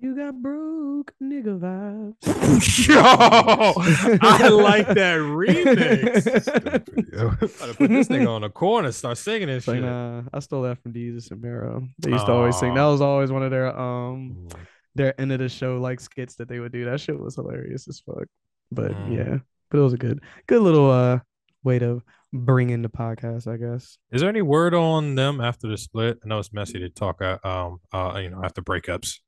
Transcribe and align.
You 0.00 0.14
got 0.14 0.40
broke 0.40 1.12
nigga 1.20 1.58
vibes. 1.58 2.88
Yo, 2.88 3.00
I 3.00 4.48
like 4.48 4.86
that 4.86 5.18
remix. 5.18 6.46
Yo. 7.12 7.30
Gotta 7.58 7.74
put 7.74 7.90
this 7.90 8.06
nigga 8.06 8.28
on 8.28 8.42
the 8.42 8.48
corner, 8.48 8.92
start 8.92 9.18
singing 9.18 9.48
this 9.48 9.66
Like, 9.66 9.76
shit. 9.78 9.84
nah, 9.84 10.22
I 10.32 10.38
stole 10.38 10.62
that 10.62 10.80
from 10.82 10.92
Jesus 10.92 11.32
and 11.32 11.40
Mero. 11.42 11.88
They 11.98 12.12
used 12.12 12.26
to 12.26 12.32
always 12.32 12.56
sing. 12.56 12.74
That 12.74 12.84
was 12.84 13.00
always 13.00 13.32
one 13.32 13.42
of 13.42 13.50
their 13.50 13.76
um 13.76 14.46
their 14.94 15.20
end 15.20 15.32
of 15.32 15.40
the 15.40 15.48
show 15.48 15.78
like 15.80 15.98
skits 15.98 16.36
that 16.36 16.48
they 16.48 16.60
would 16.60 16.70
do. 16.72 16.84
That 16.84 17.00
shit 17.00 17.18
was 17.18 17.34
hilarious 17.34 17.88
as 17.88 17.98
fuck. 18.00 18.26
But 18.70 18.92
Mm. 18.92 19.16
yeah, 19.16 19.38
but 19.70 19.78
it 19.78 19.82
was 19.82 19.94
a 19.94 19.98
good 19.98 20.20
good 20.46 20.62
little 20.62 20.90
uh 20.92 21.18
way 21.64 21.80
to 21.80 22.02
bring 22.32 22.70
in 22.70 22.82
the 22.82 22.88
podcast, 22.88 23.48
I 23.52 23.56
guess. 23.56 23.98
Is 24.12 24.20
there 24.20 24.30
any 24.30 24.42
word 24.42 24.74
on 24.74 25.16
them 25.16 25.40
after 25.40 25.66
the 25.66 25.76
split? 25.76 26.18
I 26.24 26.28
know 26.28 26.38
it's 26.38 26.52
messy 26.52 26.78
to 26.78 26.88
talk. 26.88 27.20
Uh, 27.20 27.38
um, 27.42 27.80
uh, 27.92 28.18
you 28.22 28.30
know, 28.30 28.42
after 28.44 28.62
breakups. 28.62 29.18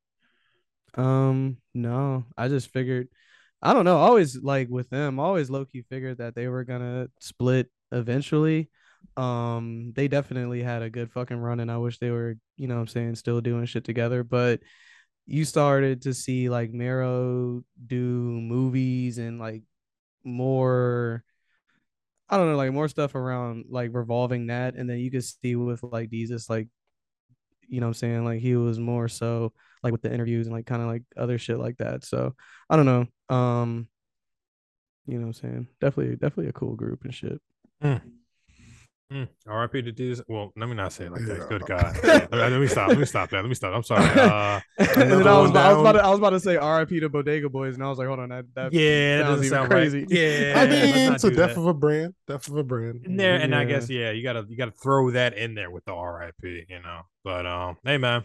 Um, 0.95 1.57
no, 1.73 2.25
I 2.37 2.47
just 2.47 2.69
figured, 2.71 3.07
I 3.61 3.73
don't 3.73 3.85
know. 3.85 3.97
Always 3.97 4.37
like 4.41 4.69
with 4.69 4.89
them, 4.89 5.19
always 5.19 5.49
low 5.49 5.65
key 5.65 5.83
figured 5.83 6.17
that 6.17 6.35
they 6.35 6.47
were 6.47 6.63
gonna 6.63 7.07
split 7.19 7.69
eventually. 7.91 8.69
Um, 9.17 9.93
they 9.95 10.07
definitely 10.07 10.63
had 10.63 10.81
a 10.81 10.89
good 10.89 11.11
fucking 11.11 11.37
run, 11.37 11.59
and 11.59 11.71
I 11.71 11.77
wish 11.77 11.99
they 11.99 12.11
were, 12.11 12.35
you 12.57 12.67
know, 12.67 12.79
I'm 12.79 12.87
saying, 12.87 13.15
still 13.15 13.41
doing 13.41 13.65
shit 13.65 13.83
together. 13.83 14.23
But 14.23 14.61
you 15.25 15.45
started 15.45 16.03
to 16.03 16.13
see 16.13 16.49
like 16.49 16.71
Mero 16.73 17.63
do 17.87 17.95
movies 17.95 19.17
and 19.17 19.39
like 19.39 19.63
more. 20.23 21.23
I 22.29 22.37
don't 22.37 22.47
know, 22.49 22.57
like 22.57 22.71
more 22.71 22.87
stuff 22.87 23.15
around 23.15 23.65
like 23.69 23.91
revolving 23.93 24.47
that, 24.47 24.75
and 24.75 24.89
then 24.89 24.99
you 24.99 25.11
could 25.11 25.23
see 25.23 25.55
with 25.55 25.83
like 25.83 26.09
Jesus, 26.09 26.49
like 26.49 26.67
you 27.67 27.81
know 27.81 27.87
I'm 27.87 27.93
saying? 27.93 28.25
Like 28.25 28.39
he 28.41 28.55
was 28.55 28.79
more 28.79 29.07
so 29.07 29.53
like 29.83 29.91
with 29.91 30.01
the 30.01 30.13
interviews 30.13 30.47
and 30.47 30.55
like 30.55 30.65
kind 30.65 30.81
of 30.81 30.87
like 30.87 31.03
other 31.17 31.37
shit 31.37 31.59
like 31.59 31.77
that. 31.77 32.05
So 32.05 32.35
I 32.69 32.75
don't 32.75 32.85
know. 32.85 33.35
Um 33.35 33.87
you 35.07 35.15
know 35.15 35.21
what 35.27 35.27
I'm 35.27 35.33
saying? 35.33 35.67
Definitely 35.79 36.15
definitely 36.15 36.47
a 36.47 36.53
cool 36.53 36.75
group 36.75 37.03
and 37.03 37.13
shit. 37.13 37.41
Mm. 37.83 38.01
Mm. 39.11 39.27
R.I.P. 39.45 39.81
to 39.81 39.91
Jesus. 39.91 40.23
Well, 40.29 40.53
let 40.55 40.69
me 40.69 40.75
not 40.75 40.93
say 40.93 41.05
it 41.05 41.11
like 41.11 41.25
that. 41.25 41.37
Yeah. 41.39 41.45
Good 41.49 41.65
God. 41.65 41.99
let, 42.31 42.61
me, 42.61 42.67
stop. 42.67 42.87
Let 42.87 42.97
me 42.97 43.05
stop 43.05 43.29
that. 43.31 43.41
Let 43.41 43.49
me 43.49 43.55
stop. 43.55 43.75
I'm 43.75 43.83
sorry. 43.83 44.05
Uh, 44.05 44.61
and 44.77 45.11
then 45.11 45.27
I 45.27 45.37
was, 45.37 45.51
one 45.51 45.57
I 45.57 45.73
was 45.73 45.81
about 45.81 45.91
to, 45.93 46.03
I 46.05 46.09
was 46.09 46.19
about 46.19 46.29
to 46.29 46.39
say 46.39 46.55
RIP 46.55 47.01
to 47.01 47.09
Bodega 47.09 47.49
Boys, 47.49 47.75
and 47.75 47.83
I 47.83 47.89
was 47.89 47.97
like, 47.97 48.07
hold 48.07 48.19
on, 48.19 48.29
that, 48.29 48.45
that 48.55 48.71
yeah, 48.71 49.17
that 49.17 49.23
sounds 49.25 49.35
doesn't 49.35 49.49
sound 49.49 49.69
crazy. 49.69 49.99
right. 49.99 50.09
Yeah, 50.09 50.53
I 50.61 50.67
mean, 50.67 51.05
not 51.07 51.15
it's 51.15 51.23
a 51.25 51.29
death 51.29 51.55
that. 51.55 51.59
of 51.59 51.67
a 51.67 51.73
brand. 51.73 52.13
Death 52.25 52.47
of 52.47 52.55
a 52.55 52.63
brand. 52.63 53.05
in 53.05 53.17
there, 53.17 53.35
and 53.35 53.53
I 53.53 53.65
guess 53.65 53.89
yeah, 53.89 54.11
you 54.11 54.23
gotta 54.23 54.45
you 54.47 54.55
gotta 54.55 54.71
throw 54.71 55.11
that 55.11 55.37
in 55.37 55.55
there 55.55 55.69
with 55.69 55.83
the 55.83 55.93
R.I.P. 55.93 56.65
You 56.69 56.81
know, 56.81 57.01
but 57.25 57.45
um, 57.45 57.77
hey 57.83 57.97
man, 57.97 58.23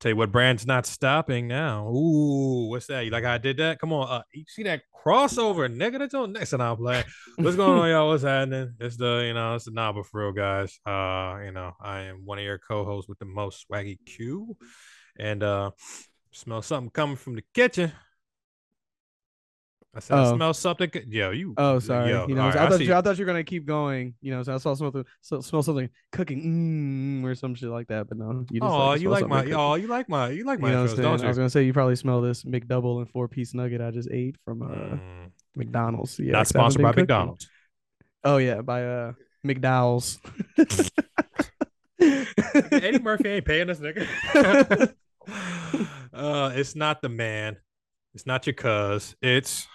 tell 0.00 0.10
you 0.10 0.16
what, 0.16 0.32
brand's 0.32 0.66
not 0.66 0.86
stopping 0.86 1.48
now. 1.48 1.88
Ooh, 1.88 2.68
what's 2.68 2.86
that? 2.86 3.04
You 3.04 3.10
like 3.10 3.24
I 3.24 3.38
did 3.38 3.56
that? 3.58 3.78
Come 3.78 3.92
on, 3.92 4.08
uh, 4.08 4.22
you 4.32 4.44
see 4.46 4.62
that 4.64 4.82
crossover, 5.04 5.68
nigga? 5.74 5.98
That's 5.98 6.14
on 6.14 6.32
next, 6.32 6.52
and 6.52 6.62
I'm 6.62 6.80
like, 6.80 7.06
what's 7.36 7.56
going 7.56 7.78
on, 7.78 7.88
y'all? 7.88 8.08
What's 8.08 8.22
happening? 8.22 8.74
It's 8.80 8.96
the 8.96 9.24
you 9.26 9.34
know, 9.34 9.54
it's 9.54 9.66
the 9.66 9.70
Naba 9.70 10.02
for 10.04 10.22
real, 10.22 10.32
guys. 10.32 10.78
Uh, 10.86 11.38
you 11.44 11.52
know, 11.52 11.72
I 11.80 12.00
am 12.02 12.22
one 12.24 12.38
of 12.38 12.44
your 12.44 12.58
co-hosts 12.58 13.08
with 13.08 13.18
the 13.18 13.24
most 13.24 13.66
swaggy 13.68 13.98
Q, 14.04 14.56
and 15.18 15.42
uh, 15.42 15.70
smell 16.32 16.62
something 16.62 16.90
coming 16.90 17.16
from 17.16 17.34
the 17.34 17.44
kitchen. 17.54 17.92
I 19.96 20.00
said, 20.00 20.18
I 20.18 20.22
Oh. 20.30 20.36
smell 20.36 20.52
something. 20.54 20.90
co- 20.90 21.00
Yo, 21.08 21.30
you. 21.30 21.54
Oh, 21.56 21.78
sorry. 21.78 22.10
Yo, 22.10 22.26
you 22.28 22.34
know, 22.34 22.42
right, 22.42 22.54
I, 22.56 22.68
thought 22.68 22.78
see- 22.78 22.84
you, 22.84 22.94
I 22.94 23.00
thought 23.00 23.16
you 23.18 23.24
were 23.24 23.32
gonna 23.32 23.42
keep 23.44 23.64
going. 23.64 24.12
You 24.20 24.32
know, 24.32 24.42
so 24.42 24.54
I 24.54 24.58
saw 24.58 24.74
something, 24.74 25.04
so, 25.22 25.40
smell 25.40 25.62
something 25.62 25.88
cooking, 26.12 27.22
mm, 27.22 27.24
or 27.26 27.34
some 27.34 27.54
shit 27.54 27.70
like 27.70 27.88
that. 27.88 28.06
But 28.08 28.18
no, 28.18 28.44
you 28.50 28.60
just 28.60 28.70
Oh, 28.72 28.88
like, 28.88 29.00
you 29.00 29.08
like 29.08 29.26
my 29.26 29.40
cooking. 29.40 29.54
oh, 29.54 29.74
you 29.76 29.86
like 29.86 30.08
my 30.10 30.28
you 30.30 30.44
like 30.44 30.58
You 30.58 30.62
my 30.66 30.72
know 30.72 30.82
what 30.82 30.88
intros, 30.88 30.90
I'm 30.90 30.96
saying? 30.96 31.02
don't 31.16 31.24
I 31.24 31.28
was 31.28 31.36
gonna 31.38 31.48
say 31.50 31.62
you 31.62 31.72
probably 31.72 31.96
smell 31.96 32.20
this 32.20 32.44
McDouble 32.44 32.98
and 32.98 33.08
four 33.08 33.26
piece 33.26 33.54
nugget 33.54 33.80
I 33.80 33.90
just 33.90 34.10
ate 34.10 34.36
from 34.44 34.60
uh 34.62 34.66
Mm, 34.96 35.30
McDonald's. 35.56 36.18
Yeah, 36.18 36.32
Not 36.32 36.38
'cause 36.40 36.52
haven't 36.52 36.72
sponsored 36.72 36.82
by 36.82 36.90
cooking. 36.90 37.02
McDonald's. 37.04 37.48
Oh 38.22 38.36
yeah, 38.36 38.60
by 38.60 38.84
uh 38.84 39.12
McDowell's. 39.46 40.18
Eddie 41.98 42.98
Murphy 42.98 43.28
ain't 43.30 43.44
paying 43.46 43.70
us, 43.70 43.80
nigga. 43.80 44.06
uh, 46.12 46.52
it's 46.54 46.74
not 46.76 47.00
the 47.00 47.08
man. 47.08 47.56
It's 48.14 48.26
not 48.26 48.46
your 48.46 48.54
cuz. 48.54 49.16
It's 49.22 49.66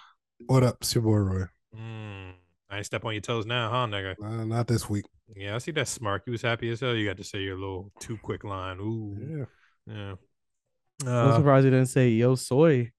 What 0.46 0.62
up? 0.62 0.78
It's 0.80 0.94
your 0.94 1.02
boy 1.02 1.16
Roy. 1.16 1.44
mm, 1.76 2.32
I 2.70 2.76
ain't 2.76 2.86
step 2.86 3.04
on 3.04 3.14
your 3.14 3.20
toes 3.20 3.46
now, 3.46 3.70
huh, 3.70 3.86
nigga? 3.86 4.14
Uh, 4.22 4.44
not 4.44 4.66
this 4.66 4.88
week. 4.88 5.04
Yeah, 5.34 5.54
I 5.54 5.58
see 5.58 5.70
that 5.72 5.88
smirk. 5.88 6.24
You 6.26 6.32
was 6.32 6.42
happy 6.42 6.70
as 6.70 6.80
hell. 6.80 6.94
You 6.94 7.06
got 7.06 7.16
to 7.16 7.24
say 7.24 7.40
your 7.40 7.58
little 7.58 7.90
too 8.00 8.18
quick 8.18 8.44
line. 8.44 8.78
Ooh, 8.80 9.16
Yeah. 9.18 9.44
yeah. 9.86 10.14
I'm 11.04 11.08
Uh, 11.08 11.36
surprised 11.36 11.64
you 11.64 11.70
didn't 11.70 11.88
say 11.88 12.10
yo 12.10 12.34
soy 12.34 12.92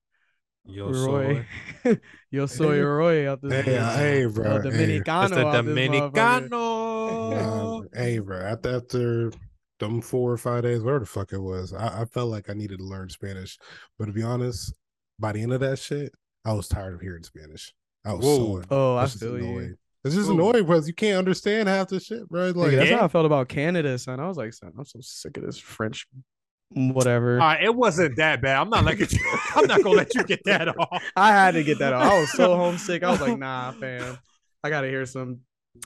yo, 0.65 0.91
Roy. 0.91 1.45
soy. 1.83 1.97
yo 2.31 2.45
soy 2.47 2.81
Roy 2.81 3.29
out 3.29 3.41
this 3.41 3.65
Hey, 3.65 3.77
uh, 3.77 3.97
hey, 3.97 4.25
bro. 4.25 4.43
Hey, 4.43 4.69
Dominicano. 4.69 5.23
It's 5.23 5.31
the 5.33 5.39
out 5.45 5.65
this 5.65 5.75
motherfucker. 5.77 6.49
Dominicano. 6.49 7.81
Nah, 7.93 8.01
hey, 8.01 8.19
bro. 8.19 8.39
After, 8.39 8.75
after 8.77 9.31
them 9.79 10.01
four 10.01 10.31
or 10.31 10.37
five 10.37 10.63
days, 10.63 10.81
whatever 10.81 10.99
the 10.99 11.05
fuck 11.05 11.33
it 11.33 11.39
was, 11.39 11.73
I, 11.73 12.01
I 12.01 12.05
felt 12.05 12.29
like 12.29 12.49
I 12.49 12.53
needed 12.53 12.79
to 12.79 12.85
learn 12.85 13.09
Spanish. 13.09 13.57
But 13.99 14.05
to 14.05 14.11
be 14.11 14.23
honest, 14.23 14.73
by 15.19 15.31
the 15.33 15.41
end 15.41 15.53
of 15.53 15.59
that 15.61 15.79
shit, 15.79 16.13
I 16.45 16.53
was 16.53 16.67
tired 16.67 16.93
of 16.93 17.01
hearing 17.01 17.23
Spanish. 17.23 17.73
I 18.05 18.13
was 18.13 18.25
Whoa. 18.25 18.61
so 18.61 18.67
Oh, 18.69 18.95
I 18.97 19.03
it's 19.03 19.13
just 19.13 19.23
feel 19.23 19.37
you. 19.39 19.45
annoying. 19.45 19.75
It's 20.03 20.15
just 20.15 20.29
Ooh. 20.29 20.33
annoying 20.33 20.65
because 20.65 20.87
you 20.87 20.93
can't 20.93 21.17
understand 21.17 21.69
half 21.69 21.87
the 21.87 21.99
shit, 21.99 22.27
bro. 22.27 22.47
Like, 22.47 22.71
Nigga, 22.71 22.75
that's 22.75 22.89
Yeah. 22.89 22.97
how 22.99 23.05
I 23.05 23.07
felt 23.07 23.25
about 23.25 23.47
Canada, 23.47 23.97
son. 23.97 24.19
I 24.19 24.27
was 24.27 24.35
like, 24.35 24.53
son, 24.53 24.73
I'm 24.77 24.83
so 24.85 24.99
sick 25.01 25.37
of 25.37 25.45
this 25.45 25.57
French, 25.57 26.05
whatever. 26.69 27.33
All 27.39 27.47
right, 27.47 27.63
it 27.63 27.73
wasn't 27.73 28.17
that 28.17 28.41
bad. 28.41 28.57
I'm 28.59 28.69
not 28.69 28.83
letting 28.83 29.07
you. 29.09 29.19
I'm 29.55 29.65
not 29.67 29.81
gonna 29.83 29.95
let 29.95 30.13
you 30.15 30.23
get 30.23 30.43
that 30.45 30.67
off. 30.77 31.01
I 31.15 31.29
had 31.31 31.51
to 31.51 31.63
get 31.63 31.79
that 31.79 31.93
off. 31.93 32.11
I 32.11 32.19
was 32.19 32.31
so 32.33 32.55
homesick. 32.57 33.03
I 33.03 33.11
was 33.11 33.21
like, 33.21 33.37
nah, 33.37 33.71
fam. 33.71 34.17
I 34.63 34.69
gotta 34.69 34.87
hear 34.87 35.05
some 35.05 35.39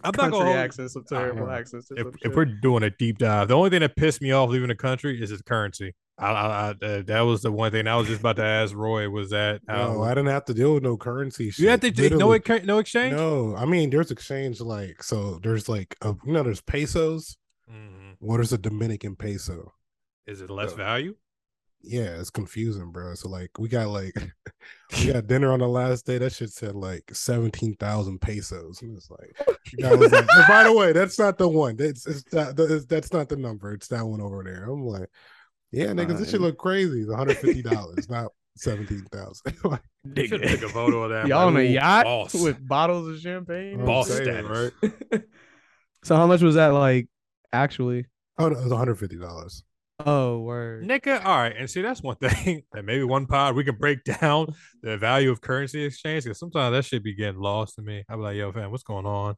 I'm 0.03 0.11
not 0.17 0.31
gonna 0.31 0.45
hold- 0.45 0.55
accents, 0.57 0.93
some 0.93 1.03
terrible 1.07 1.43
Uh-huh. 1.43 1.53
accents. 1.55 1.87
if, 1.95 2.07
if 2.23 2.35
we're 2.35 2.45
doing 2.45 2.83
a 2.83 2.89
deep 2.89 3.19
dive, 3.19 3.47
the 3.49 3.53
only 3.55 3.69
thing 3.69 3.81
that 3.81 3.95
pissed 3.95 4.21
me 4.21 4.31
off 4.31 4.49
leaving 4.49 4.67
the 4.69 4.75
country 4.75 5.21
is 5.21 5.31
its 5.31 5.41
currency. 5.43 5.93
I, 6.17 6.31
I, 6.31 6.47
I 6.81 6.85
uh, 6.85 7.01
that 7.05 7.21
was 7.21 7.41
the 7.43 7.51
one 7.51 7.71
thing 7.71 7.87
I 7.87 7.95
was 7.95 8.07
just 8.07 8.21
about 8.21 8.37
to 8.37 8.43
ask 8.43 8.75
Roy. 8.75 9.09
Was 9.09 9.29
that 9.29 9.61
how 9.67 9.93
no, 9.93 10.03
I 10.03 10.09
didn't 10.09 10.27
have 10.27 10.45
to 10.45 10.53
deal 10.53 10.73
with 10.73 10.83
no 10.83 10.97
currency 10.97 11.51
shit. 11.51 11.63
you 11.63 11.69
have 11.69 11.81
to 11.81 11.91
do 11.91 12.09
no 12.09 12.37
no 12.63 12.77
exchange? 12.79 13.13
No, 13.15 13.55
I 13.55 13.65
mean, 13.65 13.89
there's 13.89 14.11
exchange 14.11 14.59
like 14.59 15.03
so. 15.03 15.39
There's 15.43 15.69
like 15.69 15.95
a, 16.01 16.15
you 16.25 16.33
know, 16.33 16.43
there's 16.43 16.61
pesos. 16.61 17.37
Mhm. 17.71 18.15
What 18.19 18.39
is 18.39 18.51
a 18.53 18.57
Dominican 18.57 19.15
peso? 19.15 19.73
Is 20.25 20.41
it 20.41 20.49
less 20.49 20.73
Uh, 20.73 20.77
value? 20.77 21.15
Yeah, 21.81 22.19
it's 22.19 22.31
confusing, 22.31 22.91
bro. 22.91 23.13
So 23.13 23.29
like, 23.29 23.51
we 23.59 23.69
got 23.69 23.87
like, 23.89 24.15
we 24.97 25.05
got 25.13 25.27
dinner 25.27 25.51
on 25.51 25.59
the 25.59 25.67
last 25.67 26.05
day. 26.05 26.17
That 26.17 26.33
shit 26.33 26.49
said 26.49 26.75
like 26.75 27.03
seventeen 27.13 27.75
thousand 27.75 28.19
pesos, 28.21 28.81
and 28.81 28.97
it's 28.97 29.09
like, 29.11 29.35
was 29.99 30.11
like, 30.11 30.25
"Oh, 30.29 30.45
by 30.47 30.63
the 30.63 30.73
way, 30.73 30.91
that's 30.93 31.19
not 31.19 31.37
the 31.37 31.47
one. 31.47 31.75
That's 31.77 32.07
it's 32.07 32.23
that, 32.31 32.85
that's 32.89 33.13
not 33.13 33.29
the 33.29 33.35
number. 33.35 33.73
It's 33.73 33.87
that 33.89 34.05
one 34.05 34.21
over 34.21 34.43
there. 34.43 34.63
I'm 34.63 34.83
like, 34.83 35.09
yeah, 35.71 35.87
niggas, 35.87 36.19
this 36.19 36.31
should 36.31 36.41
look 36.41 36.57
crazy. 36.57 37.05
150 37.05 37.61
dollars, 37.61 38.09
not 38.09 38.31
seventeen 38.55 39.05
thousand. 39.11 39.55
like, 39.63 39.81
You 40.15 40.27
should 40.27 40.41
take 40.43 40.61
a 40.63 40.69
photo 40.69 41.03
of 41.03 41.09
that. 41.11 41.27
Y'all 41.29 41.47
on 41.47 41.55
a 41.57 41.59
Like, 41.59 41.69
yacht 41.71 42.05
boss. 42.05 42.33
with 42.33 42.65
bottles 42.67 43.07
of 43.07 43.19
champagne. 43.19 43.79
I'm 43.79 43.85
Boss 43.85 44.07
saying, 44.07 44.23
status. 44.23 44.71
right? 45.11 45.21
so 46.03 46.15
how 46.15 46.27
much 46.27 46.41
was 46.41 46.55
that 46.55 46.67
like 46.73 47.07
actually? 47.53 48.05
Oh, 48.39 48.49
no, 48.49 48.57
it 48.57 48.63
was 48.63 48.69
150 48.71 49.17
dollars. 49.17 49.63
Oh 50.05 50.39
word. 50.41 50.85
Nigga, 50.85 51.25
all 51.25 51.37
right, 51.37 51.55
and 51.57 51.67
see 51.67 51.81
that's 51.81 52.03
one 52.03 52.17
thing 52.17 52.61
that 52.71 52.85
maybe 52.85 53.03
one 53.03 53.25
pod 53.25 53.55
we 53.55 53.63
can 53.63 53.77
break 53.77 54.03
down 54.03 54.53
the 54.83 54.95
value 54.95 55.31
of 55.31 55.41
currency 55.41 55.83
exchange 55.83 56.23
because 56.23 56.37
sometimes 56.37 56.73
that 56.75 56.85
should 56.85 57.01
be 57.01 57.15
getting 57.15 57.41
lost 57.41 57.75
to 57.75 57.81
me. 57.81 58.03
I'm 58.07 58.21
like, 58.21 58.35
yo, 58.35 58.51
fam, 58.51 58.69
what's 58.69 58.83
going 58.83 59.07
on? 59.07 59.35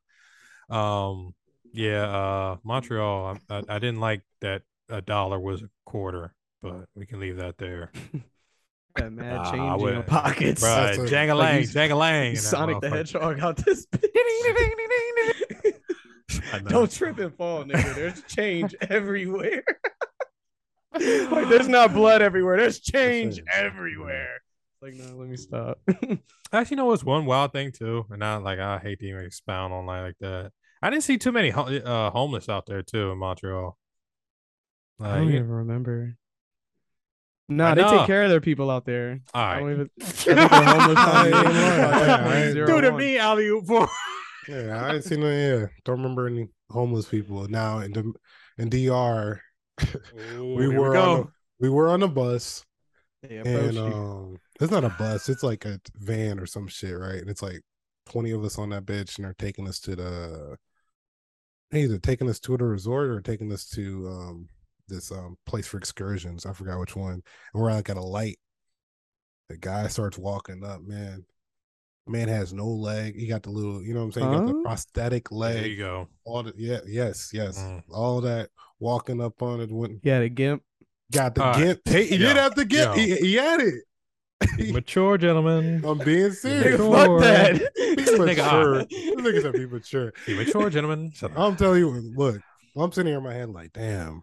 Um, 0.70 1.34
yeah, 1.72 2.04
uh, 2.04 2.56
Montreal, 2.66 3.38
I, 3.50 3.56
I, 3.56 3.64
I 3.70 3.80
didn't 3.80 4.02
like 4.02 4.22
that 4.42 4.64
a 4.90 5.02
dollar 5.02 5.40
was 5.40 5.62
a 5.62 5.70
quarter, 5.86 6.34
but 6.62 6.86
we 6.96 7.06
can 7.06 7.20
leave 7.20 7.38
that 7.38 7.58
there. 7.58 7.92
Got 8.98 9.14
mad 9.14 9.38
I 9.38 9.52
change 9.52 9.82
in 9.84 9.88
your 9.94 10.04
pockets. 10.04 10.64
Right, 10.64 10.88
That's 10.88 10.98
a- 10.98 11.08
jang 11.08 11.30
a 11.30 11.36
like 11.36 11.54
lang, 11.54 11.68
jang 11.68 11.92
a 11.92 11.96
lang. 11.96 12.36
Sonic 12.36 12.82
the 12.82 12.90
Hedgehog 12.90 13.40
out 13.40 13.58
this 13.58 13.86
bitch. 13.92 14.10
Don't 16.68 16.92
trip 16.92 17.20
and 17.20 17.34
fall, 17.36 17.64
nigga. 17.64 17.96
There's 17.96 18.22
change 18.24 18.76
everywhere. 18.90 19.64
like 20.94 21.50
there's 21.50 21.68
not 21.68 21.94
blood 21.94 22.22
everywhere. 22.22 22.58
There's 22.58 22.80
change 22.80 23.36
change. 23.38 23.48
everywhere. 23.54 24.42
Like 24.82 24.94
no, 24.96 25.16
let 25.18 25.28
me 25.30 25.38
stop. 25.38 25.80
Actually, 26.52 26.70
you 26.72 26.76
know 26.78 26.86
what's 26.86 27.04
one 27.04 27.26
wild 27.26 27.52
thing 27.54 27.72
too, 27.72 28.06
and 28.10 28.24
I 28.24 28.38
like 28.38 28.60
I 28.60 28.80
hate 28.80 29.00
to 29.00 29.06
even 29.06 29.24
expound 29.26 29.74
on 29.74 29.86
like 29.86 30.16
that. 30.22 30.52
I 30.82 30.90
didn't 30.90 31.04
see 31.04 31.18
too 31.18 31.32
many 31.32 31.50
ho- 31.52 31.68
uh, 31.68 32.10
homeless 32.10 32.50
out 32.50 32.66
there 32.66 32.82
too 32.82 33.12
in 33.12 33.18
Montreal. 33.18 33.78
I 35.00 35.18
don't 35.18 35.30
even 35.30 35.48
remember. 35.50 36.16
Nah, 37.48 37.74
they 37.74 37.84
take 37.84 38.06
care 38.06 38.24
of 38.24 38.30
their 38.30 38.42
people 38.42 38.70
out 38.70 38.86
there. 38.86 39.22
all 39.34 39.42
I 39.42 39.54
right. 39.56 39.60
don't 39.60 39.72
even. 39.72 39.90
I 40.02 40.06
think 40.06 40.36
they're 40.38 40.48
homeless 40.48 40.98
I 40.98 41.26
ain't 41.28 41.34
population 41.36 42.26
lying. 42.26 42.44
is 42.44 42.56
like 42.56 42.66
Do 42.68 42.82
to 42.82 42.92
0.01. 42.92 42.98
me, 42.98 43.18
alley 43.18 43.48
oop 43.48 43.66
for. 43.66 43.88
Yeah, 44.48 44.84
I 44.84 44.96
ain't 44.96 45.04
seen 45.04 45.20
no. 45.20 45.30
Yeah, 45.30 45.68
don't 45.86 45.98
remember 46.02 46.26
any 46.26 46.48
homeless 46.72 47.08
people 47.08 47.48
now 47.48 47.80
in 47.80 47.92
the 47.92 48.14
in 48.58 48.70
DR. 48.70 49.42
we 50.16 50.66
Ooh, 50.66 50.70
here 50.70 50.80
were 50.80 50.94
go. 50.94 51.12
on 51.12 51.20
the, 51.22 51.28
we 51.60 51.70
were 51.70 51.90
on 51.90 52.02
a 52.02 52.08
bus, 52.08 52.66
They 53.22 53.38
approach 53.38 53.76
and 53.76 53.78
um, 53.78 54.38
it's 54.60 54.72
not 54.72 54.84
a 54.84 54.90
bus. 54.90 55.30
It's 55.30 55.44
like 55.44 55.66
a 55.66 55.80
van 56.00 56.40
or 56.40 56.48
some 56.48 56.68
shit, 56.68 56.98
right? 56.98 57.20
And 57.20 57.30
it's 57.30 57.44
like 57.44 57.62
twenty 58.08 58.32
of 58.32 58.44
us 58.44 58.58
on 58.58 58.70
that 58.70 58.86
bitch, 58.86 59.18
and 59.18 59.26
they're 59.26 59.36
taking 59.38 59.68
us 59.68 59.80
to 59.82 59.96
the 59.96 60.58
either 61.72 62.00
taking 62.00 62.30
us 62.30 62.40
to 62.40 62.58
the 62.58 62.66
resort 62.66 63.10
or 63.10 63.22
taking 63.22 63.52
us 63.54 63.68
to 63.70 64.08
um 64.08 64.50
this 64.90 65.12
um 65.12 65.38
place 65.46 65.68
for 65.68 65.78
excursions. 65.78 66.46
I 66.46 66.54
forgot 66.54 66.80
which 66.80 66.96
one. 66.96 67.14
And 67.14 67.24
we're 67.54 67.72
like 67.72 67.90
at 67.90 67.98
a 67.98 68.02
light. 68.02 68.40
The 69.50 69.58
guy 69.58 69.88
starts 69.88 70.18
walking 70.18 70.64
up, 70.64 70.82
man. 70.82 71.26
Man 72.08 72.28
has 72.28 72.54
no 72.54 72.68
leg. 72.68 73.16
He 73.16 73.28
got 73.28 73.44
the 73.44 73.52
little, 73.52 73.84
you 73.84 73.94
know 73.94 74.00
what 74.00 74.06
I'm 74.08 74.12
saying? 74.14 74.30
He 74.30 74.36
got 74.36 74.46
the 74.48 74.54
Huh? 74.54 74.62
prosthetic 74.64 75.28
There 75.32 75.66
you 75.68 75.78
go. 75.78 76.08
All 76.26 76.44
the 76.44 76.54
yeah, 76.58 76.80
yes, 76.88 77.32
yes. 77.34 77.58
Mm. 77.60 77.84
All 77.92 78.22
that 78.22 78.50
walking 78.80 79.22
up 79.22 79.42
on 79.42 79.62
it 79.62 79.72
went 79.72 80.00
Yeah, 80.04 80.20
the 80.20 80.30
gimp. 80.30 80.64
got 81.12 81.36
the 81.36 81.42
All 81.42 81.52
right. 81.52 81.60
gimp. 81.60 81.82
Hey, 81.86 82.06
he 82.06 82.18
Yo, 82.18 82.28
did 82.28 82.38
have 82.38 82.56
the 82.56 82.66
gimp. 82.66 82.96
yo. 82.96 83.02
He, 83.02 83.16
he 83.16 83.36
had 83.36 83.62
it. 83.62 83.76
Mature 84.74 85.18
gentlemen. 85.18 85.82
I'm 85.86 86.00
being 86.00 86.32
serious. 86.32 86.80
Nigga, 86.80 86.92
Fuck 86.92 87.22
that. 87.22 87.74
Be 87.98 88.18
mature. 88.18 88.86
This 88.86 89.44
nigga 89.44 89.54
be 89.54 89.66
mature. 89.66 90.14
Be 90.26 90.36
mature 90.36 90.70
gentlemen. 90.70 91.12
I'm 91.36 91.56
telling 91.56 91.80
you, 91.80 91.90
look, 92.16 92.42
I'm 92.76 92.92
sitting 92.92 93.10
here 93.12 93.18
in 93.18 93.24
my 93.24 93.34
head 93.34 93.50
like, 93.50 93.74
damn, 93.74 94.22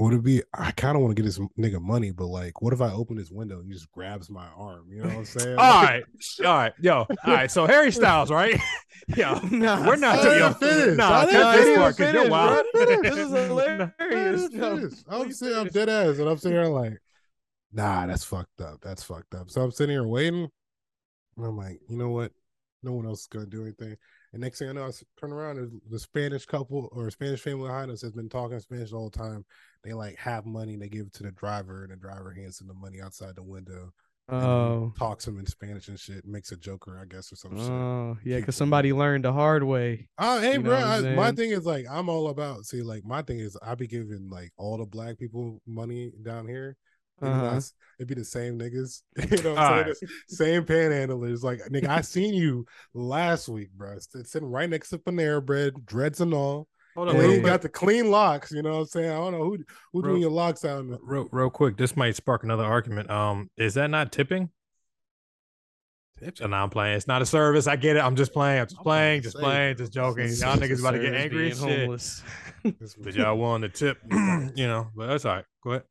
would 0.00 0.14
it 0.14 0.22
be? 0.22 0.42
I 0.54 0.70
kind 0.72 0.96
of 0.96 1.02
want 1.02 1.14
to 1.16 1.22
get 1.22 1.26
this 1.26 1.38
nigga 1.58 1.80
money, 1.80 2.10
but 2.10 2.26
like, 2.26 2.62
what 2.62 2.72
if 2.72 2.80
I 2.80 2.90
open 2.92 3.16
this 3.16 3.30
window 3.30 3.58
and 3.58 3.66
he 3.66 3.72
just 3.72 3.90
grabs 3.92 4.30
my 4.30 4.46
arm? 4.56 4.86
You 4.90 5.02
know 5.02 5.08
what 5.08 5.16
I'm 5.18 5.24
saying? 5.24 5.58
All 5.58 5.82
right, 5.82 6.04
all 6.40 6.44
right, 6.54 6.72
yo, 6.80 6.94
all 6.98 7.06
right. 7.26 7.50
So 7.50 7.66
Harry 7.66 7.92
Styles, 7.92 8.30
right? 8.30 8.58
yo, 9.16 9.38
Nah, 9.50 9.86
we're 9.86 9.96
not 9.96 10.18
I 10.18 10.22
to 10.22 10.28
didn't 10.28 10.38
yo. 10.38 10.52
finish. 10.54 10.96
Nah, 10.96 11.20
I 11.20 11.26
cut 11.26 11.26
didn't 11.26 11.52
this 11.52 11.64
finish. 11.64 11.78
part 11.78 11.96
because 11.96 12.12
you're 12.12 12.22
Finish, 12.22 12.30
wild. 12.30 12.66
This 13.02 13.16
is 13.16 13.30
hilarious. 13.48 13.92
I 14.00 14.04
didn't 14.08 14.54
No, 14.54 14.76
finish. 14.76 14.92
I'm 15.08 15.22
please 15.24 15.38
sitting, 15.38 15.58
I'm 15.58 15.68
dead 15.68 15.88
ass, 15.88 16.18
and 16.18 16.28
I'm 16.28 16.38
sitting 16.38 16.56
here 16.58 16.66
like, 16.66 16.98
nah, 17.72 18.06
that's 18.06 18.24
fucked 18.24 18.60
up. 18.60 18.80
That's 18.82 19.02
fucked 19.02 19.34
up. 19.34 19.50
So 19.50 19.62
I'm 19.62 19.70
sitting 19.70 19.94
here 19.94 20.06
waiting, 20.06 20.48
and 21.36 21.46
I'm 21.46 21.56
like, 21.56 21.80
you 21.88 21.96
know 21.96 22.10
what? 22.10 22.32
No 22.82 22.92
one 22.92 23.06
else 23.06 23.22
is 23.22 23.26
gonna 23.26 23.46
do 23.46 23.62
anything. 23.62 23.96
And 24.32 24.42
next 24.42 24.58
thing 24.58 24.68
I 24.68 24.72
know, 24.72 24.86
I 24.86 24.90
turn 25.18 25.32
around, 25.32 25.56
there's 25.56 25.70
the 25.90 25.98
Spanish 25.98 26.46
couple 26.46 26.88
or 26.92 27.10
Spanish 27.10 27.40
family 27.40 27.68
behind 27.68 27.90
us 27.90 28.02
has 28.02 28.12
been 28.12 28.28
talking 28.28 28.60
Spanish 28.60 28.90
the 28.90 28.96
whole 28.96 29.10
time. 29.10 29.44
They 29.82 29.92
like 29.92 30.16
have 30.18 30.46
money, 30.46 30.74
and 30.74 30.82
they 30.82 30.88
give 30.88 31.06
it 31.06 31.14
to 31.14 31.22
the 31.22 31.32
driver, 31.32 31.82
and 31.82 31.92
the 31.92 31.96
driver 31.96 32.32
hands 32.32 32.58
them 32.58 32.68
the 32.68 32.74
money 32.74 33.00
outside 33.00 33.36
the 33.36 33.42
window. 33.42 33.92
Oh. 34.32 34.92
talks 34.96 35.24
them 35.24 35.38
in 35.40 35.46
Spanish 35.46 35.88
and 35.88 35.98
shit, 35.98 36.24
makes 36.24 36.52
a 36.52 36.56
joker, 36.56 36.98
I 37.00 37.04
guess, 37.04 37.32
or 37.32 37.36
some 37.36 37.56
shit. 37.56 37.68
Oh, 37.68 38.16
yeah, 38.22 38.36
because 38.36 38.54
somebody 38.54 38.92
learned 38.92 39.24
the 39.24 39.32
hard 39.32 39.64
way. 39.64 40.08
Oh, 40.18 40.40
hey, 40.40 40.54
You 40.54 40.60
bro. 40.60 40.76
I'm 40.76 41.16
my 41.16 41.32
thing 41.32 41.50
is 41.50 41.66
like 41.66 41.86
I'm 41.90 42.08
all 42.08 42.28
about. 42.28 42.64
See, 42.64 42.82
like 42.82 43.04
my 43.04 43.22
thing 43.22 43.40
is 43.40 43.56
I 43.60 43.74
be 43.74 43.88
giving 43.88 44.28
like 44.30 44.52
all 44.56 44.78
the 44.78 44.86
black 44.86 45.18
people 45.18 45.60
money 45.66 46.12
down 46.22 46.46
here. 46.46 46.76
And 47.20 47.32
then 47.32 47.40
I 47.40 47.46
Uh-huh. 47.48 47.56
s- 47.56 47.72
It'd 47.98 48.08
be 48.08 48.14
the 48.14 48.24
same 48.24 48.58
niggas, 48.58 49.02
you 49.30 49.42
know, 49.42 49.50
what 49.54 49.58
I'm 49.58 49.84
saying? 49.84 49.86
right. 49.86 50.10
Same 50.28 50.64
panhandlers. 50.64 51.42
Like, 51.42 51.58
nigga, 51.70 51.88
I 51.88 52.00
seen 52.00 52.32
you 52.32 52.64
last 52.94 53.46
week, 53.46 53.70
bro. 53.72 53.92
It's 53.92 54.08
sitting 54.32 54.48
right 54.50 54.70
next 54.70 54.88
to 54.90 54.98
Panera 54.98 55.44
Bread, 55.44 55.84
dreads 55.84 56.22
and 56.22 56.32
all. 56.32 56.66
Hold 56.96 57.08
on, 57.10 57.14
then 57.18 57.24
real 57.26 57.34
you 57.34 57.40
quick. 57.42 57.52
got 57.52 57.60
the 57.62 57.68
clean 57.68 58.10
locks. 58.10 58.52
You 58.52 58.62
know 58.62 58.70
what 58.70 58.78
I'm 58.80 58.86
saying? 58.86 59.10
I 59.10 59.16
don't 59.16 59.32
know 59.32 59.44
who 59.44 59.58
who 59.92 60.00
Real- 60.00 60.12
doing 60.12 60.22
your 60.22 60.30
locks 60.30 60.64
out. 60.64 60.80
In 60.80 60.90
the, 60.92 60.98
real, 61.02 61.28
real 61.30 61.50
quick. 61.50 61.76
This 61.76 61.94
might 61.94 62.16
spark 62.16 62.42
another 62.42 62.64
argument. 62.64 63.10
Um, 63.10 63.50
is 63.58 63.74
that 63.74 63.90
not 63.90 64.12
tipping? 64.12 64.48
So 66.34 66.46
now 66.46 66.62
I'm 66.64 66.70
playing. 66.70 66.96
It's 66.96 67.06
not 67.06 67.22
a 67.22 67.26
service. 67.26 67.66
I 67.66 67.76
get 67.76 67.96
it. 67.96 68.00
I'm 68.00 68.14
just 68.16 68.32
playing. 68.32 68.60
I'm 68.60 68.66
just 68.66 68.78
I'm 68.78 68.82
playing. 68.84 69.22
Just 69.22 69.36
say, 69.36 69.42
playing. 69.42 69.76
Just 69.76 69.92
joking. 69.92 70.26
Y'all 70.28 70.56
niggas 70.56 70.80
about 70.80 70.90
to 70.92 70.98
get 71.00 71.14
angry 71.14 71.38
being 71.38 71.52
as 71.52 71.60
shit. 71.60 71.78
homeless. 71.80 72.22
this 72.78 72.94
But 73.00 73.14
y'all 73.14 73.38
willing 73.38 73.62
to 73.62 73.68
tip, 73.70 73.98
you 74.10 74.66
know. 74.66 74.88
But 74.94 75.06
that's 75.06 75.24
all 75.24 75.36
right. 75.36 75.44
Go 75.64 75.70
ahead. 75.72 75.82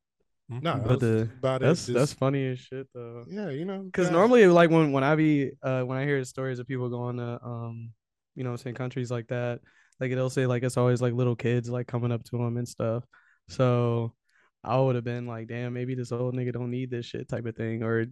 Hmm? 0.50 0.58
Nah, 0.62 0.78
But 0.78 0.88
but 0.88 1.00
the- 1.00 1.28
about 1.38 1.60
That's 1.60 1.88
it. 1.88 1.92
that's 1.92 2.12
funny 2.12 2.46
as 2.48 2.58
shit 2.58 2.88
though. 2.92 3.24
yeah, 3.28 3.50
you 3.50 3.64
know, 3.64 3.78
Because 3.82 4.10
normally, 4.10 4.46
like 4.48 4.70
when 4.70 4.90
when 4.92 5.04
I 5.04 5.14
be 5.14 5.52
uh 5.62 5.82
when 5.82 5.96
I 5.96 6.04
hear 6.04 6.22
stories 6.24 6.58
of 6.58 6.66
people 6.66 6.88
going 6.90 7.18
to 7.18 7.38
um 7.44 7.90
you 8.34 8.44
know 8.44 8.50
what 8.52 8.60
saying 8.60 8.74
countries 8.76 9.10
like 9.10 9.28
that, 9.28 9.60
like 10.00 10.10
it'll 10.10 10.30
say 10.30 10.46
like 10.46 10.62
it's 10.62 10.76
always 10.76 11.00
like 11.00 11.12
little 11.12 11.36
kids 11.36 11.68
like 11.70 11.86
coming 11.86 12.10
up 12.12 12.24
to 12.24 12.38
them 12.38 12.56
and 12.56 12.66
stuff. 12.68 13.04
So 13.48 14.14
I 14.62 14.78
would 14.78 14.94
have 14.94 15.04
been 15.04 15.26
like, 15.26 15.48
damn, 15.48 15.72
maybe 15.72 15.94
this 15.94 16.12
old 16.12 16.34
nigga 16.34 16.52
don't 16.52 16.70
need 16.70 16.90
this 16.90 17.06
shit 17.06 17.28
type 17.28 17.46
of 17.46 17.56
thing, 17.56 17.82
or 17.82 18.04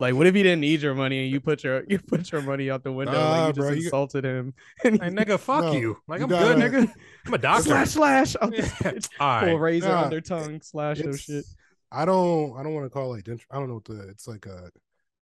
like, 0.00 0.14
what 0.14 0.26
if 0.26 0.34
he 0.34 0.42
didn't 0.42 0.60
need 0.60 0.82
your 0.82 0.94
money 0.96 1.22
and 1.22 1.30
you 1.30 1.40
put 1.40 1.62
your 1.62 1.84
you 1.88 1.98
put 2.00 2.32
your 2.32 2.42
money 2.42 2.70
out 2.70 2.82
the 2.82 2.90
window, 2.92 3.12
Nah, 3.12 3.30
like 3.30 3.46
you 3.48 3.52
just 3.52 3.68
bro, 3.68 3.76
you- 3.76 3.84
insulted 3.84 4.24
him, 4.24 4.54
and 4.84 5.00
Hey, 5.02 5.10
nigga, 5.10 5.38
fuck 5.38 5.64
No, 5.66 5.72
you. 5.74 5.96
Like 6.08 6.18
you 6.20 6.24
I'm 6.24 6.30
gotta- 6.30 6.68
good, 6.70 6.88
nigga. 6.88 6.94
I'm 7.26 7.34
a 7.34 7.38
doctor. 7.38 7.62
slash 7.68 7.90
slash, 7.90 8.36
out 8.40 8.52
Yeah. 8.56 8.62
the 8.62 8.66
bitch, 8.68 9.08
All 9.20 9.40
pull 9.40 9.48
right. 9.58 9.60
razor 9.60 9.88
Nah, 9.88 10.02
under 10.04 10.20
tongue, 10.20 10.60
slash 10.62 10.98
your 10.98 11.10
it's, 11.10 11.20
shit. 11.20 11.44
I 11.92 12.04
don't 12.04 12.56
I 12.58 12.62
don't 12.62 12.74
want 12.74 12.86
to 12.86 12.90
call 12.90 13.12
it 13.14 13.16
like 13.16 13.24
gentr- 13.24 13.46
I 13.50 13.56
don't 13.56 13.68
know 13.68 13.74
what 13.74 13.84
the 13.84 14.08
it's 14.08 14.28
like 14.28 14.46
a 14.46 14.70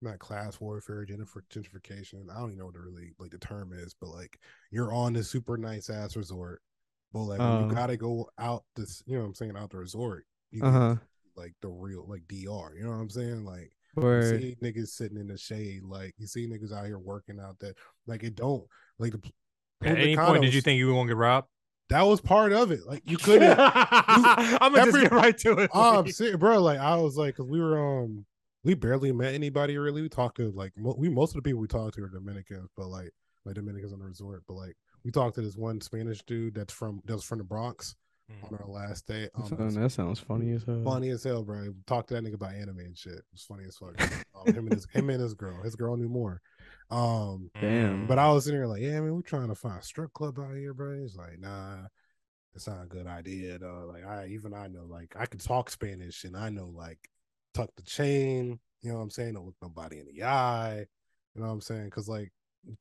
not 0.02 0.18
class 0.18 0.60
warfare, 0.60 1.06
gentrific- 1.06 1.48
gentrification. 1.50 2.30
I 2.30 2.38
don't 2.38 2.48
even 2.50 2.58
know 2.58 2.66
what 2.66 2.74
the 2.74 2.80
really 2.80 3.12
like 3.18 3.30
the 3.30 3.38
term 3.38 3.72
is, 3.72 3.94
but 4.00 4.10
like 4.10 4.38
you're 4.70 4.92
on 4.92 5.12
this 5.14 5.30
super 5.30 5.56
nice 5.56 5.90
ass 5.90 6.16
resort, 6.16 6.62
but 7.12 7.20
like 7.24 7.44
when 7.44 7.56
you 7.56 7.66
gotta 7.66 7.96
go 7.96 8.28
out 8.38 8.64
this, 8.76 9.02
you 9.06 9.14
know 9.16 9.22
what 9.22 9.28
I'm 9.28 9.34
saying, 9.34 9.56
out 9.56 9.70
the 9.70 9.78
resort, 9.78 10.26
you 10.50 10.62
Uh 10.62 10.70
get, 10.70 10.72
huh. 10.72 10.96
like 11.36 11.54
the 11.62 11.68
real 11.68 12.06
like 12.08 12.26
DR, 12.28 12.74
you 12.76 12.84
know 12.84 12.90
what 12.90 12.96
I'm 12.96 13.10
saying? 13.10 13.44
Like 13.44 13.72
you 14.10 14.22
see 14.22 14.56
niggas 14.62 14.88
sitting 14.88 15.18
in 15.18 15.28
the 15.28 15.38
shade, 15.38 15.82
like 15.84 16.14
you 16.18 16.26
see 16.26 16.46
niggas 16.48 16.72
out 16.72 16.86
here 16.86 16.98
working 16.98 17.40
out 17.40 17.58
that 17.60 17.76
like 18.06 18.22
it 18.24 18.34
don't 18.34 18.64
like 18.98 19.12
the 19.12 19.20
At 19.82 19.88
Punta 19.88 20.02
any 20.02 20.16
point, 20.16 20.42
did 20.42 20.54
you 20.54 20.60
think 20.60 20.78
you 20.78 20.88
were 20.88 20.94
gonna 20.94 21.08
get 21.08 21.16
robbed? 21.16 21.48
That 21.88 22.02
was 22.02 22.20
part 22.20 22.52
of 22.52 22.70
it. 22.70 22.86
Like 22.86 23.02
you 23.04 23.16
couldn't 23.26 23.58
I'm 23.58 24.72
gonna 24.74 24.84
just 24.90 25.00
get 25.02 25.12
right 25.12 25.36
to 25.38 25.58
it. 25.58 25.70
Oh, 25.72 26.00
I'm 26.00 26.10
serious, 26.10 26.36
bro. 26.36 26.60
Like 26.60 26.78
I 26.78 26.96
was 26.96 27.16
like, 27.16 27.36
cause 27.36 27.46
we 27.48 27.60
were 27.60 27.78
um, 27.78 28.24
we 28.64 28.74
barely 28.74 29.12
met 29.12 29.34
anybody 29.34 29.78
really. 29.78 30.02
We 30.02 30.08
talked 30.08 30.36
to 30.38 30.50
like 30.52 30.72
mo- 30.76 30.96
we 30.98 31.08
most 31.08 31.30
of 31.30 31.36
the 31.36 31.42
people 31.42 31.60
we 31.60 31.68
talked 31.68 31.94
to 31.96 32.04
are 32.04 32.08
Dominicans, 32.08 32.68
but 32.76 32.86
like 32.88 33.10
like 33.44 33.54
Dominicans 33.54 33.92
on 33.92 33.98
the 34.00 34.04
resort. 34.06 34.42
But 34.48 34.54
like 34.54 34.76
we 35.04 35.10
talked 35.10 35.36
to 35.36 35.42
this 35.42 35.56
one 35.56 35.80
Spanish 35.80 36.22
dude 36.26 36.54
that's 36.54 36.72
from 36.72 37.00
that's 37.04 37.24
from 37.24 37.38
the 37.38 37.44
Bronx 37.44 37.94
Mm. 38.28 38.52
on 38.52 38.58
our 38.58 38.68
last 38.68 39.06
day. 39.06 39.28
Um, 39.36 39.46
Son, 39.46 39.60
it 39.68 39.74
that 39.82 39.90
sounds 39.92 40.18
funny 40.18 40.50
as 40.50 40.64
hell. 40.64 40.82
funny 40.84 41.10
as 41.10 41.22
hell, 41.22 41.44
bro. 41.44 41.72
Talked 41.86 42.08
to 42.08 42.14
that 42.14 42.24
nigga 42.24 42.34
about 42.34 42.54
anime 42.54 42.80
and 42.80 42.98
shit. 42.98 43.12
It 43.12 43.22
was 43.30 43.44
funny 43.44 43.62
as 43.68 43.76
fuck. 43.76 43.94
um, 44.34 44.52
him 44.52 44.64
and 44.66 44.72
his 44.74 44.84
him 44.92 45.10
and 45.10 45.20
his 45.22 45.32
girl. 45.34 45.62
His 45.62 45.76
girl 45.76 45.96
knew 45.96 46.08
more. 46.08 46.40
Um, 46.90 47.50
Damn. 47.60 48.06
but 48.06 48.18
I 48.18 48.32
was 48.32 48.46
in 48.48 48.54
there 48.54 48.66
like, 48.66 48.82
yeah, 48.82 49.00
man, 49.00 49.14
we're 49.14 49.22
trying 49.22 49.48
to 49.48 49.54
find 49.54 49.78
a 49.78 49.82
strip 49.82 50.12
club 50.12 50.38
out 50.38 50.54
here, 50.56 50.74
bro. 50.74 51.00
He's 51.00 51.16
like, 51.16 51.38
nah, 51.38 51.86
it's 52.54 52.66
not 52.66 52.84
a 52.84 52.86
good 52.86 53.06
idea, 53.06 53.58
though. 53.58 53.90
Like, 53.92 54.04
I 54.06 54.28
even 54.28 54.54
I 54.54 54.68
know, 54.68 54.84
like, 54.84 55.14
I 55.18 55.26
can 55.26 55.40
talk 55.40 55.70
Spanish 55.70 56.24
and 56.24 56.36
I 56.36 56.48
know, 56.50 56.66
like, 56.66 57.10
tuck 57.54 57.70
the 57.76 57.82
chain. 57.82 58.58
You 58.82 58.90
know 58.92 58.98
what 58.98 59.04
I'm 59.04 59.10
saying? 59.10 59.34
Don't 59.34 59.46
look 59.46 59.56
nobody 59.62 59.98
in 60.00 60.06
the 60.06 60.24
eye. 60.24 60.86
You 61.34 61.40
know 61.40 61.48
what 61.48 61.52
I'm 61.54 61.60
saying? 61.60 61.86
Because 61.86 62.08
like, 62.08 62.32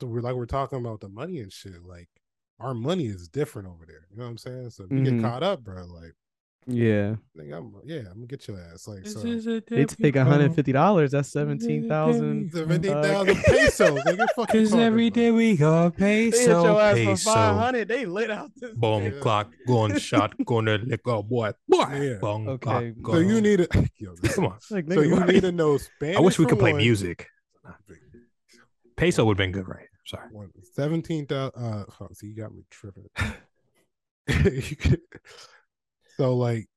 we're 0.01 0.22
like 0.22 0.36
we're 0.36 0.46
talking 0.46 0.80
about 0.80 1.01
the 1.01 1.10
money 1.10 1.39
and 1.39 1.51
shit. 1.51 1.84
Like, 1.84 2.10
our 2.60 2.74
money 2.74 3.08
is 3.08 3.27
different 3.27 3.68
over 3.68 3.86
there. 3.86 4.08
You 4.12 4.18
know 4.18 4.24
what 4.25 4.32
I'm 4.32 4.38
saying? 4.38 4.70
So 4.72 4.84
if 4.86 4.91
you 4.91 5.01
Mhm. 5.01 5.03
get 5.03 5.18
caught 5.18 5.44
up, 5.44 5.63
bro, 5.63 5.86
like, 5.86 6.13
Yeah, 6.67 7.17
think 7.38 7.53
I'm, 7.53 7.72
yeah, 7.86 8.00
I'm 8.10 8.15
gonna 8.15 8.25
get 8.25 8.48
your 8.48 8.60
ass. 8.60 8.88
Like, 8.88 9.05
so 9.05 9.19
they 9.19 9.86
take 9.86 10.15
hundred 10.15 10.55
fifty 10.55 10.72
dollars. 10.72 11.12
That's 11.12 11.29
seventeen 11.31 11.88
thousand. 11.88 12.51
seventeen 12.51 12.91
thousand 12.91 13.36
pesos. 13.43 14.00
Nigga, 14.05 14.25
fucking 14.36 14.62
Cause 14.63 14.74
every 14.74 15.12
day 15.12 15.29
we 15.29 15.57
go 15.57 15.89
They 15.95 16.24
hit 16.25 16.34
peso, 16.34 16.63
your 16.63 16.81
ass 16.81 16.98
for 16.98 17.05
peso. 17.05 17.31
five 17.31 17.55
hundred. 17.57 17.88
They 17.88 18.07
lit 18.07 18.31
out 18.31 18.50
this. 18.55 18.74
Boom, 18.74 19.03
Yeah. 19.03 19.12
clock, 19.22 19.51
going 19.67 19.95
shot, 20.00 20.34
going 20.43 20.65
to 20.65 20.77
lick 20.79 21.01
oh 21.05 21.22
boy, 21.22 21.51
boy. 21.67 21.86
Yeah. 22.01 22.17
Boom, 22.19 22.48
Okay, 22.48 22.63
clock, 22.63 22.84
So 22.84 23.01
going. 23.03 23.29
you 23.29 23.41
need 23.41 23.57
to. 23.57 23.89
Yo, 24.00 24.15
come 24.24 24.45
on. 24.45 24.57
Like, 24.72 24.91
so 24.91 25.01
you 25.01 25.24
need 25.25 25.41
to 25.41 25.51
know 25.51 25.77
Spanish. 25.77 26.17
I 26.17 26.19
wish 26.22 26.39
we 26.39 26.48
could 26.48 26.57
play 26.57 26.72
one. 26.74 26.81
music. 26.81 27.27
Peso 28.98 29.24
would 29.25 29.34
have 29.34 29.38
been 29.38 29.51
good, 29.51 29.67
right? 29.67 29.88
Sorry. 30.05 30.29
One 30.31 30.50
seventeen 30.74 31.27
thousand. 31.27 31.62
Uh, 31.63 31.86
oh, 32.01 32.07
see, 32.13 32.25
you 32.25 32.36
got 32.36 32.55
me 32.55 32.63
tripping. 32.72 33.07
You 36.17 36.24
could- 36.25 36.31
so, 36.31 36.36
like, 36.38 36.67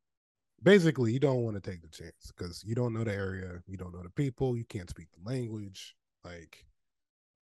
basically, 0.63 1.13
you 1.13 1.21
don't 1.21 1.43
want 1.43 1.63
to 1.63 1.71
take 1.71 1.83
the 1.83 1.89
chance 1.89 2.33
because 2.37 2.65
you 2.65 2.75
don't 2.75 2.93
know 2.93 3.05
the 3.05 3.15
area, 3.15 3.63
you 3.67 3.77
don't 3.77 3.93
know 3.95 4.03
the 4.03 4.11
people, 4.11 4.57
you 4.57 4.65
can't 4.65 4.91
speak 4.91 5.09
the 5.13 5.31
language. 5.31 5.95
Like, 6.25 6.65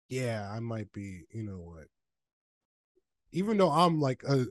yeah, 0.09 0.50
I 0.51 0.59
might 0.59 0.91
be. 0.91 1.23
You 1.31 1.43
know 1.43 1.59
what? 1.59 1.88
Even 3.31 3.57
though 3.57 3.69
I'm 3.71 4.00
like 4.00 4.23
uh, 4.27 4.39
a, 4.41 4.45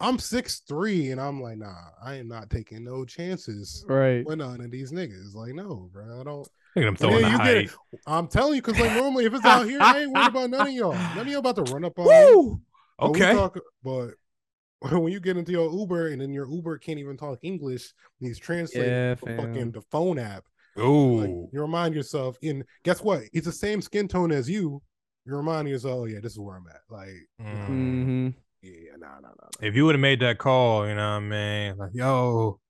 I'm 0.00 0.18
six 0.18 0.60
three, 0.60 1.10
and 1.10 1.20
I'm 1.20 1.40
like, 1.42 1.58
nah, 1.58 1.74
I 2.02 2.14
am 2.14 2.28
not 2.28 2.50
taking 2.50 2.84
no 2.84 3.04
chances 3.04 3.84
Right. 3.88 4.24
with 4.26 4.38
none 4.38 4.60
of 4.60 4.70
these 4.70 4.92
niggas. 4.92 5.34
Like, 5.34 5.54
no, 5.54 5.90
bro, 5.92 6.20
I 6.20 6.24
don't. 6.24 6.38
Look 6.38 6.48
at 6.76 6.82
him 6.88 6.96
throwing 6.96 7.14
Yeah, 7.16 7.20
the 7.22 7.28
you 7.28 7.38
get 7.38 7.70
height. 7.70 7.70
I'm 8.06 8.28
telling 8.28 8.54
you, 8.56 8.62
because 8.62 8.78
like 8.78 8.92
normally 8.92 9.24
if 9.24 9.34
it's 9.34 9.44
out 9.46 9.66
here, 9.66 9.80
I 9.80 10.00
ain't 10.00 10.10
worried 10.12 10.28
about 10.28 10.50
none 10.50 10.66
of 10.66 10.72
y'all. 10.72 10.98
None 11.14 11.26
of 11.26 11.28
y'all 11.28 11.38
about 11.38 11.56
to 11.56 11.62
run 11.62 11.84
up 11.84 11.98
on 11.98 12.06
me. 12.06 12.12
Woo! 12.12 12.60
But 12.98 13.08
Okay. 13.08 13.32
talk- 13.34 13.58
but 13.82 14.14
when 14.90 15.12
you 15.12 15.20
get 15.20 15.36
into 15.36 15.52
your 15.52 15.72
Uber 15.72 16.08
and 16.08 16.20
then 16.20 16.32
your 16.32 16.48
Uber 16.50 16.78
can't 16.78 16.98
even 16.98 17.16
talk 17.16 17.38
English, 17.42 17.92
he's 18.20 18.38
translating 18.38 18.92
Yeah, 18.92 19.14
the 19.14 19.36
fucking 19.36 19.72
the 19.72 19.80
phone 19.90 20.18
app. 20.18 20.44
Like, 20.76 21.30
you 21.52 21.60
remind 21.60 21.94
yourself, 21.94 22.36
and 22.42 22.62
guess 22.84 23.00
what? 23.02 23.22
It's 23.32 23.46
the 23.46 23.52
same 23.52 23.80
skin 23.80 24.08
tone 24.08 24.30
as 24.32 24.48
you. 24.50 24.82
You 25.24 25.36
remind 25.36 25.68
yourself, 25.68 26.00
oh 26.00 26.04
yeah, 26.04 26.20
this 26.22 26.32
is 26.32 26.38
where 26.38 26.56
I'm 26.56 26.66
at. 26.68 26.82
Like, 26.90 27.08
Mm. 27.40 27.46
Mm-hmm. 27.46 28.28
yeah, 28.62 28.96
nah, 28.98 29.14
nah, 29.14 29.20
nah. 29.20 29.28
nah. 29.28 29.66
If 29.66 29.74
you 29.74 29.86
would 29.86 29.94
have 29.94 30.00
made 30.00 30.20
that 30.20 30.38
call, 30.38 30.86
you 30.86 30.94
know 30.94 31.12
what 31.12 31.16
I 31.16 31.20
mean? 31.20 31.76
Like, 31.78 31.90
yo, 31.94 32.60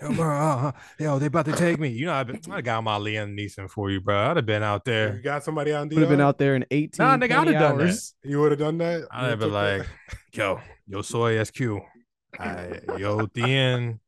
Yo, 0.00 0.12
bro, 0.14 0.28
uh, 0.34 0.56
uh, 0.68 0.72
yo, 0.98 1.18
they 1.18 1.26
about 1.26 1.44
to 1.46 1.52
take 1.52 1.78
me. 1.78 1.88
You 1.88 2.06
know, 2.06 2.14
I've 2.14 2.26
been, 2.26 2.40
I 2.50 2.62
got 2.62 2.82
my 2.82 2.98
Liam 2.98 3.34
Neeson 3.38 3.68
for 3.68 3.90
you, 3.90 4.00
bro. 4.00 4.16
I'd 4.30 4.36
have 4.36 4.46
been 4.46 4.62
out 4.62 4.84
there. 4.84 5.14
You 5.16 5.22
got 5.22 5.44
somebody 5.44 5.72
on 5.72 5.88
Would 5.88 5.98
have 5.98 6.08
been 6.08 6.20
out 6.20 6.38
there 6.38 6.56
in 6.56 6.64
18 6.70 7.04
Nah, 7.04 7.16
nigga, 7.16 7.22
I'd 7.22 7.28
have 7.28 7.46
done 7.46 7.78
that. 7.78 7.84
hours. 7.84 8.14
You 8.24 8.40
would 8.40 8.52
have 8.52 8.58
done 8.60 8.78
that. 8.78 9.06
I'd 9.10 9.30
have 9.30 9.38
been 9.40 9.48
took 9.50 9.52
that? 9.54 9.78
like, 9.78 9.88
yo, 10.32 10.60
yo 10.86 11.02
soy 11.02 11.42
SQ. 11.44 11.60
I, 12.38 12.80
yo, 12.98 13.26
Tien. 13.26 14.00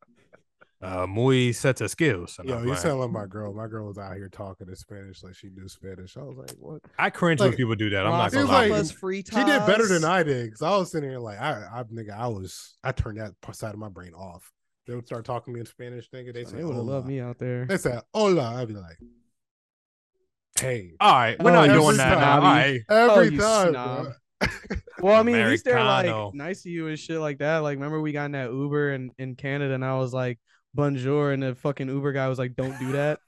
Uh, 0.81 1.07
muy 1.07 1.53
sets 1.53 1.81
of 1.81 1.89
skills. 1.93 2.37
And 2.41 2.49
Yo, 2.49 2.57
I'm 2.57 2.65
you 2.65 2.71
like, 2.71 2.79
sound 2.81 2.99
like 2.99 3.11
my 3.11 3.25
girl. 3.27 3.55
My 3.55 3.69
girl 3.69 3.87
was 3.87 3.99
out 3.99 4.17
here 4.17 4.29
talking 4.29 4.67
in 4.69 4.75
Spanish 4.75 5.23
like 5.23 5.37
she 5.37 5.49
knew 5.51 5.69
Spanish. 5.69 6.17
I 6.17 6.23
was 6.23 6.37
like, 6.37 6.51
what? 6.59 6.81
I 6.99 7.09
cringe 7.09 7.41
when 7.41 7.53
people 7.53 7.77
do 7.77 7.89
that. 7.91 8.05
I'm 8.05 8.11
not 8.11 8.33
He 8.33 8.39
gonna 8.39 8.47
was 8.47 8.51
lie. 8.51 8.67
like- 8.79 8.91
free 8.99 9.19
She 9.19 9.37
did 9.45 9.65
better 9.65 9.87
than. 9.87 10.05
I 10.05 10.25
did. 10.25 10.51
Cause 10.51 10.63
I 10.63 10.77
was 10.77 10.91
sitting 10.91 11.09
here 11.09 11.21
like, 11.21 11.39
I, 11.41 11.69
I, 11.73 11.83
nigga, 11.85 12.19
I 12.19 12.27
was, 12.27 12.75
I 12.83 12.91
turned 12.91 13.21
that 13.21 13.33
side 13.55 13.75
of 13.75 13.79
my 13.79 13.91
brain 13.91 14.13
off. 14.13 14.51
They 14.87 14.95
would 14.95 15.07
start 15.07 15.25
talking 15.25 15.53
to 15.53 15.55
me 15.55 15.61
in 15.61 15.67
Spanish, 15.67 16.11
nigga. 16.11 16.27
They 16.35 16.43
They 16.43 16.51
said, 16.51 16.65
would 16.65 16.75
have 16.75 16.85
loved 16.85 17.05
"Hola." 17.05 17.07
me 17.07 17.21
out 17.21 17.39
there. 17.39 17.67
They 17.67 17.77
said, 17.79 18.03
hola. 18.13 18.57
I'd 18.57 18.69
be 18.69 18.75
like, 18.75 18.99
hey. 20.61 20.93
All 21.01 21.13
right, 21.13 21.41
we're 21.43 21.51
Oh, 21.51 21.55
not 21.67 21.73
doing 21.73 21.97
that 21.99 22.19
now. 22.19 22.35
All 22.35 22.41
snobby. 22.41 22.85
Oh, 22.89 23.15
Every 23.21 23.35
you 23.35 23.39
time, 23.39 24.15
Well, 25.01 25.19
I 25.19 25.23
mean, 25.23 25.37
at 25.37 25.49
least 25.49 25.65
they're 25.65 25.83
like 25.83 26.35
nice 26.35 26.63
to 26.63 26.71
you 26.71 26.89
and 26.89 26.99
shit 26.99 27.19
like 27.19 27.39
that. 27.39 27.59
Like, 27.59 27.77
remember 27.77 28.01
we 28.01 28.13
got 28.13 28.27
in 28.27 28.33
that 28.33 28.51
Uber 28.51 28.93
in, 28.93 29.11
in 29.19 29.35
Canada 29.37 29.75
and 29.75 29.85
I 29.85 29.97
was 29.99 30.13
like, 30.13 30.39
bonjour. 30.75 31.33
And 31.33 31.43
the 31.43 31.55
fucking 31.55 31.89
Uber 31.89 32.13
guy 32.13 32.29
was 32.29 32.39
like, 32.39 32.55
don't 32.55 32.79
do 32.79 32.93
that. 32.93 33.19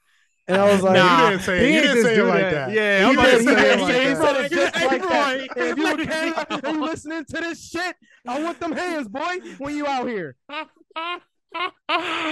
And 0.47 0.61
I 0.61 0.71
was 0.73 0.83
like, 0.83 0.97
Nah, 0.97 1.25
you 1.25 1.31
didn't 1.31 1.43
say 1.43 1.57
it. 1.59 1.61
he 1.63 1.67
You 1.69 1.75
ain't 1.81 1.87
didn't 1.87 2.03
say 2.05 2.17
it 2.17 2.23
like 2.25 2.41
that. 2.43 2.51
that. 2.69 2.73
Yeah, 2.73 3.01
You 3.01 3.07
I'm 3.07 3.13
about 3.15 3.25
to 3.25 3.31
didn't 3.31 3.47
say 3.47 3.55
say 3.55 3.73
it 3.73 3.79
it 3.79 3.81
like 3.81 3.81
like 3.81 3.93
that. 3.95 4.03
He 4.03 4.15
that. 4.15 4.51
said 4.51 4.51
just 4.51 4.77
Hey, 4.77 4.87
like 4.87 5.03
that. 5.03 5.33
Roy, 5.39 5.47
Hey, 5.57 5.71
if 5.71 5.77
you 5.79 5.83
look 5.85 6.01
in 6.01 6.01
at 6.01 6.09
Canada 6.49 6.69
and 6.69 6.77
you 6.77 6.85
listening 6.85 7.25
to 7.25 7.41
this 7.41 7.69
shit, 7.69 7.97
I 8.29 8.43
want 8.43 8.61
them 8.61 8.73
hands, 8.73 9.09
boy, 9.09 9.37
when 9.59 9.75
you 9.77 9.87
out 9.87 10.07
here. 10.07 10.37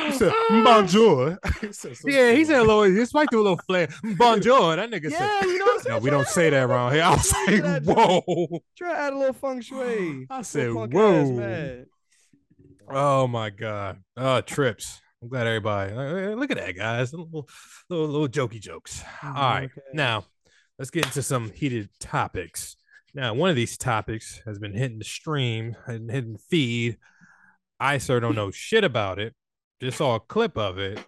He 0.06 0.12
said, 0.12 0.32
bonjour. 0.64 1.38
He 1.60 1.72
said 1.72 1.96
some 1.96 2.10
Yeah, 2.10 2.32
he 2.32 2.44
said 2.44 2.60
a 2.60 2.64
little. 2.64 3.06
Might 3.14 3.30
do 3.30 3.40
a 3.40 3.42
little 3.42 3.60
flair. 3.66 3.88
Bonjour. 4.16 4.74
That 4.76 4.90
nigga 4.90 5.10
said. 5.10 5.42
You 5.44 5.58
know 5.58 5.64
what 5.66 5.74
I'm 5.74 5.80
saying? 5.82 5.96
No, 5.96 5.98
we 6.00 6.10
don't 6.10 6.26
say 6.26 6.50
that 6.50 6.62
around 6.64 6.92
here. 6.92 7.02
I 7.02 7.10
was 7.10 7.32
like, 7.46 7.62
add- 7.62 7.86
whoa. 7.86 8.60
Try 8.76 8.92
to 8.92 8.98
add 8.98 9.12
a 9.12 9.18
little 9.18 9.32
feng 9.34 9.60
shui. 9.60 10.26
I 10.28 10.42
said, 10.42 10.72
whoa. 10.72 11.84
Oh 12.90 13.26
my 13.28 13.50
god. 13.50 13.98
Uh 14.16 14.42
trips. 14.42 15.00
I'm 15.22 15.28
glad 15.28 15.46
everybody. 15.46 15.92
uh, 15.92 16.34
Look 16.34 16.50
at 16.50 16.56
that, 16.56 16.76
guys. 16.76 17.12
Little, 17.12 17.48
little, 17.88 18.08
little 18.08 18.28
jokey 18.28 18.60
jokes. 18.60 19.04
All 19.22 19.32
right. 19.32 19.64
Okay. 19.64 19.80
Now, 19.94 20.24
let's 20.80 20.90
get 20.90 21.06
into 21.06 21.22
some 21.22 21.50
heated 21.50 21.90
topics. 22.00 22.76
Now, 23.14 23.32
one 23.34 23.48
of 23.50 23.54
these 23.56 23.76
topics 23.78 24.40
has 24.46 24.58
been 24.58 24.74
hitting 24.74 24.98
the 24.98 25.04
stream 25.04 25.76
and 25.86 26.10
hitting 26.10 26.32
the 26.32 26.38
feed. 26.50 26.96
I 27.82 27.98
sir 27.98 28.20
don't 28.20 28.36
know 28.36 28.52
shit 28.52 28.84
about 28.84 29.18
it. 29.18 29.34
Just 29.80 29.98
saw 29.98 30.14
a 30.14 30.20
clip 30.20 30.56
of 30.56 30.78
it. 30.78 31.04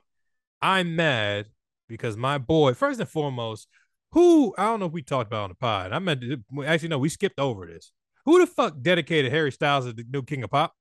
I'm 0.60 0.96
mad 0.96 1.46
because 1.88 2.16
my 2.16 2.36
boy, 2.38 2.74
first 2.74 2.98
and 2.98 3.08
foremost, 3.08 3.68
who 4.10 4.52
I 4.58 4.64
don't 4.64 4.80
know 4.80 4.86
if 4.86 4.92
we 4.92 5.02
talked 5.02 5.28
about 5.28 5.44
on 5.44 5.50
the 5.50 5.54
pod. 5.54 5.92
I 5.92 6.00
meant 6.00 6.22
to, 6.22 6.42
actually 6.66 6.88
no, 6.88 6.98
we 6.98 7.08
skipped 7.10 7.38
over 7.38 7.64
this. 7.64 7.92
Who 8.24 8.40
the 8.40 8.46
fuck 8.48 8.74
dedicated 8.82 9.30
Harry 9.30 9.52
Styles 9.52 9.86
as 9.86 9.94
the 9.94 10.04
new 10.12 10.24
king 10.24 10.42
of 10.42 10.50
pop? 10.50 10.74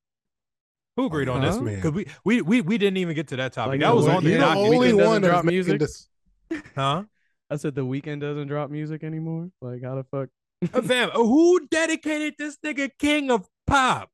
Who 0.96 1.04
oh, 1.04 1.06
agreed 1.06 1.30
on 1.30 1.42
this? 1.42 1.56
Oh, 1.56 1.62
Man. 1.62 1.76
Because 1.76 1.92
we, 1.92 2.08
we 2.26 2.42
we 2.42 2.62
we 2.62 2.78
didn't 2.80 2.98
even 2.98 3.14
get 3.14 3.28
to 3.28 3.36
that 3.36 3.54
topic. 3.54 3.74
Like, 3.74 3.80
that 3.82 3.90
no, 3.90 3.96
was 3.96 4.08
on 4.08 4.24
the 4.24 4.32
the 4.32 4.38
document. 4.40 4.72
document. 4.72 4.76
only 4.76 5.04
Weeknd 5.04 5.08
one 5.08 5.22
drop 5.22 5.46
music? 5.46 5.80
this. 5.80 6.08
Huh? 6.76 7.04
I 7.52 7.56
said 7.58 7.76
the 7.76 7.86
Weeknd 7.86 8.20
doesn't 8.20 8.48
drop 8.48 8.72
music 8.72 9.04
anymore. 9.04 9.52
Like 9.62 9.84
how 9.84 9.94
the 9.94 10.06
fuck? 10.06 10.30
Fam, 10.86 11.10
who 11.12 11.68
dedicated 11.68 12.34
this 12.40 12.58
nigga 12.66 12.90
king 12.98 13.30
of 13.30 13.48
pop? 13.68 14.10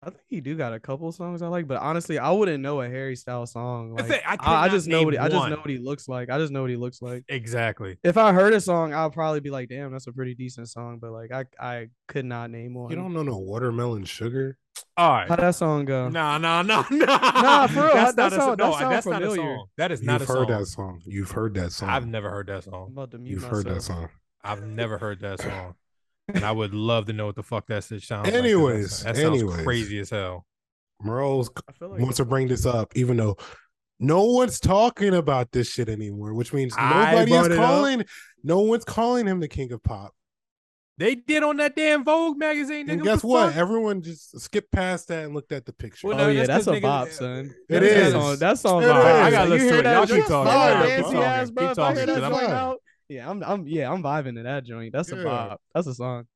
I 0.00 0.10
think 0.10 0.22
he 0.28 0.40
do 0.40 0.56
got 0.56 0.72
a 0.72 0.78
couple 0.78 1.10
songs 1.10 1.42
I 1.42 1.48
like, 1.48 1.66
but 1.66 1.78
honestly, 1.82 2.20
I 2.20 2.30
wouldn't 2.30 2.62
know 2.62 2.80
a 2.80 2.88
Harry 2.88 3.16
Styles 3.16 3.50
song. 3.50 3.96
I 3.98 4.02
Like, 4.06 4.22
I 4.24 4.36
I, 4.38 4.64
I 4.64 4.68
just 4.68 4.86
know 4.86 5.02
what 5.02 5.12
he, 5.14 5.18
I 5.18 5.28
just 5.28 5.48
know 5.48 5.56
what 5.56 5.68
he 5.68 5.78
looks 5.78 6.06
like. 6.08 6.30
I 6.30 6.38
just 6.38 6.52
know 6.52 6.60
what 6.60 6.70
he 6.70 6.76
looks 6.76 7.02
like. 7.02 7.24
Exactly. 7.28 7.98
If 8.04 8.16
I 8.16 8.32
heard 8.32 8.54
a 8.54 8.60
song, 8.60 8.94
I'll 8.94 9.10
probably 9.10 9.40
be 9.40 9.50
like, 9.50 9.68
"Damn, 9.68 9.90
that's 9.90 10.06
a 10.06 10.12
pretty 10.12 10.36
decent 10.36 10.68
song." 10.68 11.00
But 11.00 11.10
like, 11.10 11.32
I 11.32 11.44
I 11.60 11.88
could 12.06 12.24
not 12.26 12.50
name 12.50 12.74
one. 12.74 12.90
You 12.90 12.96
don't 12.96 13.12
know 13.12 13.24
no 13.24 13.38
watermelon 13.38 14.04
sugar? 14.04 14.56
All 14.96 15.10
right. 15.10 15.28
how 15.28 15.34
that 15.34 15.56
song 15.56 15.84
go? 15.84 16.08
Nah, 16.08 16.38
nah, 16.38 16.62
nah, 16.62 16.84
nah. 16.90 17.04
Nah, 17.06 17.66
for 17.66 17.82
real, 17.86 17.94
That's 17.94 18.14
that 18.14 18.22
not 18.22 18.32
a 18.32 18.36
sound- 18.36 18.40
song. 18.40 18.56
No, 18.58 18.70
that 18.70 18.78
sound 18.78 18.92
that's 18.92 19.06
not 19.06 19.22
a 19.22 19.26
familiar. 19.26 19.56
song. 19.56 19.66
That 19.78 19.90
is 19.92 20.00
You've 20.00 20.06
not 20.06 20.22
a 20.22 20.24
heard 20.26 20.48
song. 20.48 20.58
that 20.60 20.66
song. 20.66 21.02
You've 21.06 21.30
heard 21.32 21.54
that 21.54 21.72
song. 21.72 21.88
I've 21.88 22.06
never 22.06 22.30
heard 22.30 22.46
that 22.46 22.56
I'm 22.56 22.62
song. 22.62 22.88
about 22.92 23.10
to 23.10 23.18
mute 23.18 23.32
You've 23.32 23.42
myself. 23.42 23.64
heard 23.64 23.74
that 23.74 23.82
song. 23.82 24.08
I've 24.44 24.62
never 24.62 24.98
heard 24.98 25.20
that 25.22 25.40
song. 25.40 25.74
And 26.28 26.44
I 26.44 26.52
would 26.52 26.74
love 26.74 27.06
to 27.06 27.12
know 27.12 27.26
what 27.26 27.36
the 27.36 27.42
fuck 27.42 27.66
that 27.68 27.84
shit 27.84 28.02
sounds 28.02 28.28
Anyways, 28.28 29.02
that's- 29.02 29.16
that 29.18 29.22
sounds 29.22 29.40
anyways. 29.42 29.64
crazy 29.64 29.98
as 29.98 30.10
hell. 30.10 30.44
Merle's 31.02 31.48
like 31.80 32.00
wants 32.00 32.16
to 32.18 32.24
bring 32.24 32.48
this 32.48 32.66
up, 32.66 32.92
even 32.96 33.16
though 33.16 33.36
no 34.00 34.24
one's 34.24 34.60
talking 34.60 35.14
about 35.14 35.52
this 35.52 35.70
shit 35.70 35.88
anymore, 35.88 36.34
which 36.34 36.52
means 36.52 36.74
I 36.76 37.24
nobody 37.24 37.32
is 37.52 37.56
calling. 37.56 38.04
No 38.44 38.60
one's 38.60 38.84
calling 38.84 39.26
him 39.26 39.40
the 39.40 39.48
king 39.48 39.72
of 39.72 39.82
pop. 39.82 40.12
They 40.98 41.14
did 41.14 41.44
on 41.44 41.58
that 41.58 41.76
damn 41.76 42.04
Vogue 42.04 42.36
magazine. 42.38 42.90
And 42.90 43.00
guess 43.00 43.20
the 43.20 43.28
what? 43.28 43.54
Everyone 43.54 44.02
just 44.02 44.40
skipped 44.40 44.72
past 44.72 45.06
that 45.08 45.24
and 45.26 45.32
looked 45.34 45.52
at 45.52 45.64
the 45.64 45.72
picture. 45.72 46.08
Oh, 46.08 46.10
well, 46.10 46.20
Oh 46.20 46.24
no, 46.24 46.28
yeah, 46.30 46.40
that's 46.46 46.64
that's 46.64 46.66
'cause 46.66 46.76
a 46.76 46.80
bop, 46.80 47.08
son. 47.10 47.54
It 47.68 47.72
That 47.74 47.82
is. 47.84 48.12
Song, 48.12 48.36
that 48.38 48.58
song. 48.58 48.82
It 48.82 48.86
fire. 48.88 49.22
I 49.22 49.30
gotta 49.30 49.48
You 49.50 49.54
listen 49.54 49.68
to 49.68 49.78
it. 49.78 49.82
that 49.84 49.94
Y'all 49.94 50.06
joint? 50.06 50.20
keep 50.22 50.28
talking. 50.28 50.52
Fire, 50.52 50.74
Fire, 50.74 50.96
Keep 50.96 51.04
talking. 51.04 51.46
Keep 51.54 51.58
If 51.70 51.78
I 51.78 51.94
hear 51.94 52.06
talking, 52.06 52.78
that 53.08 53.16
'cause 53.16 53.28
I'm- 53.28 53.40
joint 53.40 53.44
Fire. 53.44 53.48
out, 53.48 53.48
yeah, 53.48 53.50
I'm, 53.50 53.60
I'm, 53.60 53.66
yeah, 53.68 53.92
I'm 53.92 54.02
vibing 54.02 54.36
to 54.36 54.42
that 54.44 54.64
joint. 54.64 54.92
That's 54.92 55.12
a 55.12 55.16
Yeah. 55.16 55.24
bop. 55.24 55.62
That's 55.74 55.86
a 55.86 55.94
song. 55.94 56.26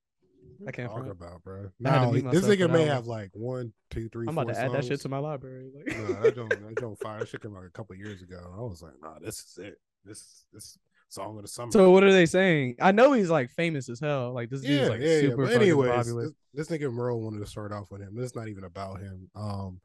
I 0.66 0.70
can't 0.70 0.90
talk 0.90 1.06
about, 1.08 1.42
bro. 1.42 1.70
I 1.84 1.88
had 1.90 2.12
to 2.12 2.22
Now 2.22 2.30
this 2.30 2.46
nigga 2.46 2.70
may 2.70 2.84
have 2.84 3.06
like 3.06 3.30
one, 3.32 3.72
two, 3.90 4.08
three, 4.10 4.26
I'm 4.28 4.36
about 4.38 4.52
to 4.54 4.58
add 4.60 4.72
that 4.72 4.84
shit 4.84 5.00
to 5.00 5.08
my 5.08 5.18
library. 5.18 5.70
Like, 5.74 5.98
Nah, 5.98 6.20
that 6.20 6.34
joint, 6.36 6.50
that 6.50 6.78
joint 6.80 6.98
fire. 7.00 7.18
That 7.18 7.28
shit 7.28 7.42
came 7.42 7.56
out 7.56 7.64
a 7.64 7.70
couple 7.70 7.96
years 7.96 8.22
ago. 8.22 8.38
I 8.56 8.60
was 8.60 8.80
like, 8.82 8.92
nah, 9.02 9.18
this 9.18 9.38
is 9.40 9.58
it. 9.58 9.74
This 10.04 10.44
this 10.52 10.78
song 11.08 11.36
of 11.36 11.42
the 11.42 11.48
summer. 11.48 11.70
so 11.72 11.90
what 11.90 12.02
are 12.04 12.12
they 12.12 12.26
saying? 12.26 12.76
I 12.80 12.90
know 12.92 13.12
he's 13.12 13.28
like 13.30 13.50
famous 13.50 13.88
as 13.88 13.98
hell. 14.00 14.32
Like 14.32 14.50
this 14.50 14.62
yeah, 14.62 14.78
dude's 14.78 14.90
like 14.90 15.00
yeah, 15.00 15.06
yeah. 15.08 15.20
super 15.20 15.36
But 15.36 15.46
fucking 15.52 15.62
anyways, 15.62 15.90
popular. 15.90 16.22
this, 16.54 16.68
this 16.68 16.68
nigga 16.80 16.92
Merle 16.92 17.20
wanted 17.20 17.40
to 17.40 17.46
start 17.46 17.72
off 17.72 17.90
with 17.90 18.00
him. 18.00 18.16
Is 18.18 18.34
not 18.36 18.48
even 18.48 18.64
about 18.64 19.00
him. 19.00 19.28
Um, 19.34 19.80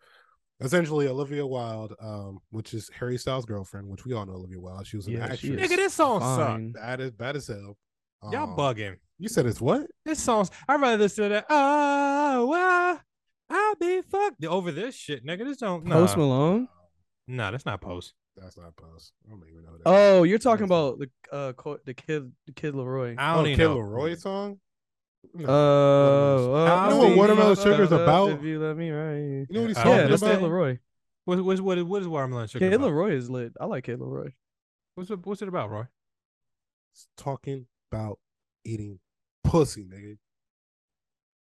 essentially 0.62 1.08
Olivia 1.08 1.46
Wilde, 1.46 1.94
um, 2.00 2.40
which 2.52 2.74
is 2.74 2.90
Harry 3.00 3.18
Styles' 3.18 3.46
girlfriend, 3.46 3.88
which 3.88 4.06
we 4.06 4.14
all 4.14 4.26
know 4.26 4.34
Olivia 4.34 4.60
Wilde. 4.60 4.88
She 4.88 4.98
was 4.98 5.08
an 5.08 5.14
Yeah, 5.14 5.26
actress. 5.26 5.44
Nigga, 5.44 5.76
this 5.76 5.94
song 5.94 6.20
sucks. 6.22 6.38
Fine. 6.38 6.72
Bad 6.74 7.02
as 7.02 7.12
bad 7.12 7.36
as 7.36 7.48
hell. 7.48 7.78
Y'all 8.32 8.50
Um, 8.52 8.56
bugging. 8.58 8.96
You 9.20 9.30
said 9.30 9.46
it's 9.46 9.62
what? 9.62 9.88
This 10.06 10.20
song's. 10.22 10.50
I'd 10.68 10.82
rather 10.82 10.98
listen 10.98 11.24
to 11.26 11.30
that. 11.30 11.46
Oh, 11.50 12.46
wow. 12.48 13.00
I'll 13.50 13.76
be 13.76 14.02
fucked 14.02 14.44
over 14.46 14.72
this 14.72 14.96
shit, 14.96 15.26
nigga. 15.26 15.46
This 15.46 15.58
don't. 15.58 15.86
Nah, 15.86 15.96
Post 15.96 16.18
Malone. 16.18 16.68
nah, 17.28 17.52
that's 17.52 17.66
not 17.66 17.80
post. 17.82 18.14
That's 18.36 18.58
not 18.58 18.76
post. 18.76 19.14
I 19.26 19.30
don't 19.32 19.44
even 19.50 19.64
know 19.64 19.72
that. 19.78 19.82
Oh, 19.86 20.24
you're 20.24 20.38
talking 20.38 20.68
That's- 20.68 20.94
about 20.94 21.00
the 21.00 21.70
uh 21.74 21.78
the 21.86 21.94
kid 21.94 22.32
the 22.46 22.52
kid 22.54 22.74
LAROI. 22.76 23.16
I 23.18 23.34
oh, 23.34 23.38
don't 23.38 23.48
even 23.48 23.58
Kid 23.58 23.64
know. 23.66 23.78
LAROI 23.78 24.20
song. 24.20 24.60
No. 25.34 25.46
Oh, 25.48 25.52
oh, 25.52 26.56
oh 26.56 26.60
You 26.60 26.66
know 26.66 27.02
I'll 27.02 27.10
what 27.10 27.18
Watermelon 27.18 27.56
sugar 27.56 27.84
is 27.84 27.92
about? 27.92 28.32
If 28.32 28.44
you 28.44 28.60
let 28.60 28.76
me 28.78 28.90
right. 28.90 29.16
You 29.18 29.48
know 29.50 29.62
what 29.62 29.68
he's 29.70 29.78
I 29.78 29.84
talking 29.84 30.00
Yeah, 30.00 30.08
that's 30.08 30.22
about? 30.22 30.40
Kid 30.40 30.44
LAROI. 30.44 30.80
What, 31.26 31.44
what's 31.44 31.62
what, 31.62 31.86
what 31.86 32.02
is 32.02 32.08
watermelon 32.08 32.48
sugar? 32.48 32.70
Kid? 32.70 32.80
LAROI 32.80 33.14
is 33.14 33.30
lit. 33.30 33.54
I 33.60 33.66
like 33.66 33.84
Kid 33.84 34.00
LAROI. 34.00 34.32
What's 34.96 35.12
it, 35.12 35.26
what's 35.26 35.42
it 35.42 35.48
about, 35.48 35.70
Roy? 35.70 35.84
He's 36.92 37.08
talking 37.18 37.68
about 37.92 38.18
eating 38.66 39.00
pussy, 39.44 39.84
nigga. 39.86 40.18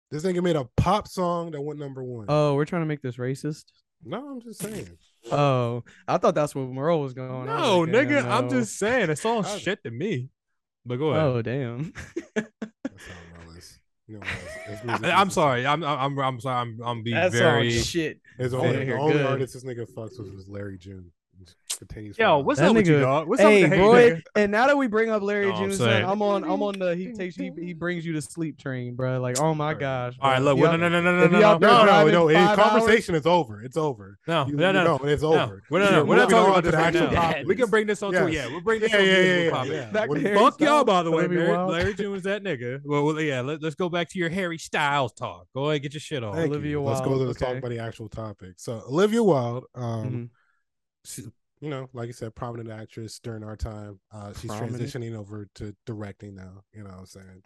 This 0.09 0.23
nigga 0.23 0.41
made 0.43 0.55
a 0.55 0.67
pop 0.77 1.07
song 1.07 1.51
that 1.51 1.61
went 1.61 1.79
number 1.79 2.03
one. 2.03 2.25
Oh, 2.29 2.55
we're 2.55 2.65
trying 2.65 2.81
to 2.81 2.87
make 2.87 3.01
this 3.01 3.17
racist. 3.17 3.65
no, 4.03 4.17
I'm 4.17 4.41
just 4.41 4.59
saying. 4.61 4.97
Oh, 5.31 5.83
I 6.07 6.17
thought 6.17 6.35
that's 6.35 6.53
what 6.55 6.67
Merle 6.67 7.01
was 7.01 7.13
going. 7.13 7.29
on. 7.31 7.47
Was 7.47 7.61
No, 7.61 7.79
like, 7.81 7.89
nigga, 7.91 8.23
damn, 8.23 8.31
I'm 8.31 8.49
just 8.49 8.77
saying. 8.77 9.09
it's 9.09 9.23
all 9.23 9.43
shit 9.43 9.83
to 9.83 9.91
me. 9.91 10.29
But 10.85 10.97
go 10.97 11.09
ahead. 11.11 11.23
Oh, 11.23 11.41
damn. 11.41 11.93
That's 14.20 14.29
how 14.32 14.36
Merle 14.36 14.46
is. 14.46 14.82
You 14.84 14.88
know, 14.88 14.93
it's- 14.93 15.01
it's 15.03 15.03
I, 15.17 15.22
am 15.22 15.29
sorry. 15.29 15.65
I'm 15.67 15.84
I'm 15.84 16.20
I'm 16.20 16.39
sorry. 16.39 16.62
I'm 16.62 16.79
I'm 16.84 17.03
being 17.03 17.15
that 17.15 17.32
very. 17.32 17.72
song 17.72 17.84
shit. 17.84 18.20
His 18.38 18.53
only, 18.53 18.79
yeah, 18.79 18.86
the 18.86 18.98
only 18.98 19.22
artist 19.24 19.53
this 19.53 19.63
nigga 19.63 19.88
fucks 19.89 20.17
with 20.20 20.34
was 20.34 20.48
Larry 20.48 20.77
June. 20.77 21.12
He 21.83 21.87
Continues. 21.87 22.17
Yo, 22.17 22.39
what's 22.39 22.59
That 22.59 22.69
up 22.69 22.75
with 22.75 22.87
you, 22.87 22.99
dog? 22.99 23.27
What's 23.27 23.41
hey, 23.41 23.63
up 23.63 23.69
with 23.71 23.79
the 23.79 23.85
hate, 23.85 24.13
nigga? 24.13 24.21
and 24.35 24.51
now 24.51 24.67
that 24.67 24.77
we 24.77 24.87
bring 24.87 25.09
up 25.09 25.21
Larry 25.21 25.47
Know 25.47 25.53
what 25.53 25.61
I'm 25.63 25.71
June. 25.71 26.05
I'm 26.05 26.21
on, 26.21 26.43
I'm 26.43 26.61
on 26.63 26.79
the. 26.79 26.95
He 26.95 27.11
takes 27.13 27.37
you, 27.37 27.53
he 27.59 27.73
brings 27.73 28.05
you 28.05 28.13
to 28.13 28.21
sleep 28.21 28.57
train, 28.57 28.95
bro. 28.95 29.19
Like, 29.19 29.39
oh 29.39 29.53
my 29.53 29.73
gosh. 29.73 30.15
All 30.19 30.31
right, 30.31 30.41
look. 30.41 30.57
Well, 30.57 30.77
no, 30.77 30.89
no, 30.89 31.01
no, 31.01 31.01
no, 31.01 31.27
no, 31.27 31.27
no, 31.27 31.57
No, 31.57 31.85
no, 31.85 32.07
no. 32.09 32.27
His 32.27 32.37
five 32.37 32.57
conversation 32.57 33.15
is 33.15 33.25
over. 33.25 33.61
It's 33.63 33.77
over. 33.77 34.17
no, 34.27 34.45
You- 34.47 34.55
no, 34.55 34.67
you 34.67 34.73
no, 34.73 34.83
know, 34.83 34.99
it's 35.03 35.21
no. 35.23 35.33
over. 35.39 35.63
We're 35.69 35.79
not, 35.79 35.91
You're 35.91 36.05
we're 36.05 36.15
not 36.15 36.29
talking 36.29 36.51
about 36.51 36.63
this 36.63 36.71
the 36.71 36.77
right 36.77 36.95
actual 36.95 37.11
now. 37.11 37.43
We 37.45 37.55
can 37.55 37.69
bring 37.69 37.87
this 37.87 38.01
on 38.03 38.13
to 38.13 38.31
yeah. 38.31 38.47
We'll 38.47 38.61
bring 38.61 38.79
this 38.79 38.91
Yeah, 38.91 38.97
on 38.99 39.05
yeah, 39.05 39.13
to 39.15 39.21
yeah, 39.23 39.35
the 39.35 39.43
yeah, 39.43 39.49
topic. 39.51 39.71
yeah. 39.73 39.89
Back 39.91 40.09
What 40.09 40.15
to 40.15 40.21
do 40.21 40.27
you- 40.29 40.33
Harry 40.35 40.49
Fuck 40.51 40.61
y'all, 40.61 40.83
by 40.83 41.03
the 41.03 41.11
way. 41.11 41.27
Larry, 41.27 41.49
Wilde. 41.49 41.97
June 41.97 42.15
is 42.15 42.23
that 42.23 42.43
nigga. 42.43 42.79
Well, 42.83 43.03
well 43.05 43.19
yeah. 43.21 43.41
Let, 43.41 43.61
let's 43.61 43.75
go 43.75 43.89
back 43.89 44.09
to 44.09 44.19
your 44.19 44.29
Harry 44.29 44.57
Styles 44.57 45.13
talk. 45.13 45.47
Go 45.53 45.69
ahead, 45.69 45.81
get 45.83 45.93
your 45.93 46.01
shit 46.01 46.23
on. 46.23 46.37
Olivia 46.37 46.71
you. 46.71 46.81
Let's 46.81 47.01
go 47.01 47.17
to 47.17 47.25
the 47.25 47.33
talk 47.33 47.57
about 47.57 47.69
the 47.69 47.79
actual 47.79 48.09
topic. 48.09 48.53
So 48.57 48.83
Olivia 48.87 49.21
Wilde, 49.23 49.65
um, 49.75 50.09
Mhm. 50.11 50.29
she- 51.05 51.23
you 51.63 51.70
know, 51.70 51.88
like 51.93 52.08
you 52.08 52.13
said, 52.13 52.36
prominent 52.36 52.70
actress 52.70 53.20
during 53.20 53.41
our 53.41 53.55
time. 53.55 53.98
Uh, 54.12 54.34
she's 54.34 54.51
Prominent. 54.51 54.84
transitioning 54.84 55.15
over 55.15 55.48
to 55.55 55.74
directing 55.86 56.36
now. 56.36 56.62
You 56.74 56.84
know 56.84 56.89
what 56.89 57.00
I'm 57.00 57.05
saying? 57.05 57.43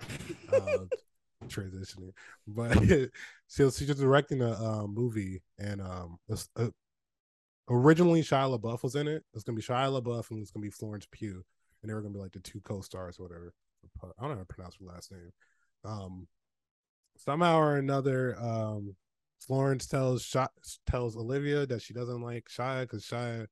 Uh, 0.52 0.86
transitioning, 1.48 2.14
but 2.48 2.74
she 3.48 3.64
she's 3.70 3.86
just 3.86 4.00
directing 4.00 4.42
a 4.42 4.54
um, 4.54 4.96
movie, 4.96 5.44
and 5.60 5.82
um, 5.82 6.18
it's, 6.30 6.50
uh, 6.56 6.70
originally 7.70 8.24
Shia 8.24 8.60
LaBeouf 8.60 8.82
was 8.82 8.96
in 8.96 9.08
it. 9.08 9.24
It's 9.36 9.44
gonna 9.44 9.56
be 9.56 9.62
Shia 9.62 10.02
LaBeouf 10.02 10.32
and 10.32 10.42
it's 10.42 10.50
gonna 10.50 10.64
be 10.64 10.72
Florence 10.72 11.06
Pugh, 11.12 11.44
and 11.84 11.90
they 11.90 11.94
were 11.94 12.02
gonna 12.02 12.16
be 12.16 12.20
like 12.20 12.34
the 12.34 12.40
two 12.40 12.60
co-stars 12.62 13.20
or 13.20 13.24
whatever. 13.28 13.54
I 14.04 14.08
don't 14.20 14.30
know 14.32 14.36
how 14.36 14.40
to 14.40 14.46
pronounce 14.46 14.78
her 14.80 14.86
last 14.86 15.12
name. 15.12 15.32
Um, 15.86 16.28
somehow 17.18 17.60
or 17.60 17.78
another, 17.78 18.36
um, 18.42 18.96
Florence 19.40 19.86
tells 19.86 20.24
Sha- 20.24 20.48
tells 20.88 21.16
Olivia 21.16 21.68
that 21.68 21.84
she 21.84 21.94
doesn't 21.94 22.22
like 22.24 22.48
Shia 22.50 22.82
because 22.82 23.06
Shia 23.06 23.46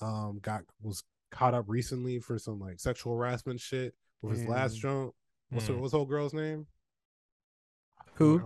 um 0.00 0.38
got 0.42 0.62
was 0.82 1.02
caught 1.30 1.54
up 1.54 1.64
recently 1.68 2.18
for 2.20 2.38
some 2.38 2.58
like 2.60 2.78
sexual 2.80 3.16
harassment 3.16 3.60
shit 3.60 3.94
with 4.22 4.38
his 4.38 4.46
last 4.46 4.76
Mm. 4.76 4.80
joint. 4.80 5.14
What's 5.50 5.66
her, 5.68 5.74
Mm. 5.74 5.80
what's 5.80 5.92
the 5.92 5.98
old 5.98 6.08
girl's 6.08 6.32
name? 6.34 6.66
Who? 8.14 8.38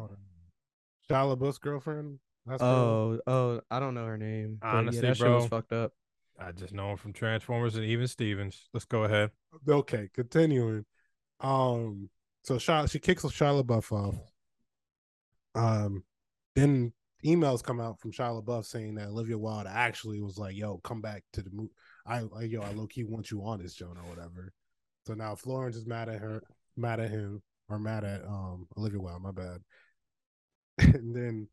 Shia 1.09 1.37
LaBeouf's 1.37 1.59
girlfriend. 1.59 2.19
Last 2.47 2.61
girl? 2.61 2.69
Oh, 2.69 3.21
oh, 3.27 3.61
I 3.71 3.81
don't 3.81 3.95
know 3.95 4.07
her 4.07 4.17
name. 4.19 4.59
Honestly, 4.63 5.03
yeah, 5.03 5.09
that 5.11 5.17
shit 5.17 5.29
was 5.29 5.49
bro. 5.49 5.59
fucked 5.59 5.73
up. 5.73 5.93
I 6.39 6.53
just 6.53 6.73
know 6.73 6.91
him 6.93 6.97
from 6.97 7.13
Transformers 7.13 7.77
and 7.77 7.85
even 7.85 8.07
Stevens. 8.09 8.69
Let's 8.73 8.87
go 8.87 9.05
ahead. 9.05 9.31
okay, 9.69 10.09
continuing. 10.15 10.87
Um, 11.41 12.09
so 12.45 12.57
Shia, 12.57 12.91
she 12.91 12.99
kicks 12.99 13.23
Shia 13.25 13.63
LaBeouf 13.63 13.93
off. 13.93 14.15
Um, 15.55 16.05
then 16.55 16.93
emails 17.25 17.63
come 17.63 17.81
out 17.81 18.01
from 18.01 18.13
Shia 18.13 18.43
LaBeouf 18.43 18.65
saying 18.65 18.95
that 18.97 19.09
Olivia 19.09 19.39
Wilde 19.39 19.67
actually 19.69 20.21
was 20.21 20.39
like, 20.39 20.57
"Yo, 20.57 20.79
come 20.79 21.01
back 21.01 21.25
to 21.33 21.43
the 21.43 21.51
movie. 21.51 21.73
I, 22.07 22.23
I 22.37 22.43
yo, 22.43 22.63
I 22.63 22.73
low 22.73 22.87
key 22.87 23.05
want 23.05 23.31
you 23.31 23.43
on 23.45 23.61
this 23.63 23.75
joint 23.75 23.99
or 23.99 24.09
whatever." 24.09 24.53
So 25.07 25.15
now 25.15 25.35
Florence 25.35 25.77
is 25.77 25.87
mad 25.87 26.09
at 26.09 26.21
her, 26.21 26.43
mad 26.77 27.01
at 27.01 27.11
him, 27.11 27.43
or 27.69 27.79
mad 27.79 28.05
at 28.05 28.25
um 28.25 28.67
Olivia 28.77 29.01
Wilde. 29.01 29.23
My 29.23 29.33
bad. 29.33 29.61
and 30.95 31.15
then, 31.15 31.49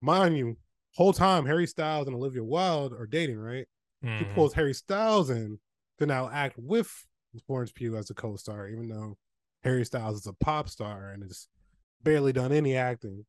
mind 0.00 0.36
you, 0.36 0.56
whole 0.94 1.12
time 1.12 1.44
Harry 1.46 1.66
Styles 1.66 2.06
and 2.06 2.16
Olivia 2.16 2.42
Wilde 2.42 2.92
are 2.92 3.06
dating, 3.06 3.38
right? 3.38 3.66
He 4.00 4.08
Mhm. 4.08 4.34
pulls 4.34 4.54
Harry 4.54 4.74
Styles 4.74 5.28
in 5.30 5.58
to 5.98 6.06
now 6.06 6.28
act 6.30 6.56
with 6.58 6.90
Florence 7.46 7.72
Pugh 7.72 7.96
as 7.96 8.10
a 8.10 8.14
co-star, 8.14 8.68
even 8.68 8.88
though 8.88 9.18
Harry 9.64 9.84
Styles 9.84 10.20
is 10.20 10.26
a 10.26 10.32
pop 10.32 10.68
star 10.68 11.10
and 11.10 11.22
has 11.24 11.48
barely 12.02 12.32
done 12.32 12.52
any 12.52 12.76
acting. 12.76 13.26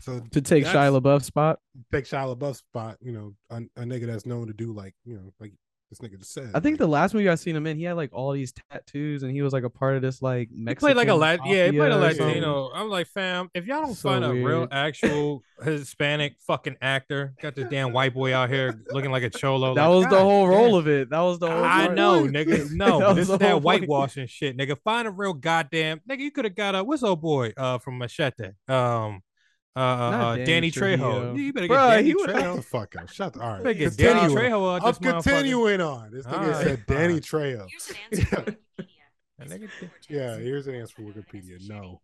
So 0.00 0.20
to 0.32 0.40
take 0.40 0.64
Shia 0.64 1.00
LaBeouf's 1.00 1.26
spot. 1.26 1.58
take 1.92 2.04
Shia 2.04 2.36
LaBeouf's 2.36 2.58
spot, 2.58 2.96
you 3.00 3.12
know, 3.12 3.34
a, 3.50 3.56
a 3.80 3.84
nigga 3.84 4.06
that's 4.06 4.26
known 4.26 4.46
to 4.46 4.52
do 4.52 4.72
like, 4.72 4.94
you 5.04 5.16
know, 5.16 5.32
like 5.40 5.52
this 5.90 6.00
nigga 6.00 6.18
just 6.18 6.32
said. 6.34 6.50
I 6.54 6.60
think 6.60 6.78
the 6.78 6.86
last 6.86 7.14
movie 7.14 7.28
I 7.28 7.34
seen 7.36 7.56
him 7.56 7.66
in, 7.66 7.76
he 7.78 7.84
had 7.84 7.94
like 7.96 8.10
all 8.12 8.32
these 8.32 8.52
tattoos, 8.52 9.22
and 9.22 9.32
he 9.32 9.40
was 9.42 9.52
like 9.52 9.64
a 9.64 9.70
part 9.70 9.96
of 9.96 10.02
this 10.02 10.20
like 10.20 10.48
He 10.50 10.60
Mexican. 10.60 10.86
played 10.86 10.96
like 10.96 11.08
a 11.08 11.14
Lat- 11.14 11.40
yeah, 11.46 11.66
he 11.70 11.78
played 11.78 11.92
a 11.92 11.96
mafia 11.98 12.08
or 12.08 12.14
something. 12.14 12.26
Latino. 12.28 12.70
I'm 12.74 12.90
like, 12.90 13.06
fam, 13.06 13.50
if 13.54 13.66
y'all 13.66 13.82
don't 13.82 13.94
So 13.94 14.10
find 14.10 14.24
a 14.24 14.32
real 14.32 14.68
actual 14.70 15.42
Hispanic 15.64 16.36
fucking 16.46 16.76
actor, 16.82 17.32
got 17.40 17.54
this 17.54 17.68
damn 17.70 17.92
white 17.92 18.12
boy 18.14 18.34
out 18.34 18.50
here 18.50 18.80
looking 18.90 19.10
like 19.10 19.22
a 19.22 19.30
cholo. 19.30 19.74
That 19.74 19.86
like, 19.86 19.94
was 19.96 20.04
the 20.04 20.10
God 20.10 20.22
whole 20.22 20.46
damn. 20.46 20.50
role 20.58 20.76
of 20.76 20.88
it. 20.88 21.10
That 21.10 21.20
was 21.20 21.38
the 21.38 21.50
whole. 21.50 21.64
I 21.64 21.84
part. 21.86 21.94
know, 21.96 22.22
nigga. 22.26 22.70
No, 22.72 22.98
That 23.00 23.16
this 23.16 23.28
is 23.30 23.38
that 23.38 23.62
whitewashing 23.62 24.26
shit, 24.26 24.56
nigga. 24.56 24.76
Find 24.84 25.08
a 25.08 25.10
real 25.10 25.32
goddamn 25.34 26.00
nigga. 26.08 26.18
You 26.20 26.30
could 26.30 26.44
have 26.44 26.54
got 26.54 26.74
a 26.74 26.84
what's 26.84 27.02
old 27.02 27.20
boy 27.20 27.52
uh 27.56 27.78
from 27.78 27.98
Machete, 27.98 28.50
um, 28.68 29.20
uh, 29.78 29.80
uh, 29.80 30.10
uh 30.32 30.36
Danny 30.36 30.44
Danny, 30.46 30.70
Trejo. 30.72 30.98
Trejo. 30.98 31.38
You 31.38 31.52
better 31.52 31.68
get 31.68 31.76
Bruh, 31.76 31.90
Danny 31.90 32.04
he 32.08 32.14
would- 32.14 32.30
shut 32.30 32.36
Trejo. 32.36 32.56
the 32.56 32.62
fuck 32.62 32.96
up. 32.96 33.08
Shut 33.10 33.32
the 33.34 33.40
all 33.40 33.56
You 33.58 33.62
better 33.64 33.74
get 33.78 33.96
Danny 33.96 34.34
Trejo 34.34 34.76
out 34.82 34.84
I'm 34.84 34.94
continuing 35.22 35.80
on. 35.80 36.10
This 36.10 36.26
nigga 36.26 36.32
Alright, 36.32 36.56
said 36.66 36.86
Danny 36.86 37.20
fine. 37.20 37.22
Trejo. 37.22 37.66
Here's 38.10 38.26
an 38.26 38.32
answer 38.42 38.56
Wikipedia. 38.78 39.48
That 39.48 39.90
Yeah, 40.08 40.36
here's 40.36 40.66
an 40.66 40.74
answer 40.74 40.94
for 40.96 41.02
Wikipedia. 41.02 41.68
No. 41.68 42.00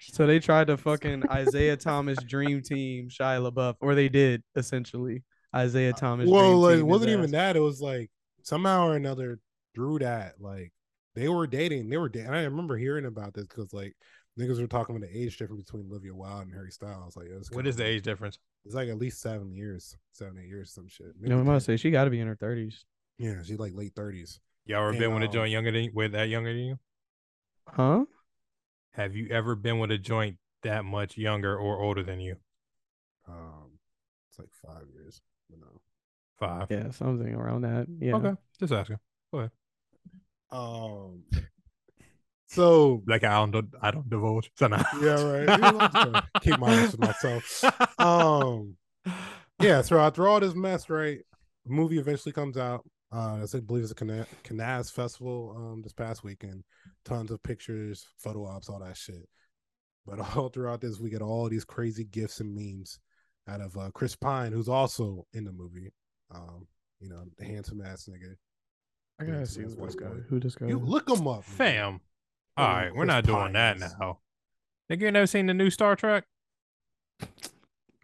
So 0.00 0.26
they 0.26 0.38
tried 0.38 0.68
to 0.68 0.76
fucking 0.76 1.24
Isaiah 1.30 1.76
Thomas 1.76 2.18
Dream 2.22 2.62
Team 2.62 3.08
Shia 3.08 3.50
LaBeouf, 3.50 3.74
or 3.80 3.94
they 3.94 4.08
did 4.08 4.42
essentially 4.56 5.24
Isaiah 5.54 5.92
Thomas. 5.92 6.28
well, 6.28 6.50
Dream 6.50 6.56
like, 6.62 6.72
Team 6.74 6.80
it 6.80 6.86
wasn't 6.86 7.10
even 7.10 7.24
ass. 7.24 7.30
that. 7.32 7.56
It 7.56 7.60
was 7.60 7.80
like 7.80 8.10
somehow 8.42 8.86
or 8.86 8.94
another 8.96 9.38
through 9.74 9.98
that, 10.00 10.34
like 10.40 10.72
they 11.14 11.28
were 11.28 11.46
dating. 11.48 11.88
They 11.88 11.96
were 11.96 12.08
dating. 12.08 12.30
I 12.30 12.44
remember 12.44 12.76
hearing 12.76 13.06
about 13.06 13.34
this 13.34 13.46
because 13.48 13.72
like 13.72 13.96
niggas 14.38 14.60
were 14.60 14.66
talking 14.66 14.96
about 14.96 15.08
the 15.08 15.18
age 15.18 15.36
difference 15.36 15.64
between 15.64 15.86
Olivia 15.90 16.14
Wilde 16.14 16.42
and 16.46 16.52
Harry 16.54 16.70
Styles. 16.70 17.16
Like, 17.16 17.26
it 17.26 17.38
was 17.38 17.50
What 17.50 17.64
kinda 17.64 17.76
the 17.76 17.84
age 17.84 18.02
difference? 18.02 18.38
It's 18.64 18.74
like 18.74 18.88
at 18.88 18.98
least 18.98 19.20
seven 19.20 19.52
years, 19.52 19.96
seven 20.12 20.38
eight 20.38 20.48
years, 20.48 20.72
some 20.72 20.88
shit. 20.88 21.06
No, 21.20 21.34
I'm 21.34 21.38
Maybe 21.40 21.48
about 21.48 21.54
to 21.54 21.60
say 21.60 21.76
she 21.76 21.90
got 21.90 22.04
to 22.04 22.10
be 22.10 22.20
in 22.20 22.26
her 22.28 22.36
thirties, 22.36 22.84
yeah, 23.18 23.42
she's 23.42 23.58
like 23.58 23.72
late 23.74 23.94
thirties. 23.94 24.40
Y'all 24.66 24.80
ever 24.80 24.90
And, 24.90 24.98
been 24.98 25.14
with 25.14 25.22
a 25.22 25.26
um, 25.26 25.32
joint 25.32 25.50
younger 25.50 25.70
than 25.72 25.90
with 25.94 26.12
that 26.12 26.28
younger 26.28 26.52
than 26.52 26.62
you? 26.64 26.78
huh? 27.68 28.04
Have 28.92 29.14
you 29.14 29.28
ever 29.30 29.54
been 29.54 29.78
with 29.78 29.90
a 29.90 29.98
joint 29.98 30.36
that 30.62 30.84
much 30.84 31.16
younger 31.16 31.56
or 31.56 31.80
older 31.80 32.02
than 32.02 32.20
you? 32.20 32.36
Um, 33.26 33.78
it's 34.28 34.38
like 34.38 34.50
five 34.52 34.84
years. 34.92 35.20
But 35.48 35.60
no. 35.60 35.80
Five. 36.38 36.66
Yeah, 36.70 36.90
something 36.90 37.34
around 37.34 37.62
that. 37.62 37.86
Yeah. 38.00 38.14
Okay, 38.16 38.34
just 38.60 38.72
asking. 38.72 38.98
Go 39.32 39.38
ahead. 39.38 39.50
Um, 40.50 41.24
so 42.48 43.02
Like 43.06 43.24
I 43.24 43.44
don't, 43.46 43.66
I 43.80 43.90
don't 43.90 44.08
divulge. 44.08 44.50
So 44.56 44.66
nah. 44.68 44.82
yeah, 44.92 45.14
right. 45.14 45.48
You 45.48 45.56
know, 45.58 45.78
I'm 45.78 45.90
just 45.92 45.92
gonna 45.92 46.28
Keep 46.40 46.58
my 46.58 46.72
honest 46.72 46.92
with 46.92 47.00
myself. 47.00 47.44
Um, 48.00 48.76
yeah. 49.60 49.82
So 49.82 49.98
after 49.98 50.28
all 50.28 50.40
this 50.40 50.54
mess, 50.54 50.88
right? 50.90 51.18
The 51.66 51.72
movie 51.72 51.98
eventually 51.98 52.32
comes 52.32 52.56
out. 52.56 52.84
Uh, 53.10 53.46
I 53.52 53.60
believe 53.60 53.82
it's 53.84 53.92
a 53.92 53.94
Cana- 53.94 54.26
Canaz 54.44 54.90
festival 54.92 55.54
um 55.56 55.82
this 55.82 55.92
past 55.92 56.24
weekend. 56.24 56.64
Tons 57.04 57.30
of 57.30 57.42
pictures, 57.42 58.06
photo 58.18 58.46
ops, 58.46 58.68
all 58.68 58.80
that 58.80 58.96
shit. 58.96 59.28
But 60.06 60.20
all 60.36 60.48
throughout 60.48 60.80
this, 60.80 60.98
we 61.00 61.10
get 61.10 61.22
all 61.22 61.48
these 61.48 61.64
crazy 61.64 62.04
gifts 62.04 62.40
and 62.40 62.54
memes 62.54 62.98
out 63.48 63.60
of 63.60 63.76
uh, 63.76 63.90
Chris 63.94 64.14
Pine, 64.16 64.52
who's 64.52 64.68
also 64.68 65.26
in 65.32 65.44
the 65.44 65.52
movie. 65.52 65.92
Um, 66.34 66.66
you 67.00 67.08
know, 67.08 67.24
the 67.38 67.44
handsome 67.44 67.80
ass 67.80 68.08
nigga. 68.10 68.34
I 69.20 69.24
Yeah, 69.24 69.32
gotta 69.32 69.46
see 69.46 69.62
that's 69.62 69.74
who 69.74 69.86
this 69.86 69.94
guy. 69.94 70.06
Who 70.28 70.40
this 70.40 70.54
guy? 70.54 70.66
You 70.66 70.78
look 70.78 71.08
him 71.08 71.26
up, 71.26 71.44
nigga. 71.44 71.44
Fam. 71.44 72.00
All 72.58 72.66
right, 72.66 72.92
we're 72.92 73.04
Chris 73.04 73.14
not 73.14 73.24
doing 73.24 73.52
that 73.52 73.78
now. 73.78 74.18
Nigga, 74.90 75.02
you 75.02 75.10
never 75.12 75.26
seen 75.28 75.46
the 75.46 75.54
new 75.54 75.70
Star 75.70 75.94
Trek? 75.94 76.24
I 77.22 77.26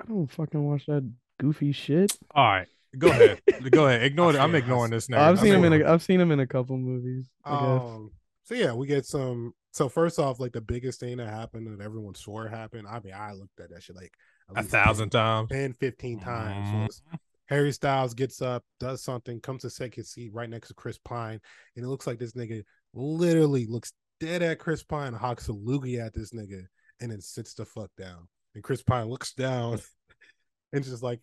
don't 0.06 0.30
fucking 0.30 0.62
watch 0.62 0.86
that 0.86 1.10
goofy 1.40 1.72
shit. 1.72 2.16
All 2.32 2.44
right, 2.44 2.68
go 2.96 3.08
ahead. 3.08 3.40
go 3.70 3.88
ahead. 3.88 4.04
Ignore 4.04 4.30
it. 4.30 4.36
I'm 4.36 4.54
ignoring 4.54 4.92
this 4.92 5.08
now. 5.08 5.28
I've 5.28 5.40
I 5.40 5.42
seen 5.42 5.54
him 5.54 5.64
in 5.64 5.80
saw 5.80 5.88
a. 5.88 5.92
I've 5.92 6.02
seen 6.02 6.20
him 6.20 6.30
in 6.30 6.38
a 6.38 6.46
couple 6.46 6.76
movies. 6.78 7.26
I 7.44 7.50
guess. 7.50 7.82
Um, 7.82 8.10
so 8.44 8.54
yeah, 8.54 8.72
we 8.72 8.86
get 8.86 9.06
some. 9.06 9.54
So 9.72 9.88
first 9.88 10.20
off, 10.20 10.38
like 10.38 10.52
the 10.52 10.60
biggest 10.60 11.00
thing 11.00 11.16
that 11.16 11.28
happened 11.28 11.66
that 11.66 11.82
everyone 11.82 12.14
swore 12.14 12.46
happened. 12.46 12.86
I 12.86 13.00
mean, 13.00 13.14
I 13.14 13.32
looked 13.32 13.58
at 13.58 13.70
that 13.70 13.82
shit 13.82 13.96
like 13.96 14.12
a 14.54 14.60
least 14.60 14.70
thousand 14.70 15.10
times. 15.10 15.48
10, 15.50 15.72
15 15.72 16.20
times. 16.20 16.68
Mhm. 16.68 16.86
was 16.86 17.02
Harry 17.46 17.72
Styles 17.72 18.14
gets 18.14 18.40
up, 18.40 18.62
does 18.80 19.02
something, 19.02 19.40
comes 19.40 19.62
to 19.62 19.70
second 19.70 20.04
seat 20.04 20.32
right 20.32 20.48
next 20.48 20.68
to 20.68 20.74
Chris 20.74 20.98
Pine, 20.98 21.40
and 21.76 21.84
it 21.84 21.88
looks 21.88 22.06
like 22.06 22.18
this 22.18 22.32
nigga 22.32 22.62
literally 22.94 23.66
looks 23.66 23.92
dead 24.20 24.42
at 24.42 24.58
Chris 24.58 24.82
Pine, 24.82 25.12
hawks 25.12 25.48
a 25.48 25.52
loogie 25.52 26.04
at 26.04 26.14
this 26.14 26.32
nigga, 26.32 26.66
and 27.00 27.10
then 27.10 27.20
sits 27.20 27.54
the 27.54 27.64
fuck 27.64 27.90
down. 27.96 28.28
And 28.54 28.62
Chris 28.62 28.82
Pine 28.82 29.08
looks 29.08 29.32
down 29.32 29.80
and 30.72 30.84
just 30.84 31.02
like, 31.02 31.20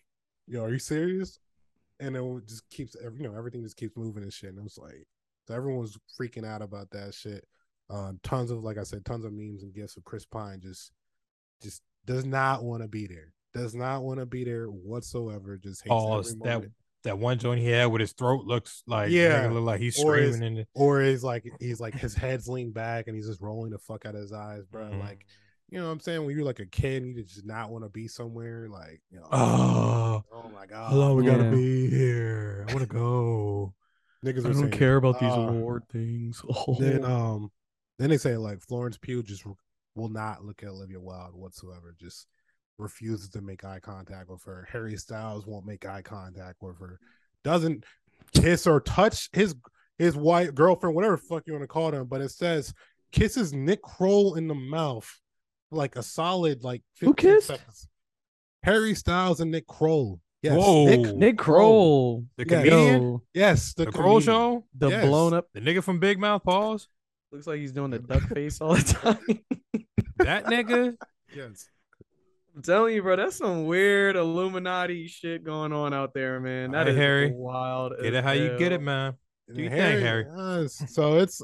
yo, 0.48 0.64
are 0.64 0.72
you 0.72 0.80
serious? 0.80 1.40
And 2.00 2.16
it 2.16 2.48
just 2.48 2.68
keeps, 2.70 2.96
you 2.96 3.28
know, 3.28 3.36
everything 3.36 3.64
just 3.64 3.78
keeps 3.78 3.96
moving 3.96 4.24
and 4.24 4.34
shit. 4.34 4.50
And 4.50 4.60
it 4.60 4.64
was 4.64 4.78
like, 4.78 5.08
so 5.48 5.56
everyone 5.56 5.82
was 5.82 5.98
freaking 6.20 6.46
out 6.46 6.62
about 6.62 6.90
that 6.92 7.14
shit. 7.14 7.46
Um, 7.90 8.20
tons 8.24 8.52
of, 8.52 8.64
like 8.64 8.78
I 8.78 8.84
said, 8.84 9.06
tons 9.06 9.26
of 9.26 9.34
memes 9.34 9.64
and 9.64 9.74
gifts 9.74 9.98
of 9.98 10.04
Chris 10.04 10.26
Pine 10.26 10.60
just, 10.62 10.92
just 11.62 11.82
does 12.06 12.26
not 12.26 12.64
want 12.64 12.82
to 12.82 12.88
be 12.88 13.08
there. 13.08 13.34
Does 13.54 13.76
not 13.76 14.04
want 14.04 14.20
to 14.20 14.26
be 14.26 14.44
there 14.44 14.68
whatsoever. 14.68 15.58
Just 15.58 15.84
hates 15.84 15.94
every 16.30 16.40
That 16.44 16.54
moment. 16.56 16.72
That 17.04 17.18
one 17.18 17.40
joint 17.40 17.60
he 17.60 17.68
had 17.68 17.86
with 17.88 18.00
his 18.02 18.14
throat 18.14 18.46
looks 18.46 18.84
like 18.88 19.12
Yeah. 19.12 19.50
look 19.52 19.64
like 19.64 19.80
he's 19.82 20.02
Or 20.04 20.16
his- 20.16 20.36
screaming 20.36 20.56
in 20.58 20.62
it. 20.62 20.68
or 20.76 21.02
he's 21.02 21.24
like 21.24 21.46
he's 21.60 21.80
like 21.80 21.94
his 21.96 22.14
head's 22.16 22.48
leaned 22.48 22.74
back 22.74 23.08
and 23.08 23.16
he's 23.16 23.28
just 23.28 23.42
rolling 23.42 23.72
the 23.72 23.80
fuck 23.80 24.06
out 24.06 24.16
of 24.16 24.22
his 24.22 24.32
eyes, 24.34 24.66
bro. 24.66 24.84
Mhm. 24.84 25.00
Like, 25.00 25.26
you 25.70 25.80
know 25.80 25.86
what 25.88 25.94
I'm 25.94 26.00
saying? 26.02 26.26
When 26.26 26.36
you're 26.36 26.46
like 26.46 26.60
a 26.60 26.66
kid, 26.66 27.02
and 27.04 27.16
you 27.16 27.24
just 27.24 27.46
not 27.46 27.72
want 27.72 27.86
to 27.86 27.90
be 27.90 28.08
somewhere, 28.08 28.68
like, 28.70 29.02
you 29.10 29.20
know, 29.20 29.28
Oh, 29.32 30.24
oh 30.32 30.50
my 30.50 30.66
god, 30.66 30.92
how 30.92 30.96
long 30.98 31.16
we 31.16 31.26
gotta 31.26 31.50
be 31.50 31.90
here? 31.90 32.66
I 32.70 32.74
want 32.74 32.88
to 32.88 32.94
go. 32.94 33.74
niggas 34.26 34.46
I 34.46 34.50
are 34.50 34.54
don't 34.54 34.56
saying, 34.56 34.72
care 34.72 34.98
about 34.98 35.20
these 35.20 35.32
uh, 35.32 35.40
award 35.40 35.84
things. 35.92 36.44
Then 36.80 37.04
um, 37.06 37.52
then 37.98 38.10
they 38.10 38.18
say 38.18 38.38
like 38.38 38.62
Florence 38.62 38.98
Pugh 38.98 39.24
just 39.24 39.44
will 39.96 40.10
not 40.10 40.44
look 40.46 40.62
at 40.64 40.70
Olivia 40.70 41.00
Wilde 41.00 41.36
whatsoever. 41.36 41.96
Just 42.00 42.28
refuses 42.82 43.30
to 43.30 43.42
make 43.42 43.64
eye 43.64 43.80
contact 43.80 44.30
with 44.30 44.44
her. 44.44 44.68
Harry 44.72 44.98
Styles 44.98 45.46
won't 45.46 45.66
make 45.66 45.86
eye 45.86 46.02
contact 46.02 46.62
with 46.62 46.78
her. 46.80 47.00
Doesn't 47.44 47.86
kiss 48.34 48.68
or 48.68 48.82
touch 48.82 49.30
his 49.34 49.56
his 49.98 50.16
white 50.16 50.56
girlfriend, 50.56 50.96
whatever 50.96 51.16
the 51.16 51.22
fuck 51.22 51.44
you 51.46 51.54
want 51.54 51.64
to 51.64 51.68
call 51.68 51.92
them. 51.92 52.08
But 52.08 52.22
it 52.22 52.30
says 52.32 52.74
kisses 53.12 53.54
Nick 53.54 53.82
Kroll 53.82 54.36
in 54.36 54.48
the 54.48 54.56
mouth 54.56 55.08
like 55.70 55.96
a 55.96 56.04
solid 56.04 56.64
like 56.64 56.82
Who 57.00 57.14
15 57.14 57.16
kissed? 57.36 57.48
seconds. 57.48 57.88
Harry 58.64 58.94
Styles 58.96 59.40
and 59.40 59.52
Nick 59.52 59.68
Kroll. 59.68 60.20
Yes, 60.42 60.58
Whoa. 60.58 60.86
Nick, 60.86 61.16
Nick 61.16 61.38
Kroll, 61.38 62.26
The 62.38 62.46
Yeah. 62.48 62.58
comedian, 62.62 63.02
Yo, 63.04 63.24
yes, 63.34 63.74
the, 63.76 63.86
the 63.86 63.92
Kroll 63.92 64.20
show, 64.22 64.66
the 64.76 64.90
Yes. 64.90 65.06
blown 65.06 65.34
up. 65.36 65.48
the 65.54 65.60
nigga 65.62 65.84
from 65.84 66.00
Big 66.00 66.20
Mouth. 66.20 66.44
Pause. 66.44 66.88
Looks 67.32 67.46
like 67.48 67.60
he's 67.60 67.72
doing 67.72 67.92
the 67.92 68.00
duck 68.00 68.24
face 68.24 68.60
all 68.60 68.74
the 68.76 68.82
time. 68.82 69.40
That 70.18 70.46
nigga. 70.46 70.98
Yes. 71.36 71.70
I'm 72.56 72.62
telling 72.62 72.94
you, 72.96 73.02
bro, 73.02 73.16
that's 73.16 73.38
some 73.38 73.66
weird 73.66 74.16
Illuminati 74.16 75.08
shit 75.08 75.44
going 75.44 75.72
on 75.72 75.94
out 75.94 76.14
there, 76.14 76.40
man. 76.40 76.72
That 76.72 76.80
Alright, 76.80 76.94
is 76.94 76.98
Harry. 76.98 77.32
wild. 77.34 77.94
Get 78.02 78.14
as 78.14 78.20
it 78.20 78.24
how 78.24 78.32
you 78.32 78.58
get 78.58 78.72
it, 78.72 78.82
man. 78.82 79.14
Do 79.54 79.62
you 79.62 79.70
then 79.70 79.94
think, 79.94 80.02
Harry? 80.02 80.26
uh, 80.38 80.68
so 80.68 81.18
it's 81.18 81.42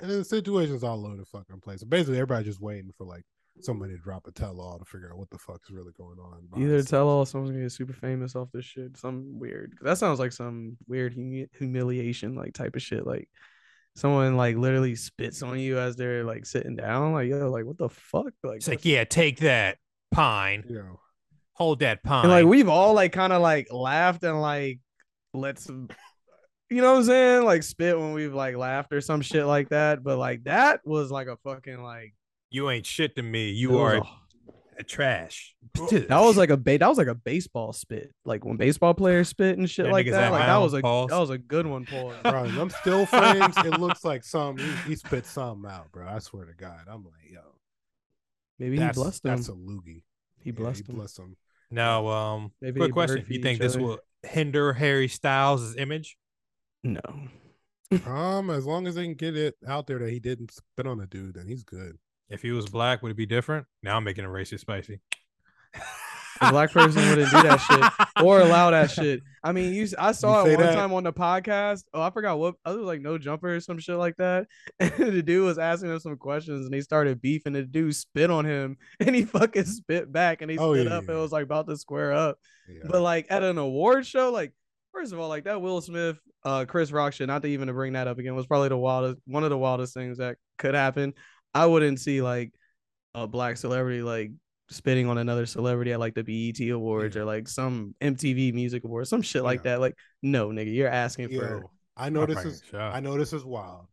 and 0.00 0.10
the 0.10 0.24
situation's 0.24 0.82
all 0.82 1.06
over 1.06 1.16
the 1.16 1.24
fucking 1.24 1.60
place. 1.60 1.80
So 1.80 1.86
basically, 1.86 2.16
everybody 2.16 2.44
just 2.44 2.60
waiting 2.60 2.90
for 2.98 3.04
like 3.06 3.24
somebody 3.60 3.92
to 3.92 3.98
drop 4.00 4.26
a 4.26 4.32
tell 4.32 4.60
all 4.60 4.78
to 4.78 4.84
figure 4.84 5.12
out 5.12 5.18
what 5.18 5.30
the 5.30 5.38
fuck 5.38 5.60
is 5.68 5.74
really 5.74 5.92
going 5.96 6.18
on. 6.18 6.48
Either 6.60 6.82
tell 6.82 7.08
all 7.08 7.24
someone's 7.24 7.52
gonna 7.52 7.62
get 7.62 7.72
super 7.72 7.92
famous 7.92 8.34
off 8.34 8.48
this 8.52 8.64
shit, 8.64 8.96
some 8.96 9.38
weird. 9.38 9.74
That 9.82 9.98
sounds 9.98 10.18
like 10.18 10.32
some 10.32 10.76
weird 10.88 11.12
humi- 11.14 11.48
humiliation 11.56 12.34
like 12.34 12.52
type 12.54 12.74
of 12.74 12.82
shit. 12.82 13.06
Like 13.06 13.28
someone 13.94 14.36
like 14.36 14.56
literally 14.56 14.96
spits 14.96 15.42
on 15.42 15.58
you 15.58 15.78
as 15.78 15.96
they're 15.96 16.24
like 16.24 16.46
sitting 16.46 16.74
down. 16.76 17.12
Like 17.12 17.28
yo, 17.28 17.50
like 17.50 17.64
what 17.64 17.78
the 17.78 17.88
fuck? 17.90 18.32
Like, 18.42 18.56
It's 18.56 18.68
like, 18.68 18.84
yeah, 18.84 19.04
take 19.04 19.38
that 19.40 19.78
pine. 20.12 20.62
scenes, 20.62 20.70
You 20.72 20.78
know, 20.78 21.00
Hold 21.54 21.80
that 21.80 22.02
pine. 22.02 22.24
and 22.24 22.30
like 22.32 22.46
we've 22.46 22.68
all 22.68 22.94
like 22.94 23.12
kind 23.12 23.32
of 23.32 23.42
like 23.42 23.68
laughed 23.72 24.22
and 24.24 24.40
like 24.40 24.80
let's 25.34 25.68
you 25.68 26.80
know 26.80 26.92
what 26.92 26.98
I'm 27.00 27.04
saying? 27.04 27.44
Like 27.44 27.62
spit 27.62 27.98
when 27.98 28.12
we've 28.14 28.32
like 28.34 28.56
laughed 28.56 28.92
or 28.92 29.00
some 29.02 29.20
shit 29.20 29.44
like 29.44 29.68
that. 29.70 30.02
But 30.02 30.16
like 30.18 30.44
that 30.44 30.80
was 30.84 31.10
like 31.10 31.26
a 31.28 31.36
fucking 31.44 31.82
like 31.82 32.14
you 32.50 32.70
ain't 32.70 32.86
shit 32.86 33.14
to 33.16 33.22
me. 33.22 33.50
You 33.50 33.70
was 33.70 33.78
are 33.80 33.94
a- 33.96 34.02
a 34.78 34.82
trash. 34.82 35.54
that 35.74 36.08
was 36.10 36.38
like 36.38 36.48
a 36.48 36.56
ba- 36.56 36.78
that 36.78 36.88
was 36.88 36.96
like 36.96 37.06
a 37.06 37.14
baseball 37.14 37.74
spit. 37.74 38.10
Like 38.24 38.42
when 38.44 38.56
baseball 38.56 38.94
players 38.94 39.28
spit 39.28 39.58
and 39.58 39.68
shit 39.68 39.84
Yeah, 39.86 39.92
like 39.92 40.06
that. 40.06 40.24
at 40.24 40.32
Like 40.32 40.46
that 40.46 40.56
was 40.56 40.72
a 40.72 40.80
balls. 40.80 41.10
that 41.10 41.18
was 41.18 41.28
a 41.30 41.36
good 41.38 41.66
one, 41.66 41.84
Paul. 41.84 42.14
bro, 42.22 42.44
in 42.44 42.54
them 42.54 42.70
still 42.70 43.04
frames, 43.04 43.54
it 43.58 43.78
looks 43.78 44.02
like 44.02 44.24
some 44.24 44.56
he, 44.56 44.70
he 44.88 44.96
spit 44.96 45.26
something 45.26 45.70
out, 45.70 45.92
bro. 45.92 46.08
I 46.08 46.18
swear 46.20 46.46
to 46.46 46.54
God, 46.54 46.80
I'm 46.88 47.04
like, 47.04 47.30
yo, 47.30 47.40
Maybe 48.62 48.78
that's 48.78 48.96
he 48.96 49.02
blessed 49.02 49.24
him. 49.24 49.30
that's 49.36 49.48
a 49.48 49.52
loogie. 49.52 50.04
he 50.40 50.50
Yeah, 50.50 50.52
blessed 50.52 50.86
he 50.86 50.92
him. 50.92 50.98
blessed 50.98 51.18
him. 51.18 51.36
now, 51.70 52.06
um, 52.06 52.52
Maybe 52.60 52.78
quick 52.80 52.92
question: 52.92 53.16
bird 53.24 53.26
You 53.30 53.42
think 53.42 53.58
this 53.60 53.74
other. 53.74 53.84
will 53.84 53.98
hinder 54.22 54.72
Harry 54.72 55.08
Styles' 55.08 55.74
image? 55.76 56.16
No. 56.84 57.00
Um, 58.06 58.48
as 58.50 58.64
long 58.64 58.86
as 58.86 58.94
they 58.94 59.02
can 59.04 59.14
get 59.14 59.36
it 59.36 59.54
out 59.66 59.86
there 59.86 59.98
that 59.98 60.10
he 60.10 60.18
didn't 60.20 60.52
spit 60.52 60.86
on 60.86 61.00
a 61.00 61.06
dude, 61.06 61.34
then 61.34 61.46
he's 61.48 61.62
good. 61.64 61.98
If 62.30 62.40
he 62.42 62.52
was 62.52 62.66
black, 62.68 63.02
would 63.02 63.10
it 63.10 63.16
be 63.16 63.26
different? 63.26 63.66
Now 63.82 63.96
I'm 63.98 64.04
making 64.04 64.24
it 64.24 64.28
racist 64.28 64.60
spicy. 64.60 65.00
A 66.42 66.50
black 66.50 66.70
person 66.72 67.08
wouldn't 67.08 67.30
do 67.30 67.42
that 67.42 67.58
shit 67.58 68.24
or 68.24 68.40
allow 68.40 68.70
that 68.70 68.90
shit. 68.90 69.20
I 69.44 69.52
mean, 69.52 69.74
you. 69.74 69.88
I 69.98 70.12
saw 70.12 70.44
say 70.44 70.52
it 70.52 70.56
one 70.56 70.66
that? 70.66 70.74
time 70.74 70.92
on 70.92 71.02
the 71.04 71.12
podcast. 71.12 71.84
Oh, 71.92 72.00
I 72.02 72.10
forgot 72.10 72.38
what. 72.38 72.54
I 72.64 72.72
was 72.72 72.86
like 72.86 73.00
no 73.00 73.18
jumper 73.18 73.54
or 73.54 73.60
some 73.60 73.78
shit 73.78 73.96
like 73.96 74.16
that. 74.18 74.46
And 74.80 74.92
the 74.96 75.22
dude 75.22 75.44
was 75.44 75.58
asking 75.58 75.90
him 75.90 75.98
some 76.00 76.16
questions, 76.16 76.66
and 76.66 76.74
he 76.74 76.80
started 76.80 77.20
beefing. 77.20 77.52
The 77.52 77.62
dude 77.62 77.94
spit 77.96 78.30
on 78.30 78.44
him, 78.44 78.76
and 79.00 79.14
he 79.14 79.24
fucking 79.24 79.64
spit 79.64 80.12
back, 80.12 80.42
and 80.42 80.50
he 80.50 80.58
Oh, 80.58 80.74
spit 80.74 80.86
yeah, 80.88 80.96
up 80.96 81.04
yeah. 81.04 81.10
and 81.12 81.20
was 81.20 81.32
like 81.32 81.44
about 81.44 81.66
to 81.68 81.76
square 81.76 82.12
up. 82.12 82.38
Yeah. 82.68 82.82
But 82.88 83.02
like 83.02 83.26
at 83.30 83.42
an 83.42 83.58
award 83.58 84.06
show, 84.06 84.30
like 84.30 84.52
first 84.92 85.12
of 85.12 85.18
all, 85.18 85.28
like 85.28 85.44
that 85.44 85.60
Will 85.60 85.80
Smith, 85.80 86.18
uh, 86.44 86.64
Chris 86.66 86.92
Rock 86.92 87.12
shit. 87.12 87.26
Not 87.26 87.42
to 87.42 87.48
even 87.48 87.66
to 87.68 87.72
bring 87.74 87.94
that 87.94 88.06
up 88.08 88.18
again 88.18 88.34
was 88.34 88.46
probably 88.46 88.68
the 88.68 88.76
wildest, 88.76 89.20
one 89.26 89.44
of 89.44 89.50
the 89.50 89.58
wildest 89.58 89.94
things 89.94 90.18
that 90.18 90.36
could 90.58 90.74
happen. 90.74 91.14
I 91.54 91.66
wouldn't 91.66 92.00
see 92.00 92.22
like 92.22 92.52
a 93.14 93.26
black 93.26 93.56
celebrity 93.56 94.02
like 94.02 94.30
spitting 94.72 95.08
on 95.08 95.18
another 95.18 95.46
celebrity 95.46 95.92
at 95.92 96.00
like 96.00 96.14
the 96.14 96.22
BET 96.24 96.68
Awards 96.70 97.14
Yeah. 97.16 97.22
or 97.22 97.24
like 97.24 97.48
some 97.48 97.94
MTV 98.00 98.52
Music 98.52 98.84
Awards, 98.84 99.08
some 99.10 99.22
shit 99.22 99.42
like 99.42 99.60
Yeah. 99.60 99.72
that. 99.72 99.80
Like, 99.80 99.96
no, 100.22 100.48
nigga, 100.48 100.74
you're 100.74 100.88
asking 100.88 101.28
for. 101.30 101.64
I 101.96 102.08
know 102.08 102.26
this 102.26 102.44
is 102.44 102.62
shot. 102.70 102.94
I 102.94 103.00
know 103.00 103.18
this 103.18 103.32
is 103.32 103.44
wild, 103.44 103.86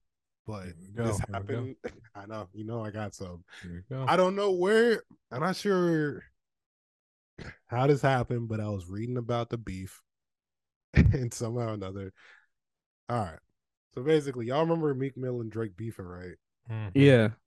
but 0.48 0.68
go, 0.96 1.06
this 1.06 1.18
here 1.18 1.26
we 1.28 1.34
go. 1.34 1.34
happened. 1.34 1.76
I 2.16 2.26
know, 2.26 2.48
you 2.54 2.66
know, 2.66 2.84
I 2.84 2.92
got 2.92 3.14
some. 3.14 3.44
Go. 3.90 4.06
I 4.08 4.16
don't 4.16 4.36
know 4.36 4.52
where. 4.52 5.04
I'm 5.32 5.42
not 5.42 5.56
sure 5.58 6.24
how 7.68 7.88
this 7.88 8.02
happened, 8.02 8.48
but 8.50 8.60
I 8.60 8.70
was 8.70 8.88
reading 8.90 9.18
about 9.18 9.50
the 9.50 9.58
beef, 9.58 10.02
and 10.94 11.34
somehow 11.34 11.70
or 11.70 11.74
another. 11.74 12.14
All 13.10 13.18
right. 13.20 13.40
So 13.96 14.04
basically, 14.04 14.46
y'all 14.48 14.62
remember 14.62 14.94
Meek 14.94 15.18
Mill 15.18 15.42
and 15.42 15.52
Drake 15.52 15.76
beefing, 15.76 16.06
right? 16.06 16.36
Mhm. 16.72 16.92
Yeah. 16.96 17.30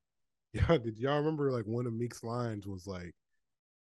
Yeah. 0.54 0.76
Did 0.76 0.98
y'all 0.98 1.16
remember 1.16 1.50
like 1.50 1.64
one 1.64 1.86
of 1.86 1.94
Meek's 1.94 2.22
lines 2.22 2.66
was 2.66 2.86
like, 2.86 3.14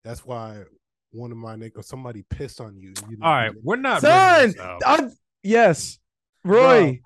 "That's 0.03 0.25
why 0.25 0.63
one 1.11 1.31
of 1.31 1.37
my 1.37 1.55
niggas 1.55 1.85
somebody 1.85 2.23
pissed 2.29 2.61
on 2.61 2.75
you." 2.77 2.89
you 2.89 2.93
didn't 2.93 3.23
All 3.23 3.31
right, 3.33 3.51
do 3.53 3.59
we're 3.63 3.75
not. 3.77 4.01
Son, 4.01 4.51
bringing 4.51 4.57
this. 4.79 4.83
I, 4.85 5.07
yes, 5.43 5.99
Roy. 6.43 6.99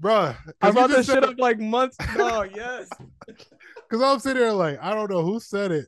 bruh. 0.00 0.36
I 0.60 0.70
brought 0.70 0.90
this 0.90 1.06
shit 1.06 1.22
up 1.24 1.38
like 1.38 1.58
months 1.58 1.96
ago. 2.14 2.42
yes. 2.54 2.88
Because 3.26 4.02
I'm 4.02 4.18
sitting 4.20 4.42
there 4.42 4.52
like, 4.52 4.78
I 4.80 4.94
don't 4.94 5.10
know 5.10 5.22
who 5.22 5.40
said 5.40 5.72
it, 5.72 5.86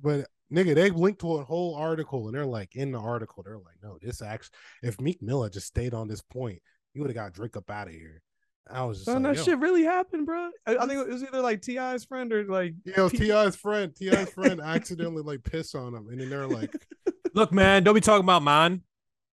but 0.00 0.26
nigga, 0.52 0.74
they 0.74 0.90
linked 0.90 1.20
to 1.22 1.34
a 1.36 1.44
whole 1.44 1.74
article 1.74 2.26
and 2.26 2.34
they're 2.36 2.46
like, 2.46 2.76
in 2.76 2.92
the 2.92 2.98
article, 3.00 3.42
they're 3.42 3.58
like, 3.58 3.76
no, 3.82 3.98
this 4.00 4.22
actually, 4.22 4.54
if 4.82 5.00
Meek 5.00 5.20
Mill 5.22 5.42
had 5.42 5.52
just 5.52 5.66
stayed 5.66 5.92
on 5.94 6.08
this 6.08 6.22
point, 6.22 6.60
he 6.92 7.00
would 7.00 7.10
have 7.10 7.16
got 7.16 7.32
Drake 7.32 7.56
up 7.56 7.70
out 7.70 7.88
of 7.88 7.94
here. 7.94 8.22
I 8.70 8.84
was 8.84 8.98
just 8.98 9.06
Son, 9.06 9.22
like, 9.22 9.34
that 9.34 9.38
yo, 9.38 9.44
shit 9.44 9.58
really 9.58 9.82
happened, 9.84 10.24
bro. 10.26 10.50
I, 10.66 10.76
I 10.76 10.86
think 10.86 11.06
it 11.06 11.08
was 11.08 11.22
either 11.22 11.40
like 11.40 11.62
Ti's 11.62 12.04
friend 12.04 12.32
or 12.32 12.44
like 12.44 12.74
yo, 12.84 13.08
T- 13.08 13.18
Ti's 13.18 13.56
friend, 13.56 13.94
Ti's 13.98 14.30
friend 14.30 14.60
accidentally 14.60 15.22
like 15.22 15.42
pissed 15.44 15.74
on 15.74 15.94
him, 15.94 16.08
and 16.08 16.20
then 16.20 16.30
they're 16.30 16.46
like, 16.46 16.72
Look, 17.34 17.52
man, 17.52 17.82
don't 17.82 17.94
be 17.94 18.00
talking 18.00 18.24
about 18.24 18.42
mine. 18.42 18.82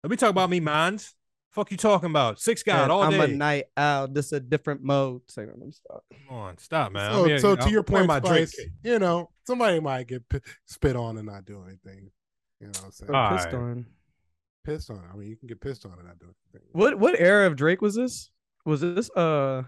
Don't 0.03 0.11
be 0.11 0.17
talking 0.17 0.31
about 0.31 0.51
me, 0.51 0.61
mines. 0.61 1.15
Fuck 1.51 1.71
you 1.73 1.77
talking 1.77 2.11
about? 2.11 2.39
Six 2.39 2.63
God 2.63 2.83
said, 2.83 2.91
all 2.91 3.03
I'm 3.03 3.11
day. 3.13 3.25
a 3.25 3.27
night 3.29 3.65
owl. 3.77 4.07
This 4.09 4.27
is 4.27 4.33
a 4.33 4.41
different 4.41 4.83
mode. 4.83 5.23
Say, 5.29 5.47
let 5.47 5.59
me 5.59 5.73
stop. 5.73 6.05
Come 6.29 6.37
on, 6.37 6.59
stop, 6.59 6.93
man. 6.93 7.13
so, 7.13 7.25
here- 7.25 7.39
so 7.39 7.57
to 7.57 7.63
I'm 7.63 7.71
your 7.73 7.83
point, 7.83 8.07
my 8.07 8.21
drink 8.21 8.49
Spice, 8.49 8.57
case. 8.57 8.71
you 8.85 8.99
know, 8.99 9.31
somebody 9.47 9.81
might 9.81 10.07
get 10.07 10.29
p- 10.29 10.41
spit 10.67 10.95
on 10.95 11.17
and 11.17 11.27
not 11.27 11.45
do 11.45 11.63
anything. 11.67 12.11
You 12.61 12.67
know 12.69 12.73
what 12.81 12.85
I'm 12.85 12.93
saying? 12.93 13.15
All 13.15 13.31
pissed 13.31 13.47
right. 13.47 13.55
on. 13.55 13.87
Pissed 14.65 14.91
on. 14.91 15.03
I 15.13 15.17
mean, 15.17 15.29
you 15.29 15.37
can 15.37 15.49
get 15.49 15.61
pissed 15.61 15.85
on 15.87 15.93
and 15.93 16.07
not 16.07 16.19
do 16.19 16.27
anything. 16.55 16.69
What 16.73 16.99
what 16.99 17.19
era 17.19 17.47
of 17.47 17.57
Drake 17.57 17.81
was 17.83 17.95
this? 17.97 18.31
Was 18.65 18.81
this 18.81 19.11
uh 19.11 19.63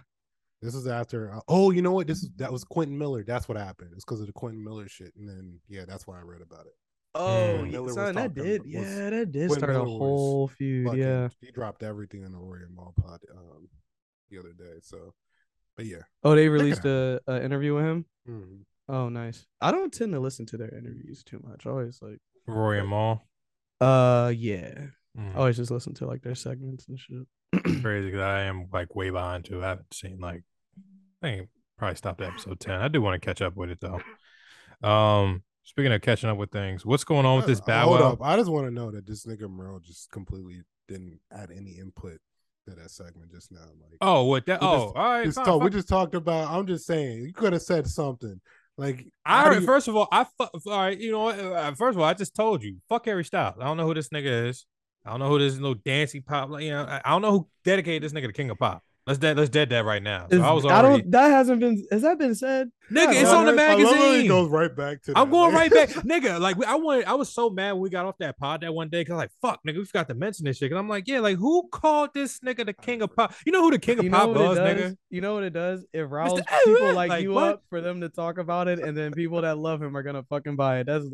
This 0.62 0.74
is 0.74 0.87
after. 0.87 1.33
Uh, 1.33 1.40
oh, 1.48 1.70
you 1.70 1.81
know 1.83 1.92
what? 1.92 2.07
This 2.07 2.22
is 2.22 2.31
that 2.37 2.53
was 2.53 2.64
Quentin 2.64 2.96
Miller. 2.98 3.24
That's 3.24 3.48
what 3.48 3.57
happened. 3.57 3.90
It's 3.94 4.05
because 4.05 4.20
of 4.20 4.26
the 4.26 4.33
Quentin 4.33 4.62
Miller 4.62 4.88
shit, 4.88 5.12
and 5.16 5.29
then 5.29 5.59
yeah, 5.68 5.85
that's 5.87 6.07
why 6.07 6.18
I 6.18 6.22
read 6.22 6.42
about 6.42 6.66
it. 6.66 6.74
oh 7.14 7.59
Mm. 7.62 7.72
yeah, 7.72 7.92
son, 7.92 8.14
that 8.14 8.35
did 8.35 8.61
was- 8.62 8.70
yeah 8.70 9.11
that 9.11 9.33
did 9.33 9.48
Quentin 9.48 9.59
start 9.59 9.70
a 9.70 9.79
Miller 9.79 9.85
was 9.90 9.98
whole 9.98 10.48
feud 10.48 10.87
Fucking- 10.87 11.00
yeah 11.00 11.29
he 11.40 11.50
dropped 11.50 11.83
everything 11.83 12.22
in 12.22 12.31
the 12.33 12.38
Rory 12.38 12.62
and 12.64 12.74
Mal 12.76 12.94
pod 12.96 13.20
um 13.37 13.68
the 14.31 14.38
other 14.38 14.53
day. 14.53 14.79
So, 14.83 15.12
but 15.76 15.87
yeah, 15.87 16.03
oh 16.22 16.37
they 16.37 16.48
released 16.48 16.85
a, 16.85 17.20
a 17.26 17.42
interview 17.42 17.74
with 17.74 17.85
him 17.85 18.05
Mhm. 18.29 18.61
oh 18.88 19.09
nice 19.09 19.46
I 19.61 19.72
don't 19.72 19.92
tend 19.92 20.12
to 20.12 20.20
listen 20.20 20.46
to 20.46 20.57
their 20.57 20.72
interviews 20.72 21.24
too 21.24 21.40
much 21.42 21.66
I 21.66 21.70
always 21.70 22.00
like 22.03 22.20
Rory 22.46 22.79
and 22.79 22.88
Mal. 22.90 23.24
uh 23.81 24.33
yeah 24.37 24.88
Mhm. 25.18 25.35
I 25.35 25.38
always 25.38 25.57
just 25.57 25.70
listen 25.70 25.94
to 25.94 26.07
like 26.07 26.23
their 26.23 26.35
segments 26.35 26.87
and 26.88 26.99
shit 26.99 27.27
Crazy 27.83 28.07
because 28.07 28.20
I 28.20 28.42
am 28.42 28.66
like 28.73 28.94
way 28.94 29.11
behind 29.11 29.44
too. 29.44 29.62
I 29.64 29.68
haven't 29.68 29.92
seen 29.92 30.18
like 30.20 30.42
I 31.23 31.27
think 31.27 31.49
probably 31.79 31.96
stopped 31.96 32.20
at 32.20 32.29
episode 32.29 32.61
ten. 32.61 32.81
I 32.81 32.88
do 32.88 33.03
want 33.03 33.20
to 33.20 33.25
catch 33.27 33.42
up 33.42 33.57
with 33.57 33.70
it 33.70 33.79
though. 33.81 34.01
Um, 34.88 35.42
speaking 35.64 35.92
of 35.92 36.01
catching 36.01 36.31
up 36.31 36.38
with 36.38 36.51
things, 36.51 36.87
what's 36.87 37.05
going 37.05 37.27
on 37.27 37.37
with 37.38 37.46
this 37.46 37.61
Uh, 37.61 37.64
Bow 37.66 37.85
Hold 37.88 38.01
up, 38.03 38.23
I 38.23 38.37
just 38.37 38.51
want 38.51 38.66
to 38.66 38.70
know 38.70 38.90
that 38.90 39.07
this 39.07 39.27
nigga 39.27 39.51
Merle 39.51 39.81
just 39.81 40.11
completely 40.11 40.62
didn't 40.88 41.20
add 41.33 41.51
any 41.55 41.73
input 41.79 42.18
to 42.68 42.75
that 42.75 42.90
segment 42.90 43.31
just 43.33 43.51
now. 43.53 43.61
Like, 43.81 43.99
Oh, 44.01 44.25
what 44.25 44.46
that? 44.46 44.61
Oh, 44.62 44.85
just- 44.87 44.96
all 44.96 45.05
right. 45.05 45.25
just 45.25 45.37
fine, 45.37 45.44
talk- 45.46 45.62
we 45.62 45.70
just 45.70 45.88
talked 45.88 46.14
about. 46.14 46.51
I'm 46.51 46.66
just 46.66 46.87
saying, 46.87 47.25
you 47.25 47.33
could 47.33 47.53
have 47.53 47.62
said 47.62 47.87
something. 47.87 48.40
Like, 48.79 49.07
I 49.27 49.42
how 49.42 49.44
do 49.49 49.55
heard, 49.55 49.61
you- 49.62 49.66
first 49.66 49.88
of 49.88 49.96
all, 49.96 50.09
I 50.11 50.25
fu- 50.25 50.70
all 50.70 50.79
right. 50.81 50.99
You 50.99 51.12
know 51.12 51.20
what? 51.20 51.38
Uh, 51.38 51.75
First 51.75 51.96
of 51.96 52.01
all, 52.01 52.07
I 52.09 52.14
just 52.14 52.35
told 52.35 52.62
you, 52.62 52.77
fuck 52.88 53.05
Harry 53.05 53.25
Styles. 53.25 53.57
I 53.61 53.64
don't 53.64 53.77
know 53.77 53.87
who 53.87 53.92
this 53.94 54.09
nigga 54.09 54.49
is. 54.49 54.64
I 55.04 55.10
don't 55.10 55.20
know 55.20 55.28
who 55.28 55.38
this 55.38 55.54
little 55.54 55.74
dancey 55.84 56.20
pop. 56.20 56.50
Like, 56.50 56.64
you 56.64 56.70
know, 56.70 56.82
I 56.84 57.00
I 57.04 57.10
don't 57.10 57.22
know 57.22 57.30
who 57.32 57.48
dedicated 57.64 58.02
this 58.02 58.12
nigga 58.12 58.26
to 58.26 58.32
King 58.32 58.50
of 58.50 58.58
Pop. 58.58 58.82
Let's 59.06 59.18
dead. 59.18 59.38
Let's 59.38 59.48
dead 59.48 59.70
that 59.70 59.84
right 59.86 60.02
now. 60.02 60.26
So 60.30 60.36
Is- 60.36 60.42
I 60.42 60.52
was 60.52 60.64
I 60.66 60.82
already. 60.84 61.02
don't 61.02 61.10
that 61.12 61.28
hasn't 61.30 61.58
been 61.58 61.84
has 61.90 62.02
that 62.02 62.18
been 62.18 62.34
said 62.34 62.68
nigga, 62.92 63.14
Yeah, 63.14 63.20
it's 63.22 63.30
on 63.30 63.46
the 63.46 63.52
I 63.52 63.54
love 63.54 63.58
how 63.58 63.76
he 63.78 63.84
magazine. 63.84 64.28
goes 64.28 64.50
right 64.50 64.76
back 64.76 65.02
to. 65.04 65.14
I'm 65.16 65.30
going 65.30 65.54
Like- 65.54 65.72
right 65.72 65.88
back, 65.88 65.88
nigga. 66.04 66.38
Like 66.38 66.62
I 66.64 66.76
wanted, 66.76 67.06
I 67.06 67.14
was 67.14 67.32
so 67.32 67.48
mad 67.48 67.72
when 67.72 67.80
we 67.80 67.90
got 67.90 68.04
off 68.04 68.18
that 68.18 68.38
pod 68.38 68.60
that 68.60 68.72
one 68.74 68.90
day 68.90 69.00
because 69.00 69.16
like, 69.16 69.30
fuck, 69.40 69.60
nigga, 69.66 69.78
we 69.78 69.84
forgot 69.86 70.06
to 70.08 70.14
mention 70.14 70.44
this 70.44 70.58
shit. 70.58 70.70
Cause 70.70 70.78
I'm 70.78 70.88
like, 70.88 71.08
yeah, 71.08 71.20
like 71.20 71.38
who 71.38 71.66
called 71.72 72.10
this 72.14 72.38
nigga 72.40 72.66
the 72.66 72.74
king 72.74 73.00
of 73.00 73.16
pop? 73.16 73.34
You 73.46 73.52
know 73.52 73.62
who 73.62 73.70
the 73.70 73.78
king 73.78 73.98
of 73.98 74.04
you 74.04 74.10
pop 74.10 74.28
know 74.30 74.34
what 74.42 74.48
was, 74.50 74.58
nigga? 74.58 74.96
You 75.08 75.22
know 75.22 75.32
what 75.34 75.44
it 75.44 75.54
does? 75.54 75.84
It 75.94 76.02
riles 76.02 76.40
people 76.66 76.92
like, 76.92 77.08
like, 77.08 77.22
you 77.22 77.32
what? 77.32 77.54
up 77.54 77.62
for 77.70 77.80
them 77.80 78.02
to 78.02 78.10
talk 78.10 78.36
about 78.38 78.68
it, 78.68 78.78
and 78.80 78.96
then 78.96 79.12
people 79.12 79.40
that 79.42 79.56
love 79.58 79.82
him 79.82 79.96
are 79.96 80.02
gonna 80.02 80.24
fucking 80.24 80.56
buy 80.56 80.80
it. 80.80 80.86
That's 80.86 81.06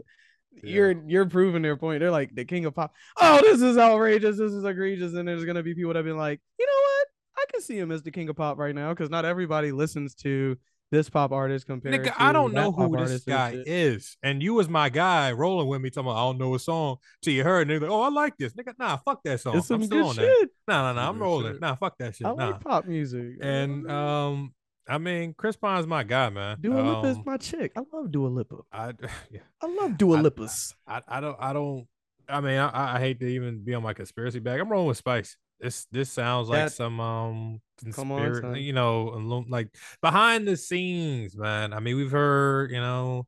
Yeah. 0.62 0.70
you're 0.74 1.02
you're 1.06 1.26
proving 1.26 1.62
their 1.62 1.76
point. 1.76 2.00
They're 2.00 2.10
like 2.10 2.34
the 2.34 2.44
king 2.44 2.64
of 2.64 2.74
pop. 2.74 2.94
Oh, 3.16 3.40
this 3.42 3.60
is 3.62 3.76
outrageous. 3.78 4.38
This 4.38 4.52
is 4.52 4.64
egregious. 4.64 5.14
And 5.14 5.26
there's 5.28 5.44
gonna 5.44 5.62
be 5.62 5.74
people 5.74 5.92
that 5.92 5.98
have 5.98 6.04
been 6.06 6.16
like, 6.16 6.40
you 6.58 6.66
know 6.66 6.72
what? 6.82 7.06
I 7.38 7.44
can 7.52 7.60
see 7.62 7.78
him 7.78 7.92
as 7.92 8.02
the 8.02 8.10
king 8.10 8.28
of 8.28 8.36
pop 8.36 8.58
right 8.58 8.74
now 8.74 8.90
because 8.90 9.10
not 9.10 9.24
everybody 9.24 9.72
listens 9.72 10.14
to 10.16 10.56
this 10.92 11.10
pop 11.10 11.32
artist 11.32 11.66
compared 11.66 12.00
Nigga, 12.00 12.14
I 12.16 12.32
don't 12.32 12.52
know 12.54 12.70
who 12.70 12.96
this 12.96 13.10
and 13.10 13.24
guy 13.26 13.62
is. 13.66 14.16
And 14.22 14.40
you 14.40 14.54
was 14.54 14.68
my 14.68 14.88
guy 14.88 15.32
rolling 15.32 15.66
with 15.66 15.80
me 15.80 15.90
talking 15.90 16.08
about 16.08 16.16
I 16.16 16.24
don't 16.28 16.38
know 16.38 16.54
a 16.54 16.60
song 16.60 16.98
till 17.22 17.32
you 17.32 17.42
heard 17.42 17.58
it. 17.58 17.62
And 17.62 17.70
they're 17.82 17.88
like, 17.90 17.90
oh, 17.90 18.02
I 18.02 18.08
like 18.08 18.36
this. 18.38 18.54
Nigga, 18.54 18.72
nah, 18.78 18.96
fuck 18.98 19.20
that 19.24 19.40
song. 19.40 19.56
It's 19.58 19.66
some 19.66 19.80
I'm 19.80 19.86
still 19.86 20.02
good 20.02 20.08
on 20.10 20.14
shit. 20.14 20.24
that. 20.40 20.48
Nah, 20.68 20.92
nah, 20.92 21.02
nah. 21.02 21.08
I'm 21.08 21.18
rolling. 21.18 21.54
shit. 21.54 21.60
Nah, 21.60 21.74
fuck 21.74 21.98
that 21.98 22.14
shit. 22.14 22.26
I 22.26 22.34
Nah. 22.34 22.46
like 22.50 22.60
pop 22.60 22.86
music. 22.86 23.34
And 23.42 23.90
um, 23.90 24.54
I 24.88 24.98
mean, 24.98 25.34
Chris 25.36 25.56
Pine's 25.56 25.86
my 25.86 26.04
guy, 26.04 26.30
man. 26.30 26.58
Dua 26.60 26.80
Lipa 26.80 27.08
is 27.08 27.16
Um, 27.16 27.22
my 27.26 27.36
chick. 27.36 27.72
I 27.76 27.82
love 27.92 28.10
Dua 28.12 28.28
Lipa. 28.28 28.56
I, 28.72 28.92
yeah, 29.30 29.40
I 29.60 29.66
love 29.66 29.98
Dua 29.98 30.18
I- 30.18 30.22
Lipas. 30.22 30.74
I, 30.86 31.02
I 31.08 31.20
don't, 31.20 31.36
I 31.40 31.52
don't. 31.52 31.86
I 32.28 32.40
mean, 32.40 32.58
I, 32.58 32.96
I 32.96 32.98
hate 33.00 33.20
to 33.20 33.26
even 33.26 33.62
be 33.64 33.74
on 33.74 33.82
my 33.82 33.94
conspiracy 33.94 34.38
bag. 34.40 34.60
I'm 34.60 34.68
rolling 34.68 34.88
with 34.88 34.96
Spice. 34.96 35.36
This, 35.60 35.86
this 35.90 36.10
sounds 36.10 36.48
like 36.48 36.66
That- 36.66 36.72
some 36.72 37.00
um, 37.00 37.60
Come 37.92 38.12
on, 38.12 38.24
conspiracy, 38.24 38.62
you 38.62 38.72
know, 38.72 39.44
like 39.48 39.68
behind 40.02 40.46
the 40.46 40.56
scenes, 40.56 41.36
man. 41.36 41.72
I 41.72 41.80
mean, 41.80 41.96
we've 41.96 42.10
heard, 42.10 42.70
you 42.70 42.80
know, 42.80 43.26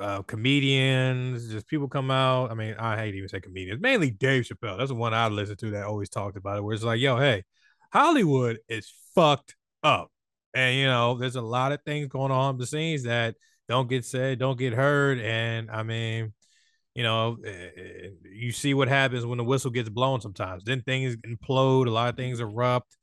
uh, 0.00 0.22
comedians, 0.22 1.50
just 1.50 1.66
people 1.66 1.88
come 1.88 2.10
out. 2.10 2.50
I 2.50 2.54
mean, 2.54 2.74
I 2.78 2.96
hate 2.96 3.12
to 3.12 3.16
even 3.18 3.28
say 3.28 3.40
comedians, 3.40 3.80
mainly 3.80 4.10
Dave 4.10 4.44
Chappelle. 4.44 4.78
That's 4.78 4.88
the 4.90 4.94
one 4.94 5.12
I 5.14 5.28
listen 5.28 5.56
to 5.58 5.70
that 5.72 5.84
always 5.84 6.08
talked 6.08 6.36
about 6.36 6.56
it, 6.58 6.62
where 6.64 6.74
it's 6.74 6.82
like, 6.84 7.00
yo, 7.00 7.18
hey, 7.18 7.42
Hollywood 7.92 8.58
is 8.68 8.92
fucked 9.14 9.54
up. 9.82 10.10
And, 10.54 10.76
you 10.76 10.86
know, 10.86 11.16
there's 11.16 11.36
a 11.36 11.42
lot 11.42 11.72
of 11.72 11.82
things 11.84 12.08
going 12.08 12.32
on 12.32 12.58
the 12.58 12.66
scenes 12.66 13.04
that 13.04 13.36
don't 13.68 13.88
get 13.88 14.04
said, 14.04 14.38
don't 14.38 14.58
get 14.58 14.72
heard. 14.72 15.20
And 15.20 15.70
I 15.70 15.82
mean, 15.82 16.32
you 16.94 17.04
know, 17.04 17.38
eh, 17.46 18.08
you 18.32 18.50
see 18.50 18.74
what 18.74 18.88
happens 18.88 19.24
when 19.24 19.38
the 19.38 19.44
whistle 19.44 19.70
gets 19.70 19.88
blown 19.88 20.20
sometimes. 20.20 20.64
Then 20.64 20.82
things 20.82 21.16
implode, 21.18 21.86
a 21.86 21.90
lot 21.90 22.08
of 22.08 22.16
things 22.16 22.40
erupt. 22.40 22.96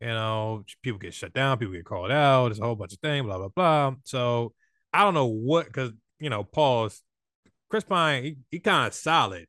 You 0.00 0.08
know, 0.08 0.64
people 0.82 0.98
get 0.98 1.14
shut 1.14 1.32
down, 1.32 1.58
people 1.58 1.74
get 1.74 1.84
called 1.84 2.10
out. 2.10 2.48
There's 2.48 2.58
a 2.58 2.64
whole 2.64 2.74
bunch 2.74 2.94
of 2.94 2.98
things, 3.00 3.24
blah, 3.24 3.38
blah, 3.38 3.48
blah. 3.48 3.94
So 4.04 4.54
I 4.92 5.04
don't 5.04 5.14
know 5.14 5.26
what, 5.26 5.66
because, 5.66 5.92
you 6.18 6.30
know, 6.30 6.42
pause. 6.42 7.02
Chris 7.68 7.84
Pine, 7.84 8.24
he, 8.24 8.36
he 8.50 8.58
kind 8.60 8.88
of 8.88 8.94
solid. 8.94 9.46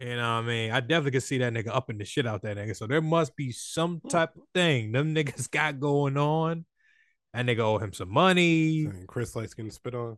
You 0.00 0.16
know 0.16 0.36
what 0.36 0.44
I 0.44 0.46
mean? 0.46 0.70
I 0.70 0.80
definitely 0.80 1.10
could 1.12 1.22
see 1.24 1.38
that 1.38 1.52
nigga 1.52 1.68
upping 1.68 1.98
the 1.98 2.04
shit 2.06 2.26
out 2.26 2.42
that 2.42 2.56
nigga. 2.56 2.74
So 2.74 2.86
there 2.86 3.02
must 3.02 3.36
be 3.36 3.52
some 3.52 4.00
type 4.08 4.34
of 4.34 4.42
thing 4.54 4.92
them 4.92 5.14
niggas 5.14 5.50
got 5.50 5.78
going 5.78 6.16
on. 6.16 6.64
That 7.34 7.46
nigga 7.46 7.60
owe 7.60 7.78
him 7.78 7.92
some 7.92 8.10
money. 8.12 8.86
And 8.86 9.06
Chris 9.06 9.36
likes 9.36 9.52
getting 9.54 9.70
spit 9.70 9.94
on. 9.94 10.16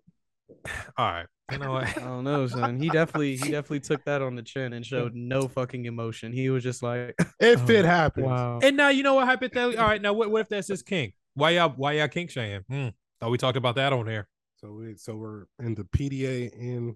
All 0.96 1.10
right. 1.10 1.26
You 1.50 1.58
know 1.58 1.72
what? 1.72 1.88
I 1.98 2.00
don't 2.00 2.24
know, 2.24 2.46
son. 2.46 2.78
He 2.80 2.88
definitely 2.88 3.36
he 3.36 3.50
definitely 3.50 3.80
took 3.80 4.04
that 4.04 4.22
on 4.22 4.36
the 4.36 4.42
chin 4.42 4.72
and 4.72 4.86
showed 4.86 5.14
no 5.14 5.48
fucking 5.48 5.84
emotion. 5.84 6.32
He 6.32 6.48
was 6.48 6.62
just 6.62 6.82
like, 6.82 7.14
If 7.40 7.68
Oh, 7.68 7.72
it 7.72 7.84
happens. 7.84 8.26
wow. 8.26 8.60
And 8.62 8.76
now 8.76 8.88
you 8.88 9.02
know 9.02 9.14
what 9.14 9.26
hypothetically. 9.26 9.76
All 9.76 9.86
right, 9.86 10.00
now 10.00 10.12
what, 10.14 10.30
what 10.30 10.42
if 10.42 10.48
that's 10.48 10.68
his 10.68 10.82
king? 10.82 11.12
Why 11.34 11.50
y'all 11.50 11.74
why 11.76 11.92
y'all 11.92 12.08
king 12.08 12.28
shaming? 12.28 12.62
Hmm. 12.70 12.88
Thought 13.20 13.30
we 13.30 13.38
talked 13.38 13.56
about 13.58 13.74
that 13.74 13.92
on 13.92 14.06
here. 14.06 14.28
So 14.56 14.72
we 14.72 14.94
so 14.96 15.16
we're 15.16 15.44
in 15.58 15.74
the 15.74 15.84
PDA 15.84 16.52
and 16.58 16.94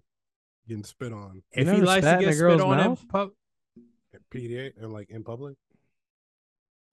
getting 0.68 0.85
spit 0.85 1.12
on. 1.12 1.42
You 1.52 1.62
If 1.62 1.68
he 1.68 1.81
likes 1.81 2.05
to 2.05 2.11
spat 2.11 2.14
in 2.14 2.20
get 2.20 2.29
a 2.29 2.33
spit 2.33 2.40
girl's 2.40 2.62
on 2.62 2.81
in 2.81 2.87
mouth? 2.87 3.09
pub, 3.09 3.31
PDA 4.33 4.72
and 4.81 4.92
like 4.92 5.11
in 5.11 5.24
public. 5.24 5.57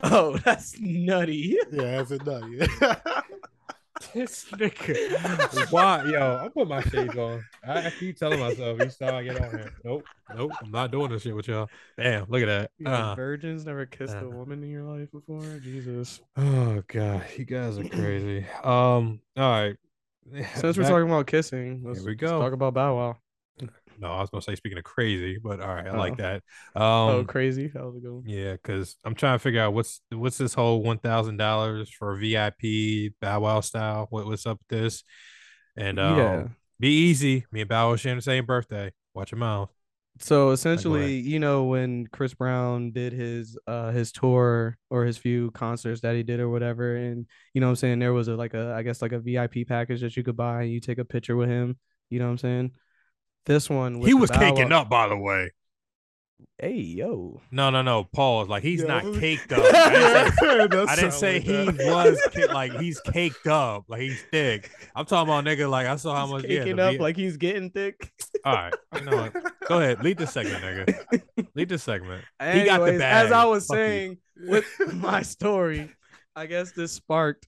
"Oh, 0.02 0.38
that's 0.46 0.80
nutty." 0.80 1.58
Yeah, 1.72 1.98
that's 1.98 2.12
it 2.12 2.24
does. 2.26 2.44
Yeah. 2.50 3.22
this 4.14 4.46
nigga. 4.52 5.72
Why, 5.72 6.04
yo? 6.06 6.40
I'm 6.44 6.52
putting 6.52 6.70
my 6.70 6.82
shades 6.82 7.16
on. 7.16 7.44
I, 7.66 7.88
I 7.88 7.90
keep 7.92 8.18
telling 8.18 8.40
myself 8.40 8.82
each 8.82 8.98
time 8.98 9.16
I 9.16 9.24
get 9.24 9.42
on 9.42 9.50
here. 9.52 9.74
Nope, 9.84 10.04
nope. 10.36 10.52
I'm 10.62 10.72
not 10.72 10.92
doing 10.92 11.12
this 11.12 11.22
shit 11.22 11.36
with 11.36 11.48
y'all. 11.48 11.70
Damn, 11.98 12.26
look 12.30 12.42
at 12.44 12.48
that. 12.48 12.72
Uh, 12.86 13.16
virgins 13.16 13.66
never 13.66 13.86
kissed 13.86 14.16
uh. 14.16 14.26
a 14.26 14.30
woman 14.30 14.64
in 14.64 14.70
your 14.70 14.84
life 14.84 15.12
before. 15.12 15.60
Jesus. 15.60 16.22
oh 16.38 16.84
god, 16.88 17.24
you 17.38 17.46
guys 17.46 17.78
are 17.78 17.88
crazy. 17.88 18.46
Um, 18.64 19.22
all 19.38 19.52
right. 19.52 19.76
Since 20.56 20.78
we're 20.78 20.84
talking 20.84 21.10
about 21.10 21.28
kissing, 21.28 21.82
let's, 21.84 22.00
we 22.00 22.12
let's 22.12 22.22
go. 22.22 22.40
talk 22.40 22.54
about 22.54 22.74
Bow 22.74 22.96
Wow. 22.96 23.18
No, 24.04 24.12
I 24.12 24.20
was 24.22 24.30
gonna 24.30 24.42
say 24.42 24.56
speaking 24.56 24.78
of 24.78 24.84
crazy, 24.84 25.38
but 25.42 25.62
all 25.62 25.74
right, 25.74 25.88
I 25.88 25.92
Oh. 25.92 25.98
like 25.98 26.18
that. 26.18 26.44
Um, 26.76 26.84
oh, 26.84 27.26
crazy! 27.26 27.68
That 27.68 27.86
was 27.86 27.96
a 27.96 28.00
good 28.02 28.12
one. 28.12 28.24
Yeah, 28.26 28.52
because 28.54 28.98
I'm 29.06 29.16
trying 29.16 29.36
to 29.36 29.40
figure 29.40 29.62
out 29.62 29.74
what's 29.74 30.02
what's 30.12 30.38
this 30.38 30.54
whole 30.54 30.84
one 30.84 30.98
thousand 30.98 31.38
dollars 31.38 31.90
for 31.90 32.16
VIP 32.18 33.14
Bow 33.22 33.40
Wow 33.40 33.62
style. 33.62 34.08
What 34.10 34.26
what's 34.26 34.46
up 34.46 34.60
with 34.60 34.68
this? 34.68 35.04
And 35.78 36.00
um, 36.00 36.18
yeah. 36.18 36.48
be 36.82 36.90
easy. 36.90 37.46
Me 37.52 37.62
and 37.62 37.70
Bow 37.70 37.90
Wow 37.92 37.96
sharing 37.96 38.18
the 38.18 38.22
same 38.22 38.46
birthday. 38.46 38.92
Watch 39.14 39.32
your 39.32 39.40
mouth. 39.40 39.70
So 40.20 40.52
essentially, 40.52 41.16
you 41.20 41.40
know, 41.40 41.64
when 41.64 42.06
Chris 42.08 42.34
Brown 42.34 42.92
did 42.92 43.14
his 43.14 43.58
uh 43.68 43.92
his 43.92 44.12
tour 44.12 44.78
or 44.90 45.06
his 45.06 45.18
few 45.18 45.50
concerts 45.52 46.02
that 46.02 46.16
he 46.16 46.24
did 46.24 46.40
or 46.40 46.50
whatever, 46.50 46.96
and 46.96 47.26
you 47.54 47.62
know 47.62 47.68
what 47.68 47.72
I'm 47.72 47.76
saying, 47.78 48.00
there 48.00 48.14
was 48.14 48.28
a 48.28 48.36
like 48.36 48.54
a 48.54 48.74
I 48.78 48.84
guess 48.84 49.02
like 49.02 49.12
a 49.12 49.20
VIP 49.20 49.66
package 49.68 50.02
that 50.02 50.16
you 50.16 50.24
could 50.24 50.38
buy 50.38 50.64
and 50.64 50.72
you 50.72 50.80
take 50.80 51.00
a 51.00 51.06
picture 51.06 51.36
with 51.36 51.50
him. 51.50 51.78
You 52.10 52.20
know 52.20 52.26
what 52.26 52.32
I'm 52.32 52.38
saying? 52.38 52.72
This 53.46 53.70
one 53.70 54.00
with 54.00 54.08
he 54.08 54.14
was 54.14 54.30
Bow 54.32 54.40
caking 54.40 54.72
up, 54.72 54.90
by 54.90 55.08
the 55.08 55.18
way. 55.18 55.52
Hey 56.60 56.76
yo. 56.80 57.42
No, 57.52 57.70
no, 57.70 57.82
no. 57.82 58.04
Pause. 58.06 58.48
Like 58.48 58.64
he's 58.64 58.82
Yeah, 58.82 58.88
not 59.02 59.04
caked 59.20 59.52
up. 59.52 59.60
I 59.74 59.90
didn't 59.92 60.34
say, 60.38 60.86
I 60.88 60.96
didn't 60.96 61.12
say 61.14 61.34
like 61.36 61.44
he 61.44 61.66
that. 61.72 61.86
was 61.92 62.22
ca- 62.34 62.54
like 62.54 62.80
he's 62.80 63.00
caked 63.02 63.48
up, 63.48 63.86
like 63.88 64.02
he's 64.02 64.22
thick. 64.32 64.70
I'm 64.96 65.06
talking 65.06 65.30
about 65.32 65.44
nigga. 65.46 65.70
Like 65.70 65.88
I 65.88 65.96
saw 65.98 66.16
how 66.16 66.24
He's 66.26 66.32
much. 66.34 66.46
Yeah, 66.46 66.60
caking 66.60 66.76
the 66.78 66.84
up 66.84 66.92
V- 66.94 67.00
like 67.00 67.16
he's 67.18 67.38
getting 67.38 67.70
thick. 67.70 68.12
All 68.46 68.54
right, 68.56 68.74
you 68.96 69.02
know 69.02 69.18
what? 69.18 69.34
Go 69.68 69.80
ahead, 69.80 70.04
lead 70.04 70.18
the 70.18 70.28
segment, 70.28 70.64
nigga. 70.64 71.22
Lead 71.56 71.70
the 71.70 71.78
segment. 71.78 72.24
He 72.42 72.64
got 72.66 72.80
the 72.80 72.86
Anyways, 72.88 73.02
As 73.02 73.32
I 73.32 73.46
was 73.46 73.66
Fuck 73.66 73.78
you. 73.78 73.84
saying 73.84 74.18
with 74.38 74.66
my 74.94 75.22
story, 75.22 75.90
I 76.36 76.46
guess 76.46 76.72
this 76.72 76.92
sparked 76.92 77.48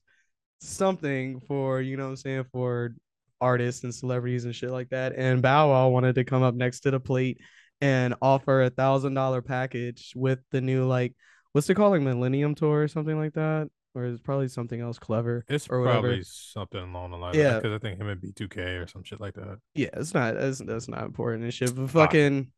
something 0.60 1.40
for, 1.40 1.80
you 1.80 1.96
know 1.96 2.04
what 2.04 2.10
I'm 2.10 2.16
saying, 2.16 2.44
for 2.52 2.94
artists 3.40 3.84
and 3.84 3.94
celebrities 3.94 4.44
and 4.44 4.54
shit 4.54 4.70
like 4.70 4.88
that. 4.90 5.14
And 5.16 5.42
Bow 5.42 5.70
Wow 5.70 5.88
wanted 5.88 6.14
to 6.16 6.24
come 6.24 6.42
up 6.42 6.54
next 6.54 6.80
to 6.80 6.90
the 6.90 7.00
plate 7.00 7.40
and 7.80 8.14
offer 8.22 8.62
a 8.62 8.70
thousand 8.70 9.14
dollar 9.14 9.42
package 9.42 10.12
with 10.16 10.38
the 10.50 10.60
new 10.60 10.84
like 10.86 11.14
what's 11.52 11.68
it 11.70 11.74
called 11.74 11.92
like 11.92 12.02
Millennium 12.02 12.54
Tour 12.54 12.82
or 12.82 12.88
something 12.88 13.18
like 13.18 13.34
that? 13.34 13.68
Or 13.94 14.04
is 14.04 14.20
probably 14.20 14.48
something 14.48 14.78
else 14.78 14.98
clever. 14.98 15.42
It's 15.48 15.68
or 15.68 15.80
whatever. 15.80 16.08
probably 16.08 16.22
something 16.24 16.80
along 16.80 17.12
the 17.12 17.16
line. 17.16 17.34
Yeah. 17.34 17.56
because 17.56 17.72
I 17.72 17.78
think 17.78 17.98
him 17.98 18.08
and 18.08 18.20
B2K 18.20 18.84
or 18.84 18.86
some 18.86 19.02
shit 19.04 19.20
like 19.20 19.34
that. 19.34 19.58
Yeah, 19.74 19.88
it's 19.94 20.12
not 20.12 20.34
that's, 20.34 20.58
that's 20.58 20.88
not 20.88 21.04
important 21.04 21.44
and 21.44 21.54
shit. 21.54 21.74
But 21.74 21.90
fucking 21.90 22.50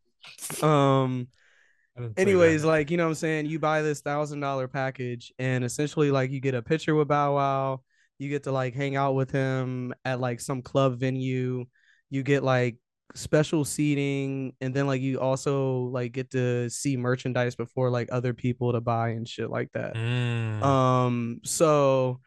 um 0.63 1.29
didn't 2.03 2.17
say 2.17 2.23
anyways 2.23 2.63
that. 2.63 2.69
like 2.69 2.91
you 2.91 2.97
know 2.97 3.05
what 3.05 3.11
i'm 3.11 3.15
saying 3.15 3.47
you 3.47 3.59
buy 3.59 3.83
this 3.83 4.01
thousand 4.01 4.41
dollar 4.41 4.69
package 4.69 5.33
and 5.39 5.65
essentially 5.65 6.11
like 6.11 6.31
you 6.31 6.41
get 6.41 6.55
a 6.55 6.63
picture 6.63 6.95
with 6.95 7.09
bow 7.09 7.35
wow 7.35 7.81
you 8.19 8.29
get 8.29 8.45
to 8.45 8.53
like 8.53 8.75
hang 8.75 8.97
out 8.97 9.15
with 9.15 9.31
him 9.31 9.95
at 10.05 10.21
like 10.21 10.41
some 10.41 10.63
club 10.63 10.99
venue 10.99 11.65
you 12.11 12.23
get 12.23 12.43
like 12.43 12.77
special 13.15 13.65
seating 13.65 14.53
and 14.61 14.75
then 14.75 14.87
like 14.87 15.01
you 15.01 15.19
also 15.21 15.85
like 15.85 16.13
get 16.13 16.31
to 16.31 16.69
see 16.69 16.97
merchandise 16.97 17.55
before 17.57 17.91
like 17.91 18.09
other 18.13 18.35
people 18.35 18.73
to 18.73 18.81
buy 18.81 19.11
and 19.11 19.27
shit 19.27 19.49
like 19.51 19.71
that 19.73 19.95
Mm. 19.95 20.63
um 20.63 21.41
so 21.45 22.21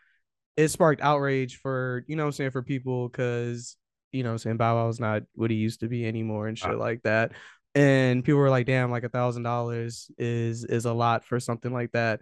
it 0.58 0.70
sparked 0.70 1.02
outrage 1.02 1.58
for 1.58 2.04
you 2.08 2.16
know 2.16 2.26
i'm 2.26 2.32
saying 2.32 2.52
for 2.52 2.64
people 2.64 3.08
because 3.10 3.78
you 4.12 4.24
know 4.24 4.32
i'm 4.32 4.38
saying 4.38 4.58
bow 4.58 4.76
wow's 4.76 5.00
not 5.00 5.24
what 5.36 5.52
he 5.52 5.58
used 5.58 5.82
to 5.82 5.88
be 5.88 6.06
anymore 6.06 6.48
and 6.48 6.58
shit 6.58 6.72
Uh. 6.72 6.78
like 6.78 7.02
that 7.04 7.32
and 7.76 8.24
people 8.24 8.40
were 8.40 8.50
like 8.50 8.66
damn 8.66 8.92
like 8.92 9.04
a 9.04 9.10
thousand 9.10 9.44
dollars 9.44 10.10
is 10.18 10.66
is 10.66 10.86
a 10.86 10.94
lot 10.94 11.24
for 11.24 11.40
something 11.40 11.72
like 11.72 11.92
that 11.92 12.20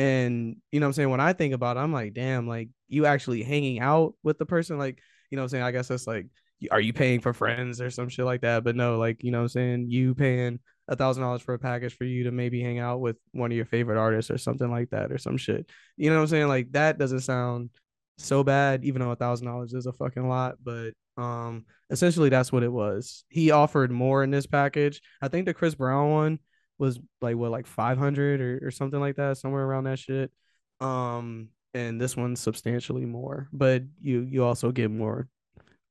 and 0.00 0.56
you 0.72 0.80
know 0.80 0.86
what 0.86 0.88
i'm 0.88 0.92
saying? 0.94 1.10
When 1.10 1.20
i 1.20 1.32
think 1.34 1.52
about 1.52 1.76
it 1.76 1.80
i'm 1.80 1.92
like 1.92 2.14
damn 2.14 2.48
like 2.48 2.70
you 2.88 3.04
actually 3.04 3.42
hanging 3.42 3.80
out 3.80 4.14
with 4.22 4.38
the 4.38 4.46
person? 4.46 4.78
Like 4.78 4.98
you 5.30 5.36
know 5.36 5.42
what 5.42 5.46
i'm 5.46 5.48
saying? 5.50 5.64
I 5.64 5.72
guess 5.72 5.88
that's 5.88 6.06
like 6.06 6.26
are 6.70 6.80
you 6.80 6.92
paying 6.92 7.20
for 7.20 7.32
friends 7.32 7.80
or 7.80 7.90
some 7.90 8.08
shit 8.08 8.24
like 8.24 8.40
that? 8.42 8.64
But 8.64 8.76
no 8.76 8.98
like 8.98 9.22
you 9.22 9.30
know 9.30 9.38
what 9.38 9.44
i'm 9.44 9.48
saying? 9.48 9.90
You 9.90 10.14
paying 10.14 10.58
a 10.88 10.96
thousand 10.96 11.22
dollars 11.22 11.42
for 11.42 11.54
a 11.54 11.58
package 11.58 11.94
for 11.96 12.04
you 12.04 12.24
to 12.24 12.30
maybe 12.30 12.62
hang 12.62 12.78
out 12.78 13.00
with 13.00 13.16
one 13.32 13.50
of 13.52 13.56
your 13.56 13.66
favorite 13.66 13.98
artists 13.98 14.30
or 14.30 14.38
something 14.38 14.70
like 14.70 14.90
that 14.90 15.12
or 15.12 15.18
some 15.18 15.36
shit. 15.36 15.68
You 15.98 16.08
know 16.08 16.16
what 16.16 16.22
i'm 16.22 16.28
saying? 16.28 16.48
Like 16.48 16.72
that 16.72 16.98
doesn't 16.98 17.20
sound 17.20 17.70
so 18.16 18.42
bad 18.42 18.84
even 18.84 19.02
though 19.02 19.10
a 19.10 19.16
thousand 19.16 19.46
dollars 19.46 19.72
is 19.72 19.86
a 19.86 19.94
fucking 19.94 20.28
lot 20.28 20.56
but 20.62 20.90
um 21.16 21.64
essentially 21.90 22.28
that's 22.30 22.52
what 22.52 22.62
it 22.62 22.72
was. 22.72 23.24
He 23.28 23.50
offered 23.50 23.90
more 23.90 24.22
in 24.22 24.30
this 24.30 24.46
package. 24.46 25.02
I 25.20 25.28
think 25.28 25.44
the 25.44 25.54
chris 25.54 25.74
brown 25.74 26.10
one 26.10 26.38
was 26.80 26.98
like 27.20 27.36
what 27.36 27.50
like 27.52 27.66
500 27.66 28.40
or, 28.40 28.60
or 28.66 28.70
something 28.72 28.98
like 28.98 29.16
that 29.16 29.36
somewhere 29.36 29.64
around 29.64 29.84
that 29.84 29.98
shit 29.98 30.32
um 30.80 31.48
and 31.74 32.00
this 32.00 32.16
one's 32.16 32.40
substantially 32.40 33.04
more 33.06 33.46
but 33.52 33.82
you 34.02 34.22
you 34.22 34.42
also 34.42 34.72
get 34.72 34.90
more 34.90 35.28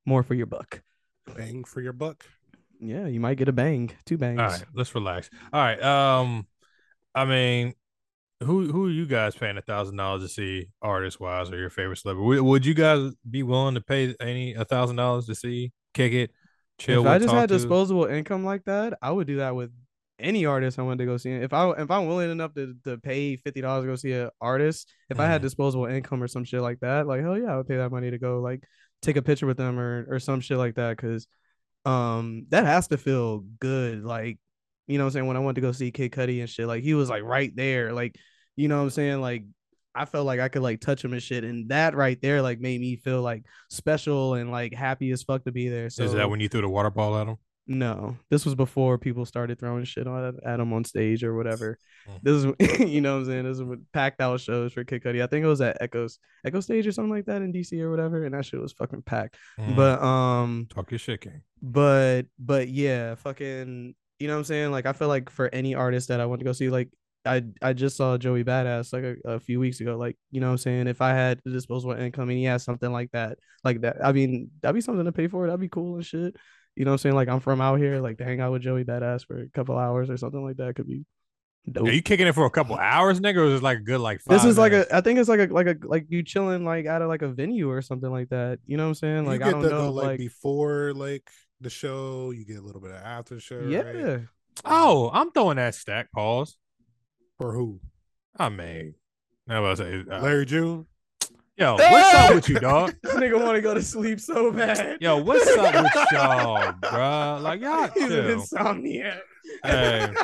more 0.05 0.23
for 0.23 0.33
your 0.33 0.47
buck 0.47 0.81
Bang 1.37 1.63
for 1.63 1.79
your 1.79 1.93
buck. 1.93 2.25
yeah 2.81 3.05
you 3.05 3.19
might 3.19 3.37
get 3.37 3.47
a 3.47 3.53
bang 3.53 3.91
two 4.05 4.17
bangs 4.17 4.39
All 4.41 4.47
right, 4.47 4.63
let's 4.73 4.93
relax. 4.95 5.29
All 5.53 5.61
right. 5.61 5.81
Um, 5.81 6.47
I 7.13 7.25
mean, 7.25 7.75
who 8.41 8.71
who 8.71 8.87
are 8.87 8.91
you 8.91 9.05
guys 9.05 9.35
paying 9.35 9.57
a 9.57 9.61
thousand 9.61 9.97
dollars 9.97 10.23
to 10.23 10.27
see 10.29 10.69
artist 10.81 11.19
wise 11.19 11.51
or 11.51 11.57
your 11.57 11.69
favorite 11.69 11.97
celebrity? 11.97 12.25
Would, 12.25 12.41
would 12.41 12.65
you 12.65 12.73
guys 12.73 13.13
be 13.29 13.43
willing 13.43 13.75
to 13.75 13.81
pay 13.81 14.15
any 14.19 14.53
a 14.55 14.65
thousand 14.65 14.95
dollars 14.95 15.27
to 15.27 15.35
see, 15.35 15.71
kick 15.93 16.13
it, 16.13 16.31
chill? 16.79 17.01
if 17.01 17.07
I 17.07 17.17
just 17.19 17.27
talk 17.29 17.41
had 17.41 17.49
to? 17.49 17.55
disposable 17.55 18.05
income 18.05 18.43
like 18.43 18.63
that, 18.65 18.97
I 19.01 19.11
would 19.11 19.27
do 19.27 19.37
that 19.37 19.55
with 19.55 19.71
any 20.19 20.45
artist 20.45 20.77
I 20.79 20.81
wanted 20.83 20.99
to 20.99 21.05
go 21.05 21.17
see. 21.17 21.31
If 21.31 21.53
I 21.53 21.69
if 21.71 21.89
I'm 21.89 22.07
willing 22.07 22.31
enough 22.31 22.53
to, 22.55 22.75
to 22.85 22.97
pay 22.97 23.35
fifty 23.37 23.61
dollars 23.61 23.83
to 23.83 23.87
go 23.87 23.95
see 23.95 24.11
an 24.13 24.29
artist, 24.41 24.91
if 25.09 25.19
I 25.19 25.27
had 25.27 25.41
Mhm. 25.41 25.45
disposable 25.45 25.85
income 25.85 26.21
or 26.21 26.27
some 26.27 26.43
shit 26.43 26.61
like 26.61 26.79
that, 26.81 27.07
like 27.07 27.21
hell 27.21 27.37
yeah, 27.37 27.53
I 27.53 27.57
would 27.57 27.67
pay 27.67 27.77
that 27.77 27.91
money 27.91 28.11
to 28.11 28.17
go 28.17 28.39
like 28.41 28.63
take 29.01 29.15
a 29.15 29.21
picture 29.21 29.45
with 29.47 29.57
them 29.57 29.79
or 29.79 30.05
or 30.09 30.19
some 30.19 30.39
shit 30.41 30.57
like 30.57 30.75
that. 30.75 30.97
Cause 30.97 31.27
um 31.85 32.45
that 32.49 32.65
has 32.65 32.87
to 32.89 32.97
feel 32.97 33.39
good. 33.59 34.03
Like, 34.03 34.37
you 34.87 34.97
know 34.97 35.05
what 35.05 35.09
I'm 35.09 35.13
saying? 35.13 35.27
When 35.27 35.37
I 35.37 35.39
went 35.39 35.55
to 35.55 35.61
go 35.61 35.71
see 35.71 35.91
Kid 35.91 36.11
Cudi 36.11 36.39
and 36.41 36.49
shit, 36.49 36.67
like 36.67 36.83
he 36.83 36.93
was 36.93 37.09
like 37.09 37.23
right 37.23 37.55
there. 37.55 37.93
Like, 37.93 38.15
you 38.55 38.67
know 38.67 38.77
what 38.77 38.83
I'm 38.83 38.89
saying? 38.89 39.21
Like 39.21 39.45
I 39.95 40.05
felt 40.05 40.25
like 40.25 40.39
I 40.39 40.49
could 40.49 40.61
like 40.61 40.81
touch 40.81 41.03
him 41.03 41.13
and 41.13 41.23
shit, 41.23 41.43
and 41.43 41.69
that 41.69 41.95
right 41.95 42.21
there 42.21 42.41
like 42.41 42.59
made 42.59 42.79
me 42.79 42.95
feel 42.97 43.21
like 43.21 43.43
special 43.69 44.35
and 44.35 44.51
like 44.51 44.73
happy 44.73 45.11
as 45.11 45.23
fuck 45.23 45.43
to 45.45 45.51
be 45.51 45.69
there. 45.69 45.89
So 45.89 46.03
Is 46.03 46.13
that 46.13 46.29
when 46.29 46.39
you 46.39 46.47
threw 46.47 46.61
the 46.61 46.69
water 46.69 46.91
ball 46.91 47.17
at 47.17 47.27
him? 47.27 47.37
No, 47.69 48.17
this 48.31 48.45
was 48.45 48.55
before 48.55 48.97
people 48.97 49.27
started 49.27 49.59
throwing 49.59 49.83
shit 49.83 50.07
on 50.07 50.39
at 50.43 50.59
him 50.59 50.73
on 50.73 50.83
stage 50.83 51.23
or 51.23 51.35
whatever. 51.35 51.77
Mm. 52.09 52.19
This 52.23 52.43
is 52.43 52.79
you 52.91 52.99
know 52.99 53.13
what 53.13 53.19
I'm 53.19 53.25
saying. 53.27 53.43
This 53.45 53.57
is 53.57 53.63
what 53.63 53.77
packed 53.93 54.19
out 54.21 54.39
shows 54.39 54.73
for 54.73 54.83
Kid 54.83 55.03
Cudi. 55.03 55.21
I 55.21 55.27
think 55.27 55.45
it 55.45 55.47
was 55.47 55.61
at 55.61 55.77
Echoes 55.79 56.17
Echo 56.43 56.61
Stage 56.61 56.87
or 56.87 56.91
something 56.91 57.11
like 57.11 57.25
that 57.25 57.43
in 57.43 57.53
DC 57.53 57.79
or 57.79 57.91
whatever, 57.91 58.25
and 58.25 58.33
that 58.33 58.43
shit 58.43 58.59
was 58.59 58.73
fucking 58.73 59.03
packed. 59.03 59.37
Mm. 59.59 59.75
But 59.75 60.01
um, 60.01 60.67
talk 60.73 60.89
your 60.89 60.97
shit, 60.97 61.21
King. 61.21 61.43
but 61.61 62.23
but 62.39 62.69
yeah, 62.69 63.13
fucking, 63.13 63.93
you 64.17 64.27
know 64.27 64.33
what 64.33 64.39
I'm 64.39 64.45
saying? 64.45 64.71
Like 64.71 64.87
I 64.87 64.93
feel 64.93 65.07
like 65.07 65.29
for 65.29 65.47
any 65.53 65.75
artist 65.75 66.07
that 66.07 66.19
I 66.19 66.25
want 66.25 66.39
to 66.39 66.45
go 66.45 66.53
see, 66.53 66.71
like 66.71 66.89
I 67.23 67.43
I 67.61 67.73
just 67.73 67.97
saw 67.97 68.17
Joey 68.17 68.43
Badass 68.43 68.93
like 68.93 69.03
a, 69.03 69.33
a 69.35 69.39
few 69.39 69.59
weeks 69.59 69.79
ago. 69.79 69.95
Like 69.95 70.17
you 70.31 70.41
know 70.41 70.47
what 70.47 70.53
I'm 70.53 70.57
saying? 70.57 70.87
If 70.87 71.01
I 71.03 71.11
had 71.11 71.39
disposable 71.45 71.93
income 71.93 72.29
and 72.29 72.37
he 72.39 72.45
has 72.45 72.63
something 72.63 72.91
like 72.91 73.11
that, 73.11 73.37
like 73.63 73.81
that, 73.81 73.97
I 74.03 74.11
mean 74.11 74.49
that'd 74.61 74.73
be 74.73 74.81
something 74.81 75.05
to 75.05 75.11
pay 75.11 75.27
for. 75.27 75.45
That'd 75.45 75.59
be 75.59 75.69
cool 75.69 75.97
and 75.97 76.05
shit. 76.05 76.35
You 76.79 76.85
know 76.85 76.91
what 76.91 76.93
I'm 76.93 76.97
saying? 76.99 77.15
Like 77.15 77.27
I'm 77.27 77.41
from 77.41 77.59
out 77.59 77.77
here, 77.77 77.99
like 77.99 78.19
to 78.19 78.23
hang 78.23 78.39
out 78.39 78.53
with 78.53 78.61
Joey 78.61 78.85
Badass 78.85 79.27
for 79.27 79.41
a 79.41 79.49
couple 79.49 79.77
hours 79.77 80.09
or 80.09 80.15
something 80.15 80.41
like 80.41 80.55
that 80.57 80.77
could 80.77 80.87
be 80.87 81.03
dope. 81.69 81.85
Are 81.85 81.91
you 81.91 82.01
kicking 82.01 82.25
it 82.25 82.33
for 82.33 82.45
a 82.45 82.49
couple 82.49 82.77
hours, 82.77 83.19
nigga, 83.19 83.35
or 83.35 83.47
is 83.47 83.55
it 83.55 83.63
like 83.63 83.79
a 83.79 83.81
good 83.81 83.99
like 83.99 84.21
five 84.21 84.37
this 84.37 84.45
is 84.45 84.57
like 84.57 84.71
a 84.71 84.87
I 84.95 85.01
think 85.01 85.19
it's 85.19 85.27
like 85.27 85.41
a 85.41 85.53
like 85.53 85.67
a 85.67 85.75
like 85.81 86.05
you 86.07 86.23
chilling 86.23 86.63
like 86.63 86.85
out 86.85 87.01
of 87.01 87.09
like 87.09 87.21
a 87.21 87.27
venue 87.27 87.69
or 87.69 87.81
something 87.81 88.09
like 88.09 88.29
that. 88.29 88.59
You 88.65 88.77
know 88.77 88.83
what 88.83 88.91
I'm 88.91 88.95
saying? 88.95 89.25
Like 89.25 89.41
you 89.41 89.47
I 89.47 89.51
don't 89.51 89.63
to 89.63 89.69
know 89.69 89.77
go 89.87 89.91
like, 89.91 90.05
like 90.05 90.19
before 90.19 90.93
like 90.93 91.29
the 91.59 91.69
show. 91.69 92.31
You 92.31 92.45
get 92.45 92.59
a 92.59 92.61
little 92.61 92.79
bit 92.79 92.91
of 92.91 92.97
after 93.03 93.35
the 93.35 93.41
show. 93.41 93.59
yeah. 93.59 93.81
right? 93.81 94.21
Oh, 94.63 95.09
I'm 95.11 95.31
throwing 95.31 95.57
that 95.57 95.75
stack. 95.75 96.13
Pause. 96.13 96.55
For 97.39 97.53
who? 97.53 97.81
I 98.37 98.47
mean, 98.47 98.93
I 99.49 99.59
was 99.59 99.79
say, 99.79 100.05
uh, 100.09 100.21
Larry 100.21 100.45
June. 100.45 100.85
Yo, 101.59 101.75
what's 101.75 102.15
up 102.15 102.35
with 102.35 102.49
you, 102.49 102.59
dog? 102.59 102.95
This 103.03 103.13
nigga 103.15 103.41
want 103.43 103.55
to 103.55 103.61
go 103.61 103.73
to 103.73 103.81
sleep 103.81 104.19
so 104.19 104.51
bad. 104.51 104.97
Yo, 105.01 105.17
what's 105.17 105.47
up 105.57 105.73
with 105.73 105.93
y'all, 106.11 106.73
bro? 106.81 107.39
Like 107.41 107.61
y'all 107.61 107.87
He's 107.93 108.11
an 108.11 108.25
insomniac. 108.39 109.19
Hey, 109.63 110.11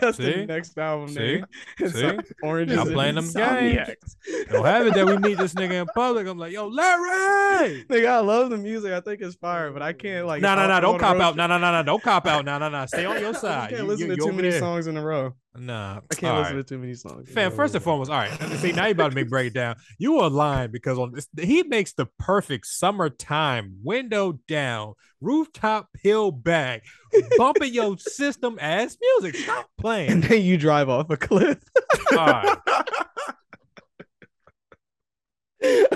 That's 0.00 0.16
See? 0.16 0.32
the 0.32 0.46
next 0.46 0.78
album 0.78 1.08
See? 1.08 1.42
name. 1.78 1.90
See? 1.90 2.18
Orange 2.42 2.70
is 2.72 2.82
playing 2.90 3.16
them 3.16 3.24
Insomniacs. 3.24 4.16
don't 4.50 4.64
have 4.64 4.86
it 4.86 4.94
that 4.94 5.04
we 5.06 5.18
meet 5.18 5.36
this 5.36 5.52
nigga 5.54 5.82
in 5.82 5.86
public. 5.94 6.26
I'm 6.26 6.38
like, 6.38 6.52
yo, 6.52 6.68
Larry. 6.68 7.84
Nigga, 7.84 8.06
I 8.08 8.18
love 8.20 8.48
the 8.50 8.56
music. 8.56 8.92
I 8.92 9.00
think 9.00 9.20
it's 9.20 9.34
fire, 9.36 9.70
but 9.70 9.82
I 9.82 9.92
can't 9.92 10.26
like. 10.26 10.40
No, 10.40 10.54
no, 10.54 10.66
no, 10.68 10.80
don't 10.80 10.98
cop 10.98 11.18
out. 11.18 11.36
No, 11.36 11.46
no, 11.46 11.58
no, 11.58 11.70
no, 11.70 11.82
don't 11.82 12.02
cop 12.02 12.26
out. 12.26 12.44
No, 12.46 12.58
no, 12.58 12.70
no, 12.70 12.86
stay 12.86 13.04
on 13.04 13.20
your 13.20 13.34
side. 13.34 13.70
can't 13.70 13.82
You- 13.82 13.88
listen 13.88 14.06
you- 14.08 14.16
to 14.16 14.22
too 14.26 14.32
many 14.32 14.50
there. 14.50 14.58
songs 14.58 14.86
in 14.86 14.96
a 14.96 15.02
row. 15.04 15.34
Nah, 15.60 16.00
I 16.10 16.14
can't 16.14 16.36
listen 16.36 16.56
right. 16.56 16.66
to 16.66 16.74
too 16.74 16.78
many 16.78 16.94
songs. 16.94 17.30
Fam, 17.30 17.52
first 17.52 17.74
and 17.74 17.82
foremost, 17.82 18.10
all 18.10 18.18
right. 18.18 18.30
See, 18.58 18.72
now 18.72 18.86
you 18.86 18.92
about 18.92 19.10
to 19.10 19.14
make 19.14 19.28
breakdown. 19.28 19.76
You 19.98 20.18
are 20.20 20.30
lying 20.30 20.70
because 20.70 20.98
on 20.98 21.12
this, 21.12 21.28
he 21.40 21.62
makes 21.62 21.92
the 21.92 22.06
perfect 22.18 22.66
summertime 22.66 23.76
window 23.82 24.38
down, 24.46 24.94
rooftop 25.20 25.88
hill 26.02 26.30
back, 26.30 26.84
bumping 27.36 27.74
your 27.74 27.98
system 27.98 28.58
ass 28.60 28.96
music. 29.00 29.36
Stop 29.36 29.68
playing. 29.78 30.10
and 30.10 30.22
then 30.24 30.42
you 30.42 30.56
drive 30.56 30.88
off 30.88 31.10
a 31.10 31.16
cliff. 31.16 31.58
All 32.12 32.18
right. 32.18 32.58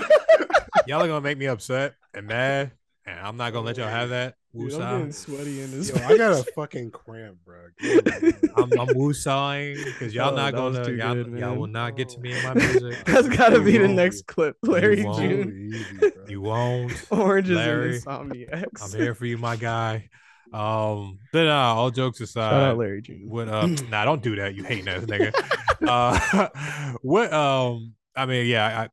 Y'all 0.87 1.01
are 1.01 1.07
gonna 1.07 1.21
make 1.21 1.37
me 1.37 1.45
upset 1.45 1.93
and 2.13 2.27
mad, 2.27 2.71
and 3.05 3.19
I'm 3.19 3.37
not 3.37 3.53
gonna 3.53 3.65
let 3.65 3.77
y'all 3.77 3.87
have 3.87 4.09
that. 4.09 4.35
Dude, 4.55 4.73
I'm 4.75 4.97
getting 4.99 5.11
sweaty 5.11 5.61
in 5.61 5.71
this. 5.71 5.89
Yo, 5.89 5.95
I 6.05 6.15
got 6.15 6.31
a 6.39 6.43
fucking 6.53 6.91
cramp, 6.91 7.37
bro. 7.43 7.57
I'm, 8.55 8.71
I'm 8.79 8.87
woosahing 8.89 9.83
because 9.83 10.13
y'all 10.13 10.31
Oh, 10.31 10.35
not 10.35 10.53
gonna 10.53 10.85
too 10.85 10.95
y'all, 10.95 11.15
good, 11.15 11.39
y'all 11.39 11.55
will 11.55 11.65
not 11.67 11.95
get 11.97 12.09
to 12.09 12.19
me 12.19 12.33
in 12.37 12.43
my 12.43 12.53
music. 12.53 12.97
That's 13.05 13.27
gotta 13.29 13.59
be 13.59 13.77
the 13.79 13.85
won't. 13.85 13.95
next 13.95 14.27
clip. 14.27 14.55
Larry 14.61 15.03
won't. 15.03 15.17
June. 15.17 15.71
Easy. 15.73 16.11
You 16.27 16.41
won't. 16.41 16.93
Oranges 17.11 17.55
Larry, 17.57 17.95
and 17.95 18.03
insomniacs. 18.05 18.83
I'm 18.93 18.99
here 18.99 19.15
for 19.15 19.25
you, 19.25 19.37
my 19.39 19.55
guy. 19.55 20.09
Um, 20.53 21.17
but 21.31 21.47
uh, 21.47 21.51
all 21.51 21.89
jokes 21.89 22.21
aside, 22.21 22.51
Shout 22.51 22.61
out 22.61 22.77
Larry 22.77 23.01
June. 23.01 23.23
what 23.27 23.47
uh 23.49 23.65
nah 23.89 24.05
don't 24.05 24.21
do 24.21 24.35
that, 24.35 24.53
you 24.53 24.63
hate 24.63 24.87
ass 24.87 25.01
nigga. 25.05 25.33
uh 25.87 26.47
what 27.01 27.33
um 27.33 27.93
I 28.15 28.27
mean, 28.27 28.45
yeah, 28.45 28.81
I 28.81 28.89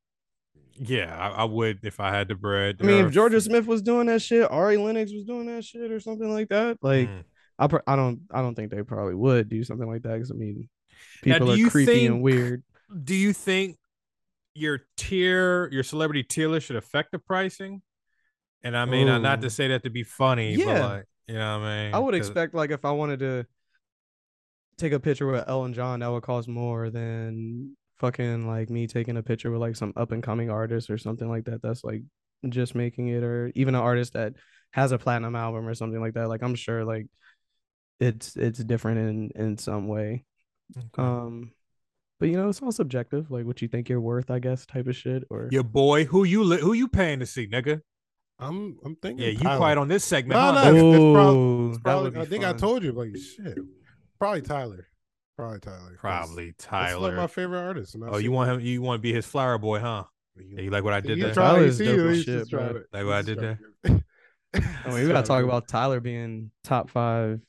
yeah, 0.83 1.15
I, 1.17 1.43
I 1.43 1.45
would 1.45 1.81
if 1.85 2.01
I 2.01 2.11
had 2.11 2.29
the 2.29 2.35
bread. 2.35 2.77
I 2.81 2.85
mean, 2.85 3.05
if 3.07 3.13
Jorja 3.13 3.41
Smith 3.43 3.67
was 3.67 3.83
doing 3.83 4.07
that 4.07 4.23
shit, 4.23 4.51
Ari 4.51 4.79
Lennox 4.79 5.13
was 5.13 5.25
doing 5.25 5.47
that 5.47 5.65
shit, 5.65 5.91
or 5.93 6.01
something 6.01 6.33
like 6.33 6.49
that, 6.49 6.79
like 6.83 7.09
Mm. 7.09 7.25
I, 7.59 7.67
pr- 7.67 7.77
I 7.87 7.95
don't, 7.95 8.21
I 8.33 8.41
don't 8.41 8.55
think 8.55 8.71
they 8.71 8.83
probably 8.83 9.15
would 9.15 9.51
do 9.51 9.63
something 9.63 9.87
like 9.87 10.03
that. 10.05 10.15
Because 10.15 10.31
I 10.31 10.35
mean, 10.35 10.69
people 11.23 11.55
do 11.55 11.67
are 11.67 11.71
creepy 11.71 12.07
and 12.07 12.23
weird. 12.23 12.63
do 13.05 13.15
you 13.15 13.35
think 13.35 13.77
your 14.55 14.81
tier, 14.97 15.69
your 15.71 15.83
celebrity 15.83 16.23
tier 16.23 16.49
list 16.49 16.67
should 16.67 16.77
affect 16.77 17.13
the 17.13 17.19
pricing? 17.19 17.83
And 18.63 18.75
I 18.77 18.87
mean, 18.87 19.09
uh, 19.09 19.19
not 19.19 19.43
to 19.43 19.51
say 19.51 19.69
that 19.69 19.83
to 19.85 19.91
be 19.91 20.03
funny, 20.05 20.57
but 20.57 20.67
Yeah. 20.67 20.87
like, 20.87 21.05
you 21.29 21.35
know 21.35 21.59
what 21.61 21.67
I 21.67 21.85
mean? 21.85 21.95
I 21.95 21.99
would 21.99 22.15
expect 22.15 22.55
like 22.55 22.71
if 22.71 22.85
I 22.87 22.93
wanted 22.93 23.21
to 23.21 23.47
take 24.79 24.93
a 24.93 25.01
picture 25.01 25.27
with 25.31 25.47
Elton 25.47 25.75
John, 25.75 26.01
that 26.01 26.11
would 26.11 26.23
cost 26.23 26.49
more 26.49 26.89
than 26.91 27.77
fucking 28.01 28.47
like 28.49 28.71
me 28.71 28.87
taking 28.87 29.17
a 29.17 29.23
picture 29.23 29.51
with 29.51 29.61
like 29.61 29.77
some 29.77 29.93
up 29.97 30.11
and 30.13 30.23
coming 30.23 30.51
artist 30.51 30.91
or 30.91 30.99
something 30.99 31.29
like 31.29 31.45
that. 31.45 31.63
That's 31.63 31.85
like 31.85 32.03
just 32.49 32.75
making 32.75 33.09
it, 33.09 33.23
or 33.23 33.53
even 33.55 33.75
an 33.75 33.81
artist 33.83 34.15
that 34.15 34.33
has 34.73 34.93
a 34.93 34.99
platinum 34.99 35.37
album 35.37 35.69
or 35.69 35.75
something 35.75 36.01
like 36.01 36.15
that. 36.15 36.29
Like 36.29 36.43
I'm 36.43 36.55
sure 36.55 36.85
like 36.85 37.07
it's 38.01 38.37
it's 38.37 38.59
different 38.65 38.99
in 38.99 39.31
in 39.45 39.59
some 39.59 39.87
way. 39.89 40.25
Okay. 40.77 41.03
Um, 41.03 41.53
but 42.19 42.29
you 42.29 42.37
know 42.37 42.49
it's 42.49 42.63
all 42.63 42.73
subjective, 42.73 43.31
like 43.31 43.45
what 43.45 43.61
you 43.63 43.69
think 43.69 43.89
you're 43.89 44.01
worth, 44.01 44.31
I 44.31 44.39
guess, 44.39 44.67
type 44.67 44.87
of 44.87 44.97
shit. 44.97 45.25
Or 45.31 45.49
your 45.51 45.63
boy, 45.65 46.05
who 46.07 46.25
you 46.25 46.43
li- 46.45 46.61
who 46.61 46.73
you 46.73 46.89
paying 46.89 47.21
to 47.21 47.27
see, 47.27 47.47
nigga? 47.47 47.81
I'm 48.39 48.79
I'm 48.85 48.97
thinking. 48.97 49.25
Yeah, 49.27 49.33
you 49.33 49.39
Tyler. 49.39 49.57
quiet 49.59 49.79
on 49.79 49.89
this 49.89 50.05
segment. 50.05 50.41
No, 50.41 50.53
huh? 50.53 50.53
no, 50.53 50.77
it's- 50.77 50.95
it's 50.95 51.15
prob- 51.15 51.35
Ooh, 51.37 51.69
It's 51.71 51.79
probably, 51.79 52.21
I 52.21 52.25
think 52.25 52.45
I 52.45 52.53
told 52.55 52.83
you 52.83 52.93
like 52.93 53.15
shit. 53.17 53.59
Probably 54.19 54.41
Tyler. 54.43 54.87
Probably 55.41 55.61
Tyler. 55.61 55.97
Probably 55.99 56.47
That's 56.59 56.71
like 56.73 56.89
Tyler. 56.91 57.17
my 57.17 57.27
favorite 57.27 57.61
artist. 57.61 57.97
Oh, 58.07 58.19
you 58.19 58.31
want 58.33 58.51
him? 58.51 58.61
You 58.61 58.83
want 58.83 58.99
to 58.99 59.03
be 59.03 59.13
his 59.13 59.27
flower 59.27 59.59
boy, 59.59 59.79
huh? 59.81 60.05
him. 60.37 60.47
Yeah, 60.51 60.61
you 60.63 60.71
like 60.71 60.85
what 60.85 60.93
I 60.95 61.01
did 61.01 61.17
He 61.19 61.23
there? 61.25 61.35
tried- 61.35 61.53
Tyler's 61.55 61.79
he- 61.79 61.85
dope 61.87 61.99
as 61.99 62.17
he's 62.17 62.25
shit, 62.25 62.39
just 62.41 62.51
bro. 62.51 62.83
Like 62.93 63.05
what 63.05 63.15
I 63.15 63.23
did 63.23 63.39
trying 63.39 63.59
to- 63.85 64.05
I 64.85 64.89
mean, 64.91 64.95
we 65.03 65.09
gotta 65.09 65.27
talk 65.27 65.45
about 65.45 65.69
Tyler 65.69 66.01
being 66.01 66.51
top 66.65 66.91
five 66.91 67.41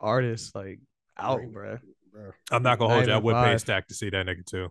artists, 0.00 0.54
like 0.54 0.80
out, 1.18 1.40
bro. 1.52 1.78
Bro. 2.12 2.30
I'm 2.50 2.62
not 2.62 2.78
gonna 2.78 2.92
hold 2.94 3.06
you. 3.06 3.12
I 3.12 3.16
even 3.16 3.24
would 3.24 3.34
pay 3.36 3.56
stack 3.58 3.88
to 3.88 3.94
see 3.94 4.10
that 4.10 4.26
nigga 4.26 4.44
too. 4.44 4.68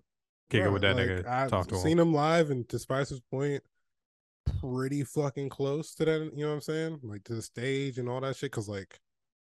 Kick 0.50 0.62
it 0.62 0.64
Bro, 0.64 0.74
with 0.74 0.82
that 0.82 0.96
like, 0.96 1.08
nigga. 1.08 1.28
I've 1.28 1.50
Talk 1.50 1.68
to 1.68 1.76
him. 1.76 1.82
seen 1.82 2.00
him 2.00 2.14
live, 2.14 2.50
and 2.50 2.68
to 2.70 2.80
Spicer's 2.80 3.22
point, 3.32 3.62
pretty 4.60 5.04
fucking 5.04 5.50
close 5.50 5.94
to 5.96 6.06
that. 6.06 6.32
You 6.36 6.44
know 6.44 6.50
what 6.50 6.56
I'm 6.56 6.62
saying? 6.62 7.00
Like 7.04 7.24
to 7.26 7.36
the 7.36 7.42
stage 7.42 7.98
and 7.98 8.10
all 8.10 8.22
that 8.22 8.36
shit. 8.36 8.52
Cause 8.52 8.68
like 8.68 9.00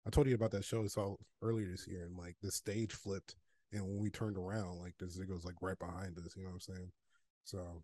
I 0.08 0.10
told 0.10 0.28
you 0.28 0.36
about 0.36 0.52
that 0.52 0.64
show 0.64 0.82
I 0.84 0.88
saw 0.88 1.16
earlier 1.42 1.68
this 1.70 1.86
year, 1.88 2.04
and 2.06 2.18
like 2.18 2.36
the 2.42 2.50
stage 2.52 2.94
flipped, 2.94 3.36
and 3.74 3.84
when 3.84 4.00
we 4.00 4.10
turned 4.10 4.38
around, 4.38 4.80
like 4.80 4.94
this 5.00 5.18
nigga 5.18 5.34
was 5.34 5.44
like 5.46 5.56
right 5.62 5.78
behind 5.78 6.18
us. 6.18 6.34
You 6.38 6.44
know 6.44 6.50
what 6.50 6.54
I'm 6.56 6.60
saying? 6.62 6.92
So 7.44 7.84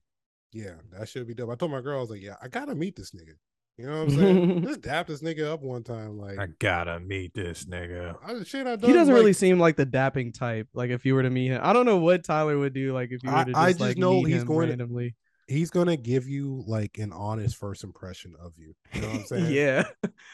yeah, 0.53 0.75
that 0.97 1.09
should 1.09 1.27
be 1.27 1.33
dope. 1.33 1.49
I 1.49 1.55
told 1.55 1.71
my 1.71 1.81
girl, 1.81 1.97
I 1.97 2.01
was 2.01 2.09
like, 2.09 2.21
yeah, 2.21 2.35
I 2.41 2.47
gotta 2.47 2.75
meet 2.75 2.95
this 2.95 3.11
nigga. 3.11 3.33
You 3.77 3.87
know 3.87 4.03
what 4.05 4.13
I'm 4.13 4.15
saying? 4.17 4.63
Just 4.67 4.81
dap 4.81 5.07
this 5.07 5.21
nigga 5.23 5.51
up 5.51 5.61
one 5.63 5.83
time. 5.83 6.17
Like 6.17 6.39
I 6.39 6.47
gotta 6.59 6.99
meet 6.99 7.33
this 7.33 7.65
nigga. 7.65 8.15
I 8.23 8.41
shit 8.43 8.67
I 8.67 8.75
done. 8.75 8.89
He 8.89 8.93
doesn't 8.95 9.13
like, 9.13 9.19
really 9.19 9.33
seem 9.33 9.59
like 9.59 9.75
the 9.75 9.85
dapping 9.85 10.33
type. 10.33 10.67
Like 10.73 10.91
if 10.91 11.05
you 11.05 11.15
were 11.15 11.23
to 11.23 11.29
meet 11.29 11.47
him, 11.49 11.59
I 11.63 11.73
don't 11.73 11.85
know 11.85 11.97
what 11.97 12.23
Tyler 12.23 12.57
would 12.57 12.73
do. 12.73 12.93
Like 12.93 13.09
if 13.11 13.23
you 13.23 13.31
were 13.31 13.35
I- 13.35 13.43
to 13.45 13.51
just, 13.51 13.59
I 13.59 13.69
just 13.71 13.79
like 13.81 13.97
know 13.97 14.21
meet 14.21 14.31
he's 14.31 14.41
him 14.43 14.47
going 14.47 14.67
to- 14.67 14.71
randomly. 14.73 15.15
He's 15.47 15.69
gonna 15.69 15.97
give 15.97 16.27
you 16.27 16.63
like 16.67 16.97
an 16.97 17.11
honest 17.11 17.57
first 17.57 17.83
impression 17.83 18.33
of 18.39 18.53
you. 18.57 18.73
You 18.93 19.01
know 19.01 19.07
what 19.07 19.15
I'm 19.19 19.25
saying? 19.25 19.51
yeah, 19.53 19.83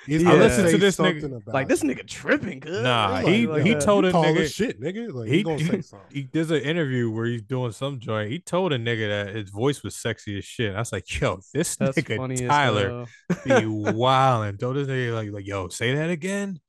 He's 0.05 0.21
I 0.21 0.31
gonna 0.31 0.37
listened 0.43 0.69
to 0.69 0.77
this 0.77 0.97
nigga- 0.97 1.25
about 1.37 1.53
like 1.53 1.67
this 1.67 1.81
nigga 1.83 2.05
tripping. 2.07 2.59
good. 2.59 2.83
Nah, 2.83 3.09
Like, 3.11 3.27
he- 3.27 3.47
like, 3.47 3.63
he 3.65 3.75
uh, 3.75 3.79
told 3.79 4.03
you 4.05 4.11
a 4.11 4.13
nigga- 4.13 4.53
shit, 4.53 4.79
nigga. 4.81 5.11
Like 5.13 5.27
he- 5.29 5.37
he, 5.37 5.43
gonna 5.43 5.59
say 5.59 5.81
something. 5.81 6.07
He, 6.11 6.27
there's 6.31 6.51
an 6.51 6.61
interview 6.61 7.09
where 7.09 7.25
he's 7.25 7.41
doing 7.41 7.71
some 7.71 7.99
joint. 7.99 8.31
He 8.31 8.39
told 8.39 8.71
a 8.73 8.77
nigga 8.77 9.07
that 9.25 9.35
his 9.35 9.49
voice 9.49 9.83
was 9.83 9.95
sexy 9.95 10.37
as 10.37 10.45
shit. 10.45 10.75
I 10.75 10.79
was 10.79 10.91
like, 10.91 11.19
yo, 11.19 11.39
this 11.53 11.75
That's 11.75 11.97
nigga 11.97 12.17
funny 12.17 12.37
Tyler 12.47 13.05
as 13.29 13.37
hell. 13.45 13.59
be 13.61 13.65
wilding. 13.91 14.57
Told 14.57 14.75
this 14.75 14.87
nigga 14.87 15.13
like, 15.13 15.31
like, 15.31 15.47
yo, 15.47 15.67
say 15.69 15.95
that 15.95 16.09
again. 16.09 16.59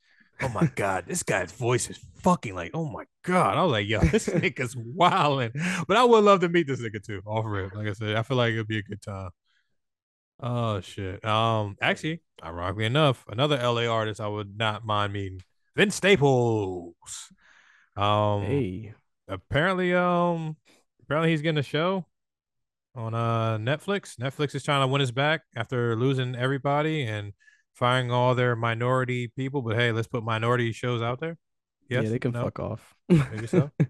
Oh 0.42 0.48
my 0.48 0.71
god, 0.75 1.04
this 1.06 1.23
guy's 1.23 1.52
voice 1.52 1.90
is 1.90 1.98
fucking 2.23 2.54
like, 2.54 2.71
oh 2.73 2.87
my 2.88 3.04
god. 3.25 3.56
I 3.56 3.62
was 3.62 3.73
like, 3.73 3.88
yo, 3.88 4.00
this 4.12 4.27
nigga's 4.29 4.77
wilding. 4.77 5.52
But 5.87 5.96
I 5.96 6.04
would 6.04 6.25
love 6.25 6.40
to 6.40 6.48
meet 6.48 6.66
this 6.66 6.81
nigga 6.81 7.02
too. 7.04 7.23
Off 7.27 7.44
rip. 7.46 7.75
Like 7.75 7.88
I 7.88 7.92
said, 7.92 8.16
I 8.16 8.23
feel 8.23 8.37
like 8.37 8.52
it'd 8.52 8.68
be 8.68 8.79
a 8.79 8.83
good 8.83 9.02
time. 9.02 9.31
Oh 10.40 10.81
shit. 10.81 11.25
Um, 11.25 11.77
actually, 11.83 12.23
ironically 12.42 12.87
enough, 12.87 13.25
another 13.29 13.56
LA 13.58 13.87
artist 13.87 14.21
I 14.21 14.29
would 14.29 14.56
not 14.56 14.85
mind 14.87 15.12
meeting, 15.12 15.42
Vince 15.77 15.94
Staples. 15.96 16.94
Um, 17.96 18.42
Hey, 18.44 18.94
apparently, 19.29 19.94
um, 19.94 20.56
apparently 21.02 21.31
he's 21.31 21.42
getting 21.42 21.58
a 21.58 21.62
show 21.62 22.06
on 22.94 23.14
uh 23.14 23.58
Netflix. 23.58 24.16
Netflix 24.18 24.54
is 24.54 24.64
trying 24.64 24.83
to 24.83 24.87
win 24.87 25.02
us 25.02 25.10
back 25.10 25.42
after 25.56 25.96
losing 25.96 26.35
everybody 26.37 27.04
and 27.04 27.33
firing 27.75 28.10
all 28.10 28.35
their 28.35 28.56
minority 28.56 29.29
people. 29.29 29.62
But 29.62 29.77
hey, 29.77 29.92
let's 29.92 30.08
put 30.08 30.25
minority 30.25 30.73
shows 30.73 31.02
out 31.02 31.21
there. 31.21 31.37
Yes, 31.90 32.04
yeah, 32.04 32.10
they 32.10 32.18
can 32.18 32.32
no? 32.32 32.44
fuck 32.44 32.58
off. 32.60 32.94
Maybe 33.08 33.46
so. 33.46 33.70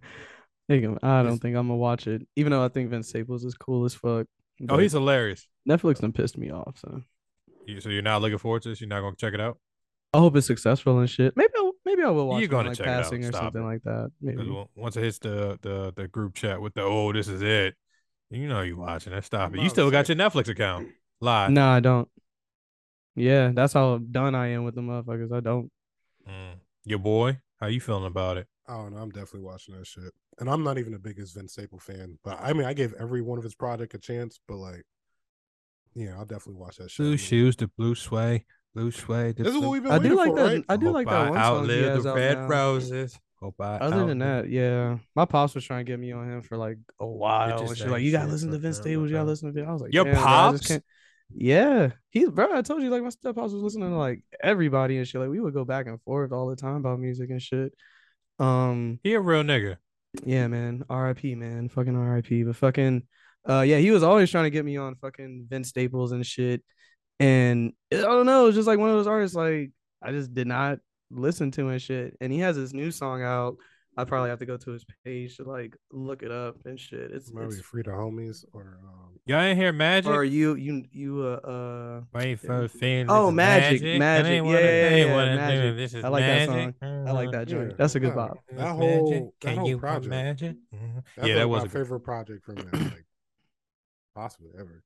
I'm- 0.70 0.98
I 1.02 1.22
don't 1.24 1.38
think 1.38 1.56
I'm 1.56 1.66
gonna 1.66 1.76
watch 1.76 2.06
it, 2.06 2.26
even 2.36 2.52
though 2.52 2.64
I 2.64 2.68
think 2.68 2.90
Vince 2.90 3.08
Staples 3.08 3.44
is 3.44 3.54
cool 3.54 3.84
as 3.84 3.94
fuck. 3.94 4.26
Oh, 4.68 4.78
he's 4.78 4.92
hilarious. 4.92 5.46
Netflix 5.68 6.00
done 6.00 6.12
pissed 6.12 6.38
me 6.38 6.50
off. 6.50 6.78
So 6.78 7.02
You- 7.66 7.80
So 7.80 7.88
you're 7.88 8.02
not 8.02 8.22
looking 8.22 8.38
forward 8.38 8.62
to 8.62 8.68
this? 8.70 8.80
You're 8.80 8.88
not 8.88 9.00
gonna 9.00 9.16
check 9.16 9.34
it 9.34 9.40
out? 9.40 9.58
I 10.14 10.18
hope 10.18 10.34
it's 10.36 10.46
successful 10.46 10.98
and 10.98 11.08
shit. 11.10 11.36
Maybe 11.36 11.50
I'll, 11.56 11.72
maybe 11.84 12.02
I 12.02 12.08
will 12.10 12.26
watch 12.28 12.40
You're 12.40 12.48
gonna 12.48 12.68
like 12.70 12.78
check 12.78 12.86
it 12.86 12.90
out. 12.90 13.02
passing 13.04 13.24
or 13.24 13.28
Stop 13.28 13.42
something 13.42 13.62
it. 13.62 13.66
like 13.66 13.82
that. 13.84 14.10
Maybe. 14.20 14.66
Once 14.74 14.96
it 14.96 15.02
hits 15.04 15.18
the, 15.18 15.58
the 15.62 15.92
the 15.94 16.08
group 16.08 16.34
chat 16.34 16.60
with 16.60 16.74
the 16.74 16.82
oh 16.82 17.12
this 17.12 17.28
is 17.28 17.42
it, 17.42 17.74
you 18.30 18.48
know 18.48 18.60
you're 18.62 18.76
watching 18.76 19.12
it. 19.12 19.24
Stop 19.24 19.54
it. 19.54 19.60
You 19.60 19.68
still 19.68 19.90
got 19.90 20.08
your 20.08 20.16
Netflix 20.16 20.48
account 20.48 20.88
live. 21.20 21.50
No, 21.50 21.68
I 21.68 21.80
don't. 21.80 22.08
Yeah, 23.16 23.50
that's 23.54 23.72
how 23.72 23.98
done 23.98 24.34
I 24.36 24.48
am 24.48 24.64
with 24.64 24.74
the 24.76 24.80
motherfuckers. 24.82 25.32
I 25.32 25.40
don't. 25.40 25.70
Mm. 26.28 26.54
Your 26.84 26.98
boy, 27.00 27.38
how 27.60 27.66
you 27.68 27.80
feeling 27.80 28.06
about 28.06 28.36
it? 28.36 28.46
Oh 28.68 28.84
don't. 28.84 28.96
I'm 28.96 29.10
definitely 29.10 29.40
watching 29.42 29.76
that 29.76 29.86
shit. 29.86 30.12
And 30.38 30.48
I'm 30.48 30.62
not 30.62 30.78
even 30.78 30.92
the 30.92 30.98
biggest 30.98 31.34
Vince 31.34 31.52
Staple 31.52 31.78
fan, 31.78 32.18
but 32.24 32.38
I 32.40 32.52
mean, 32.52 32.64
I 32.64 32.72
gave 32.72 32.94
every 32.94 33.20
one 33.20 33.38
of 33.38 33.44
his 33.44 33.54
project 33.54 33.94
a 33.94 33.98
chance. 33.98 34.40
But 34.46 34.56
like, 34.56 34.84
yeah, 35.94 36.14
I'll 36.16 36.24
definitely 36.24 36.60
watch 36.60 36.76
that 36.78 36.90
shit. 36.90 37.06
I 37.06 37.10
Blue 37.10 37.16
mean, 37.16 37.18
shoes, 37.18 37.56
the 37.56 37.68
blue 37.68 37.94
sway, 37.94 38.46
blue 38.74 38.90
sway. 38.90 39.32
The 39.32 39.42
This 39.42 39.54
is 39.54 39.58
what 39.58 39.70
we've 39.70 39.82
been 39.82 39.92
I 39.92 39.98
do 39.98 40.14
like 40.14 40.34
for, 40.34 40.36
that. 40.36 40.42
right? 40.42 40.64
I 40.68 40.76
do 40.76 40.86
Hope 40.86 40.94
like 40.94 41.08
I 41.08 41.24
that 41.24 41.30
one 41.30 41.36
outlive 41.36 41.92
has 41.94 42.04
the 42.04 42.10
out 42.10 42.14
red 42.14 42.38
now. 42.38 42.46
roses. 42.46 43.18
Hope 43.40 43.56
I 43.60 43.78
Other 43.78 44.04
than 44.04 44.18
that, 44.18 44.48
yeah, 44.50 44.98
my 45.14 45.24
pops 45.24 45.54
was 45.54 45.64
trying 45.64 45.84
to 45.86 45.90
get 45.90 45.98
me 45.98 46.12
on 46.12 46.28
him 46.30 46.42
for 46.42 46.56
like 46.58 46.78
a 47.00 47.06
while. 47.06 47.66
just 47.66 47.76
she's 47.76 47.90
like, 47.90 48.02
"You 48.02 48.12
gotta 48.12 48.28
listen 48.28 48.50
to 48.50 48.58
Vince 48.58 48.78
no, 48.78 48.82
Staples. 48.82 49.10
You 49.10 49.16
gotta 49.16 49.28
listen 49.28 49.48
to 49.48 49.52
Vince." 49.52 49.68
I 49.68 49.72
was 49.72 49.82
like, 49.82 49.92
Your 49.92 50.04
"Damn, 50.04 50.26
bro, 50.26 50.38
I 50.38 50.48
just 50.48 50.64
pops? 50.64 50.80
Can't-" 51.30 51.42
Yeah, 51.42 51.90
he's 52.10 52.28
bro. 52.30 52.52
I 52.56 52.62
told 52.62 52.82
you, 52.82 52.90
like 52.90 53.02
my 53.02 53.08
step 53.10 53.34
pops 53.34 53.52
was 53.52 53.62
listening 53.62 53.90
to 53.90 53.96
like 53.96 54.22
everybody 54.42 54.98
and 54.98 55.06
shit. 55.06 55.20
Like 55.20 55.30
we 55.30 55.40
would 55.40 55.54
go 55.54 55.64
back 55.64 55.86
and 55.86 56.00
forth 56.02 56.32
all 56.32 56.48
the 56.48 56.56
time 56.56 56.76
about 56.76 57.00
music 57.00 57.30
and 57.30 57.40
shit. 57.42 57.72
Um, 58.38 58.98
He 59.02 59.14
a 59.14 59.20
real 59.20 59.42
nigga. 59.42 59.76
yeah, 60.24 60.46
man. 60.48 60.84
R.I.P. 60.88 61.34
Man. 61.34 61.68
Fucking 61.68 61.96
R.I.P. 61.96 62.44
But 62.44 62.56
fucking, 62.56 63.02
uh, 63.48 63.60
yeah, 63.60 63.78
he 63.78 63.90
was 63.90 64.02
always 64.02 64.30
trying 64.30 64.44
to 64.44 64.50
get 64.50 64.64
me 64.64 64.76
on 64.76 64.94
fucking 64.96 65.46
Vince 65.48 65.68
Staples 65.68 66.12
and 66.12 66.24
shit. 66.26 66.62
And 67.18 67.72
I 67.92 67.96
don't 67.96 68.26
know, 68.26 68.46
it's 68.46 68.56
just 68.56 68.66
like 68.66 68.78
one 68.78 68.88
of 68.90 68.96
those 68.96 69.06
artists 69.06 69.36
like 69.36 69.70
I 70.02 70.10
just 70.10 70.32
did 70.34 70.46
not 70.46 70.78
listen 71.10 71.50
to 71.52 71.68
and 71.68 71.80
shit. 71.82 72.16
And 72.20 72.32
he 72.32 72.38
has 72.38 72.56
this 72.56 72.72
new 72.72 72.90
song 72.90 73.22
out. 73.22 73.56
I 74.00 74.04
probably 74.04 74.30
have 74.30 74.38
to 74.40 74.46
go 74.46 74.56
to 74.56 74.70
his 74.70 74.84
page 75.04 75.36
to 75.36 75.44
like 75.44 75.76
look 75.92 76.22
it 76.22 76.30
up 76.30 76.56
and 76.64 76.78
shit. 76.78 77.10
It's, 77.12 77.32
Maybe 77.32 77.46
it's 77.46 77.60
free 77.60 77.82
the 77.82 77.90
homies 77.90 78.44
or 78.52 78.78
um, 78.82 79.18
Y'all 79.26 79.40
ain't 79.40 79.58
hear 79.58 79.72
magic? 79.72 80.10
or 80.10 80.24
you 80.24 80.54
you 80.54 80.84
you 80.90 81.22
uh 81.22 81.46
uh 81.46 82.00
Wait 82.12 82.36
for 82.40 82.66
feeling 82.68 83.06
Oh, 83.08 83.26
this 83.26 83.34
Magic, 83.34 83.98
Magic. 83.98 84.26
ain't 84.32 84.46
Yeah, 84.46 84.52
I 84.52 84.60
ain't 84.60 85.08
yeah, 85.08 85.24
yeah, 85.24 85.36
Magic. 85.36 85.76
This 85.76 85.94
is 85.94 86.04
I 86.04 86.08
like 86.08 86.24
that 86.24 86.48
magic. 86.48 86.74
I 86.82 87.10
like 87.12 87.30
that 87.32 87.46
joint. 87.48 87.70
yeah, 87.70 87.76
That's 87.78 87.94
a 87.94 88.00
good 88.00 88.08
yeah. 88.08 88.14
bop. 88.14 88.38
That 88.48 88.56
Magic. 88.56 88.76
whole 88.76 89.34
that 89.40 89.46
Can 89.48 89.56
whole 89.58 89.68
you 89.68 89.78
project. 89.78 90.06
imagine? 90.06 90.58
Mhm. 90.74 91.26
Yeah, 91.26 91.34
that 91.36 91.48
was 91.48 91.60
my 91.60 91.64
a 91.64 91.68
good, 91.68 91.72
favorite 91.72 92.00
project 92.00 92.44
from 92.44 92.56
that, 92.56 92.72
like 92.72 93.06
possibly 94.14 94.50
ever. 94.58 94.82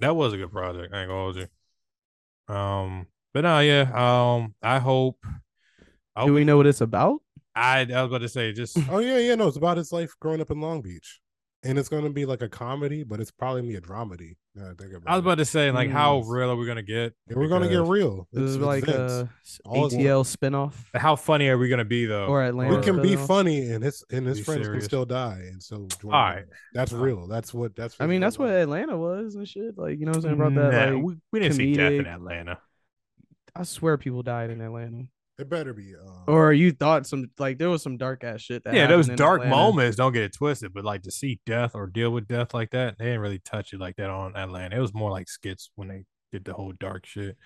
that 0.00 0.14
was 0.16 0.32
a 0.32 0.36
good 0.36 0.52
project. 0.52 0.92
I 0.92 1.00
ain't 1.02 1.08
gonna 1.08 1.20
hold 1.22 1.36
you. 1.36 2.54
Um, 2.54 3.06
but 3.32 3.42
no, 3.42 3.60
yeah. 3.60 3.90
Um, 3.94 4.54
I 4.62 4.78
hope. 4.78 5.24
I 6.14 6.24
Do 6.26 6.32
we 6.32 6.44
know 6.44 6.56
what 6.56 6.66
it's 6.66 6.80
about? 6.80 7.20
I, 7.56 7.80
I 7.80 8.02
was 8.02 8.10
about 8.12 8.18
to 8.18 8.28
say 8.28 8.52
just 8.52 8.78
Oh 8.90 8.98
yeah, 8.98 9.18
yeah, 9.18 9.34
no, 9.34 9.48
it's 9.48 9.56
about 9.56 9.76
his 9.78 9.92
life 9.92 10.12
growing 10.20 10.40
up 10.40 10.50
in 10.50 10.60
Long 10.60 10.82
Beach, 10.82 11.20
and 11.64 11.78
it's 11.78 11.88
gonna 11.88 12.10
be 12.10 12.26
like 12.26 12.42
a 12.42 12.48
comedy, 12.48 13.02
but 13.02 13.18
it's 13.18 13.30
probably 13.30 13.62
gonna 13.62 13.70
be 13.72 13.76
a 13.76 13.80
dramedy. 13.80 14.36
Now 14.54 14.70
I 14.70 14.74
think 14.74 14.92
about 14.94 15.02
I 15.10 15.12
was 15.16 15.18
it. 15.18 15.26
about 15.26 15.38
to 15.38 15.44
say 15.44 15.70
like 15.70 15.90
how 15.90 16.20
Mm. 16.20 16.28
real 16.28 16.50
are 16.50 16.56
we 16.56 16.66
gonna 16.66 16.82
get? 16.82 17.14
Yeah, 17.28 17.36
we're 17.36 17.48
gonna 17.48 17.68
get 17.68 17.82
real. 17.82 18.28
It's, 18.32 18.54
it's 18.54 18.62
like 18.62 18.84
Vince. 18.84 18.98
a 19.12 19.28
All- 19.64 19.88
ATL 19.90 20.24
spinoff 20.24 20.74
How 20.94 21.16
funny 21.16 21.48
are 21.48 21.58
we 21.58 21.68
gonna 21.68 21.84
be 21.84 22.04
though? 22.06 22.26
or 22.26 22.42
Atlanta. 22.42 22.76
we 22.76 22.82
can 22.82 23.00
be 23.02 23.16
funny, 23.16 23.70
and 23.70 23.82
his 23.82 24.04
and 24.12 24.26
his 24.26 24.38
Be 24.38 24.44
friends 24.44 24.64
serious. 24.66 24.82
can 24.84 24.88
still 24.88 25.04
die, 25.06 25.40
and 25.50 25.62
so 25.62 25.86
join 26.00 26.12
All 26.14 26.36
that's 26.74 26.92
All 26.92 26.98
right. 27.00 27.04
real. 27.06 27.26
That's 27.26 27.52
what 27.54 27.74
that's. 27.74 27.96
I 28.00 28.06
mean, 28.06 28.20
that's 28.20 28.38
what 28.38 28.48
life. 28.50 28.62
Atlanta 28.62 28.96
was 28.98 29.34
and 29.34 29.48
shit. 29.48 29.76
Like, 29.78 29.98
you 29.98 30.04
know 30.06 30.10
what 30.10 30.16
I'm 30.16 30.22
saying 30.22 30.34
about 30.34 30.54
that? 30.54 30.90
Nah, 30.90 30.94
like, 30.96 31.04
we, 31.04 31.14
we 31.32 31.40
didn't 31.40 31.54
see 31.56 31.74
death 31.74 31.92
in 31.92 32.06
Atlanta. 32.06 32.58
I 33.54 33.62
swear 33.62 33.96
people 33.96 34.22
died 34.22 34.50
in 34.50 34.60
Atlanta. 34.60 35.04
It 35.38 35.50
better 35.50 35.74
be. 35.74 35.94
Um, 35.94 36.24
Or 36.26 36.52
you 36.52 36.72
thought 36.72 37.06
some 37.06 37.30
like 37.38 37.58
there 37.58 37.68
was 37.68 37.82
some 37.82 37.98
dark 37.98 38.24
ass 38.24 38.40
shit. 38.40 38.64
That 38.64 38.74
Yeah, 38.74 38.86
those 38.86 39.08
dark 39.08 39.42
Atlanta. 39.42 39.56
moments. 39.56 39.96
Don't 39.96 40.12
get 40.12 40.22
it 40.22 40.32
twisted, 40.32 40.72
but 40.72 40.84
like 40.84 41.02
to 41.02 41.10
see 41.10 41.40
death 41.44 41.72
or 41.74 41.86
deal 41.86 42.10
with 42.10 42.26
death 42.26 42.54
like 42.54 42.70
that, 42.70 42.96
they 42.98 43.06
didn't 43.06 43.20
really 43.20 43.40
touch 43.40 43.72
it 43.72 43.80
like 43.80 43.96
that 43.96 44.08
on 44.08 44.34
Atlanta. 44.34 44.76
It 44.76 44.80
was 44.80 44.94
more 44.94 45.10
like 45.10 45.28
skits 45.28 45.70
when 45.76 45.88
they 45.88 46.04
did 46.32 46.44
the 46.44 46.54
whole 46.54 46.72
dark 46.72 47.04
shit. 47.04 47.36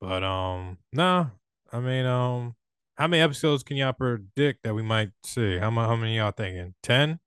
But 0.00 0.24
um, 0.24 0.78
no, 0.92 1.30
I 1.70 1.80
mean 1.80 2.06
um, 2.06 2.54
how 2.96 3.06
many 3.06 3.22
episodes 3.22 3.62
can 3.62 3.76
y'all 3.76 3.92
predict 3.92 4.62
that 4.64 4.74
we 4.74 4.82
might 4.82 5.10
see? 5.24 5.58
How 5.58 5.70
many? 5.70 5.86
How 5.86 5.96
many 5.96 6.16
y'all 6.16 6.30
thinking? 6.30 6.74
Ten? 6.82 7.20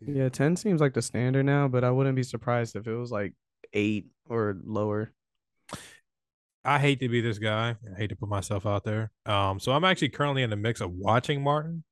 Yeah, 0.00 0.28
ten 0.28 0.56
seems 0.56 0.80
like 0.80 0.94
the 0.94 1.02
standard 1.02 1.44
now, 1.44 1.68
but 1.68 1.84
I 1.84 1.90
wouldn't 1.92 2.16
be 2.16 2.22
surprised 2.24 2.74
if 2.74 2.86
it 2.88 2.94
was 2.94 3.12
like 3.12 3.34
eight 3.72 4.06
or 4.28 4.56
lower. 4.64 5.12
I 6.68 6.78
hate 6.78 7.00
to 7.00 7.08
be 7.08 7.20
this 7.20 7.38
guy. 7.38 7.76
I 7.94 7.98
hate 7.98 8.08
to 8.10 8.16
put 8.16 8.28
myself 8.28 8.66
out 8.66 8.84
there. 8.84 9.10
Um, 9.26 9.58
so 9.60 9.72
I'm 9.72 9.84
actually 9.84 10.10
currently 10.10 10.42
in 10.42 10.50
the 10.50 10.56
mix 10.56 10.80
of 10.80 10.90
watching 10.92 11.42
Martin. 11.42 11.84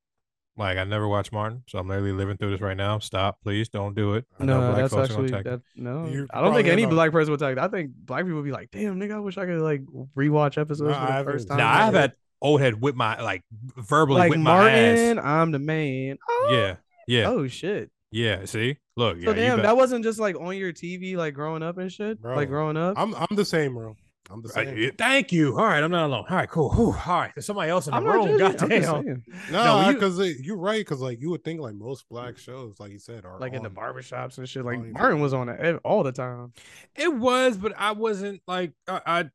Like 0.59 0.79
I 0.79 0.85
never 0.85 1.07
watched 1.07 1.33
Martin, 1.33 1.65
so 1.69 1.79
I'm 1.79 1.87
literally 1.87 2.13
living 2.13 2.39
through 2.39 2.51
this 2.53 2.63
right 2.63 2.77
now. 2.77 2.99
Stop, 2.99 3.39
please, 3.43 3.69
don't 3.69 3.95
do 3.95 4.15
it. 4.15 4.25
I 4.41 4.45
know 4.47 4.59
No, 4.61 4.67
black 4.73 4.77
that's 4.83 4.93
folks 4.95 5.11
are 5.11 5.15
gonna 5.17 5.37
actually 5.37 5.43
that. 5.51 5.61
No, 5.77 6.07
You 6.07 6.27
I 6.33 6.41
don't 6.41 6.55
think 6.55 6.67
any 6.69 6.83
have 6.83 6.91
a- 6.91 6.95
black 6.95 7.13
person 7.13 7.31
would 7.33 7.41
take. 7.41 7.59
I 7.59 7.69
think 7.69 7.91
black 7.95 8.25
people 8.25 8.37
would 8.37 8.45
be 8.47 8.53
like, 8.53 8.71
"Damn, 8.71 8.99
nigga, 8.99 9.17
I 9.17 9.19
wish 9.21 9.37
I 9.37 9.45
could 9.45 9.61
like 9.61 9.83
rewatch 10.17 10.57
episodes 10.57 10.89
No, 10.89 10.95
for 10.95 11.01
I 11.01 11.07
the 11.07 11.13
haven't- 11.13 11.33
first 11.35 11.49
time." 11.49 11.59
Nah, 11.59 11.71
I 11.71 11.87
I've 11.89 11.93
had 11.95 12.13
old 12.41 12.63
head 12.63 12.81
whip 12.81 12.95
my 12.97 13.21
like 13.23 13.45
verbally 13.77 14.19
like 14.21 14.31
whip 14.31 14.41
my 14.41 14.71
ass. 14.71 15.19
I'm 15.23 15.51
the 15.53 15.59
man. 15.59 16.17
Oh, 16.27 16.49
Yeah, 16.51 16.77
yeah, 17.07 17.29
Oh 17.29 17.47
shit. 17.49 17.91
yeah. 18.11 18.47
See, 18.47 18.79
look, 18.97 19.19
So 19.23 19.31
yeah, 19.33 19.35
damn, 19.35 19.63
that 19.63 19.77
wasn't 19.77 20.05
just 20.05 20.19
like 20.19 20.37
on 20.41 20.57
your 20.57 20.73
TV, 20.73 21.17
like 21.17 21.35
growing 21.35 21.63
up 21.63 21.77
and 21.77 21.93
shit. 21.93 22.19
Bro, 22.23 22.35
like 22.35 22.49
growing 22.49 22.79
up. 22.79 22.95
I'm 22.99 23.15
I'm 23.15 23.37
the 23.37 23.45
same, 23.45 23.75
bro. 23.75 23.95
I'm 24.31 24.43
the 24.43 24.49
Right, 24.57 24.67
same. 24.69 24.77
yeah, 24.79 24.91
Thank 24.99 25.31
you. 25.33 25.57
All 25.59 25.65
right, 25.67 25.83
I'm 25.83 25.91
not 25.91 26.07
alone. 26.07 26.25
All 26.29 26.37
right, 26.37 26.49
cool. 26.49 26.71
Whew, 26.73 26.87
all 27.07 27.21
right, 27.21 27.33
there's 27.35 27.47
somebody 27.47 27.71
else 27.71 27.87
in 27.87 27.93
the 27.93 27.97
I'm 27.99 28.05
not 28.05 28.15
room. 28.15 28.39
judging, 28.39 28.63
I'm 28.63 28.69
just 28.71 28.87
Goddamn. 28.87 29.05
saying. 29.05 29.41
No, 29.53 29.65
No, 29.83 29.89
you- 29.89 29.95
because 29.95 30.19
you're 30.41 30.57
right. 30.57 30.81
Because 30.81 31.01
like 31.01 31.21
you 31.21 31.31
would 31.31 31.45
think 31.45 31.61
like 31.61 31.75
most 31.75 32.09
black 32.09 32.37
shows, 32.39 32.81
like 32.81 32.91
you 32.91 32.99
said, 32.99 33.25
are 33.25 33.39
Like 33.39 33.53
in 33.53 33.63
the 33.63 33.69
on- 33.69 33.75
barbershops 33.75 34.39
and 34.39 34.49
shit. 34.49 34.65
Like 34.65 34.81
Martin 34.81 35.21
was 35.21 35.33
on 35.33 35.49
it 35.49 35.81
all 35.85 36.03
the 36.03 36.13
time. 36.13 36.53
It 36.97 37.15
was, 37.15 37.57
but 37.57 37.73
I 37.77 37.93
wasn't 37.93 38.43
like 38.49 38.73
I, 38.89 39.01
I 39.07 39.31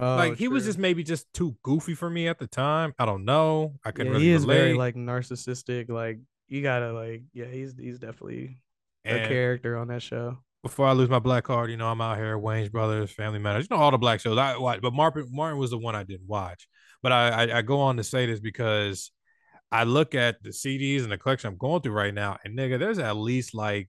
Oh, 0.00 0.16
like 0.16 0.36
he 0.36 0.48
was 0.48 0.64
just 0.64 0.78
maybe 0.78 1.04
just 1.04 1.32
too 1.32 1.54
goofy 1.62 1.94
for 1.94 2.10
me 2.10 2.26
at 2.26 2.40
the 2.40 2.48
time. 2.48 2.92
I 2.98 3.04
don't 3.04 3.24
know. 3.24 3.74
I 3.84 3.92
couldn't 3.92 4.06
Yeah, 4.06 4.12
really 4.14 4.24
he 4.24 4.32
is 4.32 4.42
relate. 4.42 4.56
very 4.58 4.74
like 4.74 4.94
narcissistic. 4.96 5.88
Like 5.88 6.18
you 6.48 6.60
gotta 6.62 6.92
like, 6.92 7.22
yeah, 7.32 7.44
he's 7.44 7.74
he's 7.78 8.00
definitely 8.00 8.58
a 9.04 9.28
character 9.28 9.76
on 9.76 9.88
that 9.88 10.02
show. 10.02 10.38
Before 10.62 10.86
I 10.86 10.92
lose 10.92 11.08
my 11.08 11.18
black 11.18 11.44
card, 11.44 11.70
you 11.70 11.76
know, 11.76 11.88
I'm 11.88 12.00
out 12.00 12.18
here, 12.18 12.38
Wayans 12.38 12.70
Brothers, 12.70 13.10
Family 13.10 13.40
Matters, 13.40 13.66
you 13.68 13.76
know, 13.76 13.82
all 13.82 13.90
the 13.90 13.98
black 13.98 14.20
shows 14.20 14.38
I 14.38 14.56
watch. 14.56 14.80
But 14.80 14.92
Martin 14.92 15.26
Martin 15.30 15.58
was 15.58 15.70
the 15.70 15.78
one 15.78 15.96
I 15.96 16.04
didn't 16.04 16.28
watch. 16.28 16.68
But 17.02 17.12
I, 17.12 17.28
I 17.28 17.58
I 17.58 17.62
go 17.62 17.80
on 17.80 17.96
to 17.96 18.04
say 18.04 18.26
this 18.26 18.38
because 18.38 19.10
I 19.72 19.84
look 19.84 20.14
at 20.14 20.42
the 20.42 20.50
CDs 20.50 21.02
and 21.02 21.10
the 21.10 21.18
collection 21.18 21.48
I'm 21.48 21.56
going 21.56 21.82
through 21.82 21.94
right 21.94 22.14
now, 22.14 22.38
and 22.44 22.56
nigga, 22.56 22.78
there's 22.78 22.98
at 22.98 23.16
least 23.16 23.54
like 23.54 23.88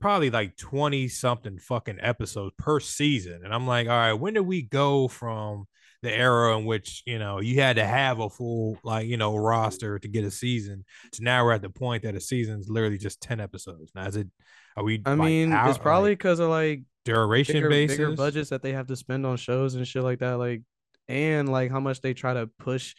probably 0.00 0.30
like 0.30 0.56
20 0.56 1.08
something 1.08 1.58
fucking 1.58 1.98
episodes 2.00 2.54
per 2.58 2.80
season. 2.80 3.42
And 3.44 3.54
I'm 3.54 3.66
like, 3.66 3.88
all 3.88 3.96
right, 3.96 4.12
when 4.12 4.34
did 4.34 4.40
we 4.40 4.62
go 4.62 5.08
from 5.08 5.66
the 6.02 6.12
era 6.12 6.56
in 6.58 6.64
which, 6.64 7.02
you 7.06 7.18
know, 7.18 7.40
you 7.40 7.60
had 7.60 7.76
to 7.76 7.84
have 7.86 8.18
a 8.18 8.28
full 8.28 8.76
like, 8.82 9.06
you 9.06 9.16
know, 9.16 9.36
roster 9.36 9.98
to 9.98 10.08
get 10.08 10.24
a 10.24 10.30
season 10.30 10.84
So 11.12 11.22
now 11.22 11.44
we're 11.44 11.52
at 11.52 11.62
the 11.62 11.70
point 11.70 12.02
that 12.02 12.14
a 12.14 12.20
season's 12.20 12.68
literally 12.68 12.98
just 12.98 13.20
10 13.20 13.40
episodes. 13.40 13.92
Now 13.94 14.06
is 14.06 14.16
it 14.16 14.28
are 14.76 14.82
we 14.84 15.02
I 15.04 15.10
like, 15.10 15.18
mean, 15.18 15.52
out- 15.52 15.68
it's 15.68 15.78
probably 15.78 16.12
because 16.12 16.40
of 16.40 16.48
like 16.48 16.82
duration 17.04 17.54
bigger, 17.54 17.68
basis. 17.68 17.96
bigger 17.98 18.12
budgets 18.16 18.50
that 18.50 18.62
they 18.62 18.72
have 18.72 18.86
to 18.88 18.96
spend 18.96 19.24
on 19.26 19.36
shows 19.36 19.74
and 19.74 19.86
shit 19.86 20.02
like 20.02 20.20
that. 20.20 20.38
Like, 20.38 20.62
and 21.08 21.48
like 21.48 21.70
how 21.70 21.80
much 21.80 22.00
they 22.00 22.14
try 22.14 22.34
to 22.34 22.48
push 22.58 22.94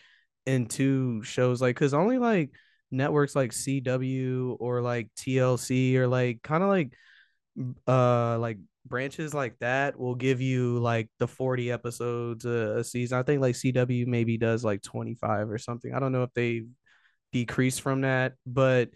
into 0.45 1.23
shows. 1.23 1.61
Like, 1.61 1.75
cause 1.75 1.93
only 1.93 2.17
like 2.17 2.51
networks 2.91 3.35
like 3.35 3.51
CW 3.51 4.55
or 4.59 4.81
like 4.81 5.09
TLC 5.17 5.95
or 5.95 6.07
like 6.07 6.41
kind 6.43 6.63
of 6.63 6.69
like 6.69 6.93
uh 7.87 8.37
like 8.39 8.57
branches 8.85 9.33
like 9.33 9.57
that 9.59 9.97
will 9.97 10.15
give 10.15 10.41
you 10.41 10.79
like 10.79 11.09
the 11.19 11.27
40 11.27 11.71
episodes 11.71 12.45
a, 12.45 12.83
season. 12.83 13.17
I 13.17 13.23
think 13.23 13.41
like 13.41 13.55
CW 13.55 14.07
maybe 14.07 14.37
does 14.37 14.63
like 14.63 14.81
25 14.81 15.49
or 15.49 15.57
something. 15.57 15.93
I 15.93 15.99
don't 15.99 16.11
know 16.11 16.23
if 16.23 16.33
they 16.33 16.63
decrease 17.31 17.79
from 17.79 18.01
that, 18.01 18.33
but 18.45 18.89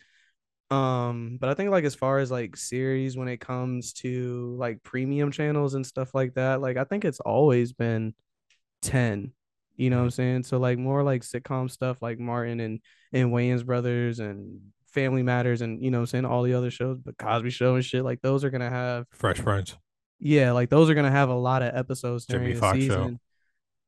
um 0.69 1.37
but 1.39 1.49
I 1.49 1.53
think 1.53 1.71
like 1.71 1.85
as 1.85 1.95
far 1.95 2.19
as 2.19 2.29
like 2.29 2.57
series 2.57 3.15
when 3.15 3.29
it 3.29 3.39
comes 3.39 3.93
to 3.93 4.55
like 4.59 4.83
premium 4.83 5.31
channels 5.31 5.73
and 5.75 5.85
stuff 5.85 6.13
like 6.13 6.33
that, 6.35 6.61
like 6.61 6.77
I 6.77 6.83
think 6.83 7.05
it's 7.05 7.21
always 7.21 7.73
been 7.73 8.13
10. 8.81 9.31
You 9.77 9.89
know 9.89 9.97
what 9.97 10.03
I'm 10.03 10.11
saying? 10.11 10.43
So 10.43 10.57
like 10.57 10.77
more 10.77 11.03
like 11.03 11.21
sitcom 11.21 11.69
stuff 11.71 12.01
like 12.01 12.19
Martin 12.19 12.59
and 12.59 12.79
and 13.13 13.31
Wayans 13.31 13.65
Brothers 13.65 14.19
and 14.19 14.59
Family 14.97 15.21
Matters 15.21 15.61
and 15.61 15.83
you 15.83 15.91
know 15.91 15.99
what 15.99 16.01
I'm 16.03 16.07
saying 16.07 16.25
all 16.25 16.41
the 16.41 16.55
other 16.55 16.71
shows, 16.71 16.97
but 16.97 17.17
Cosby 17.19 17.51
Show 17.51 17.75
and 17.75 17.85
shit 17.85 18.03
like 18.03 18.19
those 18.21 18.43
are 18.43 18.49
gonna 18.49 18.69
have 18.69 19.05
Fresh 19.11 19.39
Prince. 19.43 19.77
yeah, 20.19 20.51
like 20.53 20.69
those 20.71 20.89
are 20.89 20.95
gonna 20.95 21.11
have 21.11 21.29
a 21.29 21.35
lot 21.35 21.61
of 21.61 21.75
episodes 21.75 22.25
during 22.25 22.45
Jimmy 22.45 22.53
the 22.55 22.59
Fox 22.59 22.77
season. 22.79 23.19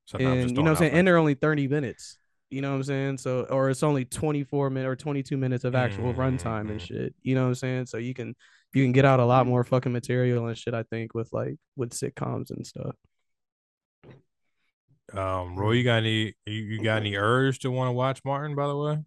So 0.05 0.17
now 0.19 0.31
I'm 0.31 0.35
just 0.35 0.47
and 0.49 0.57
you 0.57 0.63
know 0.63 0.71
what 0.71 0.77
I'm 0.77 0.85
saying? 0.85 0.93
And 0.93 1.07
they're 1.07 1.17
only 1.17 1.33
30 1.33 1.67
minutes. 1.67 2.17
You 2.51 2.61
know 2.61 2.69
what 2.69 2.77
I'm 2.77 2.83
saying? 2.83 3.17
So 3.19 3.47
or 3.49 3.69
it's 3.71 3.81
only 3.83 4.05
24 4.05 4.69
minutes 4.69 4.87
or 4.87 4.95
22 4.95 5.37
minutes 5.37 5.63
of 5.63 5.73
actual 5.75 6.13
runtime 6.13 6.69
and 6.71 6.79
Mhm. 6.79 6.87
shit. 6.87 7.15
You 7.23 7.33
know 7.35 7.41
what 7.43 7.47
I'm 7.49 7.55
saying? 7.55 7.85
So 7.87 7.97
you 7.97 8.13
can 8.13 8.35
you 8.73 8.83
can 8.83 8.91
get 8.91 9.05
out 9.05 9.19
a 9.19 9.25
lot 9.25 9.47
more 9.47 9.63
fucking 9.63 9.91
material 9.91 10.47
and 10.47 10.55
shit. 10.57 10.73
I 10.75 10.83
think 10.83 11.15
with 11.15 11.33
like 11.33 11.55
with 11.75 11.91
sitcoms 11.91 12.51
and 12.51 12.65
stuff. 12.67 12.95
Um, 15.13 15.55
Roy, 15.55 15.71
you 15.71 15.83
got 15.83 15.97
any 15.97 16.35
you, 16.45 16.53
you 16.53 16.83
got 16.83 16.97
any 16.97 17.15
urge 17.15 17.59
to 17.59 17.71
want 17.71 17.87
to 17.89 17.93
watch 17.93 18.21
Martin? 18.23 18.55
By 18.55 18.67
the 18.67 18.77
way, 18.77 18.97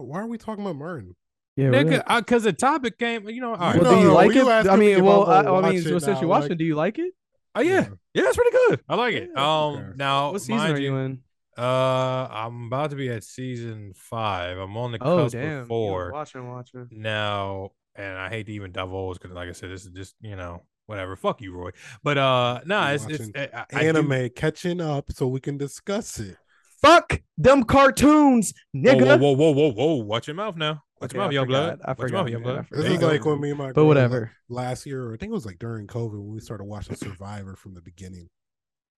Why 0.00 0.20
are 0.20 0.26
we 0.26 0.38
talking 0.38 0.64
about 0.64 0.76
Martin? 0.76 1.14
Yeah. 1.56 1.70
what 1.70 1.86
nigga, 1.86 2.02
up? 2.06 2.24
because 2.24 2.44
the 2.44 2.52
topic 2.52 2.98
came. 2.98 3.28
You 3.28 3.40
know, 3.42 3.50
all 3.54 3.58
right. 3.58 3.80
well, 3.82 3.92
No, 3.92 3.96
do 3.96 4.00
you 4.02 4.08
no, 4.08 4.14
like 4.14 4.34
you 4.34 4.48
it? 4.50 4.66
I 4.68 4.76
mean, 4.76 5.04
well, 5.04 5.24
I'm 5.30 5.46
I, 5.46 5.70
mean, 5.70 5.74
watch 5.74 5.82
since 5.84 6.06
now, 6.06 6.20
you're 6.20 6.28
watching, 6.28 6.48
like- 6.50 6.58
do 6.58 6.64
you 6.64 6.74
like 6.74 6.98
it? 6.98 7.12
Oh 7.54 7.60
yeah, 7.60 7.88
yeah, 8.14 8.22
it's 8.28 8.36
pretty 8.36 8.50
good. 8.68 8.80
I 8.88 8.94
like 8.94 9.14
it. 9.14 9.28
Yeah, 9.34 9.42
Um, 9.66 9.74
okay. 9.74 9.86
now 9.96 10.32
What 10.32 10.40
season 10.40 10.58
are 10.70 10.78
you 10.80 10.96
in? 10.96 11.18
Uh, 11.58 12.26
I'm 12.30 12.66
about 12.68 12.90
to 12.90 12.96
be 12.96 13.10
at 13.10 13.22
season 13.24 13.92
five. 13.94 14.56
I'm 14.56 14.74
on 14.78 14.92
the 14.92 14.98
Oh 15.02 15.24
cusp 15.24 15.34
damn! 15.34 15.44
of 15.44 15.52
you 15.52 15.58
was 15.58 15.68
four 15.68 16.10
Watching, 16.12 16.48
watching. 16.48 16.88
now, 16.90 17.72
and 17.94 18.16
I 18.16 18.30
hate 18.30 18.46
to 18.46 18.52
even 18.52 18.72
divulge 18.72 19.18
because, 19.20 19.34
like 19.36 19.50
I 19.50 19.52
said, 19.52 19.70
this 19.70 19.84
is 19.84 19.90
just 19.90 20.14
you 20.22 20.34
know 20.34 20.62
whatever. 20.86 21.14
Fuck 21.14 21.42
you, 21.42 21.52
Roy. 21.52 21.72
But 22.02 22.16
uh, 22.16 22.60
nah, 22.64 22.88
You 22.88 22.94
it's 22.94 23.04
it's 23.06 23.18
watching 23.26 23.32
I, 23.36 23.66
I 23.70 23.80
do- 23.82 23.88
Anime 23.98 24.30
catching 24.34 24.80
up 24.80 25.12
so 25.12 25.26
we 25.28 25.40
can 25.40 25.58
discuss 25.58 26.18
it. 26.18 26.38
Fuck 26.82 27.22
them 27.38 27.62
cartoons, 27.64 28.52
nigga. 28.74 29.18
whoa, 29.18 29.32
whoa, 29.32 29.32
whoa, 29.34 29.50
whoa, 29.52 29.72
whoa! 29.72 29.94
Watch 30.04 30.26
your 30.26 30.34
mouth 30.36 30.56
now. 30.56 30.82
Watch 31.00 31.10
Okay, 31.10 31.18
your 31.18 31.24
mouth, 31.24 31.30
I 31.30 31.34
young 31.34 31.46
blood. 31.46 31.70
forgot. 31.78 31.84
I 31.84 31.90
Watch 31.90 31.98
your 31.98 32.08
forgot, 32.08 32.18
mouth, 32.24 32.30
young 32.30 32.42
blood. 32.42 32.66
forgot. 32.66 32.70
This 32.70 32.82
There 32.84 32.92
is 32.96 33.02
like 33.02 33.20
go. 33.22 33.30
when 33.30 33.40
me 33.40 33.50
and 33.50 33.58
my 33.58 33.72
But 33.72 33.84
whatever. 33.86 34.32
last 34.48 34.86
year, 34.86 35.12
I 35.14 35.16
think 35.16 35.30
it 35.30 35.34
was 35.34 35.46
like 35.46 35.58
during 35.58 35.86
COVID 35.86 36.12
when 36.12 36.32
we 36.32 36.40
started 36.40 36.64
watching 36.64 36.96
Survivor 36.96 37.56
from 37.56 37.74
the 37.74 37.80
beginning. 37.82 38.28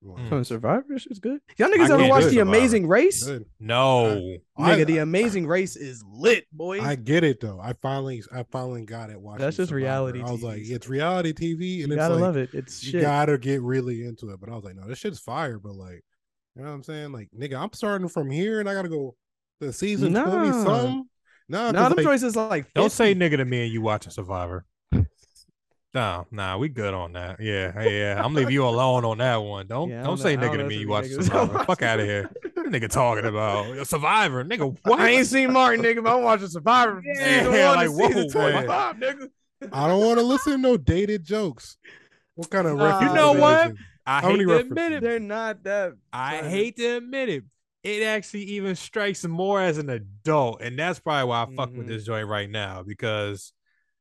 Mm. 0.04 0.44
Survivor 0.44 0.84
this 0.90 1.06
is 1.06 1.18
good. 1.18 1.40
Y'all 1.56 1.68
I 1.68 1.76
niggas 1.78 1.84
ever 1.88 1.96
can't 1.96 2.10
watch 2.10 2.24
The 2.24 2.30
Survivor. 2.32 2.48
Amazing 2.58 2.88
Race? 2.88 3.24
Good. 3.24 3.46
No, 3.58 4.36
I- 4.54 4.76
Nigga, 4.76 4.86
The 4.86 4.98
Amazing 4.98 5.46
Race 5.46 5.76
is 5.76 6.04
lit, 6.06 6.44
boy. 6.52 6.78
I 6.82 6.94
get 6.94 7.24
it 7.24 7.40
though. 7.40 7.58
I 7.58 7.72
finally, 7.80 8.22
I 8.30 8.42
finally 8.52 8.84
got 8.84 9.08
it. 9.08 9.18
Watching. 9.18 9.40
That's 9.40 9.56
just 9.56 9.70
Survivor. 9.70 9.76
reality 9.86 10.20
I 10.22 10.30
was 10.30 10.40
TV 10.40 10.44
like, 10.44 10.60
it's 10.66 10.88
reality 10.88 11.32
TV, 11.32 11.50
and 11.50 11.60
you 11.60 11.84
it's 11.84 11.96
gotta 11.96 12.14
like, 12.16 12.20
love 12.22 12.36
it. 12.36 12.50
It's 12.52 12.80
shit. 12.80 12.84
you 12.86 13.00
shit. 13.00 13.02
gotta 13.02 13.38
get 13.38 13.62
really 13.62 14.04
into 14.04 14.28
it. 14.28 14.40
But 14.40 14.50
I 14.50 14.54
was 14.54 14.64
like, 14.64 14.76
no, 14.76 14.86
this 14.86 14.98
shit's 14.98 15.20
fire. 15.20 15.58
But 15.58 15.72
like, 15.74 16.04
you 16.56 16.62
know 16.62 16.68
what 16.68 16.74
I'm 16.74 16.82
saying? 16.82 17.12
Like, 17.12 17.28
nigga, 17.36 17.58
I'm 17.58 17.72
starting 17.72 18.08
from 18.08 18.30
here, 18.30 18.60
and 18.60 18.68
I 18.68 18.74
gotta 18.74 18.88
go 18.88 19.14
to 19.60 19.72
season 19.72 20.12
Nah. 20.12 20.24
twenty 20.24 20.52
something. 20.52 21.04
No, 21.48 21.70
Nah, 21.70 21.88
them 21.88 21.96
like, 21.96 22.04
joints 22.04 22.22
is 22.22 22.36
like. 22.36 22.72
don't 22.74 22.90
say 22.92 23.14
nigga 23.14 23.36
to 23.36 23.44
me 23.44 23.64
and 23.64 23.72
you 23.72 23.82
watching 23.82 24.12
Survivor. 24.12 24.64
Nah, 25.94 26.24
nah, 26.32 26.56
we 26.58 26.68
good 26.68 26.92
on 26.92 27.12
that. 27.12 27.38
Yeah, 27.38 27.80
yeah. 27.84 28.20
I'm 28.20 28.34
leaving 28.34 28.52
you 28.52 28.66
alone 28.66 29.04
on 29.04 29.18
that 29.18 29.36
one. 29.36 29.68
Don't 29.68 29.88
Yeah, 29.90 29.98
don't 29.98 30.04
don't 30.06 30.16
say 30.18 30.36
nigga 30.36 30.40
don't 30.46 30.58
to 30.58 30.64
me. 30.64 30.78
You 30.78 30.88
watch 30.88 31.04
niggas. 31.04 31.22
Survivor. 31.26 31.64
Fuck 31.64 31.82
out 31.82 32.00
of 32.00 32.06
here. 32.06 32.28
What 32.54 32.66
nigga 32.66 32.90
talking 32.90 33.26
about 33.26 33.86
Survivor, 33.86 34.44
nigga. 34.44 34.76
What? 34.82 34.98
I 34.98 35.10
ain't 35.10 35.28
seen 35.28 35.52
Martin, 35.52 35.84
nigga, 35.84 36.02
but 36.02 36.16
I'm 36.16 36.24
watching 36.24 36.48
Survivor 36.48 36.94
from 36.96 37.04
Yeah, 37.20 37.70
like, 37.76 37.86
to 37.86 37.92
whoa, 37.92 38.08
season 38.08 38.40
man. 38.42 38.66
25, 38.66 38.96
nigga. 38.96 39.28
I 39.72 39.86
don't 39.86 40.04
want 40.04 40.18
to 40.18 40.24
listen 40.24 40.52
to 40.54 40.58
no 40.58 40.76
dated 40.76 41.22
jokes. 41.22 41.76
What 42.34 42.50
kind 42.50 42.66
of 42.66 42.76
Nah. 42.76 42.86
references 42.86 43.08
You 43.10 43.14
know 43.14 43.36
are 43.36 43.40
what? 43.40 43.72
Using? 44.06 44.16
I 44.16 44.20
How 44.20 44.28
hate 44.30 44.44
to 44.44 44.56
admit 44.56 44.92
it. 44.92 45.02
They're 45.02 45.20
not 45.20 45.64
that. 45.64 45.94
I 46.12 46.38
Sorry. 46.40 46.50
hate 46.50 46.76
to 46.76 46.96
admit 46.96 47.28
it. 47.28 47.44
It 47.82 48.02
actually 48.02 48.44
even 48.44 48.76
strikes 48.76 49.24
more 49.26 49.60
as 49.60 49.76
an 49.76 49.90
adult, 49.90 50.62
and 50.62 50.78
that's 50.78 50.98
probably 51.00 51.28
why 51.28 51.42
I 51.42 51.54
fuck 51.54 51.76
with 51.76 51.86
Mhm. 51.86 51.88
this 51.88 52.04
joint 52.04 52.28
right 52.28 52.48
now 52.48 52.82
because 52.82 53.52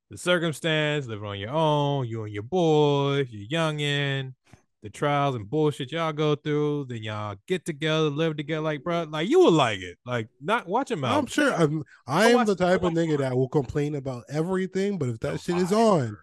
the 0.09 0.17
circumstance, 0.17 1.05
living 1.05 1.25
on 1.27 1.37
your 1.39 1.49
own, 1.49 2.07
you 2.07 2.23
and 2.23 2.33
your 2.33 2.43
boys, 2.43 3.27
your 3.29 3.45
youngin, 3.47 4.35
the 4.83 4.89
trials 4.89 5.35
and 5.35 5.49
bullshit 5.49 5.91
y'all 5.91 6.13
go 6.13 6.35
through, 6.35 6.85
then 6.87 7.03
y'all 7.03 7.35
get 7.47 7.65
together, 7.65 8.09
live 8.09 8.37
together, 8.37 8.61
like 8.61 8.83
bro, 8.83 9.03
like 9.03 9.27
you 9.29 9.39
would 9.39 9.53
like 9.53 9.79
it, 9.79 9.97
like 10.05 10.29
not 10.39 10.65
watch 10.67 10.91
him 10.91 11.03
out. 11.03 11.17
I'm 11.17 11.25
sure. 11.25 11.53
I'm, 11.53 11.83
I 12.07 12.29
am 12.31 12.45
the 12.45 12.55
type 12.55 12.83
of 12.83 12.93
nigga 12.93 13.17
that 13.17 13.35
will 13.35 13.49
complain 13.49 13.95
about 13.95 14.23
everything, 14.29 14.97
but 14.97 15.09
if 15.09 15.19
that 15.19 15.33
Oh, 15.33 15.37
shit 15.37 15.57
is 15.57 15.71
fine. 15.71 15.79
on, 15.79 16.17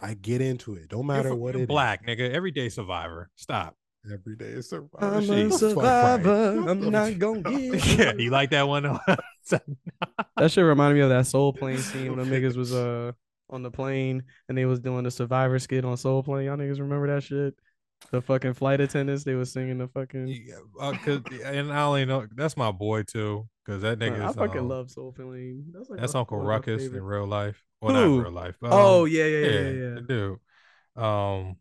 I 0.00 0.14
get 0.14 0.40
into 0.40 0.74
it. 0.74 0.88
Don't 0.88 1.00
You're 1.06 1.06
matter 1.16 1.34
what 1.34 1.54
you're 1.54 1.60
it 1.62 1.64
is. 1.64 1.68
black, 1.68 2.06
nigga. 2.06 2.30
Everyday 2.32 2.68
survivor. 2.68 3.30
Stop. 3.36 3.74
Every 4.10 4.36
day 4.36 4.60
survivor. 4.60 5.16
I'm 5.16 5.24
shit. 5.26 5.46
a 5.46 5.52
survivor. 5.52 6.64
I'm 6.68 6.90
not 6.90 7.18
gonna 7.18 7.42
give. 7.42 7.84
yeah, 7.98 8.12
you 8.16 8.30
like 8.30 8.50
that 8.50 8.66
one? 8.68 8.98
That 10.36 10.50
shit 10.50 10.64
reminded 10.64 10.94
me 10.96 11.00
of 11.00 11.08
that 11.08 11.26
Soul 11.26 11.52
Plane 11.52 11.78
scene 11.78 12.14
when 12.14 12.28
the 12.28 12.36
niggas 12.36 12.56
was 12.56 12.72
uh 12.74 13.12
on 13.50 13.62
the 13.62 13.70
plane 13.70 14.22
and 14.48 14.56
they 14.58 14.66
was 14.66 14.78
doing 14.78 15.04
the 15.04 15.10
Survivor 15.10 15.58
skit 15.58 15.84
on 15.84 15.96
Soul 15.96 16.22
Plane. 16.22 16.44
Y'all 16.46 16.56
niggas 16.56 16.80
remember 16.80 17.06
that 17.14 17.22
shit? 17.22 17.54
The 18.12 18.20
fucking 18.20 18.52
flight 18.54 18.80
attendants, 18.80 19.24
they 19.24 19.34
was 19.34 19.52
singing 19.52 19.78
the 19.78 19.88
fucking. 19.88 20.28
Yeah, 20.28 20.56
uh, 20.80 20.92
'cause- 20.92 21.22
and 21.44 21.72
I 21.72 21.82
only 21.82 22.04
know 22.04 22.26
that's 22.36 22.56
my 22.56 22.70
boy 22.70 23.02
too, 23.02 23.48
because 23.64 23.82
that 23.82 23.98
Man, 23.98 24.12
nigga. 24.12 24.28
I 24.28 24.32
fucking 24.32 24.60
um, 24.60 24.68
love 24.68 24.90
Soul 24.90 25.12
Plane. 25.12 25.64
That's 25.72 25.90
like 25.90 25.98
That's 26.00 26.14
Uncle 26.14 26.36
one 26.38 26.44
of 26.46 26.48
my 26.48 26.54
Ruckus 26.54 26.84
in 26.86 27.02
real 27.02 27.26
life. 27.26 27.64
Well, 27.80 27.94
Who? 27.94 28.16
not 28.16 28.22
real 28.24 28.32
life. 28.32 28.54
but, 28.60 28.70
Oh 28.72 29.02
um, 29.04 29.08
yeah, 29.10 29.24
yeah, 29.26 29.38
yeah, 29.46 29.60
yeah. 29.60 29.70
yeah. 29.94 30.00
dude. 30.08 30.38
Um, 30.96 31.04
all 31.04 31.56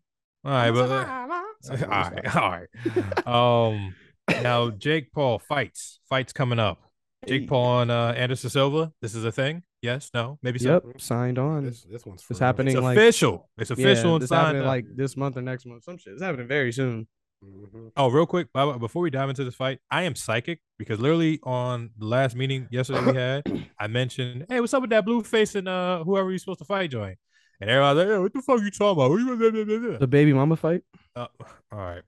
right, 0.45 0.71
but 0.71 0.89
uh, 0.89 1.43
Sorry, 1.61 1.83
all 1.83 1.91
I'm 1.91 2.13
right, 2.13 2.31
sorry. 2.31 2.67
all 3.25 3.35
right. 3.35 3.73
Um, 3.75 3.95
now 4.43 4.69
Jake 4.71 5.11
Paul 5.11 5.39
fights. 5.39 5.99
Fights 6.09 6.33
coming 6.33 6.59
up. 6.59 6.79
Jake 7.27 7.41
Hey. 7.41 7.47
Paul 7.47 7.81
and 7.81 7.91
uh, 7.91 8.13
Anderson 8.15 8.49
Silva. 8.49 8.91
This 9.01 9.13
is 9.15 9.25
a 9.25 9.31
thing. 9.31 9.63
Yes. 9.81 10.09
No. 10.13 10.39
Maybe 10.41 10.59
so. 10.59 10.81
Yep, 10.85 11.01
signed 11.01 11.37
on. 11.37 11.65
This, 11.65 11.83
this 11.83 12.05
one's 12.05 12.21
for 12.23 12.33
It's 12.33 12.41
real. 12.41 12.47
happening 12.47 12.75
It's 12.75 12.81
like 12.83 12.97
official. 12.97 13.49
It's 13.57 13.69
official 13.71 14.11
yeah, 14.11 14.15
and 14.15 14.27
signed 14.27 14.41
happening 14.45 14.61
up. 14.63 14.67
like 14.67 14.85
this 14.95 15.15
month 15.17 15.37
or 15.37 15.41
next 15.41 15.65
month. 15.65 15.83
Some 15.83 15.97
shit. 15.97 16.13
It's 16.13 16.21
happening 16.23 16.47
very 16.47 16.71
soon. 16.71 17.07
Mhm. 17.43 17.91
Oh, 17.95 18.07
real 18.09 18.25
quick, 18.25 18.51
by 18.51 18.77
before 18.77 19.01
we 19.03 19.09
dive 19.11 19.29
into 19.29 19.43
this 19.43 19.53
fight, 19.55 19.79
I 19.91 20.03
am 20.03 20.15
psychic 20.15 20.59
because 20.79 20.99
literally 20.99 21.39
on 21.43 21.91
the 21.97 22.05
last 22.05 22.35
meeting 22.35 22.67
yesterday 22.71 23.05
we 23.11 23.15
had, 23.15 23.69
I 23.79 23.87
mentioned, 23.87 24.45
"Hey, 24.49 24.59
what's 24.59 24.73
up 24.73 24.81
with 24.81 24.89
that 24.89 25.05
Blueface 25.05 25.55
and 25.55 25.67
uh 25.67 26.03
whoever 26.03 26.29
you're 26.31 26.39
supposed 26.39 26.59
to 26.59 26.65
fight 26.65 26.89
join?" 26.89 27.15
And 27.61 27.69
everybody's 27.69 27.97
like, 28.05 28.07
hey, 28.07 28.17
"What 28.19 28.33
the 28.33 28.41
fuck 28.41 28.59
you 28.61 28.71
talking 28.71 29.03
about?" 29.03 29.11
You- 29.19 29.97
The 29.99 30.07
baby 30.07 30.33
mama 30.33 30.55
fight. 30.55 30.81
Uh, 31.15 31.27
all 31.71 31.77
right, 31.79 32.01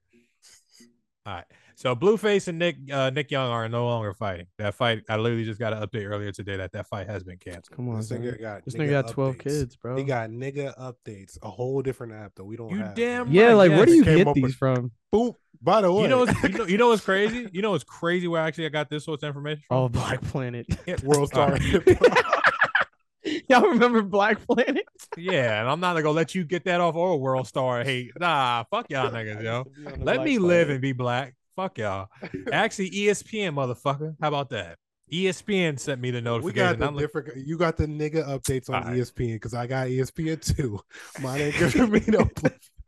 all 1.26 1.34
right. 1.36 1.46
So 1.76 1.96
Blueface 1.96 2.50
and 2.50 2.60
Nick 2.60 2.76
uh, 2.92 3.10
Nick 3.12 3.32
Young 3.32 3.50
are 3.52 3.70
no 3.70 3.86
longer 3.86 4.14
fighting. 4.14 4.48
That 4.58 4.74
fight, 4.76 5.04
I 5.08 5.16
literally 5.16 5.46
just 5.46 5.60
got 5.60 5.72
an 5.74 5.82
update 5.82 6.06
earlier 6.10 6.32
today 6.34 6.58
that 6.58 6.74
that 6.74 6.88
fight 6.88 7.08
has 7.08 7.24
been 7.24 7.38
canceled. 7.38 7.70
Come 7.78 7.88
on, 7.90 7.98
This 7.98 8.10
son. 8.10 8.22
nigga 8.22 8.42
got 8.42 8.66
This 8.66 8.74
nigga 8.76 8.88
nigga 8.88 8.90
got 9.06 9.08
12 9.10 9.38
kids, 9.38 9.76
bro. 9.78 9.96
He 9.96 10.04
got 10.04 10.30
nigga 10.30 10.78
updates, 10.78 11.38
a 11.42 11.50
whole 11.50 11.82
different 11.82 12.14
app 12.14 12.36
that 12.36 12.44
we 12.44 12.58
don't 12.58 12.72
You 12.72 12.80
have. 12.80 12.96
damn 12.96 13.26
bro. 13.28 13.34
yeah, 13.34 13.46
right, 13.50 13.54
like 13.54 13.72
where 13.72 13.86
do 13.86 13.94
you 13.94 14.04
get 14.04 14.34
these 14.34 14.44
with- 14.44 14.56
from? 14.56 14.92
Boop. 15.14 15.36
By 15.62 15.82
the 15.82 15.92
way, 15.92 16.04
You 16.04 16.08
know, 16.08 16.20
what's, 16.20 16.44
you 16.44 16.50
know, 16.50 16.66
you 16.66 16.78
know 16.78 16.88
what's 16.90 17.04
crazy? 17.04 17.50
You 17.54 17.62
know 17.62 17.72
what's 17.72 17.84
crazy? 17.84 18.28
Where 18.28 18.42
actually 18.42 18.66
I 18.68 18.70
got 18.70 18.90
this 18.90 19.04
source 19.06 19.22
of 19.24 19.28
information 19.28 19.64
from? 19.68 19.78
Oh, 19.78 19.90
Black 19.90 20.22
Planet. 20.22 20.66
World 21.04 21.28
Star. 21.34 21.58
Y'all 23.50 23.62
remember 23.68 24.02
Black 24.02 24.40
Planet? 24.48 24.86
Yeah, 25.18 25.60
and 25.60 25.70
I'm 25.70 25.80
not 25.82 25.96
gonna 25.98 26.12
let 26.12 26.34
you 26.34 26.46
get 26.46 26.64
that 26.66 26.80
off 26.80 26.96
or 26.96 27.18
World 27.20 27.48
Star 27.48 27.84
hate. 27.84 28.12
Nah, 28.18 28.64
fuck 28.72 28.90
y'all 28.90 29.12
niggas, 29.12 29.44
yo. 29.44 29.66
Let 29.98 30.24
me 30.24 30.40
live 30.40 30.70
and 30.70 30.82
be 30.82 30.94
black. 30.94 31.36
Fuck 31.56 31.78
y'all. 31.78 32.08
Actually, 32.52 32.92
ESPN, 32.92 33.54
motherfucker. 33.54 34.16
How 34.22 34.30
about 34.30 34.50
that? 34.52 34.78
ESPN 35.12 35.78
sent 35.80 36.00
me 36.00 36.12
the 36.12 36.22
notification. 36.22 36.46
we 36.46 36.54
got 36.54 36.80
the 36.80 36.88
I'm 36.88 36.96
like, 36.96 37.04
different. 37.04 37.48
You 37.48 37.58
got 37.58 37.76
the 37.76 37.88
nigga 37.88 38.26
updates 38.28 38.70
on 38.70 38.76
Alright. 38.76 38.98
ESPN 38.98 39.34
because 39.34 39.54
I 39.54 39.68
got 39.68 39.88
ESPN 39.88 40.56
too. 40.56 40.80
Mine 41.20 41.42
ain't 41.42 41.58
giving 41.58 41.92
me 41.92 42.02
no. 42.08 42.30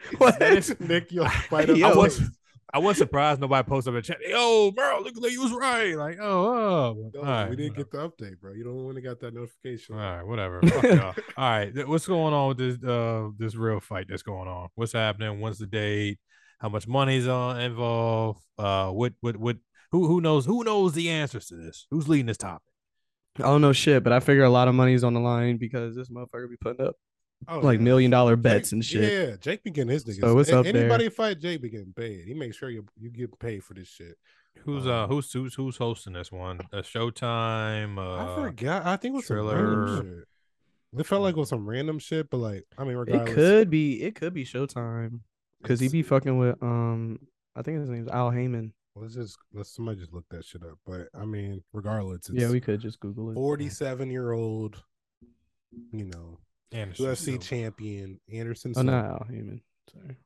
What? 0.17 0.39
That 0.39 0.53
is- 0.57 0.79
Nick, 0.79 1.11
yo, 1.11 1.25
fight 1.25 1.69
Yo. 1.69 1.87
I 1.89 1.95
was 1.95 2.21
I 2.73 2.79
wasn't 2.79 3.09
surprised 3.09 3.41
nobody 3.41 3.67
posted 3.67 3.93
up 3.93 3.99
a 3.99 4.01
chat. 4.01 4.17
Yo, 4.25 4.71
bro, 4.71 5.01
look 5.03 5.13
like 5.17 5.33
you 5.33 5.41
was 5.41 5.51
right. 5.51 5.93
Like, 5.97 6.17
oh, 6.21 6.45
oh. 6.47 7.11
No, 7.13 7.19
All 7.19 7.25
right, 7.25 7.49
we 7.49 7.57
didn't 7.57 7.75
whatever. 7.77 8.07
get 8.07 8.17
the 8.19 8.25
update, 8.25 8.39
bro. 8.39 8.53
You 8.53 8.63
don't 8.63 8.85
want 8.85 8.95
to 8.95 9.01
got 9.01 9.19
that 9.19 9.33
notification. 9.33 9.95
All 9.95 10.01
right, 10.01 10.23
whatever. 10.25 10.61
Fuck. 10.61 11.17
All 11.37 11.49
right, 11.49 11.87
what's 11.87 12.07
going 12.07 12.33
on 12.33 12.47
with 12.49 12.57
this 12.59 12.81
uh 12.83 13.29
this 13.37 13.55
real 13.55 13.81
fight 13.81 14.05
that's 14.07 14.23
going 14.23 14.47
on? 14.47 14.69
What's 14.75 14.93
happening? 14.93 15.41
When's 15.41 15.57
the 15.59 15.67
date? 15.67 16.19
How 16.59 16.69
much 16.69 16.87
money's 16.87 17.27
on 17.27 17.59
involved? 17.59 18.39
Uh, 18.57 18.89
what 18.91 19.13
what 19.19 19.35
what? 19.35 19.57
Who 19.91 20.07
who 20.07 20.21
knows? 20.21 20.45
Who 20.45 20.63
knows 20.63 20.93
the 20.93 21.09
answers 21.09 21.47
to 21.47 21.55
this? 21.55 21.87
Who's 21.91 22.07
leading 22.07 22.27
this 22.27 22.37
topic? 22.37 22.61
I 23.39 23.43
don't 23.43 23.61
know 23.61 23.73
shit, 23.73 24.03
but 24.03 24.13
I 24.13 24.19
figure 24.21 24.43
a 24.43 24.49
lot 24.49 24.67
of 24.69 24.75
money's 24.75 25.03
on 25.03 25.13
the 25.13 25.19
line 25.19 25.57
because 25.57 25.95
this 25.95 26.09
motherfucker 26.09 26.49
be 26.49 26.57
putting 26.57 26.85
up 26.85 26.95
Oh, 27.47 27.59
like 27.59 27.79
yeah. 27.79 27.83
million 27.83 28.11
dollar 28.11 28.35
Jake- 28.35 28.43
bets 28.43 28.71
and 28.71 28.83
shit. 28.85 29.29
Yeah, 29.29 29.35
Jake 29.37 29.63
be 29.63 29.71
getting 29.71 29.89
his 29.91 30.05
niggas. 30.05 30.19
So 30.21 30.35
what's 30.35 30.49
A- 30.49 30.59
up 30.59 30.65
there? 30.65 30.75
Anybody 30.75 31.09
fight 31.09 31.39
Jake 31.39 31.61
be 31.61 31.69
getting 31.69 31.93
paid. 31.93 32.25
He 32.25 32.33
make 32.33 32.53
sure 32.53 32.69
you 32.69 32.85
you 32.99 33.09
get 33.09 33.37
paid 33.39 33.63
for 33.63 33.73
this 33.73 33.87
shit. 33.87 34.17
Who's 34.63 34.85
uh 34.85 35.03
Um, 35.03 35.09
who's 35.09 35.31
who's 35.33 35.55
who's 35.55 35.77
hosting 35.77 36.13
this 36.13 36.31
one? 36.31 36.59
Uh, 36.71 36.77
Showtime. 36.81 37.97
Uh, 37.97 38.31
I 38.31 38.35
forgot. 38.35 38.85
I 38.85 38.95
think 38.97 39.13
it 39.13 39.15
was 39.17 39.25
some 39.27 39.37
random 39.47 40.05
shit. 40.17 40.27
It 40.99 41.05
felt 41.05 41.21
like 41.21 41.35
it 41.37 41.39
was 41.39 41.49
some 41.49 41.67
random 41.67 41.99
shit, 41.99 42.29
but 42.29 42.37
like 42.37 42.65
I 42.77 42.83
mean, 42.83 42.93
It 42.93 42.97
regardless, 42.99 43.33
could 43.33 43.69
be. 43.69 44.03
It 44.03 44.15
could 44.15 44.33
be 44.33 44.43
Showtime 44.45 45.21
because 45.61 45.79
he 45.79 45.85
it's- 45.87 45.91
be 45.93 46.03
fucking 46.03 46.37
with 46.37 46.61
um. 46.61 47.19
I 47.55 47.61
think 47.63 47.79
his 47.79 47.89
name's 47.89 48.07
Al 48.09 48.29
Haymon. 48.31 48.73
Let's 48.95 49.13
just 49.15 49.37
let's 49.53 49.73
somebody 49.73 49.99
just 49.99 50.13
look 50.13 50.25
that 50.31 50.43
shit 50.45 50.63
up. 50.63 50.77
But 50.85 51.07
I 51.17 51.23
mean, 51.25 51.63
regardless, 51.73 52.29
it's 52.29 52.31
Yeah, 52.33 52.49
we 52.51 52.59
could 52.59 52.81
just 52.81 52.99
Google 52.99 53.31
it. 53.31 53.35
forty-seven 53.35 54.09
year 54.11 54.31
old, 54.33 54.83
you 55.93 56.05
know, 56.05 56.39
Anderson 56.71 57.05
UFC 57.05 57.17
Silva. 57.17 57.43
champion 57.43 58.19
Anderson. 58.31 58.73
Oh, 58.75 58.81
no, 58.81 58.91
not 58.91 59.05
Al 59.05 59.27
Haymon. 59.29 59.61
Sorry. 59.91 60.17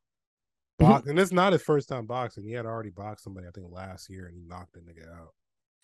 Box- 0.79 1.07
and 1.09 1.17
it's 1.19 1.31
not 1.31 1.53
his 1.53 1.61
first 1.61 1.89
time 1.89 2.05
boxing. 2.05 2.43
He 2.43 2.51
had 2.53 2.65
already 2.65 2.89
boxed 2.89 3.23
somebody, 3.23 3.47
I 3.47 3.51
think, 3.51 3.67
last 3.71 4.09
year, 4.09 4.25
and 4.27 4.35
he 4.35 4.41
knocked 4.45 4.73
the 4.73 4.79
nigga 4.81 5.09
out. 5.11 5.33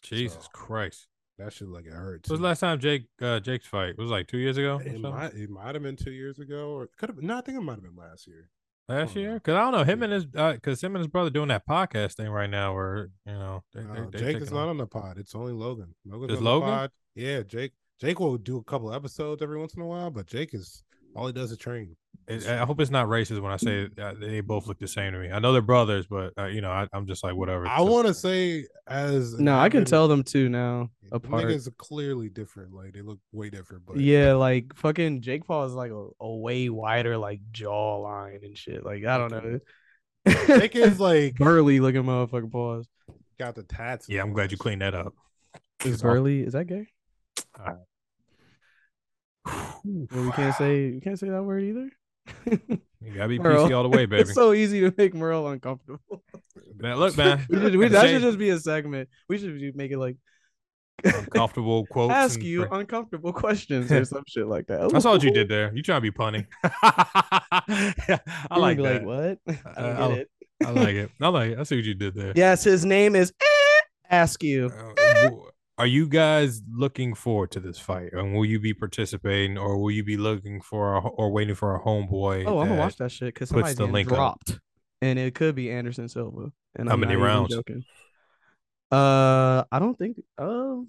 Jesus 0.03 0.43
So, 0.43 0.49
Christ. 0.53 1.07
That 1.37 1.53
shit 1.53 1.69
like 1.69 1.85
it 1.85 1.93
hurt. 1.93 2.27
When 2.27 2.33
was 2.33 2.39
the 2.39 2.45
last 2.45 2.59
time 2.59 2.79
Jake 2.79 3.05
uh, 3.21 3.39
Jake's 3.39 3.65
fight? 3.65 3.89
It 3.91 3.97
was 3.97 4.11
like 4.11 4.27
two 4.27 4.37
years 4.37 4.57
ago. 4.57 4.79
It 4.83 4.99
might, 4.99 5.33
it 5.33 5.49
might 5.49 5.73
have 5.75 5.81
been 5.83 5.95
two 5.95 6.11
years 6.11 6.37
ago, 6.39 6.71
or 6.73 6.89
could 6.97 7.09
have. 7.09 7.21
No, 7.21 7.37
I 7.37 7.41
think 7.41 7.57
it 7.57 7.61
might 7.61 7.75
have 7.75 7.83
been 7.83 7.95
last 7.95 8.27
year. 8.27 8.49
Last 8.87 9.15
year? 9.15 9.35
Because 9.35 9.55
I 9.55 9.61
don't 9.61 9.71
know 9.71 9.83
him 9.85 10.03
and 10.03 10.11
his 10.11 10.25
because 10.25 10.83
him 10.83 10.95
and 10.95 10.99
his 11.01 11.07
brother 11.07 11.29
doing 11.29 11.47
that 11.47 11.65
podcast 11.65 12.15
thing 12.15 12.27
right 12.29 12.49
now, 12.49 12.73
where 12.75 13.09
you 13.25 13.31
know 13.33 13.63
they, 13.73 13.81
they, 13.81 14.01
they 14.11 14.33
Jake 14.33 14.41
is 14.43 14.51
not 14.51 14.67
on 14.67 14.77
the 14.77 14.85
pod. 14.85 15.17
It's 15.17 15.33
only 15.33 15.53
Logan. 15.53 15.95
Logan's 16.05 16.33
Is 16.33 16.37
on 16.39 16.43
the 16.43 16.49
Logan? 16.49 16.69
pod. 16.69 16.91
Yeah, 17.15 17.41
Jake. 17.43 17.71
Jake 18.01 18.19
will 18.19 18.37
do 18.37 18.57
a 18.57 18.63
couple 18.63 18.91
episodes 18.91 19.43
every 19.43 19.59
once 19.59 19.75
in 19.75 19.81
a 19.83 19.85
while, 19.85 20.09
but 20.09 20.25
Jake 20.25 20.55
is 20.55 20.83
all 21.15 21.27
he 21.27 21.33
does 21.33 21.51
is 21.51 21.57
train. 21.59 21.95
I 22.29 22.57
hope 22.57 22.79
it's 22.79 22.89
not 22.89 23.07
racist 23.07 23.41
when 23.41 23.51
I 23.51 23.57
say 23.57 23.89
uh, 24.01 24.13
they 24.19 24.41
both 24.41 24.65
look 24.65 24.79
the 24.79 24.87
same 24.87 25.11
to 25.13 25.19
me. 25.19 25.31
I 25.31 25.39
know 25.39 25.51
they're 25.51 25.61
brothers, 25.61 26.07
but 26.07 26.33
uh, 26.37 26.45
you 26.45 26.61
know 26.61 26.71
I, 26.71 26.87
I'm 26.93 27.05
just 27.05 27.23
like 27.23 27.35
whatever. 27.35 27.67
I 27.67 27.81
want 27.81 28.07
to 28.07 28.13
say 28.13 28.65
as 28.87 29.33
an 29.33 29.45
No, 29.45 29.59
I 29.59 29.69
can 29.69 29.85
tell 29.85 30.07
them 30.07 30.23
two 30.23 30.49
now 30.49 30.89
apart. 31.11 31.43
Niggas 31.43 31.67
are 31.67 31.71
clearly 31.71 32.29
different. 32.29 32.73
Like 32.73 32.93
they 32.93 33.01
look 33.01 33.19
way 33.31 33.49
different. 33.49 33.85
But 33.85 33.97
Yeah, 33.99 34.33
like 34.33 34.75
fucking 34.75 35.21
Jake 35.21 35.45
Paul 35.45 35.65
is 35.65 35.73
like 35.73 35.91
a, 35.91 36.07
a 36.19 36.35
way 36.35 36.69
wider 36.69 37.17
like 37.17 37.41
jawline 37.51 38.43
and 38.43 38.57
shit. 38.57 38.85
Like 38.85 39.05
I 39.05 39.17
don't 39.17 39.31
know. 39.31 39.59
Jake 40.47 40.75
is 40.75 40.99
like 40.99 41.35
Burly 41.35 41.79
looking 41.79 42.03
motherfucking 42.03 42.51
paws. 42.51 42.87
got 43.37 43.55
the 43.55 43.63
tats. 43.63 44.07
yeah, 44.07 44.21
I'm 44.21 44.33
glad 44.33 44.51
you 44.51 44.57
cleaned 44.57 44.81
that 44.81 44.95
up. 44.95 45.13
Is 45.83 46.01
Burly 46.01 46.41
is 46.41 46.53
that 46.53 46.65
gay? 46.65 46.87
Well, 49.45 50.23
we 50.25 50.31
can't 50.31 50.55
say 50.55 50.91
we 50.91 51.01
can't 51.01 51.17
say 51.19 51.29
that 51.29 51.43
word 51.43 51.63
either. 51.63 51.89
You 53.03 53.15
gotta 53.15 53.29
be 53.29 53.39
Merle. 53.39 53.67
PC 53.67 53.75
all 53.75 53.81
the 53.81 53.89
way, 53.89 54.05
baby. 54.05 54.21
it's 54.21 54.35
so 54.35 54.53
easy 54.53 54.79
to 54.81 54.93
make 54.95 55.15
Merle 55.15 55.47
uncomfortable. 55.47 56.23
Man, 56.77 56.97
look, 56.97 57.17
man. 57.17 57.43
We 57.49 57.57
should, 57.59 57.75
we, 57.75 57.87
that 57.87 58.09
should 58.09 58.21
just 58.21 58.37
be 58.37 58.51
a 58.51 58.59
segment. 58.59 59.09
We 59.27 59.39
should 59.39 59.75
make 59.75 59.89
it 59.89 59.97
like 59.97 60.17
uncomfortable 61.03 61.83
quotes. 61.89 62.13
ask 62.13 62.43
you 62.43 62.67
fra- 62.67 62.77
uncomfortable 62.77 63.33
questions 63.33 63.91
or 63.91 64.05
some 64.05 64.21
shit 64.27 64.45
like 64.45 64.67
that. 64.67 64.93
I 64.93 64.99
saw 64.99 65.13
what 65.13 65.23
you 65.23 65.31
did 65.31 65.49
there. 65.49 65.71
You 65.73 65.81
trying 65.81 65.97
to 66.03 66.11
be 66.11 66.15
punny. 66.15 66.45
I 66.63 67.61
like 68.51 68.77
that. 68.77 69.03
like 69.03 69.03
what? 69.03 69.39
I 69.75 69.81
don't 69.81 69.97
I- 69.97 70.07
get 70.09 70.17
it. 70.19 70.27
I 70.63 70.69
like 70.69 70.95
it. 70.95 71.11
I 71.19 71.27
like 71.29 71.49
it. 71.53 71.59
I 71.59 71.63
see 71.63 71.75
what 71.77 71.85
you 71.85 71.95
did 71.95 72.13
there. 72.13 72.33
Yes, 72.35 72.63
his 72.63 72.85
name 72.85 73.15
is 73.15 73.33
eh, 73.41 73.79
Ask 74.11 74.43
You. 74.43 74.67
Uh, 74.67 75.31
Are 75.81 75.87
you 75.87 76.07
guys 76.07 76.61
looking 76.71 77.15
forward 77.15 77.49
to 77.53 77.59
this 77.59 77.79
fight, 77.79 78.13
and 78.13 78.35
will 78.35 78.45
you 78.45 78.59
be 78.59 78.71
participating, 78.71 79.57
or 79.57 79.79
will 79.79 79.89
you 79.89 80.03
be 80.03 80.15
looking 80.15 80.61
for 80.61 80.93
a, 80.93 80.99
or 80.99 81.31
waiting 81.31 81.55
for 81.55 81.75
a 81.75 81.79
homeboy? 81.81 82.45
Oh, 82.45 82.59
I'm 82.59 82.67
gonna 82.67 82.79
watch 82.79 82.97
that 82.97 83.11
shit 83.11 83.33
because 83.33 83.49
puts 83.49 83.71
somebody's 83.71 83.77
the 83.77 83.87
link 83.87 84.09
up. 84.11 84.15
dropped, 84.15 84.59
and 85.01 85.17
it 85.17 85.33
could 85.33 85.55
be 85.55 85.71
Anderson 85.71 86.07
Silva. 86.07 86.51
And 86.75 86.87
How 86.87 86.93
I'm 86.93 86.99
many 86.99 87.15
rounds? 87.15 87.55
Joking. 87.55 87.83
Uh, 88.91 89.63
I 89.71 89.79
don't 89.79 89.97
think. 89.97 90.17
Oh, 90.37 90.85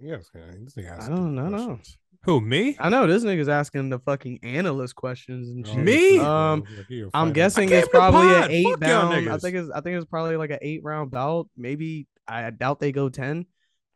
Yes, 0.00 0.28
yeah, 0.34 0.50
this 0.60 0.74
nigga 0.74 1.00
I 1.04 1.08
don't 1.08 1.36
know, 1.36 1.48
no. 1.48 1.78
Who 2.22 2.40
me? 2.40 2.76
I 2.80 2.88
know 2.88 3.06
this 3.06 3.22
nigga's 3.22 3.48
asking 3.48 3.90
the 3.90 4.00
fucking 4.00 4.40
analyst 4.42 4.96
questions 4.96 5.48
and 5.48 5.64
Oh, 5.64 5.70
shit. 5.72 5.84
Me? 5.84 6.18
Um, 6.18 6.64
a 6.90 7.10
I'm 7.14 7.32
guessing 7.32 7.70
it's 7.70 7.86
probably 7.86 8.26
an 8.34 8.50
eight 8.50 8.76
round. 8.80 9.30
I 9.30 9.38
think 9.38 9.54
it's 9.54 9.70
I 9.70 9.80
think 9.80 9.96
it's 9.98 10.06
probably 10.06 10.36
like 10.36 10.50
an 10.50 10.58
eight 10.60 10.82
round 10.82 11.12
bout. 11.12 11.48
Maybe 11.56 12.08
I 12.26 12.50
doubt 12.50 12.80
they 12.80 12.92
go 12.92 13.08
ten. 13.08 13.46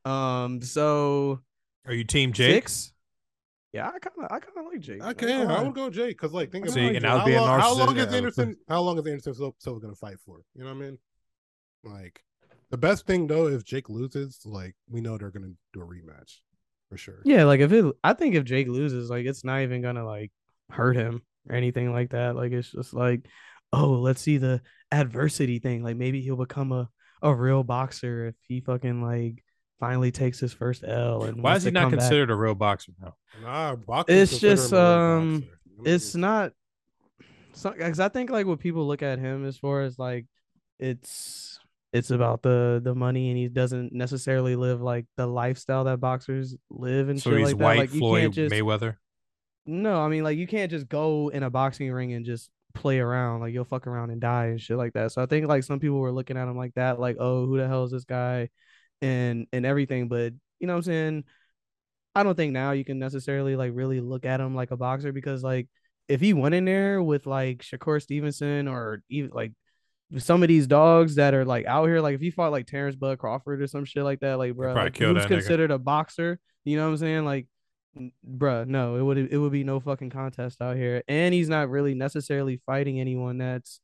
Um, 0.05 0.63
so 0.63 1.41
Are 1.87 1.93
you 1.93 2.05
Team 2.05 2.33
Jake's? 2.33 2.73
six. 2.73 2.93
Yeah, 3.73 3.89
I 3.89 3.99
kind 3.99 4.17
of 4.19 4.25
I 4.25 4.39
kind 4.41 4.57
of 4.59 4.65
like 4.73 4.81
Jake. 4.81 5.03
Okay, 5.03 5.45
Not 5.45 5.51
I 5.51 5.57
lie. 5.59 5.63
would 5.65 5.75
go 5.75 5.91
Jake 5.91 6.17
because 6.17 6.33
like 6.33 6.51
think 6.51 6.69
See, 6.69 6.81
about 6.81 6.93
it. 6.93 6.97
and 6.97 7.07
I 7.07 7.25
would 7.25 7.35
how 7.35 7.41
long, 7.45 7.61
how 7.61 7.75
long 7.75 7.89
narcissist. 7.97 8.07
is 8.09 8.15
Anderson? 8.15 8.57
How 8.69 8.81
long 8.81 8.99
is 8.99 9.07
Anderson 9.07 9.35
Sil- 9.37 9.57
Silva 9.59 9.81
gonna 9.81 9.95
fight 9.95 10.19
for? 10.25 10.41
You 10.55 10.65
know 10.65 10.71
what 10.71 10.77
I 10.77 10.87
mean? 10.87 10.99
Like 11.85 12.23
the 12.71 12.79
best 12.79 13.07
thing 13.07 13.27
though, 13.27 13.49
if 13.49 13.65
Jake 13.65 13.89
loses, 13.91 14.41
like 14.45 14.75
we 14.89 15.01
know 15.01 15.19
they're 15.19 15.31
gonna 15.31 15.53
do 15.75 15.83
a 15.83 15.85
rematch 15.87 16.39
for 16.89 16.97
sure. 16.97 17.21
Yeah, 17.25 17.45
like 17.45 17.61
if 17.61 17.71
it, 17.73 17.85
I 18.03 18.15
think 18.15 18.35
if 18.35 18.45
Jake 18.45 18.69
loses, 18.69 19.11
like 19.11 19.27
it's 19.27 19.45
not 19.45 19.61
even 19.61 19.83
gonna 19.83 20.05
like 20.07 20.33
hurt 20.71 20.97
him 20.97 21.23
or 21.49 21.55
anything 21.55 21.93
like 21.93 22.11
that. 22.11 22.37
Like 22.37 22.53
it's 22.53 22.71
just 22.73 22.95
like, 22.95 23.27
oh, 23.73 23.91
let's 24.01 24.23
see 24.23 24.39
the 24.39 24.63
adversity 24.91 25.59
thing. 25.59 25.83
Like 25.83 25.97
maybe 25.97 26.23
he'll 26.23 26.37
become 26.37 26.73
a 26.73 26.89
a 27.23 27.35
real 27.35 27.65
boxer 27.65 28.27
if 28.27 28.35
he 28.47 28.61
fucking 28.61 29.03
like 29.03 29.43
finally 29.81 30.11
takes 30.11 30.41
his 30.41 30.53
first 30.53 30.85
L. 30.87 31.25
And 31.25 31.43
Why 31.43 31.57
is 31.57 31.65
he 31.65 31.71
not 31.71 31.83
come 31.85 31.91
back. 31.93 32.01
considered 32.01 32.31
a 32.31 32.35
real 32.35 32.55
boxer 32.55 32.93
now? 33.01 33.15
Nah, 33.43 33.77
It's 34.09 34.39
just, 34.39 34.73
him 34.73 34.79
a 34.79 34.81
real 34.81 34.89
um, 34.91 35.41
boxer. 35.41 35.53
Let 35.79 35.95
It's 35.95 36.15
not. 36.15 36.53
Because 37.63 38.01
I 38.01 38.09
think 38.09 38.31
like 38.31 38.47
when 38.47 38.57
people 38.57 38.87
look 38.87 39.03
at 39.03 39.19
him 39.19 39.45
as 39.47 39.57
far 39.59 39.83
as 39.83 39.99
like, 39.99 40.27
it's 40.79 41.59
it's 41.93 42.11
about 42.11 42.43
the 42.43 42.81
the 42.83 42.95
money, 42.95 43.31
and 43.31 43.39
he 43.39 43.49
doesn't 43.49 43.93
necessarily 43.93 44.55
live 44.57 44.81
like 44.81 45.07
the 45.17 45.27
lifestyle 45.27 45.85
that 45.85 45.99
boxers 46.01 46.55
live 46.71 47.09
and 47.09 47.21
So 47.21 47.31
shit 47.31 47.39
he's 47.41 47.49
like 47.49 47.59
that. 47.59 47.65
white 47.65 47.79
Like 47.79 47.95
you 47.95 48.01
Floyd 48.01 48.23
can't 48.23 48.35
just 48.35 48.55
Mayweather. 48.55 48.97
No, 49.67 50.01
I 50.01 50.09
mean 50.09 50.23
like 50.23 50.39
you 50.39 50.47
can't 50.47 50.71
just 50.71 50.89
go 50.89 51.29
in 51.29 51.43
a 51.43 51.51
boxing 51.51 51.91
ring 51.91 52.13
and 52.13 52.25
just 52.25 52.51
play 52.79 52.99
around. 52.99 53.41
Like 53.41 53.53
you'll 53.53 53.65
fuck 53.65 53.87
around 53.87 54.11
and 54.11 54.21
die 54.21 54.47
and 54.47 54.61
shit 54.61 54.77
like 54.77 54.93
that. 54.95 55.13
So 55.13 55.23
I 55.23 55.27
think 55.27 55.47
like 55.47 55.65
some 55.65 55.81
people 55.81 55.99
were 55.99 56.13
looking 56.13 56.37
at 56.37 56.49
him 56.49 56.57
like 56.57 56.75
that, 56.75 57.01
like, 57.01 57.17
oh, 57.19 57.47
who 57.47 57.59
the 57.59 57.69
hell 57.69 57.85
is 57.85 57.91
this 57.91 58.05
guy? 58.05 58.49
And 59.03 59.47
and 59.53 59.67
everything. 59.67 60.09
But 60.09 60.33
you 60.61 60.67
know 60.67 60.75
what 60.75 60.79
I'm 60.79 60.83
saying? 60.83 61.25
I 62.15 62.23
don't 62.23 62.35
think 62.35 62.53
now 62.53 62.73
you 62.73 62.85
can 62.85 62.99
necessarily 62.99 63.57
like 63.57 63.73
really 63.75 64.01
look 64.01 64.25
at 64.25 64.41
him 64.41 64.55
like 64.55 64.71
a 64.71 64.77
boxer 64.77 65.13
because 65.13 65.43
like 65.43 65.69
if 66.09 66.21
he 66.21 66.33
went 66.33 66.55
in 66.55 66.65
there 66.65 67.03
with 67.03 67.27
like 67.27 67.59
Shakur 67.59 68.01
Stevenson 68.03 68.67
or 68.67 69.03
even 69.09 69.31
like 69.33 69.53
some 70.17 70.43
of 70.43 70.49
these 70.49 70.67
dogs 70.67 71.17
that 71.17 71.35
are 71.35 71.45
like 71.45 71.67
out 71.67 71.87
here, 71.87 72.01
like 72.01 72.15
if 72.15 72.21
he 72.21 72.31
fought 72.31 72.53
like 72.53 72.67
Terrence 72.67 72.97
Bud 72.97 73.19
Crawford 73.19 73.61
or 73.61 73.67
some 73.67 73.85
shit 73.85 74.05
like 74.05 74.21
that, 74.21 74.39
like 74.39 74.55
bro, 74.55 74.73
like, 74.73 74.97
who's 74.97 75.15
that 75.15 75.25
nigga. 75.25 75.29
considered 75.29 75.71
a 75.71 75.79
boxer? 75.79 76.41
You 76.65 76.77
know 76.77 76.87
what 76.87 76.93
I'm 76.93 76.97
saying? 76.97 77.25
Like, 77.25 77.47
bruh, 77.97 78.67
no, 78.67 78.97
it 78.97 79.03
would 79.03 79.19
it 79.19 79.39
would 79.39 79.53
be 79.53 79.65
no 79.65 79.81
fucking 79.81 80.11
contest 80.11 80.61
out 80.61 80.77
here, 80.77 81.03
and 81.09 81.35
he's 81.35 81.49
not 81.49 81.69
really 81.71 81.95
necessarily 81.95 82.61
fighting 82.67 83.01
anyone 83.01 83.39
that's, 83.39 83.81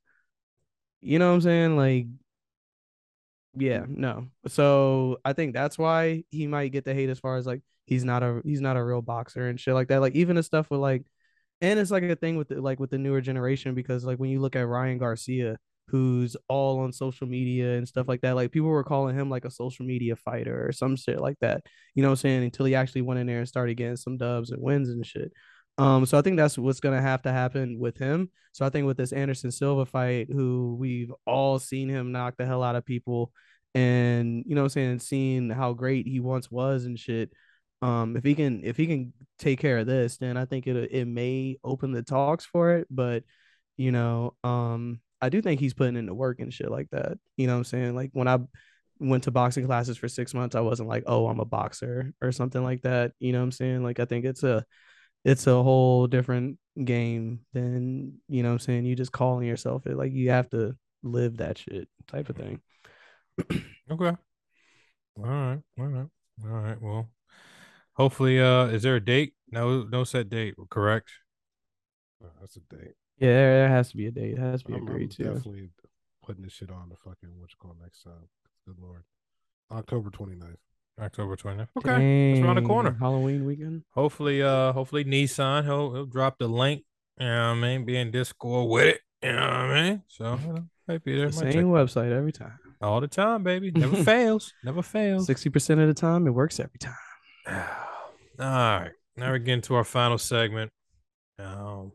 you 1.01 1.19
know 1.19 1.29
what 1.29 1.35
I'm 1.35 1.41
saying? 1.43 1.77
Like, 1.77 2.07
yeah, 3.57 3.81
mm. 3.81 3.97
no. 3.97 4.29
So 4.49 5.19
I 5.25 5.33
think 5.33 5.55
that's 5.55 5.79
why 5.79 6.25
he 6.31 6.47
might 6.47 6.73
get 6.73 6.85
the 6.85 6.95
hate 6.95 7.11
as 7.11 7.19
far 7.21 7.37
as 7.37 7.47
like 7.47 7.63
he's 7.87 8.05
not 8.05 8.23
a 8.23 8.41
he's 8.45 8.61
not 8.61 8.77
a 8.77 8.85
real 8.85 9.03
boxer 9.03 9.49
and 9.49 9.59
shit 9.61 9.75
like 9.75 9.89
that. 9.89 10.01
Like 10.01 10.15
even 10.15 10.37
the 10.37 10.43
stuff 10.43 10.71
with 10.71 10.81
like, 10.81 11.05
and 11.61 11.79
it's 11.79 11.91
like 11.91 12.03
a 12.05 12.17
thing 12.17 12.37
with 12.37 12.49
the, 12.49 12.61
like 12.61 12.81
with 12.81 12.91
the 12.91 12.99
newer 12.99 13.21
generation 13.21 13.75
because 13.75 14.05
like 14.05 14.19
when 14.19 14.31
you 14.31 14.41
look 14.41 14.57
at 14.57 14.67
Ryan 14.67 14.99
Garcia, 14.99 15.59
who's 15.89 16.37
all 16.49 16.81
on 16.81 16.93
social 16.93 17.27
media 17.27 17.77
and 17.77 17.87
stuff 17.87 18.09
like 18.09 18.21
that, 18.23 18.37
like 18.37 18.53
people 18.53 18.69
were 18.69 18.85
calling 18.85 19.17
him 19.17 19.31
like 19.31 19.45
a 19.45 19.51
social 19.51 19.85
media 19.85 20.17
fighter 20.17 20.67
or 20.67 20.73
some 20.73 20.97
shit 20.97 21.21
like 21.21 21.39
that. 21.41 21.63
You 21.95 22.03
know 22.03 22.09
what 22.09 22.13
I'm 22.13 22.17
saying? 22.17 22.45
Until 22.45 22.67
he 22.67 22.75
actually 22.75 23.03
went 23.03 23.21
in 23.21 23.27
there 23.27 23.39
and 23.39 23.49
started 23.49 23.77
getting 23.77 23.97
some 23.97 24.17
dubs 24.17 24.51
and 24.51 24.63
wins 24.63 24.89
and 24.89 25.05
shit. 25.05 25.33
Um, 25.79 26.07
so 26.07 26.19
I 26.19 26.23
think 26.23 26.37
that's 26.37 26.57
what's 26.57 26.81
gonna 26.81 27.03
have 27.03 27.23
to 27.23 27.33
happen 27.33 27.79
with 27.79 27.99
him. 27.99 28.31
So 28.53 28.65
I 28.65 28.71
think 28.71 28.87
with 28.87 28.97
this 28.97 29.13
Anderson 29.13 29.51
Silva 29.51 29.87
fight, 29.87 30.29
who 30.31 30.77
we've 30.79 31.13
all 31.27 31.59
seen 31.59 31.89
him 31.89 32.13
knock 32.13 32.37
the 32.37 32.47
hell 32.47 32.63
out 32.63 32.77
of 32.77 32.85
people, 32.85 33.33
and 33.75 34.45
you 34.47 34.55
know 34.55 34.63
what 34.63 34.67
I'm 34.67 34.71
saying, 34.71 34.99
seeing 35.01 35.51
how 35.51 35.73
great 35.73 36.07
he 36.07 36.21
once 36.21 36.51
was 36.51 36.85
and 36.85 36.99
shit. 36.99 37.33
Um, 37.83 38.17
if 38.17 38.25
he 38.25 38.35
can 38.35 38.63
if 38.65 38.77
he 38.77 38.87
can 38.87 39.13
take 39.39 39.59
care 39.61 39.79
of 39.79 39.87
this, 39.87 40.17
then 40.19 40.37
I 40.37 40.45
think 40.45 40.67
it 40.67 40.77
it 40.93 41.07
may 41.07 41.59
open 41.65 41.93
the 41.93 42.03
talks 42.03 42.47
for 42.47 42.77
it. 42.77 42.87
But 42.91 43.25
you 43.77 43.93
know, 43.93 44.35
um, 44.45 45.01
I 45.25 45.31
do 45.31 45.41
think 45.41 45.61
he's 45.61 45.75
putting 45.75 45.97
in 45.97 46.07
the 46.07 46.15
work 46.15 46.41
and 46.41 46.53
shit 46.53 46.71
like 46.71 46.91
that. 46.91 47.19
You 47.37 47.47
know 47.47 47.55
what 47.55 47.59
I'm 47.59 47.65
saying? 47.65 47.95
Like 47.95 48.11
when 48.13 48.29
I 48.29 48.39
went 48.99 49.25
to 49.25 49.31
boxing 49.31 49.67
classes 49.67 49.97
for 49.97 50.09
six 50.09 50.35
months, 50.35 50.55
I 50.55 50.61
wasn't 50.61 50.89
like, 50.89 51.05
oh, 51.07 51.29
I'm 51.29 51.41
a 51.41 51.45
boxer 51.45 52.13
or 52.21 52.31
something 52.31 52.63
like 52.63 52.83
that. 52.83 53.13
You 53.19 53.33
know 53.33 53.39
what 53.39 53.45
I'm 53.45 53.53
saying? 53.53 53.83
Like 53.83 54.01
I 54.01 54.05
think 54.05 54.25
it's 54.25 54.43
a 54.43 54.65
it's 55.25 55.47
a 55.47 55.63
whole 55.63 56.07
different 56.07 56.59
game 56.83 57.41
than 57.55 58.21
you 58.29 58.43
know 58.43 58.51
what 58.51 58.55
I'm 58.55 58.59
saying, 58.59 58.85
you 58.85 58.95
just 58.95 59.13
calling 59.13 59.47
yourself 59.47 59.87
it. 59.87 59.97
Like 59.97 60.13
you 60.13 60.31
have 60.31 60.51
to 60.51 60.77
live 61.03 61.39
that 61.39 61.59
shit 61.59 61.89
type 62.07 62.29
of 62.29 62.37
thing. 62.37 62.61
Okay. 63.91 64.17
All 65.17 65.25
right. 65.25 65.61
All 65.79 65.87
right. 65.87 66.07
All 66.45 66.51
right. 66.51 66.81
Well, 66.81 67.11
hopefully, 67.95 68.41
uh, 68.41 68.67
is 68.67 68.83
there 68.83 68.97
a 68.97 69.05
date? 69.05 69.35
No, 69.51 69.83
no 69.83 70.05
set 70.05 70.29
date. 70.29 70.55
Correct. 70.71 71.11
Uh, 72.23 72.29
that's 72.41 72.57
a 72.57 72.61
date. 72.61 72.95
Yeah, 73.19 73.29
there, 73.29 73.55
there 73.61 73.69
has 73.69 73.91
to 73.91 73.97
be 73.97 74.07
a 74.07 74.11
date. 74.11 74.33
It 74.33 74.39
has 74.39 74.63
to 74.63 74.69
be 74.69 74.75
I'm, 74.75 74.81
I'm 74.83 74.89
agreed 74.89 75.11
to. 75.13 75.25
definitely 75.25 75.71
putting 76.25 76.43
this 76.43 76.53
shit 76.53 76.71
on 76.71 76.89
the 76.89 76.97
fucking 76.97 77.31
what 77.39 77.51
you 77.51 77.57
call 77.61 77.77
next 77.83 78.03
time. 78.03 78.29
Good 78.67 78.77
lord, 78.81 79.05
October 79.71 80.11
29th. 80.11 80.57
October 81.01 81.37
20th. 81.37 81.69
Okay. 81.79 82.33
It's 82.33 82.41
around 82.41 82.55
the 82.55 82.63
corner. 82.63 82.97
Halloween 83.01 83.45
weekend. 83.45 83.83
Hopefully, 83.95 84.43
uh, 84.43 84.73
hopefully 84.73 85.05
Nissan 85.05 85.65
he'll 85.65 85.93
he'll 85.93 86.07
drop 86.07 86.39
the 86.39 86.47
link. 86.49 86.85
You 87.19 87.27
know 87.27 87.49
what 87.49 87.57
I 87.59 87.61
mean? 87.61 87.85
Be 87.85 87.97
in 87.97 88.11
Discord 88.13 88.69
with 88.71 88.87
it. 88.87 89.01
You 89.23 89.33
know 89.33 89.41
what 89.41 89.51
I 89.51 89.83
mean? 89.83 90.03
So 90.09 90.39
you 90.47 90.53
know, 90.53 90.65
might 90.87 91.03
be 91.03 91.17
there. 91.17 91.27
The 91.27 91.33
same 91.33 91.53
check 91.53 91.65
website 91.65 92.13
every 92.13 92.33
time. 92.33 92.59
all 92.81 93.01
the 93.01 93.09
time, 93.09 93.43
baby. 93.43 93.71
Never 93.73 93.97
fails. 94.05 94.53
Never 94.63 94.83
fails. 94.83 95.27
Sixty 95.27 95.51
percent 95.51 95.81
of 95.81 95.89
the 95.89 95.95
time, 95.95 96.27
it 96.27 96.31
works 96.31 96.61
every 96.61 96.79
time. 96.79 96.95
All 98.39 98.47
right. 98.47 98.91
Now 99.17 99.31
we're 99.31 99.39
getting 99.39 99.63
to 99.63 99.75
our 99.77 99.85
final 99.85 100.19
segment. 100.19 100.71
Um, 101.39 101.93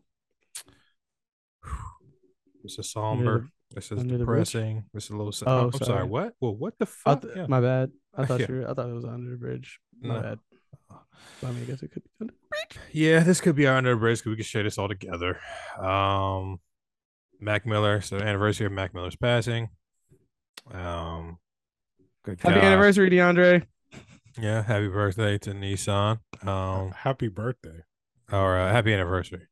it's 2.78 2.88
a 2.88 2.92
somber, 2.92 3.48
This 3.74 3.92
is 3.92 4.00
Under 4.00 4.18
the 4.18 4.26
Bridge? 4.26 4.52
depressing. 4.52 4.86
This 4.94 5.06
is 5.06 5.10
a 5.12 5.16
little. 5.18 5.34
Oh, 5.46 5.52
Oh, 5.52 5.64
I'm 5.66 5.72
sorry. 5.74 5.86
sorry. 5.86 6.04
What? 6.06 6.34
Well, 6.40 6.56
what 6.56 6.74
the 6.80 6.86
fuck? 6.86 7.22
th- 7.22 7.34
Yeah. 7.36 7.46
My 7.48 7.62
bad. 7.62 7.92
I 8.18 8.26
thought 8.26 8.40
Yeah. 8.42 8.46
you 8.50 8.56
were, 8.62 8.70
I 8.70 8.74
thought 8.74 8.90
it 8.90 8.94
was 8.94 9.06
under 9.06 9.30
the 9.32 9.38
bridge. 9.38 9.80
My 10.02 10.16
No. 10.16 10.22
bad. 10.22 10.40
I 11.44 11.52
mean, 11.52 11.64
I 11.64 11.66
guess 11.66 11.84
it 11.84 11.92
could 11.92 12.04
be 12.04 12.10
under. 12.22 12.34
the 12.34 12.48
bridge. 12.50 12.80
Yeah, 12.92 13.20
this 13.22 13.42
could 13.42 13.56
be 13.56 13.68
our 13.68 13.76
under 13.78 13.92
the 13.92 13.98
bridge. 14.00 14.20
'cause 14.20 14.28
We 14.32 14.36
could 14.38 14.46
share 14.46 14.64
this 14.64 14.78
all 14.78 14.88
together. 14.88 15.40
Um, 15.78 16.60
Mac 17.40 17.66
Miller. 17.66 18.02
So 18.02 18.18
anniversary 18.18 18.66
of 18.66 18.72
Mac 18.72 18.94
Miller's 18.94 19.16
passing. 19.16 19.70
Um, 20.72 21.38
good 22.24 22.40
Happy 22.42 22.56
God. 22.56 22.64
anniversary, 22.64 23.10
DeAndre. 23.10 23.66
Yeah, 24.40 24.62
happy 24.64 24.88
birthday 24.88 25.38
to 25.40 25.52
Nissan. 25.52 26.20
Um, 26.48 26.92
Happy 26.92 27.28
birthday. 27.28 27.84
or 28.32 28.58
uh, 28.58 28.72
happy 28.72 28.94
anniversary. 28.94 29.48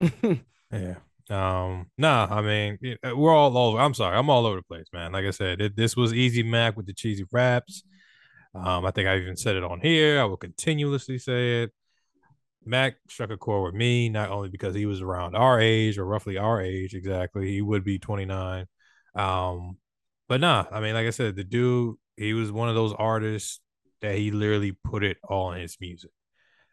Yeah. 0.72 0.94
Um. 1.30 1.90
Nah. 1.98 2.28
I 2.30 2.42
mean, 2.42 2.78
uh, 3.04 3.16
we're 3.16 3.34
all 3.34 3.56
over. 3.56 3.78
I'm 3.78 3.94
sorry. 3.94 4.16
I'm 4.16 4.30
all 4.30 4.46
over 4.46 4.56
the 4.56 4.62
place, 4.62 4.86
man. 4.92 5.12
Like 5.12 5.24
I 5.24 5.30
said, 5.30 5.60
it, 5.60 5.76
this 5.76 5.96
was 5.96 6.12
Easy 6.12 6.42
Mac 6.42 6.76
with 6.76 6.86
the 6.86 6.92
cheesy 6.92 7.24
raps. 7.32 7.84
Um. 8.54 8.84
I 8.84 8.90
think 8.90 9.08
I 9.08 9.18
even 9.18 9.36
said 9.36 9.56
it 9.56 9.64
on 9.64 9.80
here. 9.80 10.20
I 10.20 10.24
will 10.24 10.36
continuously 10.36 11.18
say 11.18 11.62
it. 11.62 11.72
Mac 12.64 12.96
struck 13.08 13.30
a 13.30 13.36
chord 13.36 13.64
with 13.64 13.74
me, 13.74 14.08
not 14.08 14.30
only 14.30 14.48
because 14.48 14.74
he 14.74 14.86
was 14.86 15.00
around 15.00 15.34
our 15.34 15.60
age 15.60 15.98
or 15.98 16.04
roughly 16.04 16.38
our 16.38 16.62
age 16.62 16.94
exactly. 16.94 17.48
He 17.50 17.62
would 17.62 17.84
be 17.84 17.98
29. 17.98 18.66
Um. 19.14 19.78
But 20.28 20.40
nah. 20.40 20.64
I 20.70 20.80
mean, 20.80 20.94
like 20.94 21.06
I 21.06 21.10
said, 21.10 21.36
the 21.36 21.44
dude, 21.44 21.96
he 22.16 22.34
was 22.34 22.52
one 22.52 22.68
of 22.68 22.74
those 22.74 22.92
artists 22.92 23.60
that 24.00 24.16
he 24.16 24.30
literally 24.30 24.76
put 24.84 25.04
it 25.04 25.18
all 25.28 25.52
in 25.52 25.60
his 25.60 25.76
music. 25.80 26.10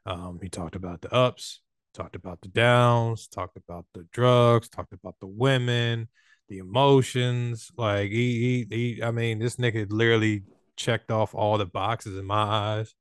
Um. 0.05 0.39
He 0.41 0.49
talked 0.49 0.75
about 0.75 1.01
the 1.01 1.13
ups 1.13 1.61
talked 1.99 2.15
about 2.15 2.41
the 2.41 2.47
downs, 2.47 3.27
talked 3.27 3.57
about 3.57 3.85
the 3.93 4.07
drugs, 4.11 4.69
talked 4.69 4.93
about 4.93 5.15
the 5.19 5.27
women, 5.27 6.07
the 6.47 6.59
emotions. 6.59 7.71
Like 7.77 8.09
he, 8.11 8.65
he, 8.69 8.75
he 8.95 9.03
I 9.03 9.11
mean, 9.11 9.39
this 9.39 9.57
nigga 9.57 9.87
literally 9.91 10.43
checked 10.77 11.11
off 11.11 11.35
all 11.35 11.57
the 11.57 11.65
boxes 11.65 12.17
in 12.17 12.25
my 12.25 12.35
eyes. 12.41 12.95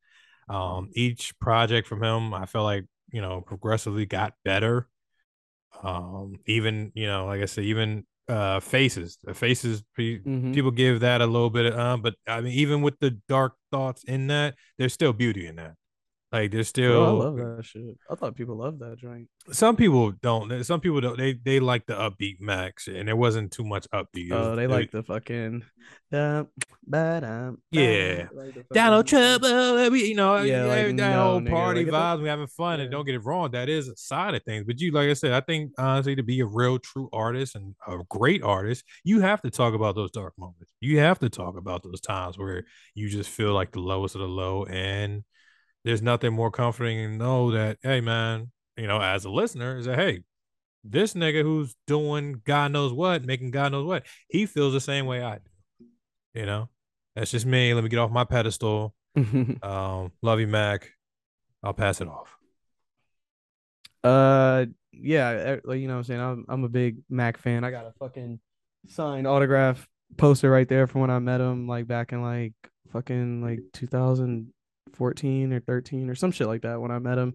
Um, 0.49 0.90
each 0.94 1.38
project 1.38 1.86
from 1.86 2.03
him, 2.03 2.34
I 2.34 2.46
felt 2.46 2.64
like 2.64 2.86
you 3.12 3.20
know 3.20 3.40
progressively 3.40 4.07
got 4.07 4.34
better. 4.44 4.88
Um, 5.82 6.36
even 6.46 6.92
you 6.94 7.07
know, 7.07 7.26
like 7.26 7.42
I 7.42 7.46
said, 7.46 7.64
even 7.64 8.05
uh 8.28 8.61
faces, 8.61 9.18
the 9.22 9.34
faces. 9.34 9.82
pe- 9.96 10.18
Mhm. 10.20 10.55
People 10.55 10.70
give 10.70 11.01
that 11.01 11.20
a 11.20 11.26
little 11.26 11.51
bit 11.51 11.66
of, 11.66 11.74
uh, 11.78 11.96
but 11.96 12.14
I 12.26 12.40
mean, 12.40 12.53
even 12.53 12.82
with 12.82 12.99
the 12.99 13.12
dark 13.28 13.55
thoughts 13.70 14.05
in 14.05 14.26
that, 14.28 14.55
there's 14.76 14.92
still 14.92 15.12
beauty 15.12 15.46
in 15.46 15.57
that. 15.57 15.74
Like 16.31 16.51
there's 16.51 16.68
still 16.68 16.93
Bro, 16.93 17.07
I 17.07 17.24
love 17.24 17.37
that 17.57 17.64
shit. 17.64 17.97
I 18.11 18.14
thought 18.14 18.37
people 18.37 18.57
loved 18.57 18.81
that 18.81 18.99
joint. 18.99 19.29
some 19.51 19.76
people 19.76 20.12
don't. 20.20 20.62
Some 20.62 20.79
people 20.81 21.01
don't. 21.01 21.16
They 21.16 21.33
they 21.33 21.59
like 21.59 21.87
the 21.87 21.95
upbeat 21.95 22.37
max, 22.39 22.87
and 22.87 23.09
there 23.09 23.16
wasn't 23.16 23.51
too 23.51 23.64
much 23.64 23.89
upbeat. 23.95 24.31
Oh, 24.33 24.55
they 24.55 24.64
it- 24.64 24.70
like 24.70 24.91
the 24.91 25.03
fucking 25.03 25.64
dum, 26.12 26.49
ba-dum, 26.87 27.62
Yeah. 27.70 28.24
ba-dum, 28.24 28.37
like 28.37 28.55
the 28.55 28.64
Donald 28.74 29.07
Trump. 29.07 29.43
uh, 29.43 29.89
You 29.91 30.14
know, 30.14 30.37
Yeah, 30.43 30.64
yeah, 30.66 30.66
like, 30.66 30.87
that 30.99 31.16
no, 31.16 31.22
whole 31.22 31.41
nigga, 31.41 31.51
party 31.51 31.85
like, 31.87 31.95
vibes. 32.18 32.22
We 32.22 32.29
having 32.29 32.47
fun, 32.49 32.81
and 32.81 32.91
don't 32.91 33.07
get 33.07 33.14
it 33.14 33.24
wrong. 33.24 33.53
That 33.53 33.70
is 33.70 33.89
a 33.89 33.97
side 33.97 34.35
of 34.35 34.43
things. 34.43 34.64
But 34.66 34.81
you, 34.83 34.91
like 34.93 35.09
I 35.09 35.14
said, 35.14 35.33
I 35.33 35.41
think 35.41 35.72
honestly, 35.79 36.14
to 36.16 36.22
be 36.22 36.41
a 36.41 36.47
real 36.47 36.79
true 36.79 37.09
artist 37.11 37.55
and 37.57 37.74
a 37.87 38.01
great 38.11 38.43
artist, 38.43 38.85
you 39.03 39.20
have 39.22 39.41
to 39.43 39.51
talk 39.51 39.72
about 39.72 39.95
those 39.95 40.11
dark 40.11 40.35
moments. 40.37 40.74
You 40.81 40.99
have 40.99 41.20
to 41.20 41.31
talk 41.31 41.57
about 41.57 41.83
those 41.85 42.03
times 42.03 42.37
where 42.37 42.64
you 42.95 43.09
just 43.09 43.31
feel 43.31 43.55
like 43.55 43.72
the 43.72 43.81
lowest 43.81 44.14
of 44.14 44.20
the 44.20 44.29
low, 44.29 44.64
and 44.66 45.24
there's 45.89 46.03
nothing 46.03 46.34
more 46.34 46.51
comforting 46.51 47.03
than 47.03 47.16
know 47.16 47.51
that, 47.53 47.78
hey, 47.82 48.03
man, 48.03 48.51
you 48.76 48.86
know, 48.86 49.01
as 49.01 49.24
a 49.24 49.30
listener, 49.30 49.78
is 49.78 49.86
that 49.86 49.99
hey, 49.99 50.20
this 50.84 51.14
nigga 51.14 51.43
who's 51.43 51.74
doing 51.86 52.43
God 52.45 52.72
knows 52.72 52.93
what, 52.93 53.24
making 53.24 53.53
God 53.53 53.72
knows 53.72 53.86
what, 53.86 54.05
he 54.28 54.45
feels 54.45 54.74
the 54.74 54.82
same 54.82 55.07
way 55.07 55.22
I 55.22 55.36
do. 55.36 55.86
You 56.34 56.45
know, 56.45 56.68
that's 57.16 57.30
just 57.30 57.47
me. 57.47 57.72
Let 57.72 57.82
me 57.82 57.89
get 57.89 58.01
off 58.01 58.11
my 58.11 58.24
pedestal. 58.24 58.95
Um, 59.62 60.12
love 60.22 60.39
you, 60.39 60.47
Mac. 60.47 60.91
I'll 61.62 61.72
pass 61.72 62.03
it 62.03 62.07
off. 62.07 62.36
Uh, 64.05 64.66
yeah, 64.93 65.57
like, 65.64 65.80
you 65.80 65.89
know 65.89 65.95
what 65.95 65.99
I'm 65.99 66.05
saying? 66.05 66.20
I'm 66.20 66.45
I'm 66.49 66.64
a 66.64 66.68
big 66.68 66.99
Mac 67.09 67.39
fan. 67.39 67.64
I 67.64 67.72
got 67.72 67.86
a 67.86 67.93
fucking 67.99 68.39
signed 68.86 69.26
autograph 69.26 69.89
poster 70.18 70.51
right 70.51 70.68
there 70.68 70.86
from 70.86 71.01
when 71.01 71.11
I 71.11 71.18
met 71.18 71.41
him, 71.41 71.66
like 71.66 71.89
back 71.89 72.12
in 72.12 72.22
like 72.22 72.53
fucking 72.93 73.43
like 73.43 73.61
2014 74.89 75.53
or 75.53 75.61
13 75.61 76.11
or 76.11 76.14
some 76.14 76.30
shit 76.32 76.47
like 76.47 76.62
that 76.62 76.80
when 76.80 76.91
I 76.91 76.99
met 76.99 77.18
him. 77.18 77.34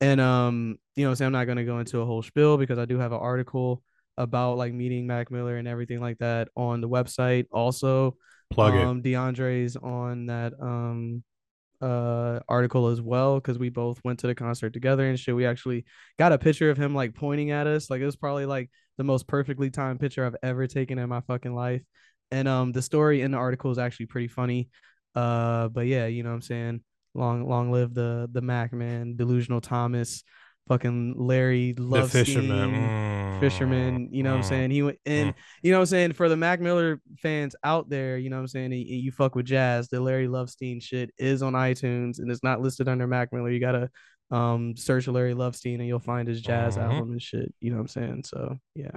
And 0.00 0.20
um, 0.20 0.78
you 0.94 1.04
know, 1.04 1.10
what 1.10 1.20
I'm 1.20 1.26
I'm 1.26 1.32
not 1.32 1.44
gonna 1.46 1.64
go 1.64 1.78
into 1.80 2.00
a 2.00 2.06
whole 2.06 2.22
spiel 2.22 2.56
because 2.56 2.78
I 2.78 2.84
do 2.84 2.98
have 2.98 3.12
an 3.12 3.18
article 3.18 3.82
about 4.16 4.56
like 4.58 4.72
meeting 4.72 5.06
Mac 5.06 5.30
Miller 5.30 5.56
and 5.56 5.66
everything 5.68 6.00
like 6.00 6.18
that 6.18 6.48
on 6.56 6.80
the 6.80 6.88
website. 6.88 7.46
Also, 7.52 8.16
Plug 8.50 8.74
it. 8.74 8.84
um, 8.84 9.02
DeAndre's 9.02 9.76
on 9.76 10.26
that 10.26 10.52
um 10.60 11.22
uh 11.80 12.40
article 12.48 12.88
as 12.88 13.00
well 13.00 13.36
because 13.36 13.56
we 13.56 13.68
both 13.68 14.00
went 14.04 14.18
to 14.18 14.26
the 14.26 14.34
concert 14.34 14.72
together 14.72 15.08
and 15.08 15.18
shit. 15.18 15.34
We 15.34 15.46
actually 15.46 15.84
got 16.18 16.32
a 16.32 16.38
picture 16.38 16.70
of 16.70 16.76
him 16.76 16.94
like 16.94 17.14
pointing 17.14 17.50
at 17.50 17.66
us. 17.66 17.90
Like 17.90 18.00
it 18.00 18.06
was 18.06 18.16
probably 18.16 18.46
like 18.46 18.70
the 18.96 19.04
most 19.04 19.28
perfectly 19.28 19.70
timed 19.70 20.00
picture 20.00 20.26
I've 20.26 20.36
ever 20.42 20.66
taken 20.66 20.98
in 20.98 21.08
my 21.08 21.20
fucking 21.22 21.54
life. 21.54 21.82
And 22.30 22.48
um 22.48 22.72
the 22.72 22.82
story 22.82 23.22
in 23.22 23.30
the 23.30 23.38
article 23.38 23.70
is 23.70 23.78
actually 23.78 24.06
pretty 24.06 24.28
funny. 24.28 24.68
Uh 25.14 25.68
but 25.68 25.86
yeah, 25.86 26.06
you 26.06 26.22
know 26.22 26.30
what 26.30 26.36
I'm 26.36 26.42
saying? 26.42 26.80
Long 27.14 27.48
long 27.48 27.70
live 27.72 27.94
the 27.94 28.28
the 28.30 28.42
Mac 28.42 28.72
man, 28.72 29.16
delusional 29.16 29.60
Thomas, 29.60 30.22
fucking 30.68 31.14
Larry 31.16 31.72
The 31.72 31.82
Love 31.82 32.12
fisherman. 32.12 32.74
Mm, 32.74 33.40
fisherman, 33.40 34.08
you 34.12 34.22
know 34.22 34.30
what 34.30 34.38
I'm 34.38 34.44
mm. 34.44 34.48
saying? 34.48 34.70
He 34.70 34.82
went 34.82 34.98
and 35.06 35.34
you 35.62 35.72
know 35.72 35.78
what 35.78 35.82
I'm 35.82 35.86
saying 35.86 36.12
for 36.12 36.28
the 36.28 36.36
Mac 36.36 36.60
Miller 36.60 37.00
fans 37.18 37.56
out 37.64 37.88
there, 37.88 38.18
you 38.18 38.30
know 38.30 38.36
what 38.36 38.42
I'm 38.42 38.48
saying? 38.48 38.72
and 38.72 38.84
you 38.84 39.10
fuck 39.10 39.34
with 39.34 39.46
jazz, 39.46 39.88
the 39.88 40.00
Larry 40.00 40.28
Lovestein 40.28 40.80
shit 40.80 41.10
is 41.18 41.42
on 41.42 41.54
iTunes 41.54 42.18
and 42.18 42.30
it's 42.30 42.44
not 42.44 42.60
listed 42.60 42.88
under 42.88 43.06
Mac 43.06 43.32
Miller. 43.32 43.50
You 43.50 43.60
gotta 43.60 43.90
um 44.30 44.76
search 44.76 45.08
Larry 45.08 45.34
Lovestein 45.34 45.76
and 45.76 45.86
you'll 45.86 45.98
find 45.98 46.28
his 46.28 46.42
jazz 46.42 46.76
Mhm. 46.76 46.82
album 46.82 47.12
and 47.12 47.22
shit. 47.22 47.52
You 47.60 47.70
know 47.70 47.76
what 47.76 47.82
I'm 47.82 47.88
saying? 47.88 48.24
So 48.24 48.58
yeah. 48.74 48.90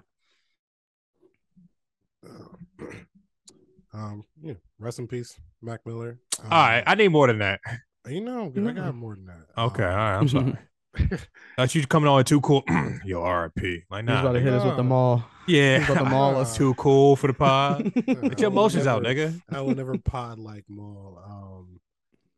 um, 3.93 4.25
yeah. 4.41 4.53
Rest 4.79 4.99
in 4.99 5.07
peace, 5.07 5.39
Mac 5.61 5.85
Miller. 5.85 6.19
Um, 6.39 6.45
All 6.51 6.59
right, 6.59 6.83
I 6.85 6.95
need 6.95 7.09
more 7.09 7.27
than 7.27 7.39
that. 7.39 7.59
you 8.07 8.21
know, 8.21 8.51
I 8.55 8.71
got 8.71 8.95
more 8.95 9.15
than 9.15 9.25
that. 9.27 9.45
Okay, 9.61 9.83
all 9.83 9.89
Um, 9.89 9.95
right. 9.95 10.15
I'm 10.17 10.27
sorry. 10.27 10.57
Thought 11.55 11.75
you 11.75 11.87
coming 11.87 12.09
on 12.09 12.23
too 12.25 12.41
cool. 12.41 12.63
Yo, 13.05 13.23
RIP. 13.23 13.83
Like, 13.89 14.01
He's 14.03 14.07
nah. 14.07 14.21
about 14.21 14.33
to 14.33 14.39
nigga. 14.39 14.43
hit 14.43 14.53
us 14.53 14.65
with 14.65 14.75
the 14.77 14.83
mall. 14.83 15.23
Yeah. 15.47 15.79
He's 15.79 15.89
about 15.89 16.03
to 16.03 16.09
maul 16.09 16.37
us. 16.37 16.55
too 16.57 16.73
cool 16.75 17.15
for 17.15 17.27
the 17.27 17.33
pod. 17.33 17.93
Get 18.05 18.39
your 18.39 18.49
will 18.49 18.57
emotions 18.59 18.87
out, 18.87 19.01
nigga. 19.03 19.39
I 19.49 19.61
will 19.61 19.75
never 19.75 19.97
pod 19.97 20.37
like 20.39 20.65
Maul. 20.67 21.21
Um, 21.25 21.79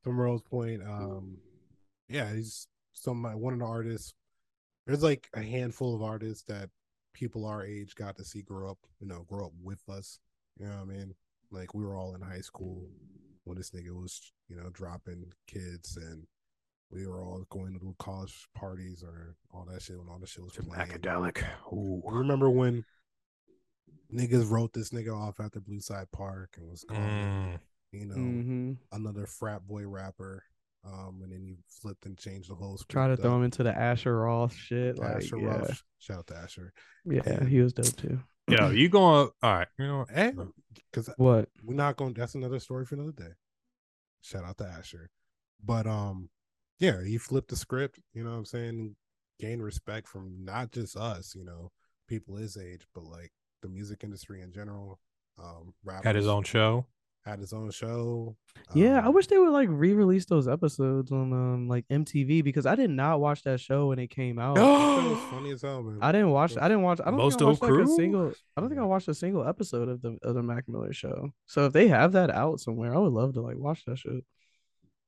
from 0.04 0.20
Rose 0.20 0.42
Point, 0.42 0.82
um, 0.84 1.38
yeah, 2.10 2.32
he's 2.34 2.68
some 2.94 3.24
one 3.40 3.54
of 3.54 3.60
the 3.60 3.66
artists. 3.66 4.14
There's 4.86 5.02
like 5.02 5.30
a 5.34 5.42
handful 5.42 5.96
of 5.96 6.04
artists 6.04 6.44
that 6.50 6.70
people 7.14 7.46
our 7.46 7.66
age 7.66 7.96
got 7.96 8.18
to 8.18 8.26
see 8.26 8.42
grow 8.42 8.70
up, 8.70 8.80
you 9.00 9.08
know, 9.08 9.26
grow 9.30 9.46
up 9.46 9.54
with 9.64 9.82
us. 9.90 10.20
You 10.60 10.66
know 10.68 10.74
what 10.74 10.82
I 10.82 10.86
mean? 10.86 11.16
Like 11.54 11.74
we 11.74 11.84
were 11.86 11.96
all 11.98 12.16
in 12.16 12.22
high 12.22 12.42
school 12.42 12.90
when 13.46 13.58
this 13.58 13.72
nigga 13.72 13.92
was, 13.92 14.20
you 14.50 14.56
know, 14.56 14.70
dropping 14.74 15.32
kids 15.48 15.98
and 15.98 16.26
we 16.92 17.06
were 17.08 17.22
all 17.22 17.44
going 17.50 17.74
to 17.80 17.96
college 18.00 18.48
parties 18.56 19.04
or 19.04 19.36
all 19.54 19.66
that 19.72 19.82
shit 19.82 19.98
when 20.00 20.10
all 20.10 20.20
the 20.20 20.28
shit 20.28 20.44
was 20.44 20.54
playing. 20.54 20.90
Macadelic. 20.90 21.44
Ooh. 21.72 22.02
Remember 22.06 22.50
when 22.50 22.84
niggas 24.14 24.50
wrote 24.50 24.74
this 24.74 24.90
nigga 24.92 25.16
off 25.16 25.40
after 25.40 25.60
Blue 25.60 25.80
Slide 25.80 26.12
Park 26.12 26.56
and 26.58 26.70
was 26.70 26.84
calling 26.88 27.04
him, 27.04 27.54
Mm. 27.54 27.60
you 27.92 28.06
know, 28.06 28.16
hmm 28.16 28.72
another 28.92 29.26
frat 29.28 29.66
boy 29.68 29.86
rapper. 29.88 30.44
Um, 30.86 31.22
and 31.24 31.32
then 31.32 31.46
you 31.46 31.56
flipped 31.70 32.06
and 32.06 32.18
changed 32.18 32.50
the 32.52 32.56
whole. 32.56 32.76
Script. 32.76 32.92
Try 32.92 33.08
to 33.08 33.14
script 33.14 33.24
throw 33.24 33.32
up. 33.32 33.38
him 33.38 33.44
into 33.46 33.64
the 33.64 33.74
Asher 33.78 34.20
Roth 34.20 34.54
shit. 34.54 35.00
Like 35.00 35.16
Asher 35.16 35.38
yeah. 35.38 35.46
Roth. 35.48 35.82
Shout 36.00 36.18
out 36.20 36.28
to 36.28 36.36
Asher. 36.36 36.74
yeah, 37.06 37.46
he 37.46 37.62
was 37.62 37.72
dope 37.72 37.96
too. 37.96 38.20
Yo, 38.48 38.70
you 38.72 38.90
going? 38.90 39.30
All 39.42 39.54
right. 39.54 39.68
You 39.78 39.88
know? 39.88 40.06
Hey, 40.14 40.34
because 40.92 41.10
What? 41.18 41.50
we're 41.64 41.76
not 41.76 41.98
going. 41.98 42.14
That's 42.14 42.36
another 42.36 42.60
story 42.60 42.86
for 42.86 42.96
another 42.96 43.12
day. 43.12 43.34
Shout 44.22 44.44
out 44.44 44.58
to 44.60 44.66
Asher. 44.66 45.10
But 45.64 45.88
um, 45.88 46.30
yeah, 46.80 47.04
he 47.04 47.18
flipped 47.18 47.50
the 47.50 47.56
script. 47.56 48.00
You 48.14 48.24
know 48.24 48.32
what 48.32 48.38
I'm 48.38 48.46
saying? 48.46 48.96
Gained 49.40 49.64
respect 49.64 50.08
from 50.08 50.44
not 50.44 50.72
just 50.72 50.96
us, 50.96 51.34
you 51.36 51.44
know, 51.44 51.72
people 52.08 52.36
his 52.36 52.58
age, 52.58 52.86
but 52.94 53.04
like 53.04 53.32
the 53.62 53.70
music 53.70 54.04
industry 54.04 54.42
in 54.42 54.52
general. 54.52 55.00
Um, 55.42 55.74
Had 56.04 56.16
his 56.16 56.28
own 56.28 56.44
show. 56.44 56.86
Had 57.26 57.40
his 57.40 57.54
own 57.54 57.72
show. 57.72 58.36
Yeah, 58.74 59.00
I 59.00 59.08
Um, 59.08 59.14
wish 59.14 59.28
they 59.28 59.38
would 59.38 59.52
like 59.52 59.70
re-release 59.72 60.26
those 60.26 60.48
episodes 60.48 61.12
on 61.12 61.32
um 61.32 61.68
like 61.68 61.86
MTV 61.90 62.44
because 62.44 62.66
I 62.66 62.76
did 62.76 62.90
not 62.90 63.20
watch 63.22 63.44
that 63.44 63.60
show 63.60 63.88
when 63.88 64.00
it 64.00 64.10
came 64.10 64.38
out. 64.40 64.56
that 64.56 65.02
shit 65.02 65.12
was 65.12 65.24
funny 65.32 65.52
as 65.52 65.62
hell, 65.62 65.84
man. 65.84 66.00
I 66.02 66.12
didn't 66.12 66.32
watch. 66.32 66.58
I 66.58 66.68
didn't 66.68 66.84
watch. 66.84 67.00
I 67.02 67.06
don't 67.06 67.18
Most 67.18 67.40
think 67.40 67.44
I 67.44 67.52
watched 67.52 67.62
like 67.62 67.72
a 67.72 67.88
single. 67.88 68.34
I 68.58 68.62
don't 68.62 68.70
think 68.70 68.82
I 68.82 68.86
watched 68.86 69.08
a 69.08 69.14
single 69.14 69.48
episode 69.48 69.90
of 69.90 70.02
the 70.02 70.18
of 70.22 70.36
the 70.36 70.44
Mac 70.44 70.68
Miller 70.68 70.92
show. 70.94 71.32
So 71.46 71.66
if 71.68 71.74
they 71.74 71.88
have 71.88 72.12
that 72.14 72.30
out 72.30 72.60
somewhere, 72.60 72.94
I 72.94 72.98
would 73.00 73.14
love 73.14 73.34
to 73.36 73.42
like 73.42 73.58
watch 73.58 73.86
that 73.86 74.00
shit. 74.00 74.24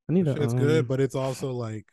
I 0.10 0.14
need 0.14 0.26
to. 0.26 0.42
It's 0.42 0.54
um, 0.54 0.60
good, 0.60 0.88
but 0.88 1.00
it's 1.00 1.16
also 1.16 1.52
like, 1.52 1.86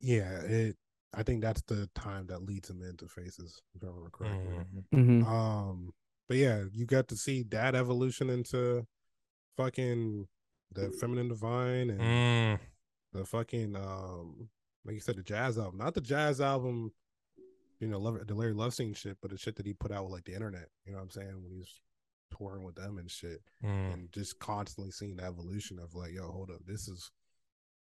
yeah, 0.00 0.40
it. 0.42 0.76
I 1.16 1.22
think 1.22 1.42
that's 1.42 1.62
the 1.62 1.88
time 1.94 2.26
that 2.26 2.42
leads 2.44 2.68
him 2.68 2.82
into 2.82 3.06
faces, 3.06 3.62
if 3.76 3.84
I 3.84 3.86
remember 3.86 4.10
correctly. 4.10 4.56
Mm. 4.94 5.22
mhm. 5.22 5.26
Um, 5.26 5.92
but 6.28 6.36
yeah, 6.36 6.64
you 6.72 6.86
got 6.86 7.08
to 7.08 7.16
see 7.16 7.42
that 7.50 7.74
evolution 7.74 8.30
into 8.30 8.86
fucking 9.56 10.26
the 10.72 10.90
feminine 11.00 11.28
divine 11.28 11.90
and 11.90 12.00
Mm, 12.00 12.58
the 13.12 13.24
fucking 13.24 13.76
um 13.76 14.48
like 14.84 14.94
you 14.94 15.00
said 15.00 15.16
the 15.16 15.22
jazz 15.22 15.56
album 15.56 15.78
not 15.78 15.94
the 15.94 16.00
jazz 16.00 16.40
album 16.40 16.90
you 17.78 17.86
know 17.86 17.98
love 17.98 18.26
the 18.26 18.34
Larry 18.34 18.54
Lovestein 18.54 18.92
shit 18.96 19.16
but 19.22 19.30
the 19.30 19.38
shit 19.38 19.54
that 19.56 19.66
he 19.66 19.72
put 19.72 19.92
out 19.92 20.02
with 20.04 20.12
like 20.12 20.24
the 20.24 20.34
internet 20.34 20.68
you 20.84 20.90
know 20.92 20.98
what 20.98 21.04
i'm 21.04 21.10
saying 21.10 21.40
when 21.42 21.52
he 21.52 21.58
was 21.58 21.80
touring 22.36 22.64
with 22.64 22.74
them 22.74 22.98
and 22.98 23.08
shit 23.08 23.40
mm, 23.62 23.92
and 23.94 24.10
just 24.10 24.40
constantly 24.40 24.90
seeing 24.90 25.14
the 25.14 25.22
evolution 25.24 25.78
of 25.78 25.94
like 25.94 26.12
yo 26.12 26.26
hold 26.32 26.50
up 26.50 26.58
this 26.66 26.88
is 26.88 27.12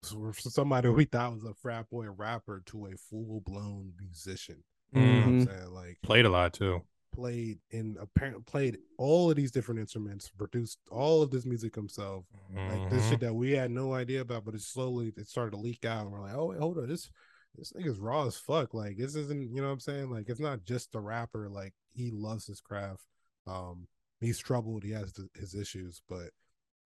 so 0.03 0.33
somebody 0.35 0.89
we 0.89 1.05
thought 1.05 1.33
was 1.35 1.45
a 1.45 1.55
frat 1.55 1.89
boy 1.89 2.07
rapper 2.11 2.61
to 2.67 2.87
a 2.87 2.97
full-blown 2.97 3.93
musician 4.01 4.65
you 4.93 5.01
know 5.01 5.07
what 5.07 5.17
mm. 5.21 5.27
i'm 5.27 5.41
Mhm. 5.41 5.47
saying 5.47 5.71
like 5.73 5.99
Played 6.03 6.25
a 6.27 6.31
lot 6.31 6.53
too. 6.53 6.83
Played 7.13 7.59
in 7.71 7.97
apparently 8.01 8.43
played 8.45 8.79
all 8.99 9.31
of 9.31 9.37
these 9.37 9.51
different 9.51 9.79
instruments 9.81 10.31
produced 10.31 10.79
all 10.91 11.23
of 11.23 11.31
this 11.31 11.45
music 11.45 11.75
himself 11.75 12.25
like 12.55 12.91
this 12.91 13.05
Mhm. 13.05 13.11
shit 13.11 13.21
that 13.21 13.35
we 13.35 13.53
had 13.53 13.71
no 13.71 13.93
idea 13.95 14.21
about, 14.23 14.45
but 14.45 14.55
it 14.55 14.63
slowly 14.63 15.13
it 15.17 15.29
started 15.29 15.51
to 15.53 15.57
leak 15.59 15.85
out, 15.85 16.03
and 16.05 16.13
we're 16.13 16.21
like, 16.21 16.35
oh 16.35 16.47
wait, 16.47 16.59
hold 16.59 16.79
on, 16.79 16.89
this 16.89 17.11
this 17.57 17.73
nigga's 17.75 17.99
raw 17.99 18.27
as 18.27 18.37
fuck. 18.37 18.73
Like 18.75 18.97
this 18.97 19.15
isn't, 19.15 19.51
you 19.55 19.61
know 19.61 19.67
what 19.69 19.75
I'm 19.75 19.81
saying? 19.81 20.11
Like 20.11 20.29
it's 20.29 20.41
not 20.41 20.65
just 20.65 20.95
a 20.95 21.01
rapper. 21.01 21.49
Like 21.51 21.75
he 21.93 22.11
loves 22.11 22.47
his 22.47 22.61
craft. 22.61 23.05
Um, 23.47 23.89
he's 24.21 24.39
troubled. 24.39 24.85
He 24.85 24.91
has 24.93 25.13
th- 25.13 25.29
his 25.35 25.55
issues, 25.55 26.01
but 26.09 26.31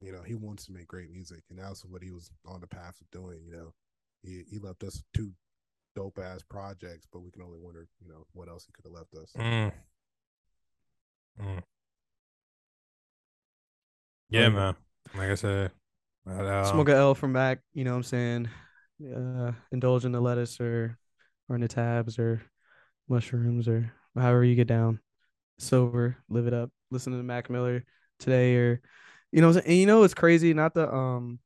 you 0.00 0.10
know 0.12 0.22
he 0.22 0.34
wants 0.34 0.66
to 0.66 0.72
make 0.72 0.88
great 0.88 1.10
music, 1.10 1.44
and 1.50 1.58
that's 1.58 1.84
what 1.84 2.02
he 2.02 2.10
was 2.10 2.30
on 2.44 2.60
the 2.60 2.66
path 2.66 3.00
of 3.00 3.10
doing. 3.12 3.44
You 3.46 3.52
know, 3.52 3.74
he 4.22 4.42
he 4.50 4.58
left 4.58 4.82
us 4.82 5.02
two 5.14 5.32
dope 5.94 6.18
ass 6.18 6.42
projects, 6.42 7.06
but 7.10 7.20
we 7.20 7.30
can 7.30 7.42
only 7.42 7.58
wonder, 7.58 7.86
you 8.00 8.08
know, 8.08 8.26
what 8.32 8.48
else 8.48 8.66
he 8.66 8.72
could 8.72 8.84
have 8.84 8.92
left 8.92 9.14
us. 9.14 9.32
Mm. 9.34 9.72
Mm. 11.40 11.62
Yeah, 14.28 14.44
Like- 14.44 14.52
man. 14.54 14.76
Like 15.14 15.30
I 15.30 15.34
said, 15.36 15.70
but, 16.24 16.46
um, 16.46 16.66
Smoke 16.66 16.88
a 16.88 16.96
L 16.96 17.14
from 17.14 17.32
back, 17.32 17.60
you 17.72 17.84
know 17.84 17.92
what 17.92 17.98
I'm 17.98 18.02
saying? 18.02 18.48
Uh 19.14 19.52
indulge 19.70 20.04
in 20.04 20.12
the 20.12 20.20
lettuce 20.20 20.58
or 20.60 20.98
or 21.48 21.54
in 21.54 21.60
the 21.62 21.68
tabs 21.68 22.18
or 22.18 22.42
mushrooms 23.08 23.68
or 23.68 23.92
however 24.16 24.42
you 24.42 24.54
get 24.56 24.66
down. 24.66 25.00
Sober, 25.58 26.16
live 26.28 26.46
it 26.46 26.54
up. 26.54 26.70
Listen 26.90 27.12
to 27.12 27.22
Mac 27.22 27.48
Miller 27.50 27.84
today 28.18 28.56
or 28.56 28.80
you 29.32 29.40
know 29.40 29.48
what 29.48 29.56
I'm 29.58 29.62
saying? 29.62 29.70
And 29.72 29.78
you 29.80 29.86
know 29.86 30.02
it's 30.02 30.14
crazy, 30.14 30.54
not 30.54 30.74
the 30.74 30.92
um 30.92 31.38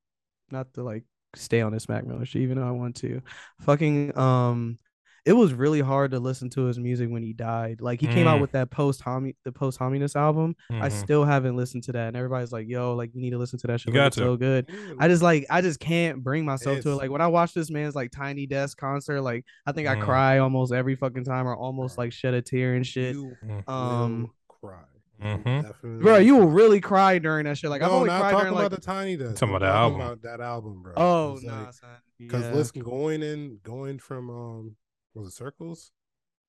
not 0.51 0.73
to 0.75 0.83
like 0.83 1.05
stay 1.35 1.61
on 1.61 1.73
this 1.73 1.89
Mac 1.89 2.07
Miller 2.07 2.25
shit, 2.25 2.43
even 2.43 2.59
though 2.59 2.67
I 2.67 2.71
want 2.73 2.97
to. 2.97 3.21
Fucking 3.61 4.17
um 4.17 4.79
it 5.27 5.33
was 5.35 5.53
really 5.53 5.81
hard 5.81 6.11
to 6.13 6.19
listen 6.19 6.49
to 6.51 6.63
his 6.65 6.79
music 6.79 7.11
when 7.11 7.23
he 7.23 7.33
died. 7.33 7.81
Like 7.81 8.01
he 8.01 8.07
came 8.07 8.27
out 8.27 8.39
Mm. 8.39 8.41
with 8.43 8.53
that 8.53 8.71
post 8.71 9.03
homi 9.05 9.35
the 9.45 9.53
post 9.53 9.79
hominess 9.79 10.17
album. 10.17 10.57
I 10.71 10.89
mhm. 10.89 10.93
still 10.93 11.25
haven't 11.25 11.57
listened 11.57 11.83
to 11.85 11.93
that. 11.93 12.09
And 12.09 12.17
everybody's 12.17 12.53
like, 12.53 12.69
yo, 12.69 12.95
like 12.95 13.11
you 13.15 13.21
need 13.21 13.31
to 13.31 13.39
listen 13.39 13.59
to 13.61 13.67
that 13.67 13.81
shit. 13.81 13.89
You 13.89 13.93
like, 14.01 14.05
got 14.05 14.07
it's 14.09 14.17
to. 14.17 14.23
so 14.23 14.37
good. 14.37 14.71
I 14.99 15.09
just 15.09 15.23
like 15.23 15.47
I 15.51 15.61
just 15.61 15.79
can't 15.81 16.23
bring 16.23 16.45
myself 16.45 16.81
to 16.81 16.91
it. 16.91 16.95
Like 16.95 17.11
when 17.11 17.21
I 17.21 17.27
watch 17.27 17.53
this 17.55 17.71
man's 17.71 17.95
like 17.95 18.11
tiny 18.13 18.47
desk 18.47 18.79
concert, 18.79 19.21
like 19.23 19.45
I 19.67 19.73
think 19.73 19.89
I 19.89 19.97
Mm. 19.97 20.03
cry 20.05 20.39
almost 20.39 20.73
every 20.73 20.97
fucking 20.97 21.25
time 21.25 21.47
or 21.47 21.55
almost 21.57 21.99
like 21.99 22.13
shed 22.13 22.35
a 22.35 22.41
tear 22.43 22.75
and 22.75 22.87
shit. 22.87 23.15
You 23.15 23.33
Mm. 23.45 23.69
Um, 23.69 24.23
will 24.23 24.31
cry. 24.49 24.79
You 25.23 25.27
will 25.29 25.39
Mhm. 25.39 26.01
Bro, 26.03 26.17
you 26.19 26.37
will 26.37 26.49
really 26.49 26.81
cry 26.81 27.19
during 27.19 27.45
that 27.45 27.59
shit. 27.59 27.69
Like 27.69 27.83
I've 27.83 27.91
no, 27.91 27.97
only 27.97 28.09
not 28.09 28.21
cried 28.21 28.31
talking 28.31 28.45
during 28.47 28.55
about 28.59 28.73
like 28.73 28.81
the 28.81 28.87
tiny 28.87 29.17
desk. 29.19 29.35
Talking 29.37 29.55
about 29.57 29.67
the 29.67 29.73
album. 29.77 30.01
about 30.01 30.23
that 30.23 30.41
album, 30.41 30.83
bro. 30.83 30.93
oh 30.97 31.39
no, 31.43 31.51
nah, 31.51 31.65
like- 31.65 31.75
Because 32.19 32.45
Yeah. 32.45 32.53
listen, 32.55 32.83
going 32.83 33.23
in, 33.23 33.59
going 33.63 33.99
from 33.99 34.31
um, 34.31 34.77
was 35.15 35.29
it 35.29 35.33
circles? 35.35 35.93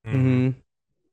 Mhm. 0.05 0.13
Mhm. 0.13 0.55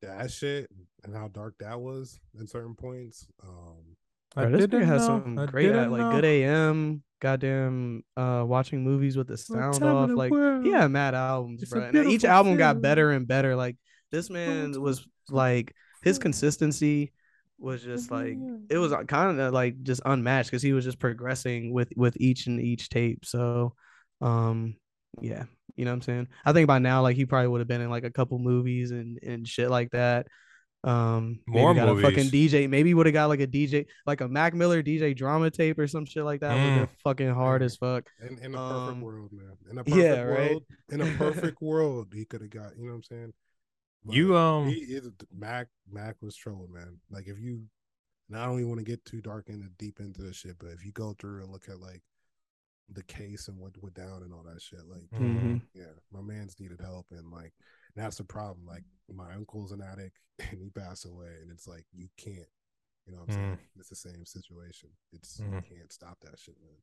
That 0.03 0.31
shit 0.31 0.71
and 1.05 1.15
how 1.15 1.29
dark 1.29 1.59
that 1.59 1.81
was 1.81 2.21
in 2.39 2.47
certain 2.47 2.75
points. 2.75 3.27
Um, 3.43 3.97
I 4.37 4.43
Bro, 4.43 4.53
this 4.53 4.67
nigga 4.67 4.71
didn't 4.71 4.87
has 4.89 5.09
know. 5.09 5.23
some 5.25 5.39
I 5.39 5.47
great 5.47 5.71
at 5.73 5.91
like 5.91 6.03
know. 6.03 6.11
good 6.11 6.25
AM, 6.25 7.03
goddamn 7.21 8.05
uh 8.17 8.45
watching 8.47 8.85
movies 8.85 9.17
with 9.17 9.27
the 9.27 9.37
sound 9.37 9.81
time 9.81 9.97
off. 9.97 10.11
Like 10.11 10.31
world? 10.31 10.65
he 10.65 10.71
mad 10.71 11.15
albums, 11.15 11.63
It's 11.63 11.73
a 11.73 11.75
bro. 11.77 11.85
And 11.85 11.97
each 11.97 12.23
beautiful 12.23 12.29
album 12.31 12.57
got 12.57 12.81
better 12.81 13.11
and 13.11 13.27
better. 13.27 13.57
Like 13.57 13.77
this 14.11 14.27
It's 14.27 14.31
man 14.31 14.81
was 14.81 15.07
like 15.29 15.75
his 16.03 16.19
consistency 16.19 17.13
was 17.59 17.83
just 17.83 18.11
like 18.13 18.37
it 18.71 18.79
was 18.79 18.93
kind 19.09 19.41
of 19.41 19.53
like 19.53 19.83
just 19.83 20.01
unmatched 20.05 20.51
because 20.51 20.63
he 20.63 20.73
was 20.73 20.85
just 20.85 20.99
progressing 21.01 21.73
with 21.73 21.93
with 21.97 22.17
each 22.21 22.47
and 22.47 22.61
each 22.61 22.89
tape. 22.89 23.25
So 23.25 23.75
um 24.21 24.77
yeah, 25.21 25.45
you 25.77 25.85
know 25.85 25.91
what 25.91 25.97
I'm 25.97 26.03
saying? 26.03 26.29
I 26.45 26.53
think 26.53 26.67
by 26.67 26.79
now 26.79 27.03
like 27.03 27.17
he 27.17 27.27
probably 27.27 27.49
would 27.49 27.61
have 27.61 27.69
been 27.69 27.81
in 27.81 27.91
like 27.91 28.05
a 28.05 28.11
couple 28.11 28.39
movies 28.39 28.91
and 28.91 29.19
and 29.23 29.47
shit 29.47 29.71
like 29.71 29.91
that. 29.91 30.27
Um 30.85 31.41
maybe 31.49 31.61
More 31.61 31.75
got 31.75 31.89
a 31.89 32.01
fucking. 32.01 32.31
DJ, 32.31 32.69
maybe 32.69 32.95
would 32.95 33.07
have 33.07 33.13
got 33.13 33.29
like 33.29 33.41
a 33.41 33.47
DJ 33.49 33.87
like 34.07 34.21
a 34.21 34.29
Mac 34.29 34.55
Miller 34.55 34.81
DJ 34.83 35.15
drama 35.17 35.51
tape 35.51 35.77
or 35.79 35.89
some 35.89 36.07
shit 36.07 36.23
like 36.25 36.41
that. 36.41 36.53
Would 36.55 36.61
have 36.63 36.73
Mm. 36.73 36.87
been 36.87 36.97
fucking 37.03 37.35
hard 37.35 37.63
as 37.63 37.77
fuck. 37.77 38.09
in, 38.21 38.39
in 38.39 38.55
a 38.55 38.61
Um, 38.63 38.87
perfect 38.87 39.03
world, 39.05 39.33
man. 39.33 39.57
In 39.71 39.79
a 39.79 39.85
perfect 39.85 39.97
yeah, 39.97 40.21
right? 40.23 40.51
world, 40.53 40.65
in 40.91 41.01
a 41.01 41.17
perfect 41.19 41.61
world, 41.61 42.13
he 42.15 42.25
could 42.25 42.43
have 42.43 42.51
got. 42.51 42.77
You 42.77 42.85
know 42.85 42.91
what 42.93 42.97
I'm 42.99 43.03
saying? 43.03 43.33
You, 44.09 44.37
um- 44.37 44.69
he 44.69 44.77
is 44.83 45.11
Mac. 45.37 45.67
Mac 45.91 46.15
was 46.23 46.37
trouble, 46.37 46.69
man. 46.73 46.99
Like 47.11 47.27
if 47.27 47.41
you, 47.41 47.63
and 48.31 48.39
I 48.39 48.47
don't 48.47 48.59
even 48.59 48.69
want 48.69 48.79
to 48.79 48.85
get 48.85 49.05
too 49.05 49.21
dark 49.21 49.49
into 49.49 49.67
deep 49.79 49.99
into 49.99 50.23
this 50.23 50.37
shit, 50.37 50.57
but 50.61 50.69
if 50.69 50.85
you 50.85 50.93
go 50.93 51.13
through 51.19 51.43
and 51.43 51.51
look 51.51 51.69
at 51.69 51.81
like 51.81 52.03
the 52.91 53.03
case 53.05 53.49
and 53.49 53.59
what 53.59 53.81
went 53.83 53.95
down 53.95 54.23
and 54.23 54.33
all 54.33 54.43
that 54.45 54.63
shit, 54.63 54.87
like 54.87 55.11
Mhm. 55.13 55.61
yeah, 55.75 55.93
my 56.11 56.21
man's 56.23 56.59
needed 56.59 56.81
help, 56.81 57.07
and 57.11 57.31
like 57.31 57.53
that's 57.95 58.17
the 58.17 58.25
problem. 58.25 58.65
Like 58.67 58.85
my 59.13 59.33
uncle's 59.35 59.73
an 59.73 59.83
addict, 59.83 60.19
and 60.51 60.61
he 60.63 60.71
passed 60.71 61.05
away, 61.05 61.37
and 61.43 61.51
it's 61.51 61.67
like 61.67 61.85
you 61.93 62.09
can't, 62.17 62.49
you 63.07 63.13
know, 63.13 63.19
what 63.19 63.29
I'm 63.31 63.35
saying 63.35 63.59
it's 63.77 63.89
the 63.91 63.97
same 63.97 64.25
situation. 64.25 64.91
It's 65.13 65.41
Mhm. 65.41 65.57
you 65.57 65.77
can't 65.77 65.93
stop 65.93 66.19
that 66.21 66.39
shit, 66.39 66.57
man. 66.61 66.77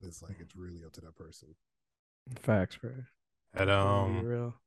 It's 0.00 0.22
like 0.22 0.40
it's 0.40 0.54
really 0.56 0.84
up 0.84 0.92
to 0.94 1.00
that 1.02 1.14
person. 1.16 1.54
Facts, 2.40 2.76
bro. 2.78 3.04
And 3.54 3.70
um, 3.70 4.22
real. 4.24 4.60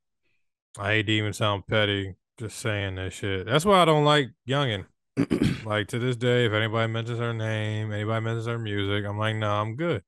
I 0.77 0.91
hate 0.93 1.07
to 1.07 1.11
even 1.11 1.33
sound 1.33 1.67
petty, 1.67 2.15
just 2.37 2.57
saying 2.59 2.95
this 2.95 3.13
shit. 3.13 3.45
That's 3.47 3.65
why 3.65 3.81
I 3.81 3.85
don't 3.85 4.05
like 4.05 4.31
Youngin. 4.47 4.85
like 5.65 5.87
to 5.89 5.99
this 5.99 6.15
day, 6.15 6.45
if 6.45 6.53
anybody 6.53 6.91
mentions 6.91 7.19
her 7.19 7.33
name, 7.33 7.91
anybody 7.91 8.23
mentions 8.23 8.45
her 8.47 8.57
music, 8.57 9.05
I'm 9.05 9.17
like, 9.17 9.35
no, 9.35 9.51
I'm 9.51 9.75
good. 9.75 10.03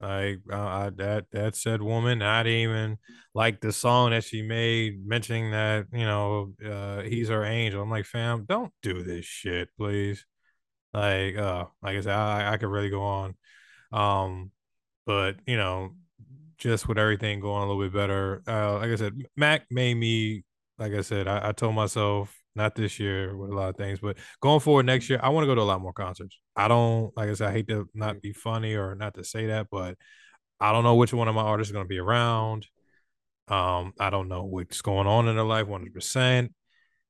Like 0.00 0.40
uh, 0.52 0.56
I, 0.56 0.90
that 0.96 1.26
that 1.32 1.56
said 1.56 1.82
woman, 1.82 2.20
not 2.20 2.46
even 2.46 2.98
like 3.34 3.60
the 3.60 3.72
song 3.72 4.10
that 4.10 4.22
she 4.24 4.42
made 4.42 5.04
mentioning 5.04 5.50
that 5.50 5.86
you 5.92 6.04
know 6.06 6.54
uh, 6.64 7.02
he's 7.02 7.28
her 7.28 7.44
angel. 7.44 7.82
I'm 7.82 7.90
like, 7.90 8.04
fam, 8.06 8.44
don't 8.48 8.72
do 8.82 9.02
this 9.02 9.24
shit, 9.24 9.70
please. 9.76 10.24
Like, 10.92 11.36
uh, 11.36 11.66
like 11.82 11.96
I 11.98 12.00
said, 12.00 12.14
I, 12.14 12.52
I 12.52 12.56
could 12.58 12.68
really 12.68 12.90
go 12.90 13.02
on. 13.02 13.34
Um, 13.92 14.52
but 15.06 15.36
you 15.46 15.56
know, 15.56 15.96
just 16.58 16.88
with 16.88 16.98
everything 16.98 17.40
going 17.40 17.64
a 17.64 17.66
little 17.66 17.82
bit 17.82 17.92
better, 17.92 18.42
uh, 18.46 18.78
like 18.78 18.90
I 18.90 18.96
said, 18.96 19.14
Mac 19.36 19.66
made 19.70 19.94
me, 19.94 20.44
like 20.78 20.92
I 20.92 21.02
said, 21.02 21.26
I, 21.28 21.48
I 21.48 21.52
told 21.52 21.74
myself 21.74 22.34
not 22.58 22.74
this 22.74 23.00
year 23.00 23.34
with 23.36 23.50
a 23.50 23.54
lot 23.54 23.70
of 23.70 23.76
things, 23.76 24.00
but 24.00 24.18
going 24.42 24.60
forward 24.60 24.84
next 24.84 25.08
year, 25.08 25.18
I 25.22 25.30
want 25.30 25.44
to 25.44 25.46
go 25.46 25.54
to 25.54 25.62
a 25.62 25.62
lot 25.62 25.80
more 25.80 25.94
concerts. 25.94 26.38
I 26.54 26.68
don't, 26.68 27.16
like 27.16 27.30
I 27.30 27.34
said, 27.34 27.48
I 27.48 27.52
hate 27.52 27.68
to 27.68 27.88
not 27.94 28.20
be 28.20 28.32
funny 28.32 28.74
or 28.74 28.94
not 28.94 29.14
to 29.14 29.24
say 29.24 29.46
that, 29.46 29.68
but 29.70 29.96
I 30.60 30.72
don't 30.72 30.84
know 30.84 30.96
which 30.96 31.14
one 31.14 31.28
of 31.28 31.34
my 31.34 31.42
artists 31.42 31.70
is 31.70 31.72
going 31.72 31.84
to 31.84 31.88
be 31.88 31.98
around. 31.98 32.66
Um, 33.48 33.94
I 33.98 34.10
don't 34.10 34.28
know 34.28 34.44
what's 34.44 34.82
going 34.82 35.06
on 35.06 35.28
in 35.28 35.36
their 35.36 35.44
life 35.44 35.66
100%. 35.66 36.50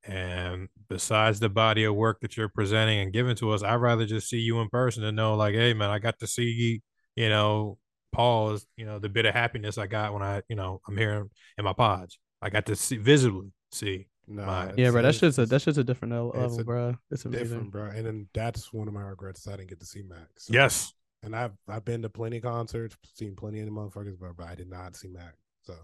And 0.04 0.68
besides 0.88 1.40
the 1.40 1.48
body 1.48 1.84
of 1.84 1.94
work 1.94 2.20
that 2.20 2.36
you're 2.36 2.48
presenting 2.48 3.00
and 3.00 3.12
giving 3.12 3.36
to 3.36 3.50
us, 3.50 3.62
I'd 3.62 3.74
rather 3.76 4.06
just 4.06 4.28
see 4.28 4.38
you 4.38 4.60
in 4.60 4.68
person 4.68 5.02
and 5.04 5.16
know, 5.16 5.34
like, 5.34 5.54
hey, 5.54 5.74
man, 5.74 5.90
I 5.90 5.98
got 5.98 6.18
to 6.20 6.26
see, 6.26 6.82
you 7.16 7.28
know, 7.28 7.78
pause, 8.12 8.66
you 8.76 8.86
know, 8.86 8.98
the 8.98 9.08
bit 9.08 9.26
of 9.26 9.34
happiness 9.34 9.76
I 9.76 9.86
got 9.86 10.12
when 10.12 10.22
I, 10.22 10.42
you 10.48 10.56
know, 10.56 10.80
I'm 10.86 10.96
here 10.96 11.26
in 11.58 11.64
my 11.64 11.72
pods. 11.72 12.18
I 12.40 12.50
got 12.50 12.66
to 12.66 12.76
see 12.76 12.96
visibly 12.96 13.52
see. 13.72 14.06
No, 14.30 14.44
Right. 14.44 14.74
Yeah, 14.76 14.90
bro. 14.90 15.02
That's 15.02 15.18
just 15.18 15.38
a 15.38 15.46
that's 15.46 15.64
just 15.64 15.78
a 15.78 15.84
different 15.84 16.12
le- 16.14 16.28
it's 16.28 16.36
level, 16.36 16.60
a 16.60 16.64
bro. 16.64 16.94
It's 17.10 17.22
different, 17.22 17.70
bro. 17.70 17.84
And 17.86 18.04
then 18.06 18.28
that's 18.34 18.72
one 18.72 18.86
of 18.88 18.94
my 18.94 19.02
regrets. 19.02 19.48
I 19.48 19.56
didn't 19.56 19.70
get 19.70 19.80
to 19.80 19.86
see 19.86 20.02
Max. 20.02 20.46
So- 20.46 20.52
Yes. 20.52 20.92
and 21.22 21.34
I've 21.34 21.52
I've 21.68 21.84
been 21.84 22.02
to 22.02 22.08
plenty 22.10 22.36
of 22.36 22.42
concerts, 22.42 22.96
seen 23.14 23.34
plenty 23.36 23.60
of 23.60 23.66
the 23.66 23.72
motherfuckers, 23.72 24.18
but, 24.20 24.36
but 24.36 24.46
I 24.46 24.54
did 24.54 24.68
not 24.68 24.96
see 24.96 25.08
Mac. 25.08 25.34
So 25.62 25.74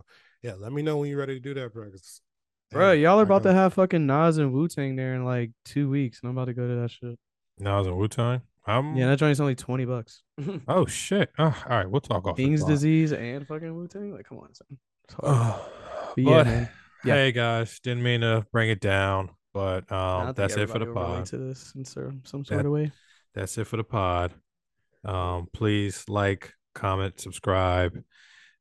yeah, 0.43 0.55
let 0.59 0.73
me 0.73 0.83
know 0.83 0.99
when 0.99 1.09
you're 1.09 1.19
ready 1.19 1.35
to 1.35 1.41
do 1.41 1.55
that, 1.55 1.73
bro. 1.73 1.91
Bro, 2.71 2.93
y'all 2.93 3.21
are 3.21 3.23
about 3.23 3.45
to 3.45 3.53
have 3.53 3.73
fucking 3.75 4.07
Nas 4.07 4.37
and 4.39 4.53
Wu 4.53 4.69
Tang 4.69 4.97
there 4.97 5.15
in 5.15 5.25
like 5.25 5.53
two 5.65 5.89
weeks, 5.89 6.21
and 6.23 6.29
I'm 6.31 6.37
about 6.37 6.47
to 6.47 6.55
go 6.55 6.67
to 6.67 6.75
that 6.83 6.91
shit. 6.91 7.19
Now 7.59 7.77
I 7.77 7.79
was 7.79 7.87
in 7.87 7.97
Wu 7.97 8.09
Tang. 8.09 8.43
I'm 8.67 8.97
Yeah, 8.97 9.09
that 9.09 9.19
joint's 9.19 9.41
only 9.41 9.55
twenty 9.55 9.85
bucks. 9.85 10.23
oh 10.69 10.85
shit. 10.87 11.31
Oh, 11.39 11.45
all 11.45 11.77
right, 11.77 11.89
we'll 11.91 12.01
talk 12.01 12.27
off. 12.27 12.37
the 12.37 12.45
King's 12.45 12.65
disease 12.65 13.13
and 13.13 13.47
fucking 13.47 13.75
Wu 13.75 13.87
Tang. 13.89 14.13
Like, 14.13 14.27
come 14.29 14.39
on, 14.39 14.53
son. 14.55 14.67
It's. 15.05 15.15
Oh, 15.23 15.71
But 16.17 16.17
but 16.17 16.23
yeah, 16.31 16.43
man 16.45 16.69
yeah. 17.05 17.15
hey 17.15 17.33
guys, 17.33 17.81
didn't 17.81 18.03
mean 18.03 18.21
to 18.23 18.47
bring 18.53 18.71
it 18.71 18.81
down, 18.81 19.31
but 19.53 19.91
um, 19.93 20.33
that's 20.35 20.57
it 20.57 20.69
for 20.71 20.79
the 20.79 20.87
pod. 20.87 21.27
To 21.27 21.39
this 21.39 21.73
in 21.75 21.85
some 21.85 22.23
sort 22.25 22.47
that, 22.49 22.67
of 22.67 22.73
way. 22.73 22.93
That's 23.35 23.57
it 23.59 23.67
for 23.67 23.77
the 23.77 23.85
pod. 23.85 24.33
Um, 25.05 25.49
please 25.53 26.05
like, 26.09 26.53
comment, 26.75 27.21
subscribe. 27.21 27.99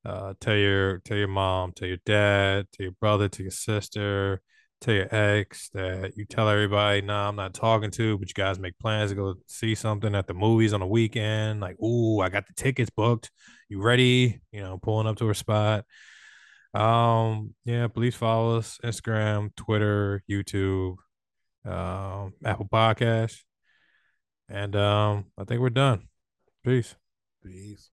Uh, 0.05 0.33
tell 0.41 0.55
your 0.55 0.99
tell 0.99 1.17
your 1.17 1.27
mom, 1.29 1.71
tell 1.71 1.87
your 1.87 1.97
dad, 2.05 2.67
tell 2.73 2.83
your 2.83 2.95
brother, 2.99 3.29
to 3.29 3.43
your 3.43 3.51
sister, 3.51 4.41
tell 4.81 4.93
your 4.93 5.15
ex 5.15 5.69
that 5.69 6.17
you 6.17 6.25
tell 6.25 6.49
everybody, 6.49 7.01
nah, 7.01 7.29
I'm 7.29 7.37
not 7.37 7.53
talking 7.53 7.89
to, 7.91 8.17
but 8.17 8.27
you 8.27 8.33
guys 8.33 8.59
make 8.59 8.77
plans 8.79 9.11
to 9.11 9.15
go 9.15 9.35
see 9.47 9.75
something 9.75 10.13
at 10.13 10.27
the 10.27 10.33
movies 10.33 10.73
on 10.73 10.81
the 10.81 10.85
weekend. 10.85 11.61
Like, 11.61 11.81
ooh, 11.81 12.19
I 12.19 12.29
got 12.29 12.47
the 12.47 12.53
tickets 12.53 12.89
booked. 12.89 13.31
You 13.69 13.81
ready? 13.81 14.41
You 14.51 14.61
know, 14.61 14.77
pulling 14.77 15.07
up 15.07 15.15
to 15.17 15.27
her 15.27 15.33
spot. 15.33 15.85
Um, 16.73 17.53
yeah, 17.65 17.87
please 17.87 18.15
follow 18.15 18.57
us 18.57 18.79
Instagram, 18.83 19.55
Twitter, 19.55 20.23
YouTube, 20.29 20.95
um, 21.65 22.33
Apple 22.43 22.67
Podcast. 22.71 23.37
And 24.49 24.75
um, 24.75 25.25
I 25.37 25.43
think 25.45 25.61
we're 25.61 25.69
done. 25.69 26.07
Peace. 26.63 26.95
Peace. 27.43 27.81